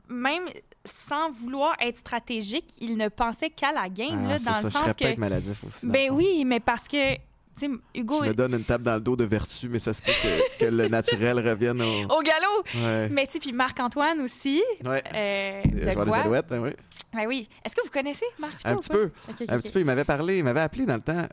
même 0.10 0.44
sans 0.86 1.30
vouloir 1.32 1.76
être 1.82 1.98
stratégique, 1.98 2.66
il 2.80 2.96
ne 2.98 3.10
pensait 3.10 3.50
qu'à 3.50 3.72
la 3.74 3.90
game, 3.90 4.24
Ah, 4.26 4.30
là, 4.30 4.40
dans 4.40 4.54
ça, 4.54 4.62
le 4.64 4.70
je 4.70 4.74
sens 4.74 4.88
que. 4.96 5.04
peut-être 5.04 5.18
maladif 5.18 5.64
aussi. 5.66 5.86
Ben 5.86 6.10
oui, 6.12 6.44
mais 6.46 6.60
parce 6.62 6.88
que, 6.88 7.16
tu 7.60 7.66
sais, 7.66 7.72
Hugo, 7.96 8.24
Je 8.24 8.30
me 8.30 8.34
donne 8.34 8.54
une 8.54 8.64
tape 8.64 8.82
dans 8.82 8.96
le 8.96 9.00
dos 9.02 9.16
de 9.16 9.24
vertu, 9.26 9.68
mais 9.70 9.80
ça 9.80 9.94
se 9.94 10.02
peut 10.02 10.12
que, 10.12 10.66
que 10.66 10.72
le 10.72 10.88
naturel 10.90 11.40
revienne 11.40 11.82
au. 11.82 12.04
au 12.18 12.22
galop! 12.22 12.64
Ouais. 12.76 13.10
Mais 13.10 13.26
tu 13.28 13.34
sais, 13.34 13.40
puis 13.40 13.54
Marc-Antoine 13.54 14.22
aussi. 14.22 14.62
ouais. 14.86 15.04
Euh, 15.14 15.62
Le 15.66 15.86
de 15.86 15.92
joueur 15.92 16.06
des? 16.06 16.14
Alouettes, 16.14 16.48
ben 16.50 16.62
oui. 16.64 16.70
Ben 17.14 17.26
oui. 17.28 17.48
Est-ce 17.66 17.76
que 17.76 17.82
vous 17.84 17.90
connaissez 17.92 18.26
Marc 18.40 18.54
Vito 18.58 18.70
Un 18.70 18.76
petit 18.78 18.90
peu. 18.90 19.12
Un 19.48 19.58
petit 19.60 19.72
peu, 19.72 19.80
il 19.80 19.86
m'avait 19.86 20.04
parlé, 20.04 20.38
il 20.40 20.44
m'avait 20.44 20.60
appelé 20.62 20.86
dans 20.86 20.96
le 20.96 21.02
temps, 21.02 21.26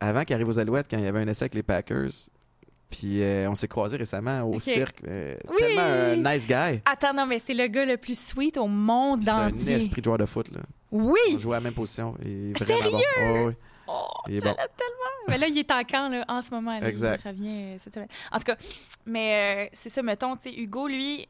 avant 0.00 0.24
qu'il 0.24 0.34
arrive 0.34 0.48
aux 0.48 0.58
Alouettes, 0.58 0.86
quand 0.90 0.98
il 0.98 1.04
y 1.04 1.06
avait 1.08 1.20
un 1.20 1.28
essai 1.28 1.44
avec 1.44 1.54
les 1.54 1.62
Packers. 1.62 2.10
Puis 2.90 3.22
euh, 3.22 3.48
on 3.48 3.54
s'est 3.54 3.68
croisés 3.68 3.96
récemment 3.96 4.42
au 4.42 4.60
cirque. 4.60 4.98
euh, 5.08 5.34
Oui! 5.48 5.56
Tellement 5.60 5.80
un 5.80 6.16
nice 6.34 6.46
guy. 6.46 6.80
Attends, 6.84 7.14
non, 7.14 7.24
mais 7.26 7.38
c'est 7.38 7.54
le 7.54 7.66
gars 7.68 7.86
le 7.86 7.96
plus 7.96 8.18
sweet 8.18 8.58
au 8.58 8.66
monde 8.66 9.22
C'est 9.24 9.30
un 9.30 9.48
entier. 9.48 9.74
esprit 9.76 10.02
de 10.02 10.04
joueur 10.04 10.18
de 10.18 10.26
foot. 10.26 10.50
Là. 10.52 10.60
Oui! 10.90 11.18
On 11.34 11.38
jouait 11.38 11.56
à 11.56 11.60
la 11.60 11.64
même 11.64 11.72
position. 11.72 12.14
Sérieux? 12.20 12.82
bon. 13.22 13.46
Ouais. 13.46 13.56
Oh, 13.88 14.06
Il 14.28 14.34
est 14.34 14.40
je 14.40 14.44
bon. 14.44 14.50
l'aime 14.56 14.68
tellement. 14.76 15.28
Mais 15.28 15.38
là, 15.38 15.46
il 15.48 15.58
est 15.58 15.70
en 15.70 15.82
camp, 15.84 16.08
là, 16.10 16.24
en 16.28 16.42
ce 16.42 16.50
moment. 16.50 16.78
là. 16.78 16.88
Exact. 16.88 17.22
Il 17.24 17.28
revient 17.28 17.62
euh, 17.74 17.76
cette 17.78 17.94
semaine. 17.94 18.08
En 18.30 18.38
tout 18.38 18.44
cas, 18.44 18.56
mais 19.06 19.66
euh, 19.66 19.70
c'est 19.72 19.88
ça, 19.88 20.02
mettons, 20.02 20.36
tu 20.36 20.50
sais, 20.50 20.54
Hugo, 20.54 20.86
lui, 20.88 21.28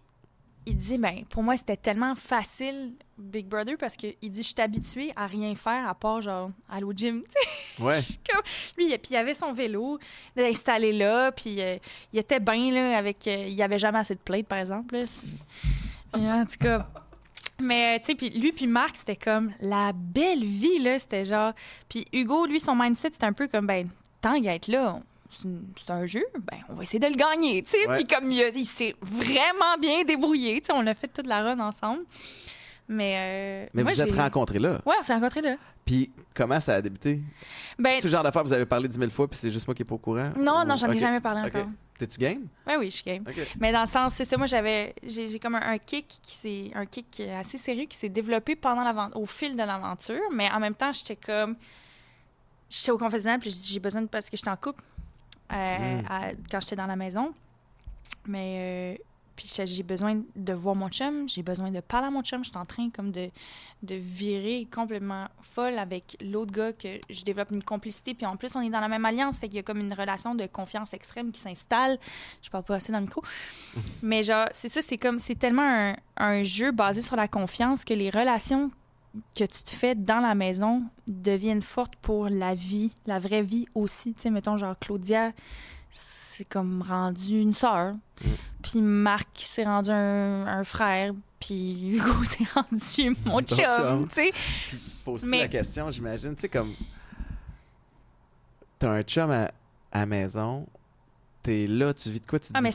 il 0.65 0.77
dit, 0.77 0.97
ben, 0.97 1.25
pour 1.29 1.43
moi, 1.43 1.57
c'était 1.57 1.77
tellement 1.77 2.15
facile, 2.15 2.93
Big 3.19 3.47
Brother, 3.47 3.77
parce 3.77 3.97
qu'il 3.97 4.15
dit, 4.23 4.43
je 4.43 4.49
suis 4.49 4.61
habitué 4.61 5.11
à 5.17 5.27
rien 5.27 5.55
faire 5.57 5.89
à 5.89 5.95
part, 5.95 6.23
genre, 6.23 6.51
aller 6.71 6.85
au 6.85 6.93
gym. 6.93 7.23
Ouais. 7.81 7.99
comme- 8.31 8.43
Lui, 8.77 8.93
il- 8.93 8.99
puis 8.99 9.13
il 9.13 9.17
avait 9.17 9.35
son 9.35 9.53
vélo 9.53 9.99
installé 10.37 10.93
là, 10.93 11.33
puis 11.33 11.61
euh, 11.61 11.79
il 12.13 12.19
était 12.19 12.39
bien, 12.39 12.71
là, 12.71 12.99
avec. 12.99 13.27
euh, 13.27 13.47
il 13.49 13.61
avait 13.63 13.79
jamais 13.79 13.99
assez 13.99 14.15
de 14.15 14.21
plates, 14.21 14.47
par 14.47 14.59
exemple. 14.59 14.95
là. 14.99 15.05
En 16.15 16.45
tout 16.45 16.59
cas. 16.61 16.87
Mais, 17.61 18.01
tu 18.01 18.07
sais, 18.07 18.15
puis 18.15 18.31
lui 18.31 18.53
puis 18.53 18.67
Marc, 18.67 18.97
c'était 18.97 19.17
comme 19.17 19.53
la 19.61 19.93
belle 19.95 20.45
vie, 20.45 20.79
là. 20.81 20.99
C'était 20.99 21.25
genre... 21.25 21.53
Puis 21.89 22.07
Hugo, 22.13 22.47
lui, 22.47 22.59
son 22.61 22.75
mindset, 22.75 23.11
c'était 23.13 23.27
un 23.27 23.33
peu 23.33 23.49
comme, 23.49 23.67
ben, 23.67 23.89
tant 24.21 24.41
qu'à 24.41 24.55
être 24.55 24.69
là, 24.69 25.01
c'est 25.31 25.91
un 25.91 26.07
jeu, 26.07 26.25
ben, 26.35 26.59
on 26.69 26.75
va 26.75 26.83
essayer 26.83 26.99
de 26.99 27.07
le 27.07 27.15
gagner, 27.17 27.63
tu 27.63 27.71
sais. 27.71 27.79
Puis 27.95 28.07
comme 28.07 28.31
il, 28.31 28.51
il 28.55 28.65
s'est 28.65 28.95
vraiment 29.01 29.77
bien 29.81 30.05
débrouillé, 30.05 30.61
tu 30.61 30.67
sais, 30.67 30.73
on 30.75 30.87
a 30.87 30.95
fait 30.95 31.09
toute 31.09 31.27
la 31.27 31.43
run 31.43 31.59
ensemble. 31.61 32.03
Mais, 32.89 33.15
euh, 33.17 33.67
Mais 33.73 33.83
moi, 33.83 33.93
vous 33.93 34.03
êtes 34.03 34.15
rencontrés 34.15 34.59
là. 34.59 34.81
Ouais, 34.85 34.95
on 35.01 35.03
s'est 35.03 35.15
rencontrés 35.15 35.41
là. 35.41 35.57
Puis 35.85 36.11
comment 36.35 36.61
ça 36.61 36.75
a 36.75 36.83
débuté? 36.83 37.21
Ben, 37.79 38.01
ce 38.01 38.09
genre 38.09 38.23
d'affaire, 38.23 38.45
vous 38.45 38.53
avez 38.53 38.67
parlé 38.67 38.89
dix 38.89 38.99
mille 38.99 39.11
fois, 39.11 39.29
puis 39.29 39.39
c'est 39.39 39.51
juste 39.51 39.67
moi 39.67 39.75
qui 39.75 39.83
est 39.83 39.87
pas 39.87 39.95
au 39.95 39.99
courant? 39.99 40.31
non, 40.39 40.63
Ou- 40.63 40.65
non, 40.65 40.77
j'en 40.77 40.91
ai 40.91 40.99
jamais 40.99 41.21
parlé 41.21 41.41
encore. 41.41 41.67
T'es-tu 42.07 42.19
game? 42.19 42.49
Oui, 42.67 42.87
je 42.87 42.97
suis 42.97 43.05
game. 43.05 43.25
Mais 43.61 43.71
dans 43.71 43.83
le 43.83 43.87
sens, 43.87 44.15
c'est 44.15 44.25
ça, 44.25 44.37
moi 44.37 44.47
j'avais, 44.49 44.93
j'ai 45.05 45.29
j'ai 45.29 45.39
comme 45.39 45.55
un, 45.55 45.63
un 45.63 45.79
kick 45.79 46.09
qui 46.23 46.35
s'est, 46.35 46.71
un 46.75 46.85
kick 46.85 47.21
assez 47.39 47.59
sérieux 47.59 47.85
qui 47.85 47.97
s'est 47.97 48.09
développé 48.09 48.57
pendant 48.57 48.83
l'aventure, 48.83 49.21
au 49.21 49.27
fil 49.27 49.53
de 49.55 49.63
l'aventure, 49.63 50.21
mais 50.35 50.51
en 50.51 50.59
même 50.59 50.75
temps 50.75 50.93
j'étais 50.93 51.15
comme, 51.15 51.55
j'étais 52.69 52.91
au 52.91 52.99
confessionnal 52.99 53.39
puis 53.39 53.51
j'ai 53.51 53.59
dit, 53.59 53.69
j'ai 53.75 53.79
besoin 53.81 54.03
de 54.03 54.09
parce 54.09 54.29
que 54.29 54.37
j'étais 54.37 54.51
en 54.51 54.57
couple 54.57 54.83
euh, 55.53 56.01
Mm. 56.03 56.05
à- 56.09 56.33
quand 56.51 56.61
j'étais 56.61 56.75
dans 56.77 56.87
la 56.87 56.97
maison, 56.97 57.33
mais 58.27 58.97
euh, 58.99 59.03
puis 59.37 59.51
j'ai 59.65 59.83
besoin 59.83 60.23
de 60.37 60.53
voir 60.53 60.75
mon 60.75 60.89
chum, 60.89 61.29
j'ai 61.29 61.43
besoin 61.43 61.71
de 61.71 61.81
parler 61.81 62.09
à 62.09 62.11
mon 62.11 62.23
chum, 62.23 62.45
j'étais 62.45 62.57
en 62.57 62.65
train 62.65 62.91
comme 62.91 63.11
de, 63.11 63.31
de 63.83 63.95
virer 63.95 64.69
complètement 64.73 65.29
folle 65.41 65.79
avec 65.79 66.17
l'autre 66.23 66.53
gars 66.53 66.73
que 66.73 66.99
je 67.09 67.23
développe 67.23 67.51
une 67.51 67.63
complicité, 67.63 68.15
puis 68.15 68.27
en 68.27 68.37
plus 68.37 68.55
on 68.57 68.61
est 68.61 68.71
dans 68.71 68.81
la 68.81 68.89
même 68.89 69.05
alliance, 69.05 69.39
fait 69.39 69.49
qu'il 69.49 69.57
y 69.57 69.61
a 69.61 69.63
comme 69.63 69.81
une 69.81 69.93
relation 69.93 70.35
de 70.35 70.47
confiance 70.47 70.95
extrême 70.95 71.33
qui 71.33 71.41
s'installe. 71.41 71.99
Je 72.43 72.51
parle 72.51 72.65
pas 72.65 72.77
assez 72.77 72.93
dans 72.93 72.99
le 72.99 73.05
micro. 73.05 73.23
Mais 74.03 74.23
genre, 74.23 74.47
c'est 74.53 74.69
ça, 74.69 74.83
c'est 74.83 74.99
comme, 74.99 75.19
c'est 75.19 75.37
tellement 75.37 75.63
un, 75.63 75.97
un 76.17 76.43
jeu 76.43 76.73
basé 76.73 77.03
sur 77.03 77.17
la 77.17 77.29
confiance 77.29 77.85
que 77.85 77.95
les 77.95 78.11
relations 78.11 78.71
que 79.35 79.45
tu 79.45 79.63
te 79.63 79.71
fais 79.71 79.95
dans 79.95 80.21
la 80.21 80.35
maison 80.35 80.85
deviennent 81.07 81.63
fortes 81.63 81.97
pour 81.97 82.29
la 82.29 82.55
vie, 82.55 82.95
la 83.07 83.19
vraie 83.19 83.43
vie 83.43 83.67
aussi. 83.75 84.15
Tu 84.15 84.23
sais, 84.23 84.31
mettons, 84.31 84.57
genre, 84.57 84.75
Claudia, 84.79 85.33
c'est 86.33 86.45
comme 86.45 86.83
rendu 86.83 87.41
une 87.41 87.53
sœur. 87.53 87.95
Puis 88.63 88.81
Marc 88.81 89.29
s'est 89.37 89.65
rendu 89.65 89.91
un, 89.91 90.47
un 90.47 90.65
frère. 90.65 91.13
Puis 91.41 91.97
Hugo 91.97 92.25
s'est 92.25 92.45
rendu 92.55 93.17
mon 93.25 93.41
chum, 93.43 94.07
tu 94.09 94.15
sais. 94.15 94.33
Puis 94.69 94.77
tu 94.79 94.91
te 94.91 95.05
poses 95.05 95.25
Mais- 95.25 95.41
la 95.41 95.49
question, 95.49 95.91
j'imagine, 95.91 96.35
tu 96.35 96.43
sais, 96.43 96.49
comme. 96.49 96.75
T'as 98.79 98.91
un 98.91 99.03
chum 99.03 99.31
à, 99.31 99.45
à 99.93 100.01
la 100.01 100.07
maison, 100.07 100.67
t'es 101.43 101.67
là, 101.67 101.93
tu 101.95 102.11
vis 102.11 102.21
de 102.21 102.27
quoi? 102.27 102.39
Tu 102.41 102.49
te 102.49 102.53
Ah, 102.57 102.61
dis 102.61 102.65
comme 102.65 102.73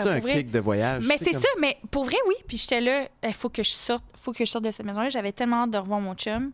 c'est 0.00 0.08
un 0.08 0.20
vrai. 0.20 0.32
kick 0.42 0.50
de 0.50 0.60
voyage. 0.60 1.06
Mais 1.08 1.16
c'est 1.18 1.32
comme- 1.32 1.40
ça, 1.40 1.48
mais 1.60 1.76
pour 1.90 2.04
vrai, 2.04 2.16
oui. 2.28 2.34
Puis 2.46 2.56
j'étais 2.56 2.80
là, 2.80 3.08
il 3.24 3.34
faut 3.34 3.48
que 3.48 3.62
je 3.62 3.70
sorte, 3.70 4.04
faut 4.14 4.32
que 4.32 4.44
je 4.44 4.50
sorte 4.50 4.64
de 4.64 4.70
cette 4.70 4.86
maison-là. 4.86 5.08
J'avais 5.08 5.32
tellement 5.32 5.64
hâte 5.64 5.70
de 5.70 5.78
revoir 5.78 6.00
mon 6.00 6.14
chum. 6.14 6.52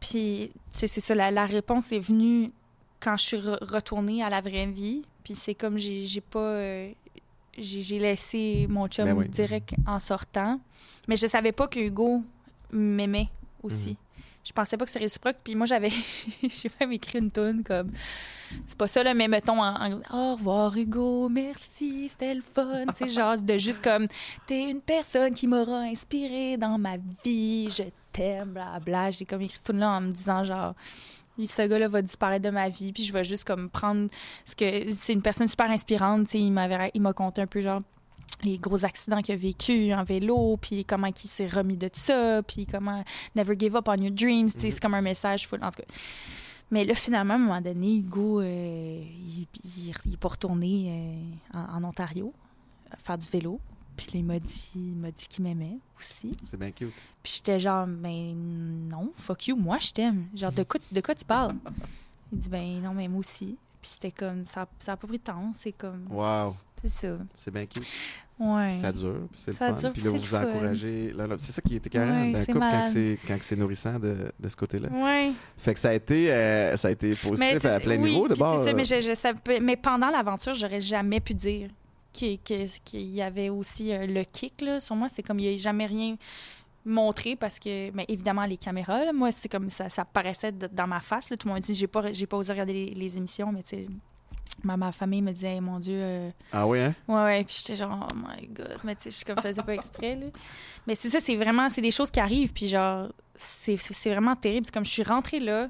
Puis, 0.00 0.52
c'est 0.72 0.86
ça, 0.86 1.14
la, 1.14 1.30
la 1.32 1.44
réponse 1.46 1.90
est 1.90 1.98
venue 1.98 2.52
quand 3.00 3.16
je 3.16 3.24
suis 3.24 3.36
re- 3.38 3.62
retournée 3.64 4.22
à 4.22 4.30
la 4.30 4.40
vraie 4.40 4.66
vie. 4.66 5.02
Puis 5.24 5.34
c'est 5.34 5.54
comme 5.54 5.78
j'ai 5.78 6.20
pas. 6.20 6.38
euh, 6.38 6.90
j'ai 7.56 7.98
laissé 7.98 8.66
mon 8.68 8.86
chum 8.88 9.04
Ben 9.04 9.16
oui. 9.16 9.28
direct 9.28 9.74
en 9.86 9.98
sortant. 9.98 10.60
Mais 11.08 11.16
je 11.16 11.26
savais 11.26 11.52
pas 11.52 11.66
que 11.66 11.80
Hugo 11.80 12.22
m'aimait 12.70 13.28
aussi. 13.62 13.90
Mhm. 13.90 13.96
Je 14.44 14.52
pensais 14.52 14.76
pas 14.78 14.84
que 14.86 14.90
c'était 14.90 15.04
réciproque. 15.04 15.36
Puis 15.44 15.54
moi, 15.54 15.66
j'avais. 15.66 15.90
j'ai 16.42 16.70
même 16.80 16.92
écrit 16.92 17.18
une 17.18 17.30
toune 17.30 17.62
comme. 17.62 17.90
C'est 18.66 18.78
pas 18.78 18.88
ça, 18.88 19.02
là, 19.02 19.12
mais 19.12 19.28
mettons 19.28 19.60
en, 19.62 19.74
en- 19.92 20.00
Au 20.10 20.34
revoir, 20.36 20.74
Hugo, 20.74 21.28
merci, 21.28 22.08
c'était 22.08 22.34
le 22.34 22.40
fun. 22.40 22.84
Sais, 22.96 23.08
genre, 23.08 23.38
de 23.38 23.58
juste 23.58 23.82
comme. 23.84 24.06
T'es 24.46 24.70
une 24.70 24.80
personne 24.80 25.34
qui 25.34 25.46
m'aura 25.46 25.80
inspiré 25.80 26.56
dans 26.56 26.78
ma 26.78 26.96
vie, 27.24 27.68
je 27.70 27.82
t'aime, 28.12 28.52
blabla. 28.52 29.10
J'ai 29.10 29.26
comme 29.26 29.42
écrit 29.42 29.56
cette 29.58 29.66
tune-là 29.66 29.90
en 29.90 30.00
me 30.00 30.12
disant, 30.12 30.44
genre. 30.44 30.74
Ce 31.46 31.62
gars-là 31.66 31.88
va 31.88 32.02
disparaître 32.02 32.44
de 32.44 32.50
ma 32.50 32.68
vie, 32.68 32.92
puis 32.92 33.04
je 33.04 33.12
vais 33.12 33.24
juste 33.24 33.44
comme 33.44 33.70
prendre 33.70 34.08
ce 34.44 34.54
que 34.54 34.90
c'est 34.90 35.12
une 35.12 35.22
personne 35.22 35.48
super 35.48 35.70
inspirante, 35.70 36.24
tu 36.24 36.30
sais, 36.32 36.40
il 36.40 36.50
m'avait 36.52 36.90
il 36.94 37.02
m'a 37.02 37.12
conté 37.12 37.42
un 37.42 37.46
peu 37.46 37.60
genre 37.60 37.80
les 38.42 38.58
gros 38.58 38.84
accidents 38.84 39.20
qu'il 39.20 39.34
a 39.34 39.38
vécu 39.38 39.92
en 39.92 40.04
vélo, 40.04 40.56
puis 40.58 40.84
comment 40.84 41.08
il 41.08 41.16
s'est 41.16 41.48
remis 41.48 41.76
de 41.76 41.90
ça, 41.92 42.42
puis 42.42 42.66
comment 42.66 43.02
never 43.34 43.56
give 43.58 43.74
up 43.74 43.88
on 43.88 43.96
your 43.96 44.12
dreams, 44.12 44.50
tu 44.50 44.60
sais, 44.60 44.70
c'est 44.70 44.80
comme 44.80 44.94
un 44.94 45.02
message 45.02 45.48
full, 45.48 45.62
en 45.62 45.70
tout 45.70 45.82
cas. 45.82 45.94
Mais 46.70 46.84
là, 46.84 46.94
finalement, 46.94 47.34
à 47.34 47.36
un 47.36 47.40
moment 47.40 47.60
donné, 47.60 47.96
Hugo, 47.96 48.40
euh, 48.40 49.02
il, 49.02 49.46
il, 49.64 49.94
il 50.04 50.12
est 50.12 50.16
pas 50.18 50.28
retourné 50.28 51.16
euh, 51.54 51.58
en, 51.58 51.82
en 51.82 51.88
Ontario 51.88 52.32
faire 52.96 53.18
du 53.18 53.28
vélo. 53.28 53.60
Puis 53.98 54.06
là, 54.14 54.18
il 54.20 54.24
m'a 54.24 54.38
dit, 54.38 54.94
m'a 54.96 55.10
dit 55.10 55.26
qu'il 55.28 55.44
m'aimait 55.44 55.78
aussi. 55.98 56.34
C'est 56.44 56.56
bien 56.58 56.70
cute. 56.70 56.92
Puis 57.22 57.34
j'étais 57.36 57.58
genre, 57.60 57.86
ben 57.86 58.32
non, 58.88 59.12
fuck 59.16 59.48
you, 59.48 59.56
moi 59.56 59.76
je 59.80 59.90
t'aime. 59.90 60.26
Genre, 60.34 60.52
de 60.52 60.62
quoi, 60.62 60.80
de 60.90 61.00
quoi 61.00 61.14
tu 61.14 61.24
parles? 61.24 61.54
Il 62.32 62.38
dit, 62.38 62.48
ben 62.48 62.80
non, 62.82 62.92
mais 62.94 63.08
moi 63.08 63.20
aussi. 63.20 63.56
Puis 63.82 63.90
c'était 63.94 64.10
comme, 64.12 64.44
ça 64.44 64.66
n'a 64.86 64.96
pas 64.96 65.06
pris 65.06 65.18
de 65.18 65.22
temps, 65.22 65.50
c'est 65.54 65.72
comme, 65.72 66.04
Wow, 66.10 66.54
c'est 66.80 66.88
ça. 66.88 67.18
c'est 67.34 67.50
bien 67.52 67.64
cute. 67.66 67.84
Ouais. 68.38 68.70
Puis 68.70 68.78
Ça 68.80 68.92
dure, 68.92 69.26
puis 69.32 69.40
c'est 69.40 69.50
le 69.50 69.56
Ça 69.56 69.66
fun. 69.68 69.72
dure, 69.80 69.92
puis 69.92 70.02
là, 70.02 70.10
vous 70.10 70.16
vous 70.18 70.34
encouragez. 70.34 71.12
C'est 71.38 71.52
ça 71.52 71.60
qui 71.62 71.74
était 71.76 71.90
d'un 71.98 72.32
c'est 72.36 72.46
couple 72.46 72.58
quand 72.60 72.86
c'est, 72.86 73.18
quand 73.26 73.36
c'est 73.40 73.56
nourrissant 73.56 73.98
de, 73.98 74.32
de 74.38 74.48
ce 74.48 74.54
côté-là. 74.56 74.88
Ouais. 74.92 75.32
Fait 75.56 75.74
que 75.74 75.80
ça 75.80 75.88
a 75.88 75.94
été, 75.94 76.32
euh, 76.32 76.76
ça 76.76 76.86
a 76.88 76.90
été 76.92 77.16
positif 77.16 77.64
à 77.64 77.80
plein 77.80 78.00
oui, 78.00 78.10
niveau 78.12 78.28
de 78.28 78.36
bord. 78.36 78.58
c'est 78.58 78.66
ça, 78.66 78.72
mais, 78.74 78.84
je, 78.84 79.00
je 79.00 79.14
savais- 79.14 79.60
mais 79.60 79.76
pendant 79.76 80.08
l'aventure, 80.10 80.54
j'aurais 80.54 80.80
jamais 80.80 81.18
pu 81.18 81.34
dire 81.34 81.68
qu'il 82.18 83.10
y 83.10 83.22
avait 83.22 83.48
aussi 83.48 83.92
euh, 83.92 84.06
le 84.06 84.24
kick 84.24 84.60
là, 84.60 84.80
sur 84.80 84.96
moi. 84.96 85.08
C'est 85.08 85.22
comme 85.22 85.38
il 85.38 85.48
n'y 85.48 85.54
a 85.54 85.56
jamais 85.56 85.86
rien 85.86 86.16
montré 86.84 87.36
parce 87.36 87.58
que, 87.58 87.90
mais 87.92 88.04
évidemment, 88.08 88.44
les 88.46 88.56
caméras, 88.56 89.04
là, 89.04 89.12
moi, 89.12 89.30
c'est 89.32 89.48
comme 89.48 89.68
ça, 89.70 89.90
ça 89.90 90.04
paraissait 90.04 90.52
de- 90.52 90.68
dans 90.68 90.86
ma 90.86 91.00
face. 91.00 91.30
Là. 91.30 91.36
Tout 91.36 91.48
le 91.48 91.54
monde 91.54 91.62
dit, 91.62 91.74
j'ai 91.74 91.86
pas, 91.86 92.02
pas 92.02 92.36
osé 92.36 92.52
regarder 92.52 92.72
les, 92.72 92.94
les 92.94 93.18
émissions, 93.18 93.52
mais 93.52 93.62
tu 93.62 93.70
sais, 93.70 93.86
ma, 94.62 94.76
ma 94.76 94.90
famille 94.92 95.20
me 95.22 95.32
disait, 95.32 95.54
Hey, 95.54 95.60
mon 95.60 95.78
Dieu, 95.78 95.98
euh, 96.00 96.30
Ah 96.52 96.66
oui, 96.66 96.80
hein? 96.80 96.94
Ouais, 97.06 97.22
ouais, 97.24 97.44
puis 97.44 97.56
j'étais 97.58 97.76
genre, 97.76 98.08
oh 98.10 98.14
my 98.16 98.46
god. 98.48 98.78
Mais 98.84 98.94
tu 98.96 99.10
sais, 99.10 99.20
je 99.20 99.24
comme 99.24 99.42
faisais 99.42 99.62
pas 99.62 99.74
exprès, 99.74 100.14
là. 100.14 100.26
Mais 100.86 100.94
c'est 100.94 101.10
ça, 101.10 101.20
c'est 101.20 101.36
vraiment, 101.36 101.68
c'est 101.68 101.82
des 101.82 101.90
choses 101.90 102.10
qui 102.10 102.20
arrivent, 102.20 102.52
puis 102.52 102.68
genre, 102.68 103.08
c'est 103.36 103.76
vraiment 104.06 104.34
terrible. 104.36 104.64
C'est 104.66 104.72
comme 104.74 104.84
je 104.84 104.90
suis 104.90 105.02
rentrée 105.02 105.40
là, 105.40 105.68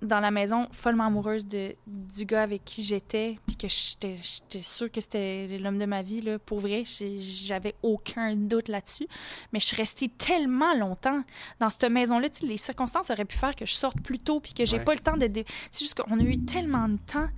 dans 0.00 0.20
la 0.20 0.30
maison, 0.30 0.68
follement 0.70 1.06
amoureuse 1.06 1.46
de, 1.46 1.74
du 1.86 2.24
gars 2.24 2.42
avec 2.42 2.64
qui 2.64 2.82
j'étais, 2.82 3.36
puis 3.46 3.56
que 3.56 3.66
j'étais 3.68 4.16
j'étais 4.22 4.62
sûre 4.62 4.90
que 4.92 5.00
c'était 5.00 5.58
l'homme 5.58 5.78
de 5.78 5.86
ma 5.86 6.02
vie, 6.02 6.20
là. 6.20 6.38
Pour 6.38 6.60
vrai, 6.60 6.84
j'avais 7.18 7.74
aucun 7.82 8.36
doute 8.36 8.68
là-dessus. 8.68 9.06
Mais 9.52 9.58
je 9.60 9.66
suis 9.66 9.76
restée 9.76 10.08
tellement 10.08 10.74
longtemps 10.74 11.22
dans 11.58 11.68
cette 11.70 11.90
maison-là. 11.90 12.28
Les 12.42 12.56
circonstances 12.58 13.10
auraient 13.10 13.24
pu 13.24 13.36
faire 13.36 13.56
que 13.56 13.66
je 13.66 13.72
sorte 13.74 14.00
plus 14.00 14.18
tôt, 14.18 14.38
puis 14.40 14.52
que 14.54 14.64
j'ai 14.64 14.78
Ouais. 14.78 14.84
pas 14.84 14.94
le 14.94 15.00
temps 15.00 15.16
de. 15.16 15.26
dé- 15.26 15.44
C'est 15.70 15.80
juste 15.84 16.00
qu'on 16.00 16.18
a 16.20 16.22
eu 16.22 16.38
tellement 16.44 16.88
de 16.88 16.98
temps 17.06 17.28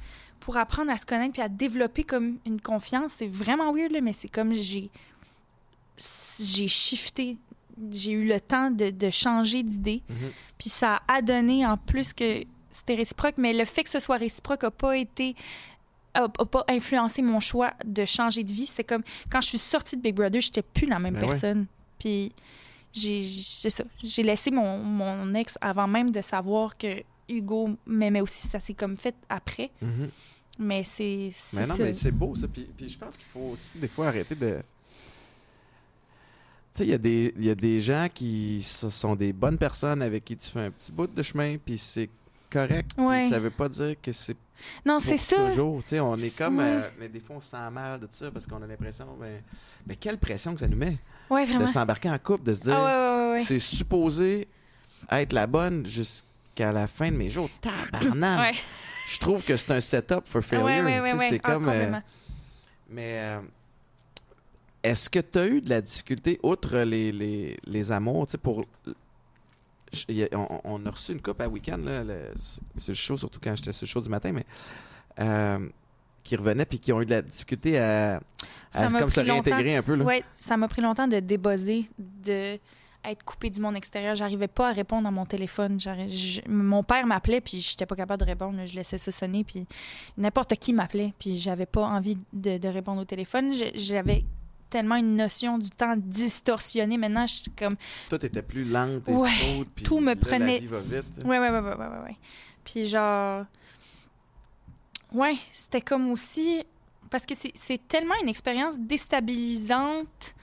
pour 0.41 0.57
apprendre 0.57 0.91
à 0.91 0.97
se 0.99 1.07
connaître 1.07 1.33
puis 1.33 1.43
à 1.43 1.49
développer 1.49 2.05
comme 2.05 2.39
une 2.47 2.61
confiance. 2.61 3.13
C'est 3.17 3.27
vraiment 3.27 3.73
weird, 3.75 3.93
là, 3.93 4.01
mais 4.01 4.13
c'est 4.13 4.29
comme 4.29 4.53
j'ai 4.53 4.91
j'ai 5.99 6.69
shifté. 6.69 7.37
J'ai 7.91 8.13
eu 8.13 8.27
le 8.27 8.41
temps 8.41 8.71
de, 8.71 8.91
de 8.91 9.11
changer 9.11 9.63
d'idée. 9.63 10.03
Mhm. 10.09 10.31
Puis 10.59 10.69
ça 10.71 11.01
a 11.09 11.23
donné 11.23 11.65
en 11.67 11.77
plus 11.77 12.13
que 12.13 12.45
c'était 12.71 12.95
réciproque, 12.95 13.35
mais 13.39 13.53
le 13.53 13.65
fait 13.65 13.83
que 13.85 13.91
ce 13.91 14.01
soit 14.01 14.17
réciproque 14.17 14.63
n'a 14.63 14.71
pas 14.71 14.97
été 14.97 15.35
a, 16.15 16.25
a 16.25 16.45
pas 16.45 16.65
influencé 16.69 17.23
mon 17.23 17.41
choix 17.41 17.73
de 17.85 18.05
changer 18.05 18.43
de 18.45 18.53
vie. 18.53 18.67
C'est 18.67 18.85
comme 18.85 19.03
quand 19.31 19.41
je 19.41 19.49
suis 19.49 19.59
sortie 19.59 19.97
de 19.97 20.03
Big 20.03 20.15
Brother, 20.15 20.41
j'étais 20.41 20.63
plus 20.63 20.87
la 20.87 20.99
même 20.99 21.15
Ben 21.15 21.23
ouais. 21.23 21.29
personne. 21.29 21.67
Puis 21.99 22.33
j'ai 22.93 24.23
laissé 24.23 24.51
mon, 24.51 24.79
mon 24.79 25.35
ex 25.35 25.57
avant 25.61 25.87
même 25.87 26.11
de 26.11 26.21
savoir 26.21 26.77
que 26.77 27.03
Hugo 27.29 27.77
m'aimait 27.87 28.21
aussi. 28.21 28.47
Ça 28.47 28.59
s'est 28.61 28.75
comme 28.75 28.97
fait 28.97 29.15
après. 29.29 29.71
Mhm. 29.81 30.11
Mais 30.59 30.85
c'est 30.85 31.29
c'est 31.33 31.57
Mais 31.61 31.67
non, 31.67 31.75
ça. 31.77 31.83
mais 31.85 31.93
c'est 31.95 32.11
beau 32.11 32.35
ça. 32.35 32.47
Puis, 32.49 32.69
puis 32.77 32.89
je 32.89 32.99
pense 32.99 33.17
qu'il 33.17 33.27
faut 33.33 33.51
aussi 33.53 33.79
des 33.79 33.89
fois 33.89 34.09
arrêter 34.09 34.35
de. 34.35 34.61
Tu 36.73 36.79
sais, 36.79 36.85
il 36.87 36.91
y, 36.91 36.95
a 36.95 36.99
des- 36.99 37.35
y 37.39 37.51
a 37.51 37.55
des 37.55 37.81
gens 37.81 38.07
qui 38.13 38.63
sont 38.63 39.17
des 39.17 39.33
bonnes 39.33 39.59
personnes 39.59 40.03
avec 40.03 40.25
qui 40.25 40.37
tu 40.37 40.49
fais 40.51 40.67
un 40.67 40.71
petit 40.71 40.93
bout 40.93 41.09
de 41.13 41.23
chemin, 41.23 41.57
puis 41.59 41.77
c'est 41.79 42.09
correct. 42.49 42.93
Ouais. 42.97 43.29
ça 43.29 43.39
veut 43.41 43.51
pas 43.51 43.69
dire 43.69 43.95
que 44.01 44.13
c'est 44.13 44.37
non, 44.85 45.01
c'est 45.01 45.17
ça. 45.17 45.49
toujours. 45.49 45.83
Tu 45.83 45.89
sais, 45.91 46.01
on 46.01 46.17
est 46.19 46.37
comme. 46.37 46.61
Euh, 46.61 46.83
mais 46.99 47.09
des 47.09 47.21
fois, 47.21 47.37
on 47.37 47.41
se 47.41 47.49
sent 47.51 47.71
mal 47.73 47.99
de 47.99 48.07
ça 48.11 48.31
parce 48.31 48.47
qu'on 48.47 48.63
a 48.63 48.67
l'impression. 48.67 49.07
Mais, 49.19 49.43
mais 49.87 49.97
quelle 49.97 50.19
pression 50.19 50.53
que 50.53 50.61
ça 50.61 50.69
nous 50.69 50.77
met 50.77 50.99
Ouais, 51.31 51.47
de 51.47 51.65
s'embarquer 51.67 52.11
en 52.11 52.19
couple, 52.19 52.43
de 52.45 52.53
se 52.55 52.65
dire 52.65 52.77
Ah 52.77 53.31
ouais, 53.33 53.39
c'est 53.43 53.59
supposé 53.59 54.47
être 55.11 55.33
la 55.33 55.47
bonne 55.47 55.87
jusqu'à 55.87 56.73
la 56.73 56.87
fin 56.87 57.11
de 57.11 57.17
mes 57.17 57.31
jours. 57.31 57.49
Tabarnane! 57.63 58.39
Ouais. 58.41 58.59
Je 59.09 59.19
trouve 59.19 59.43
que 59.43 59.57
c'est 59.57 59.71
un 59.73 59.81
setup 59.81 60.27
for 60.27 60.45
failure. 60.45 61.17
C'est 61.19 61.41
Ah, 61.43 61.53
comme. 61.53 61.69
euh, 61.69 61.93
mais 62.91 63.19
euh, 63.19 63.41
est-ce 64.83 65.11
que 65.11 65.19
tu 65.21 65.39
as 65.39 65.47
eu 65.47 65.61
de 65.61 65.69
la 65.71 65.81
difficulté, 65.81 66.39
outre 66.43 66.79
les, 66.79 67.13
les, 67.13 67.59
les 67.67 67.93
amours, 67.93 68.27
tu 68.27 68.33
sais, 68.33 68.39
pour. 68.39 68.65
je- 69.93 70.35
on, 70.37 70.61
on 70.65 70.87
a 70.87 70.91
reçu 70.91 71.13
une 71.13 71.21
coupe 71.21 71.41
à 71.41 71.49
week-end, 71.49 71.79
là, 71.79 72.05
le- 72.05 72.33
c'est 72.77 72.89
le 72.89 72.95
show, 72.95 73.17
surtout 73.17 73.41
quand 73.43 73.55
j'étais 73.57 73.73
sur 73.73 73.85
le 73.85 73.89
show 73.89 74.01
du 74.01 74.09
matin, 74.09 74.33
mais 74.33 74.47
euh, 75.19 75.69
qui 76.23 76.37
revenaient 76.37 76.65
puis 76.67 76.79
qui 76.79 76.93
ont 76.93 77.01
eu 77.03 77.07
de 77.07 77.11
la 77.11 77.23
difficulté 77.23 77.79
à, 77.79 78.21
à 78.75 78.89
comme 79.01 79.11
se 79.11 79.21
réintégrer 79.21 79.77
un 79.77 79.83
peu. 79.83 79.95
Là. 79.97 80.05
Ouais, 80.05 80.23
ça 80.39 80.57
m'a 80.57 80.69
pris 80.69 80.81
longtemps 80.83 81.09
de 81.09 81.19
débosser, 81.21 81.87
de 81.99 82.59
être 83.03 83.25
coupé 83.25 83.49
du 83.49 83.59
monde 83.61 83.77
extérieur. 83.77 84.15
J'arrivais 84.15 84.47
pas 84.47 84.69
à 84.69 84.73
répondre 84.73 85.09
à 85.09 85.11
mon 85.11 85.25
téléphone. 85.25 85.81
Je- 85.81 86.41
mon 86.49 86.83
père 86.85 87.07
m'appelait, 87.07 87.41
puis 87.41 87.59
j'étais 87.61 87.87
pas 87.87 87.97
capable 87.97 88.21
de 88.21 88.27
répondre. 88.27 88.65
Je 88.67 88.75
laissais 88.75 88.99
ça 88.99 89.11
sonner, 89.11 89.43
puis 89.43 89.67
n'importe 90.19 90.55
qui 90.57 90.73
m'appelait, 90.75 91.15
puis 91.19 91.37
j'avais 91.37 91.65
pas 91.67 91.83
envie 91.83 92.19
de, 92.35 92.59
de 92.59 92.69
répondre 92.69 93.01
au 93.01 93.05
téléphone. 93.07 93.53
J'avais 93.75 94.25
tellement 94.71 94.97
une 94.97 95.17
notion 95.17 95.59
du 95.59 95.69
temps 95.71 95.95
distorsionnée. 95.97 96.97
Maintenant, 96.97 97.27
je 97.27 97.35
suis 97.35 97.51
comme... 97.51 97.75
Tout 98.09 98.25
était 98.25 98.43
plus 98.43 98.65
lente 98.65 99.09
et 99.09 99.13
Ouais, 99.13 99.29
puis 99.75 99.85
tout 99.85 100.01
me 100.01 100.15
là, 100.15 100.17
prenait- 100.17 100.55
La 100.55 100.59
vie 100.59 100.67
va 100.67 100.81
vite. 100.81 101.05
Ouais, 101.25 101.39
ouais, 101.39 101.51
ouais, 101.51 101.59
ouais, 101.61 101.75
ouais, 101.75 101.87
ouais, 101.87 102.03
ouais. 102.07 102.17
Puis 102.65 102.87
genre... 102.87 103.45
Ouais, 105.13 105.37
c'était 105.51 105.81
comme 105.81 106.11
aussi... 106.11 106.65
Parce 107.11 107.27
que 107.27 107.35
c'est- 107.35 107.89
tellement 107.89 108.15
une 108.23 108.29
expérience 108.29 108.79
déstabilisante 108.79 110.35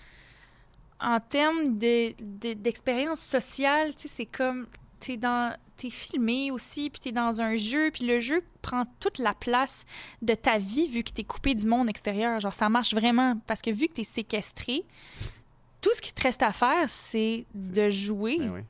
en 1.00 1.20
termes 1.20 1.78
de- 1.78 2.14
de- 2.20 2.54
d'expérience 2.54 3.22
sociale. 3.22 3.96
Tu 3.96 4.08
sais, 4.08 4.14
c'est 4.18 4.26
comme... 4.26 4.68
T'es 5.00 5.16
dans... 5.18 5.56
T'es 5.78 5.90
filmé 5.92 6.50
aussi, 6.52 6.90
puis 6.90 7.00
t'es 7.00 7.12
dans 7.12 7.42
un 7.42 7.56
jeu, 7.56 7.92
puis 7.92 8.06
le 8.06 8.20
jeu 8.20 8.44
prend 8.62 8.86
toute 9.00 9.20
la 9.20 9.34
place 9.34 9.86
de 10.22 10.34
ta 10.34 10.58
vie 10.58 10.88
vu 10.88 11.04
que 11.04 11.12
t'es 11.12 11.24
coupé 11.24 11.54
du 11.54 11.68
monde 11.68 11.88
extérieur. 11.88 12.40
Genre, 12.40 12.54
ça 12.54 12.68
marche 12.68 12.94
vraiment 12.94 13.40
parce 13.46 13.62
que 13.62 13.70
vu 13.70 13.88
que 13.88 13.94
t'es 13.94 14.04
séquestré, 14.04 14.84
tout 15.82 15.94
ce 15.94 16.02
qui 16.02 16.14
te 16.14 16.24
reste 16.24 16.42
à 16.42 16.52
faire, 16.52 16.90
c'est 16.90 17.46
de 17.54 17.90
jouer. 17.90 18.38
Ben 18.40 18.52
oui. 18.56 18.62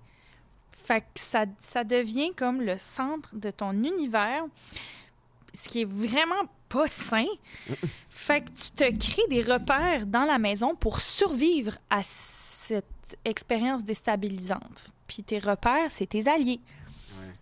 Fait 0.71 1.01
que 1.01 1.19
ça, 1.19 1.45
ça 1.59 1.83
devient 1.83 2.31
comme 2.35 2.61
le 2.61 2.77
centre 2.77 3.35
de 3.35 3.51
ton 3.51 3.71
univers, 3.71 4.45
ce 5.53 5.67
qui 5.67 5.81
est 5.81 5.89
vraiment 5.89 6.43
pas 6.69 6.87
sain. 6.87 7.25
fait 8.09 8.41
que 8.41 8.49
tu 8.51 8.71
te 8.71 8.97
crées 8.97 9.27
des 9.29 9.41
repères 9.41 10.05
dans 10.05 10.23
la 10.23 10.37
maison 10.37 10.75
pour 10.75 10.99
survivre 10.99 11.77
à 11.89 12.03
cette 12.03 13.17
expérience 13.25 13.83
déstabilisante. 13.83 14.89
Puis 15.07 15.23
tes 15.23 15.39
repères, 15.39 15.91
c'est 15.91 16.07
tes 16.07 16.27
alliés. 16.27 16.59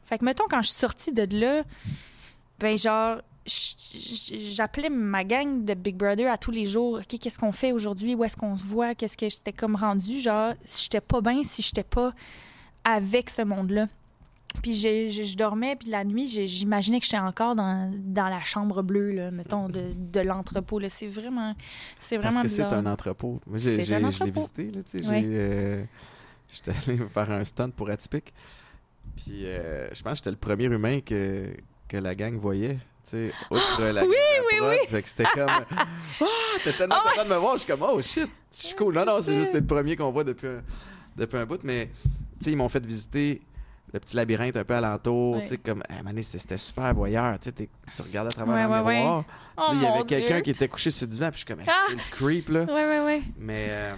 Fait 0.05 0.17
que, 0.17 0.25
mettons, 0.25 0.45
quand 0.49 0.61
je 0.61 0.69
suis 0.69 0.77
sortie 0.79 1.11
de 1.11 1.27
là, 1.39 1.63
ben 2.59 2.77
genre, 2.77 3.17
j'appelais 3.45 4.89
ma 4.89 5.23
gang 5.23 5.65
de 5.65 5.73
Big 5.73 5.95
Brother 5.95 6.31
à 6.31 6.37
tous 6.37 6.51
les 6.51 6.65
jours. 6.65 6.97
OK, 6.99 7.19
qu'est-ce 7.19 7.39
qu'on 7.39 7.51
fait 7.51 7.71
aujourd'hui? 7.71 8.15
Où 8.15 8.23
est-ce 8.23 8.37
qu'on 8.37 8.55
se 8.55 8.65
voit? 8.65 8.95
Qu'est-ce 8.95 9.17
que 9.17 9.27
j'étais 9.29 9.53
comme 9.53 9.75
rendu? 9.75 10.19
Genre, 10.19 10.53
j'étais 10.65 11.01
pas 11.01 11.21
bien 11.21 11.43
si 11.43 11.61
j'étais 11.61 11.83
pas 11.83 12.13
avec 12.83 13.29
ce 13.29 13.41
monde-là. 13.41 13.87
Puis 14.63 14.73
je, 14.73 15.09
je 15.23 15.35
dormais, 15.35 15.75
puis 15.75 15.89
la 15.89 16.05
nuit, 16.05 16.27
j'imaginais 16.47 16.99
que 17.01 17.05
j'étais 17.05 17.17
encore 17.19 17.55
dans, 17.55 17.91
dans 18.05 18.27
la 18.29 18.39
chambre 18.41 18.83
bleue, 18.83 19.11
là, 19.11 19.29
mettons, 19.31 19.67
de, 19.67 19.93
de 19.93 20.19
l'entrepôt. 20.21 20.79
C'est 20.87 21.07
vraiment, 21.07 21.55
c'est 21.99 22.17
Parce 22.17 22.27
vraiment 22.33 22.43
que 22.43 22.47
c'est 22.47 22.63
un 22.63 22.85
entrepôt. 22.85 23.41
Moi, 23.47 23.57
j'ai- 23.57 23.75
visité. 23.81 24.71
Là, 24.71 24.81
tu 24.89 24.99
sais, 25.03 25.07
Ouais. 25.09 25.21
j'ai, 25.21 25.27
euh, 25.33 25.83
J'étais 26.47 26.71
allé 26.87 26.97
faire 27.13 27.31
un 27.31 27.43
stunt 27.43 27.71
pour 27.71 27.89
Atypique. 27.89 28.33
Puis 29.15 29.45
euh, 29.45 29.87
je 29.93 30.01
pense 30.01 30.13
que 30.13 30.17
j'étais 30.17 30.31
le 30.31 30.37
premier 30.37 30.65
humain 30.65 30.99
que, 31.01 31.47
que 31.87 31.97
la 31.97 32.15
gang 32.15 32.35
voyait. 32.37 32.75
Tu 33.03 33.11
sais, 33.11 33.31
outre 33.51 33.83
la 33.83 34.05
Oui, 34.05 34.15
la 34.51 34.57
prod. 34.57 34.87
Fait 34.89 35.01
que 35.01 35.09
c'était 35.09 35.23
comme. 35.33 35.49
Ah, 36.21 36.57
t'es 36.63 36.73
tellement 36.73 36.95
content 36.95 37.23
de 37.25 37.29
me 37.29 37.35
voir. 37.37 37.53
Je 37.55 37.59
suis 37.59 37.67
comme, 37.71 37.83
oh 37.83 38.01
shit, 38.01 38.29
je 38.51 38.57
suis 38.67 38.75
cool. 38.75 38.93
Non, 38.95 39.05
non, 39.05 39.21
c'est 39.21 39.35
juste 39.35 39.53
le 39.53 39.63
premier 39.65 39.95
qu'on 39.95 40.11
voit 40.11 40.23
depuis 40.23 40.47
un, 40.47 40.61
depuis 41.15 41.37
un 41.37 41.45
bout. 41.45 41.61
Mais, 41.63 41.89
tu 42.39 42.45
sais, 42.45 42.51
ils 42.51 42.55
m'ont 42.55 42.69
fait 42.69 42.83
visiter 42.85 43.41
le 43.93 43.99
petit 43.99 44.15
labyrinthe 44.15 44.55
un 44.55 44.63
peu 44.63 44.73
alentour. 44.73 45.41
Tu 45.41 45.47
sais, 45.47 45.57
comme, 45.57 45.83
hey, 45.89 46.01
mané, 46.03 46.21
c'était 46.21 46.57
super 46.57 46.93
voyeur. 46.93 47.37
Tu 47.39 47.51
regardais 48.01 48.29
à 48.29 48.31
travers 48.31 48.55
Ouais, 48.55 48.61
un 48.75 48.83
ouais, 48.83 48.95
miroir. 48.97 49.23
Oh 49.57 49.69
il 49.73 49.79
y 49.79 49.81
mon 49.81 49.93
avait 49.95 50.05
quelqu'un 50.05 50.41
qui 50.41 50.51
était 50.51 50.67
couché 50.69 50.89
sur 50.91 51.05
le 51.05 51.11
divan. 51.11 51.29
Puis 51.31 51.41
je 51.41 51.45
suis 51.45 51.55
comme, 51.55 51.63
Ah! 51.67 51.91
le 51.91 51.97
creep, 52.11 52.49
là. 52.49 52.63
Ouais, 52.63 52.73
ouais, 52.73 53.05
ouais. 53.05 53.21
Mais 53.37 53.67
euh, 53.69 53.95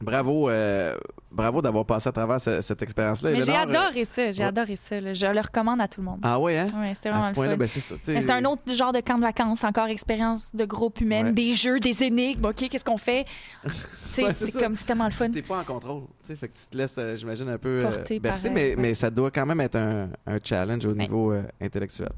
bravo, 0.00 0.48
euh, 0.48 0.96
bravo 1.30 1.60
d'avoir 1.62 1.84
passé 1.84 2.08
à 2.08 2.12
travers 2.12 2.40
ce- 2.40 2.60
cette 2.60 2.82
expérience-là. 2.82 3.30
Mais 3.30 3.42
j'ai 3.42 3.52
Eleanor, 3.52 3.66
euh, 3.68 3.86
adoré 3.86 4.04
ça, 4.04 4.30
j'ai 4.32 4.42
ouais. 4.42 4.48
adoré 4.48 4.76
ça. 4.76 5.00
là. 5.00 5.14
Je 5.14 5.26
le 5.26 5.40
recommande 5.40 5.80
à 5.80 5.88
tout 5.88 6.00
le 6.00 6.06
monde. 6.06 6.20
Ah 6.22 6.38
ouais, 6.40 6.58
hein? 6.58 6.66
Ouais, 6.76 6.92
c'était 6.94 7.08
À 7.08 7.12
vraiment 7.12 7.24
ce 7.24 7.28
le 7.30 7.34
point-là, 7.34 7.52
fun. 7.52 7.56
ben 7.58 7.68
c'est 7.68 7.80
ça. 7.80 7.94
tu 7.96 8.04
sais. 8.04 8.14
Mais 8.14 8.22
C'est 8.22 8.30
un 8.30 8.44
autre 8.44 8.62
genre 8.72 8.92
de 8.92 9.00
camp 9.00 9.16
de 9.16 9.22
vacances, 9.22 9.64
encore 9.64 9.86
expérience 9.88 10.54
de 10.54 10.64
groupe 10.64 11.00
humain, 11.00 11.24
Ouais. 11.26 11.32
des 11.32 11.54
jeux, 11.54 11.80
des 11.80 12.02
énigmes, 12.04 12.44
OK, 12.44 12.68
qu'est-ce 12.68 12.84
qu'on 12.84 12.96
fait? 12.96 13.24
Tu 13.64 14.16
sais, 14.16 14.24
Ouais, 14.24 14.32
c'est 14.34 14.44
c'est 14.44 14.50
ça. 14.52 14.60
comme, 14.60 14.76
c'est 14.76 14.84
tellement 14.84 15.06
le 15.06 15.10
fun. 15.10 15.30
T'es 15.30 15.40
pas 15.40 15.58
en 15.60 15.64
contrôle. 15.64 16.02
tu 16.22 16.28
sais, 16.28 16.36
Fait 16.36 16.48
que 16.48 16.58
tu 16.58 16.66
te 16.66 16.76
laisses, 16.76 16.96
euh, 16.98 17.16
j'imagine, 17.16 17.48
un 17.48 17.56
peu 17.56 17.78
euh, 17.78 17.82
par, 17.82 17.92
bercer, 18.20 18.48
euh, 18.48 18.50
mais, 18.52 18.68
ouais. 18.70 18.76
mais 18.76 18.92
ça 18.94 19.08
doit 19.10 19.30
quand 19.30 19.46
même 19.46 19.60
être 19.62 19.76
un, 19.76 20.08
un 20.26 20.38
challenge 20.44 20.84
au 20.84 20.94
niveau 20.94 21.32
euh, 21.32 21.42
intellectuel. 21.62 22.10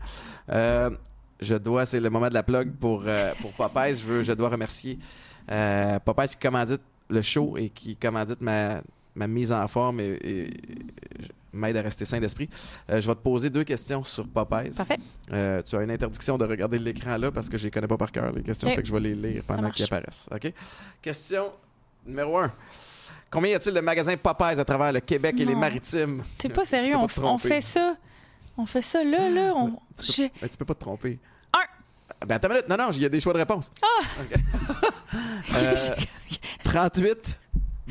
Euh, 0.51 0.91
je 1.41 1.55
dois, 1.55 1.87
c'est 1.87 2.01
le 2.01 2.11
moment 2.11 2.29
de 2.29 2.35
la 2.35 2.43
plug 2.43 2.73
pour, 2.81 3.05
euh, 3.07 3.33
pour 3.41 3.53
Popeyes. 3.53 3.95
Je, 3.97 4.05
veux, 4.05 4.23
je 4.25 4.33
dois 4.33 4.49
remercier 4.49 4.99
euh, 5.53 6.01
Popeyes 6.01 6.29
qui 6.31 6.37
commandite 6.37 6.81
le 7.09 7.23
show 7.23 7.57
et 7.57 7.69
qui 7.71 7.97
commandite 7.97 8.41
ma, 8.41 8.83
ma 9.15 9.27
mise 9.27 9.53
en 9.53 9.67
forme 9.69 10.01
et, 10.01 10.51
m'aide 11.53 11.77
à 11.77 11.83
rester 11.83 12.05
sain 12.05 12.19
d'esprit. 12.19 12.49
Euh, 12.91 13.01
je 13.01 13.07
vais 13.07 13.15
te 13.15 13.21
poser 13.21 13.49
deux 13.49 13.63
questions 13.63 14.03
sur 14.03 14.27
Popeyes. 14.27 14.71
Parfait. 14.71 14.99
Euh, 15.33 15.63
tu 15.63 15.77
as 15.77 15.83
une 15.83 15.91
interdiction 15.91 16.37
de 16.37 16.45
regarder 16.45 16.79
l'écran 16.79 17.17
là 17.17 17.31
parce 17.31 17.49
que 17.49 17.57
je 17.57 17.65
les 17.65 17.71
connais 17.71 17.87
pas 17.87 17.97
par 17.97 18.11
cœur, 18.11 18.33
les 18.33 18.43
questions, 18.43 18.69
Ok. 18.69 18.75
fait 18.75 18.83
que 18.83 18.89
je 18.89 18.93
vais 18.93 19.01
les 19.01 19.15
lire 19.15 19.45
pendant 19.47 19.71
qu'ils 19.71 19.85
apparaissent. 19.85 20.29
OK? 20.35 20.53
Question 21.01 21.53
numéro 22.05 22.39
un. 22.39 22.53
Combien 23.31 23.53
y 23.53 23.55
a-t-il 23.55 23.75
de 23.75 23.81
magasins 23.81 24.17
Popeyes 24.17 24.59
à 24.59 24.65
travers 24.65 24.93
le 24.93 25.01
Québec 25.01 25.37
et 25.39 25.45
les 25.45 25.55
maritimes? 25.55 26.23
T'es 26.39 26.49
pas 26.49 26.65
sérieux, 26.65 26.97
on, 26.97 27.09
fait 27.39 27.61
ça. 27.61 27.97
On 28.57 28.67
fait 28.67 28.83
ça 28.83 29.03
là, 29.03 29.29
là. 29.29 29.53
On... 29.57 29.79
Tu 30.01 30.29
peux, 30.29 30.49
tu 30.49 30.57
peux 30.57 30.65
pas 30.65 30.75
te 30.75 30.81
tromper. 30.81 31.19
Un. 32.25 32.27
Ben, 32.27 32.35
attends 32.37 32.49
une 32.49 32.55
minute. 32.55 32.69
Non, 32.69 32.77
non, 32.77 32.91
il 32.93 33.03
y 33.03 33.05
a 33.05 33.09
des 33.09 33.21
choix 33.21 33.33
de 33.33 33.39
réponse. 33.39 33.71
Ah! 33.83 34.03
OK. 34.21 34.41
Euh, 35.57 35.77
38, 36.65 37.39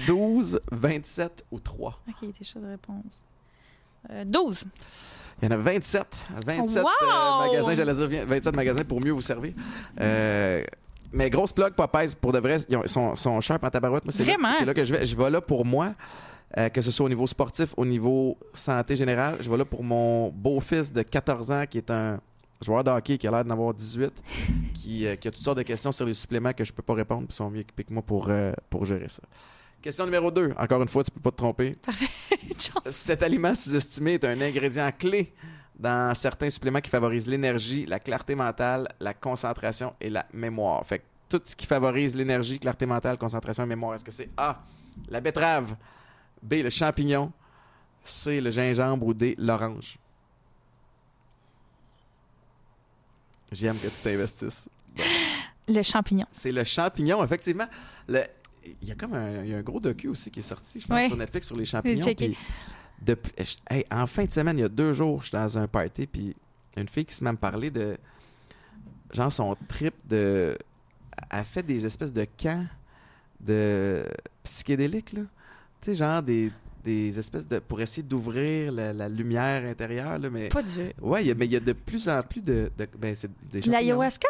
12, 0.07 0.59
27 0.71 1.45
ou 1.51 1.59
3? 1.59 1.99
OK, 2.09 2.38
des 2.38 2.45
choses 2.45 2.61
de 2.63 2.67
réponse. 2.67 3.23
Euh, 4.09 4.25
12. 4.25 4.65
Il 5.41 5.45
y 5.45 5.47
en 5.47 5.51
a 5.51 5.57
27. 5.57 6.05
27 6.45 6.84
Wow! 6.84 6.89
euh, 7.03 7.47
magasins, 7.47 7.73
j'allais 7.75 7.93
dire 7.93 8.07
vi- 8.09 8.25
27 8.25 8.55
magasins 8.55 8.84
pour 8.84 8.99
mieux 8.99 9.11
vous 9.11 9.21
servir. 9.21 9.53
Euh, 10.01 10.63
mais 11.13 11.29
grosse 11.29 11.53
plug, 11.53 11.73
Popeyes, 11.73 12.13
pour 12.19 12.34
de 12.34 12.39
vrai, 12.39 12.57
ils 12.67 12.75
ont- 12.75 12.88
sont, 12.88 13.15
sont 13.15 13.39
sharp 13.39 13.63
en 13.63 13.69
tabarouette. 13.69 14.03
Moi, 14.03 14.11
c'est 14.11 14.25
là, 14.25 14.34
Vraiment? 14.34 14.53
c'est 14.59 14.65
là 14.65 14.73
que 14.73 14.84
je 14.84 14.95
vais. 14.95 15.05
Je 15.05 15.15
vais 15.15 15.29
là 15.29 15.39
pour 15.39 15.63
moi, 15.65 15.93
euh, 16.57 16.67
que 16.69 16.81
ce 16.81 16.91
soit 16.91 17.05
au 17.05 17.09
niveau 17.09 17.27
sportif, 17.27 17.73
au 17.77 17.86
niveau 17.86 18.38
santé 18.53 18.95
générale. 18.97 19.38
Je 19.39 19.49
vais 19.49 19.57
là 19.57 19.65
pour 19.65 19.84
mon 19.84 20.29
beau-fils 20.29 20.91
de 20.91 21.03
14 21.03 21.51
ans 21.51 21.63
qui 21.69 21.77
est 21.77 21.89
un 21.91 22.19
joueur 22.64 22.84
de 22.84 22.89
hockey 22.89 23.18
qui 23.18 23.28
a 23.28 23.32
l'air 23.32 23.43
d'en 23.43 23.51
avoir 23.51 23.74
18, 23.74 24.11
qui, 24.74 25.05
euh, 25.05 25.16
qui 25.16 25.28
a 25.28 25.32
toutes 25.32 25.43
sortes 25.43 25.57
de 25.57 25.64
questions 25.64 25.91
sur 25.91 26.05
les 26.05 26.14
suppléments 26.14 26.53
que 26.53 26.64
je 26.64 26.74
peux 26.74 26.82
pas 26.82 26.93
répondre, 26.93 27.28
puis 27.28 27.34
ils 27.34 27.38
sont 27.38 27.49
mieux 27.49 27.61
équipés 27.61 27.84
que 27.84 27.93
moi 27.93 28.03
pour, 28.03 28.30
euh, 28.30 28.53
pour 28.70 28.86
gérer 28.86 29.09
ça. 29.09 29.22
Question 29.82 30.05
numéro 30.05 30.32
2. 30.32 30.53
Encore 30.57 30.82
une 30.82 30.88
fois, 30.88 31.03
tu 31.03 31.11
peux 31.11 31.20
pas 31.20 31.32
te 31.32 31.36
tromper. 31.36 31.74
Chance. 32.57 32.84
Cet 32.89 33.22
aliment 33.22 33.53
sous-estimé 33.53 34.14
est 34.14 34.24
un 34.24 34.39
ingrédient 34.39 34.89
clé 34.97 35.34
dans 35.78 36.14
certains 36.16 36.49
suppléments 36.49 36.80
qui 36.80 36.89
favorisent 36.89 37.28
l'énergie, 37.28 37.86
la 37.86 37.99
clarté 37.99 38.36
mentale, 38.36 38.88
la 39.01 39.14
concentration 39.14 39.93
et 39.99 40.09
la 40.09 40.26
mémoire. 40.32 40.86
Fait 40.86 40.99
que 40.99 41.03
tout 41.28 41.41
ce 41.43 41.55
qui 41.55 41.66
favorise 41.66 42.16
l'énergie, 42.16 42.59
clarté 42.59 42.86
mentale, 42.86 43.18
concentration 43.18 43.64
et 43.64 43.68
mémoire, 43.68 43.95
est-ce 43.95 44.05
que 44.05 44.11
c'est 44.11 44.30
A, 44.38 44.64
la 45.09 45.20
betterave, 45.20 45.76
B, 46.41 46.55
le 46.64 46.70
champignon, 46.70 47.32
C, 48.03 48.39
le 48.39 48.51
gingembre 48.51 49.07
ou 49.07 49.14
D, 49.14 49.36
l'orange? 49.38 49.97
J'aime 53.54 53.78
que 53.78 53.88
tu 53.88 54.01
t'investisses. 54.04 54.68
Le 55.68 55.82
champignon. 55.82 56.26
C'est 56.32 56.51
le 56.51 56.64
champignon, 56.64 57.24
effectivement. 57.24 57.68
Le- 58.08 58.24
Il 58.82 58.88
y 58.88 58.91
a 58.91 58.95
comme 58.95 59.14
un, 59.14 59.43
il 59.43 59.49
y 59.51 59.54
a 59.54 59.58
un 59.58 59.62
gros 59.62 59.80
docu 59.80 60.08
aussi 60.08 60.32
qui 60.32 60.39
est 60.39 60.43
sorti, 60.43 60.80
je 60.80 60.88
pense, 60.88 60.95
Ouais. 60.95 61.08
sur 61.08 61.18
Netflix 61.18 61.47
sur 61.47 61.56
les 61.58 61.66
champignons. 61.66 62.14
puis 62.16 62.38
hey, 63.70 63.86
en 63.91 64.08
fin 64.08 64.24
de 64.26 64.32
semaine, 64.32 64.58
il 64.58 64.62
y 64.62 64.66
a 64.66 64.70
deux 64.70 64.93
jours, 64.93 65.22
j'étais 65.24 65.38
dans 65.38 65.58
un 65.58 65.68
party, 65.68 66.08
puis 66.08 66.36
une 66.78 66.88
fille 66.88 67.04
qui 67.06 67.14
se 67.14 67.24
m'a 67.24 67.34
parlé 67.34 67.70
de 67.70 67.97
genre 69.12 69.32
son 69.32 69.56
trip 69.68 69.93
de. 70.08 70.58
Elle 71.30 71.43
fait 71.43 71.64
des 71.64 71.86
espèces 71.86 72.14
de 72.14 72.26
camps 72.41 72.66
de 73.39 74.06
psychédéliques, 74.43 75.14
là. 75.14 75.22
Tu 75.82 75.91
sais, 75.91 75.95
genre 75.95 76.24
des, 76.24 76.51
des 76.84 77.17
espèces 77.19 77.47
de. 77.47 77.59
pour 77.59 77.79
essayer 77.81 78.03
d'ouvrir 78.03 78.71
la, 78.71 78.93
la 78.93 79.07
lumière 79.09 79.63
intérieure, 79.69 80.17
là, 80.19 80.29
mais. 80.29 80.49
Pas 80.49 80.61
du. 80.63 80.91
Ouais, 81.01 81.23
il 81.23 81.27
y 81.27 81.31
a- 81.31 81.36
mais 81.36 81.45
il 81.45 81.51
y 81.53 81.55
a 81.55 81.59
de 81.59 81.73
plus 81.73 82.07
en 82.09 82.21
plus 82.21 82.41
de. 82.41 82.71
de- 82.77 82.88
ben, 82.97 83.15
c'est 83.15 83.29
des. 83.49 83.61
L'ayahuasca? 83.61 84.27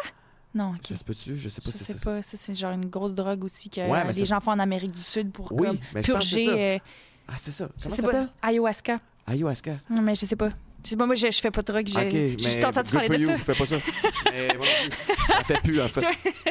Non, 0.54 0.70
OK. 0.70 0.86
Ça 0.86 0.96
se 0.96 1.02
peut-tu? 1.02 1.34
Je 1.36 1.48
sais 1.48 1.60
pas 1.60 1.70
Je 1.72 1.76
si 1.76 1.84
sais 1.84 1.92
c'est 1.94 1.98
ça. 1.98 2.10
pas. 2.12 2.22
Ça, 2.22 2.36
c'est 2.40 2.54
genre 2.54 2.72
une 2.72 2.88
grosse 2.88 3.12
drogue 3.14 3.42
aussi 3.44 3.68
que 3.68 3.80
Ouais, 3.90 4.12
les 4.12 4.24
gens 4.24 4.38
font 4.40 4.52
en 4.52 4.58
Amérique 4.60 4.92
du 4.92 5.00
Sud 5.02 5.32
pour 5.32 5.50
Oui, 5.52 5.66
comme, 5.66 5.78
mais 5.94 6.02
je 6.02 6.12
pense 6.12 6.22
que 6.22 6.28
c'est 6.30 6.36
purger. 6.36 6.46
ça. 6.46 6.52
euh, 6.56 6.78
Ah, 7.26 7.34
c'est 7.38 7.50
ça. 7.50 7.68
je 7.76 7.82
Comment 7.82 7.96
sais 7.96 8.02
ça 8.02 8.06
pas. 8.08 8.12
s'appelle? 8.14 8.32
Ayahuasca. 8.42 8.96
Ayahuasca. 9.26 9.76
Non, 9.90 10.02
mais 10.02 10.14
je 10.14 10.26
sais 10.26 10.36
pas. 10.36 10.50
Je 10.84 10.90
sais 10.90 10.96
pas, 10.96 11.06
moi, 11.06 11.14
je, 11.14 11.30
je 11.30 11.40
fais 11.40 11.50
pas 11.50 11.62
de 11.62 11.66
drogue. 11.72 11.86
J'ai 11.86 12.30
juste 12.38 12.58
mais 12.58 12.66
entendu 12.66 12.92
parler 12.92 13.08
de 13.08 13.22
you, 13.22 13.28
ça. 13.28 13.38
fais 13.38 13.54
pas 13.54 13.66
ça. 13.66 13.76
mais 14.30 14.48
moi. 14.56 14.66
Ça 15.38 15.44
fait 15.44 15.62
plus, 15.62 15.80
en 15.80 15.88
fait. 15.88 16.04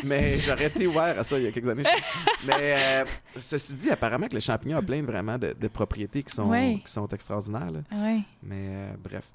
mais 0.04 0.40
j'aurais 0.40 0.66
été 0.66 0.88
ouvert 0.88 1.20
à 1.20 1.24
ça 1.24 1.38
il 1.38 1.46
y 1.46 1.48
a 1.48 1.52
quelques 1.52 1.68
années. 1.70 1.84
mais 2.46 2.54
euh, 2.76 3.06
ceci 3.38 3.76
dit, 3.76 3.90
apparemment 3.92 4.28
que 4.28 4.34
le 4.34 4.40
champignon 4.40 4.78
a 4.78 4.82
plein 4.82 5.04
vraiment 5.04 5.38
de, 5.38 5.56
de 5.60 5.68
propriétés 5.68 6.24
qui 6.24 6.34
sont, 6.34 6.50
Ouais. 6.50 6.82
qui 6.84 6.92
sont 6.92 7.08
extraordinaires. 7.10 7.70
là. 7.72 7.80
Ouais. 7.96 8.22
Mais 8.42 8.66
euh, 8.70 8.92
bref. 9.04 9.26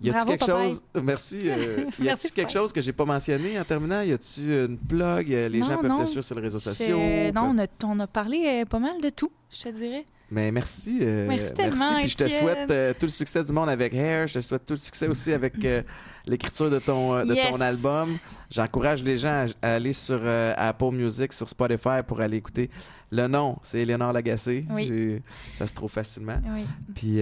Y 0.00 0.10
a-tu 0.10 0.26
quelque 0.26 0.46
chose? 0.46 0.82
Merci. 1.00 1.42
euh, 1.44 1.84
y 2.00 2.08
a-tu 2.08 2.28
quelque 2.30 2.50
chose 2.50 2.72
que 2.72 2.80
j'ai 2.80 2.92
pas 2.92 3.04
mentionné 3.04 3.60
en 3.60 3.64
terminant? 3.64 4.00
Y 4.02 4.12
a-tu 4.12 4.40
une 4.40 4.76
plug? 4.76 5.32
Euh, 5.32 5.48
Les 5.48 5.60
Non, 5.60 5.66
gens 5.68 5.76
peuvent 5.78 5.96
te 6.00 6.04
suivre 6.06 6.24
sur 6.24 6.34
les 6.34 6.42
réseaux 6.42 6.58
sociaux. 6.58 6.98
non, 7.32 7.52
on 7.54 7.58
a, 7.62 7.66
on 7.84 8.00
a 8.00 8.06
parlé 8.08 8.44
euh, 8.44 8.64
pas 8.64 8.80
mal 8.80 9.00
de 9.00 9.10
tout, 9.10 9.30
je 9.52 9.60
te 9.62 9.68
dirais. 9.68 10.04
Mais 10.30 10.50
merci. 10.50 10.98
euh, 11.02 11.26
Merci 11.28 11.52
tellement, 11.54 12.00
Puis 12.00 12.08
je 12.08 12.16
te 12.16 12.28
souhaite 12.28 12.70
euh, 12.70 12.92
tout 12.98 13.06
le 13.06 13.12
succès 13.12 13.44
du 13.44 13.52
monde 13.52 13.68
avec 13.68 13.92
Hair. 13.94 14.26
Je 14.26 14.34
te 14.34 14.40
souhaite 14.40 14.64
tout 14.64 14.72
le 14.74 14.78
succès 14.78 15.06
aussi 15.06 15.32
avec 15.32 15.62
euh, 15.64 15.82
l'écriture 16.26 16.70
de 16.70 16.78
ton, 16.78 17.24
de 17.24 17.34
Yes. 17.34 17.50
ton 17.50 17.60
album. 17.60 18.18
J'encourage 18.50 19.02
les 19.04 19.16
gens 19.18 19.46
à, 19.62 19.68
à 19.68 19.74
aller 19.74 19.92
sur 19.92 20.20
Apple 20.56 20.90
Music, 20.92 21.32
sur 21.32 21.48
Spotify 21.48 22.02
pour 22.06 22.20
aller 22.20 22.38
écouter. 22.38 22.70
Le 23.10 23.28
nom, 23.28 23.58
c'est 23.62 23.78
Éléonore 23.80 24.12
Lagacé. 24.12 24.66
Oui. 24.70 25.20
Ça 25.56 25.66
se 25.68 25.74
trouve 25.74 25.90
facilement. 25.90 26.40
Oui. 26.52 26.64
Puis 26.94 27.16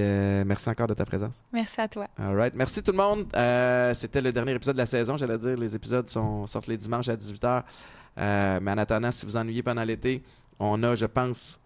merci 0.47 0.71
encore 0.71 0.87
de 0.87 0.95
ta 0.95 1.05
présence. 1.05 1.35
Merci 1.53 1.81
à 1.81 1.89
toi. 1.89 2.07
All 2.19 2.35
right. 2.37 2.55
Merci 2.55 2.83
tout 2.83 2.93
le 2.93 2.97
monde. 2.99 3.27
C'était 3.95 4.23
le 4.23 4.33
dernier 4.33 4.53
épisode 4.53 4.77
de 4.77 4.81
la 4.81 4.87
saison. 4.87 5.17
J'allais 5.19 5.37
dire, 5.39 5.57
les 5.59 5.75
épisodes 5.77 6.09
sont, 6.09 6.47
sortent 6.47 6.69
les 6.69 6.79
dimanches 6.79 7.09
à 7.09 7.17
18h. 7.17 7.63
Euh, 8.19 8.61
mais 8.63 8.71
en 8.71 8.79
attendant, 8.79 9.11
si 9.11 9.27
vous 9.27 9.37
ennuyez 9.37 9.63
pendant 9.63 9.85
l'été, 9.85 10.23
on 10.59 10.83
a, 10.83 10.95
je 10.95 11.07
pense, 11.07 11.59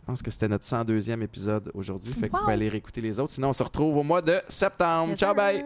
je 0.00 0.06
pense 0.06 0.22
que 0.22 0.30
c'était 0.30 0.48
notre 0.48 0.64
102e 0.64 1.22
épisode 1.22 1.70
aujourd'hui. 1.74 2.12
Fait 2.12 2.28
que 2.28 2.32
vous 2.32 2.38
pouvez 2.38 2.54
aller 2.54 2.68
réécouter 2.68 3.00
les 3.00 3.20
autres. 3.20 3.32
Sinon, 3.32 3.50
on 3.50 3.52
se 3.52 3.62
retrouve 3.62 3.98
au 3.98 4.02
mois 4.02 4.22
de 4.22 4.40
septembre. 4.48 5.14
Ciao, 5.14 5.34
bye! 5.34 5.64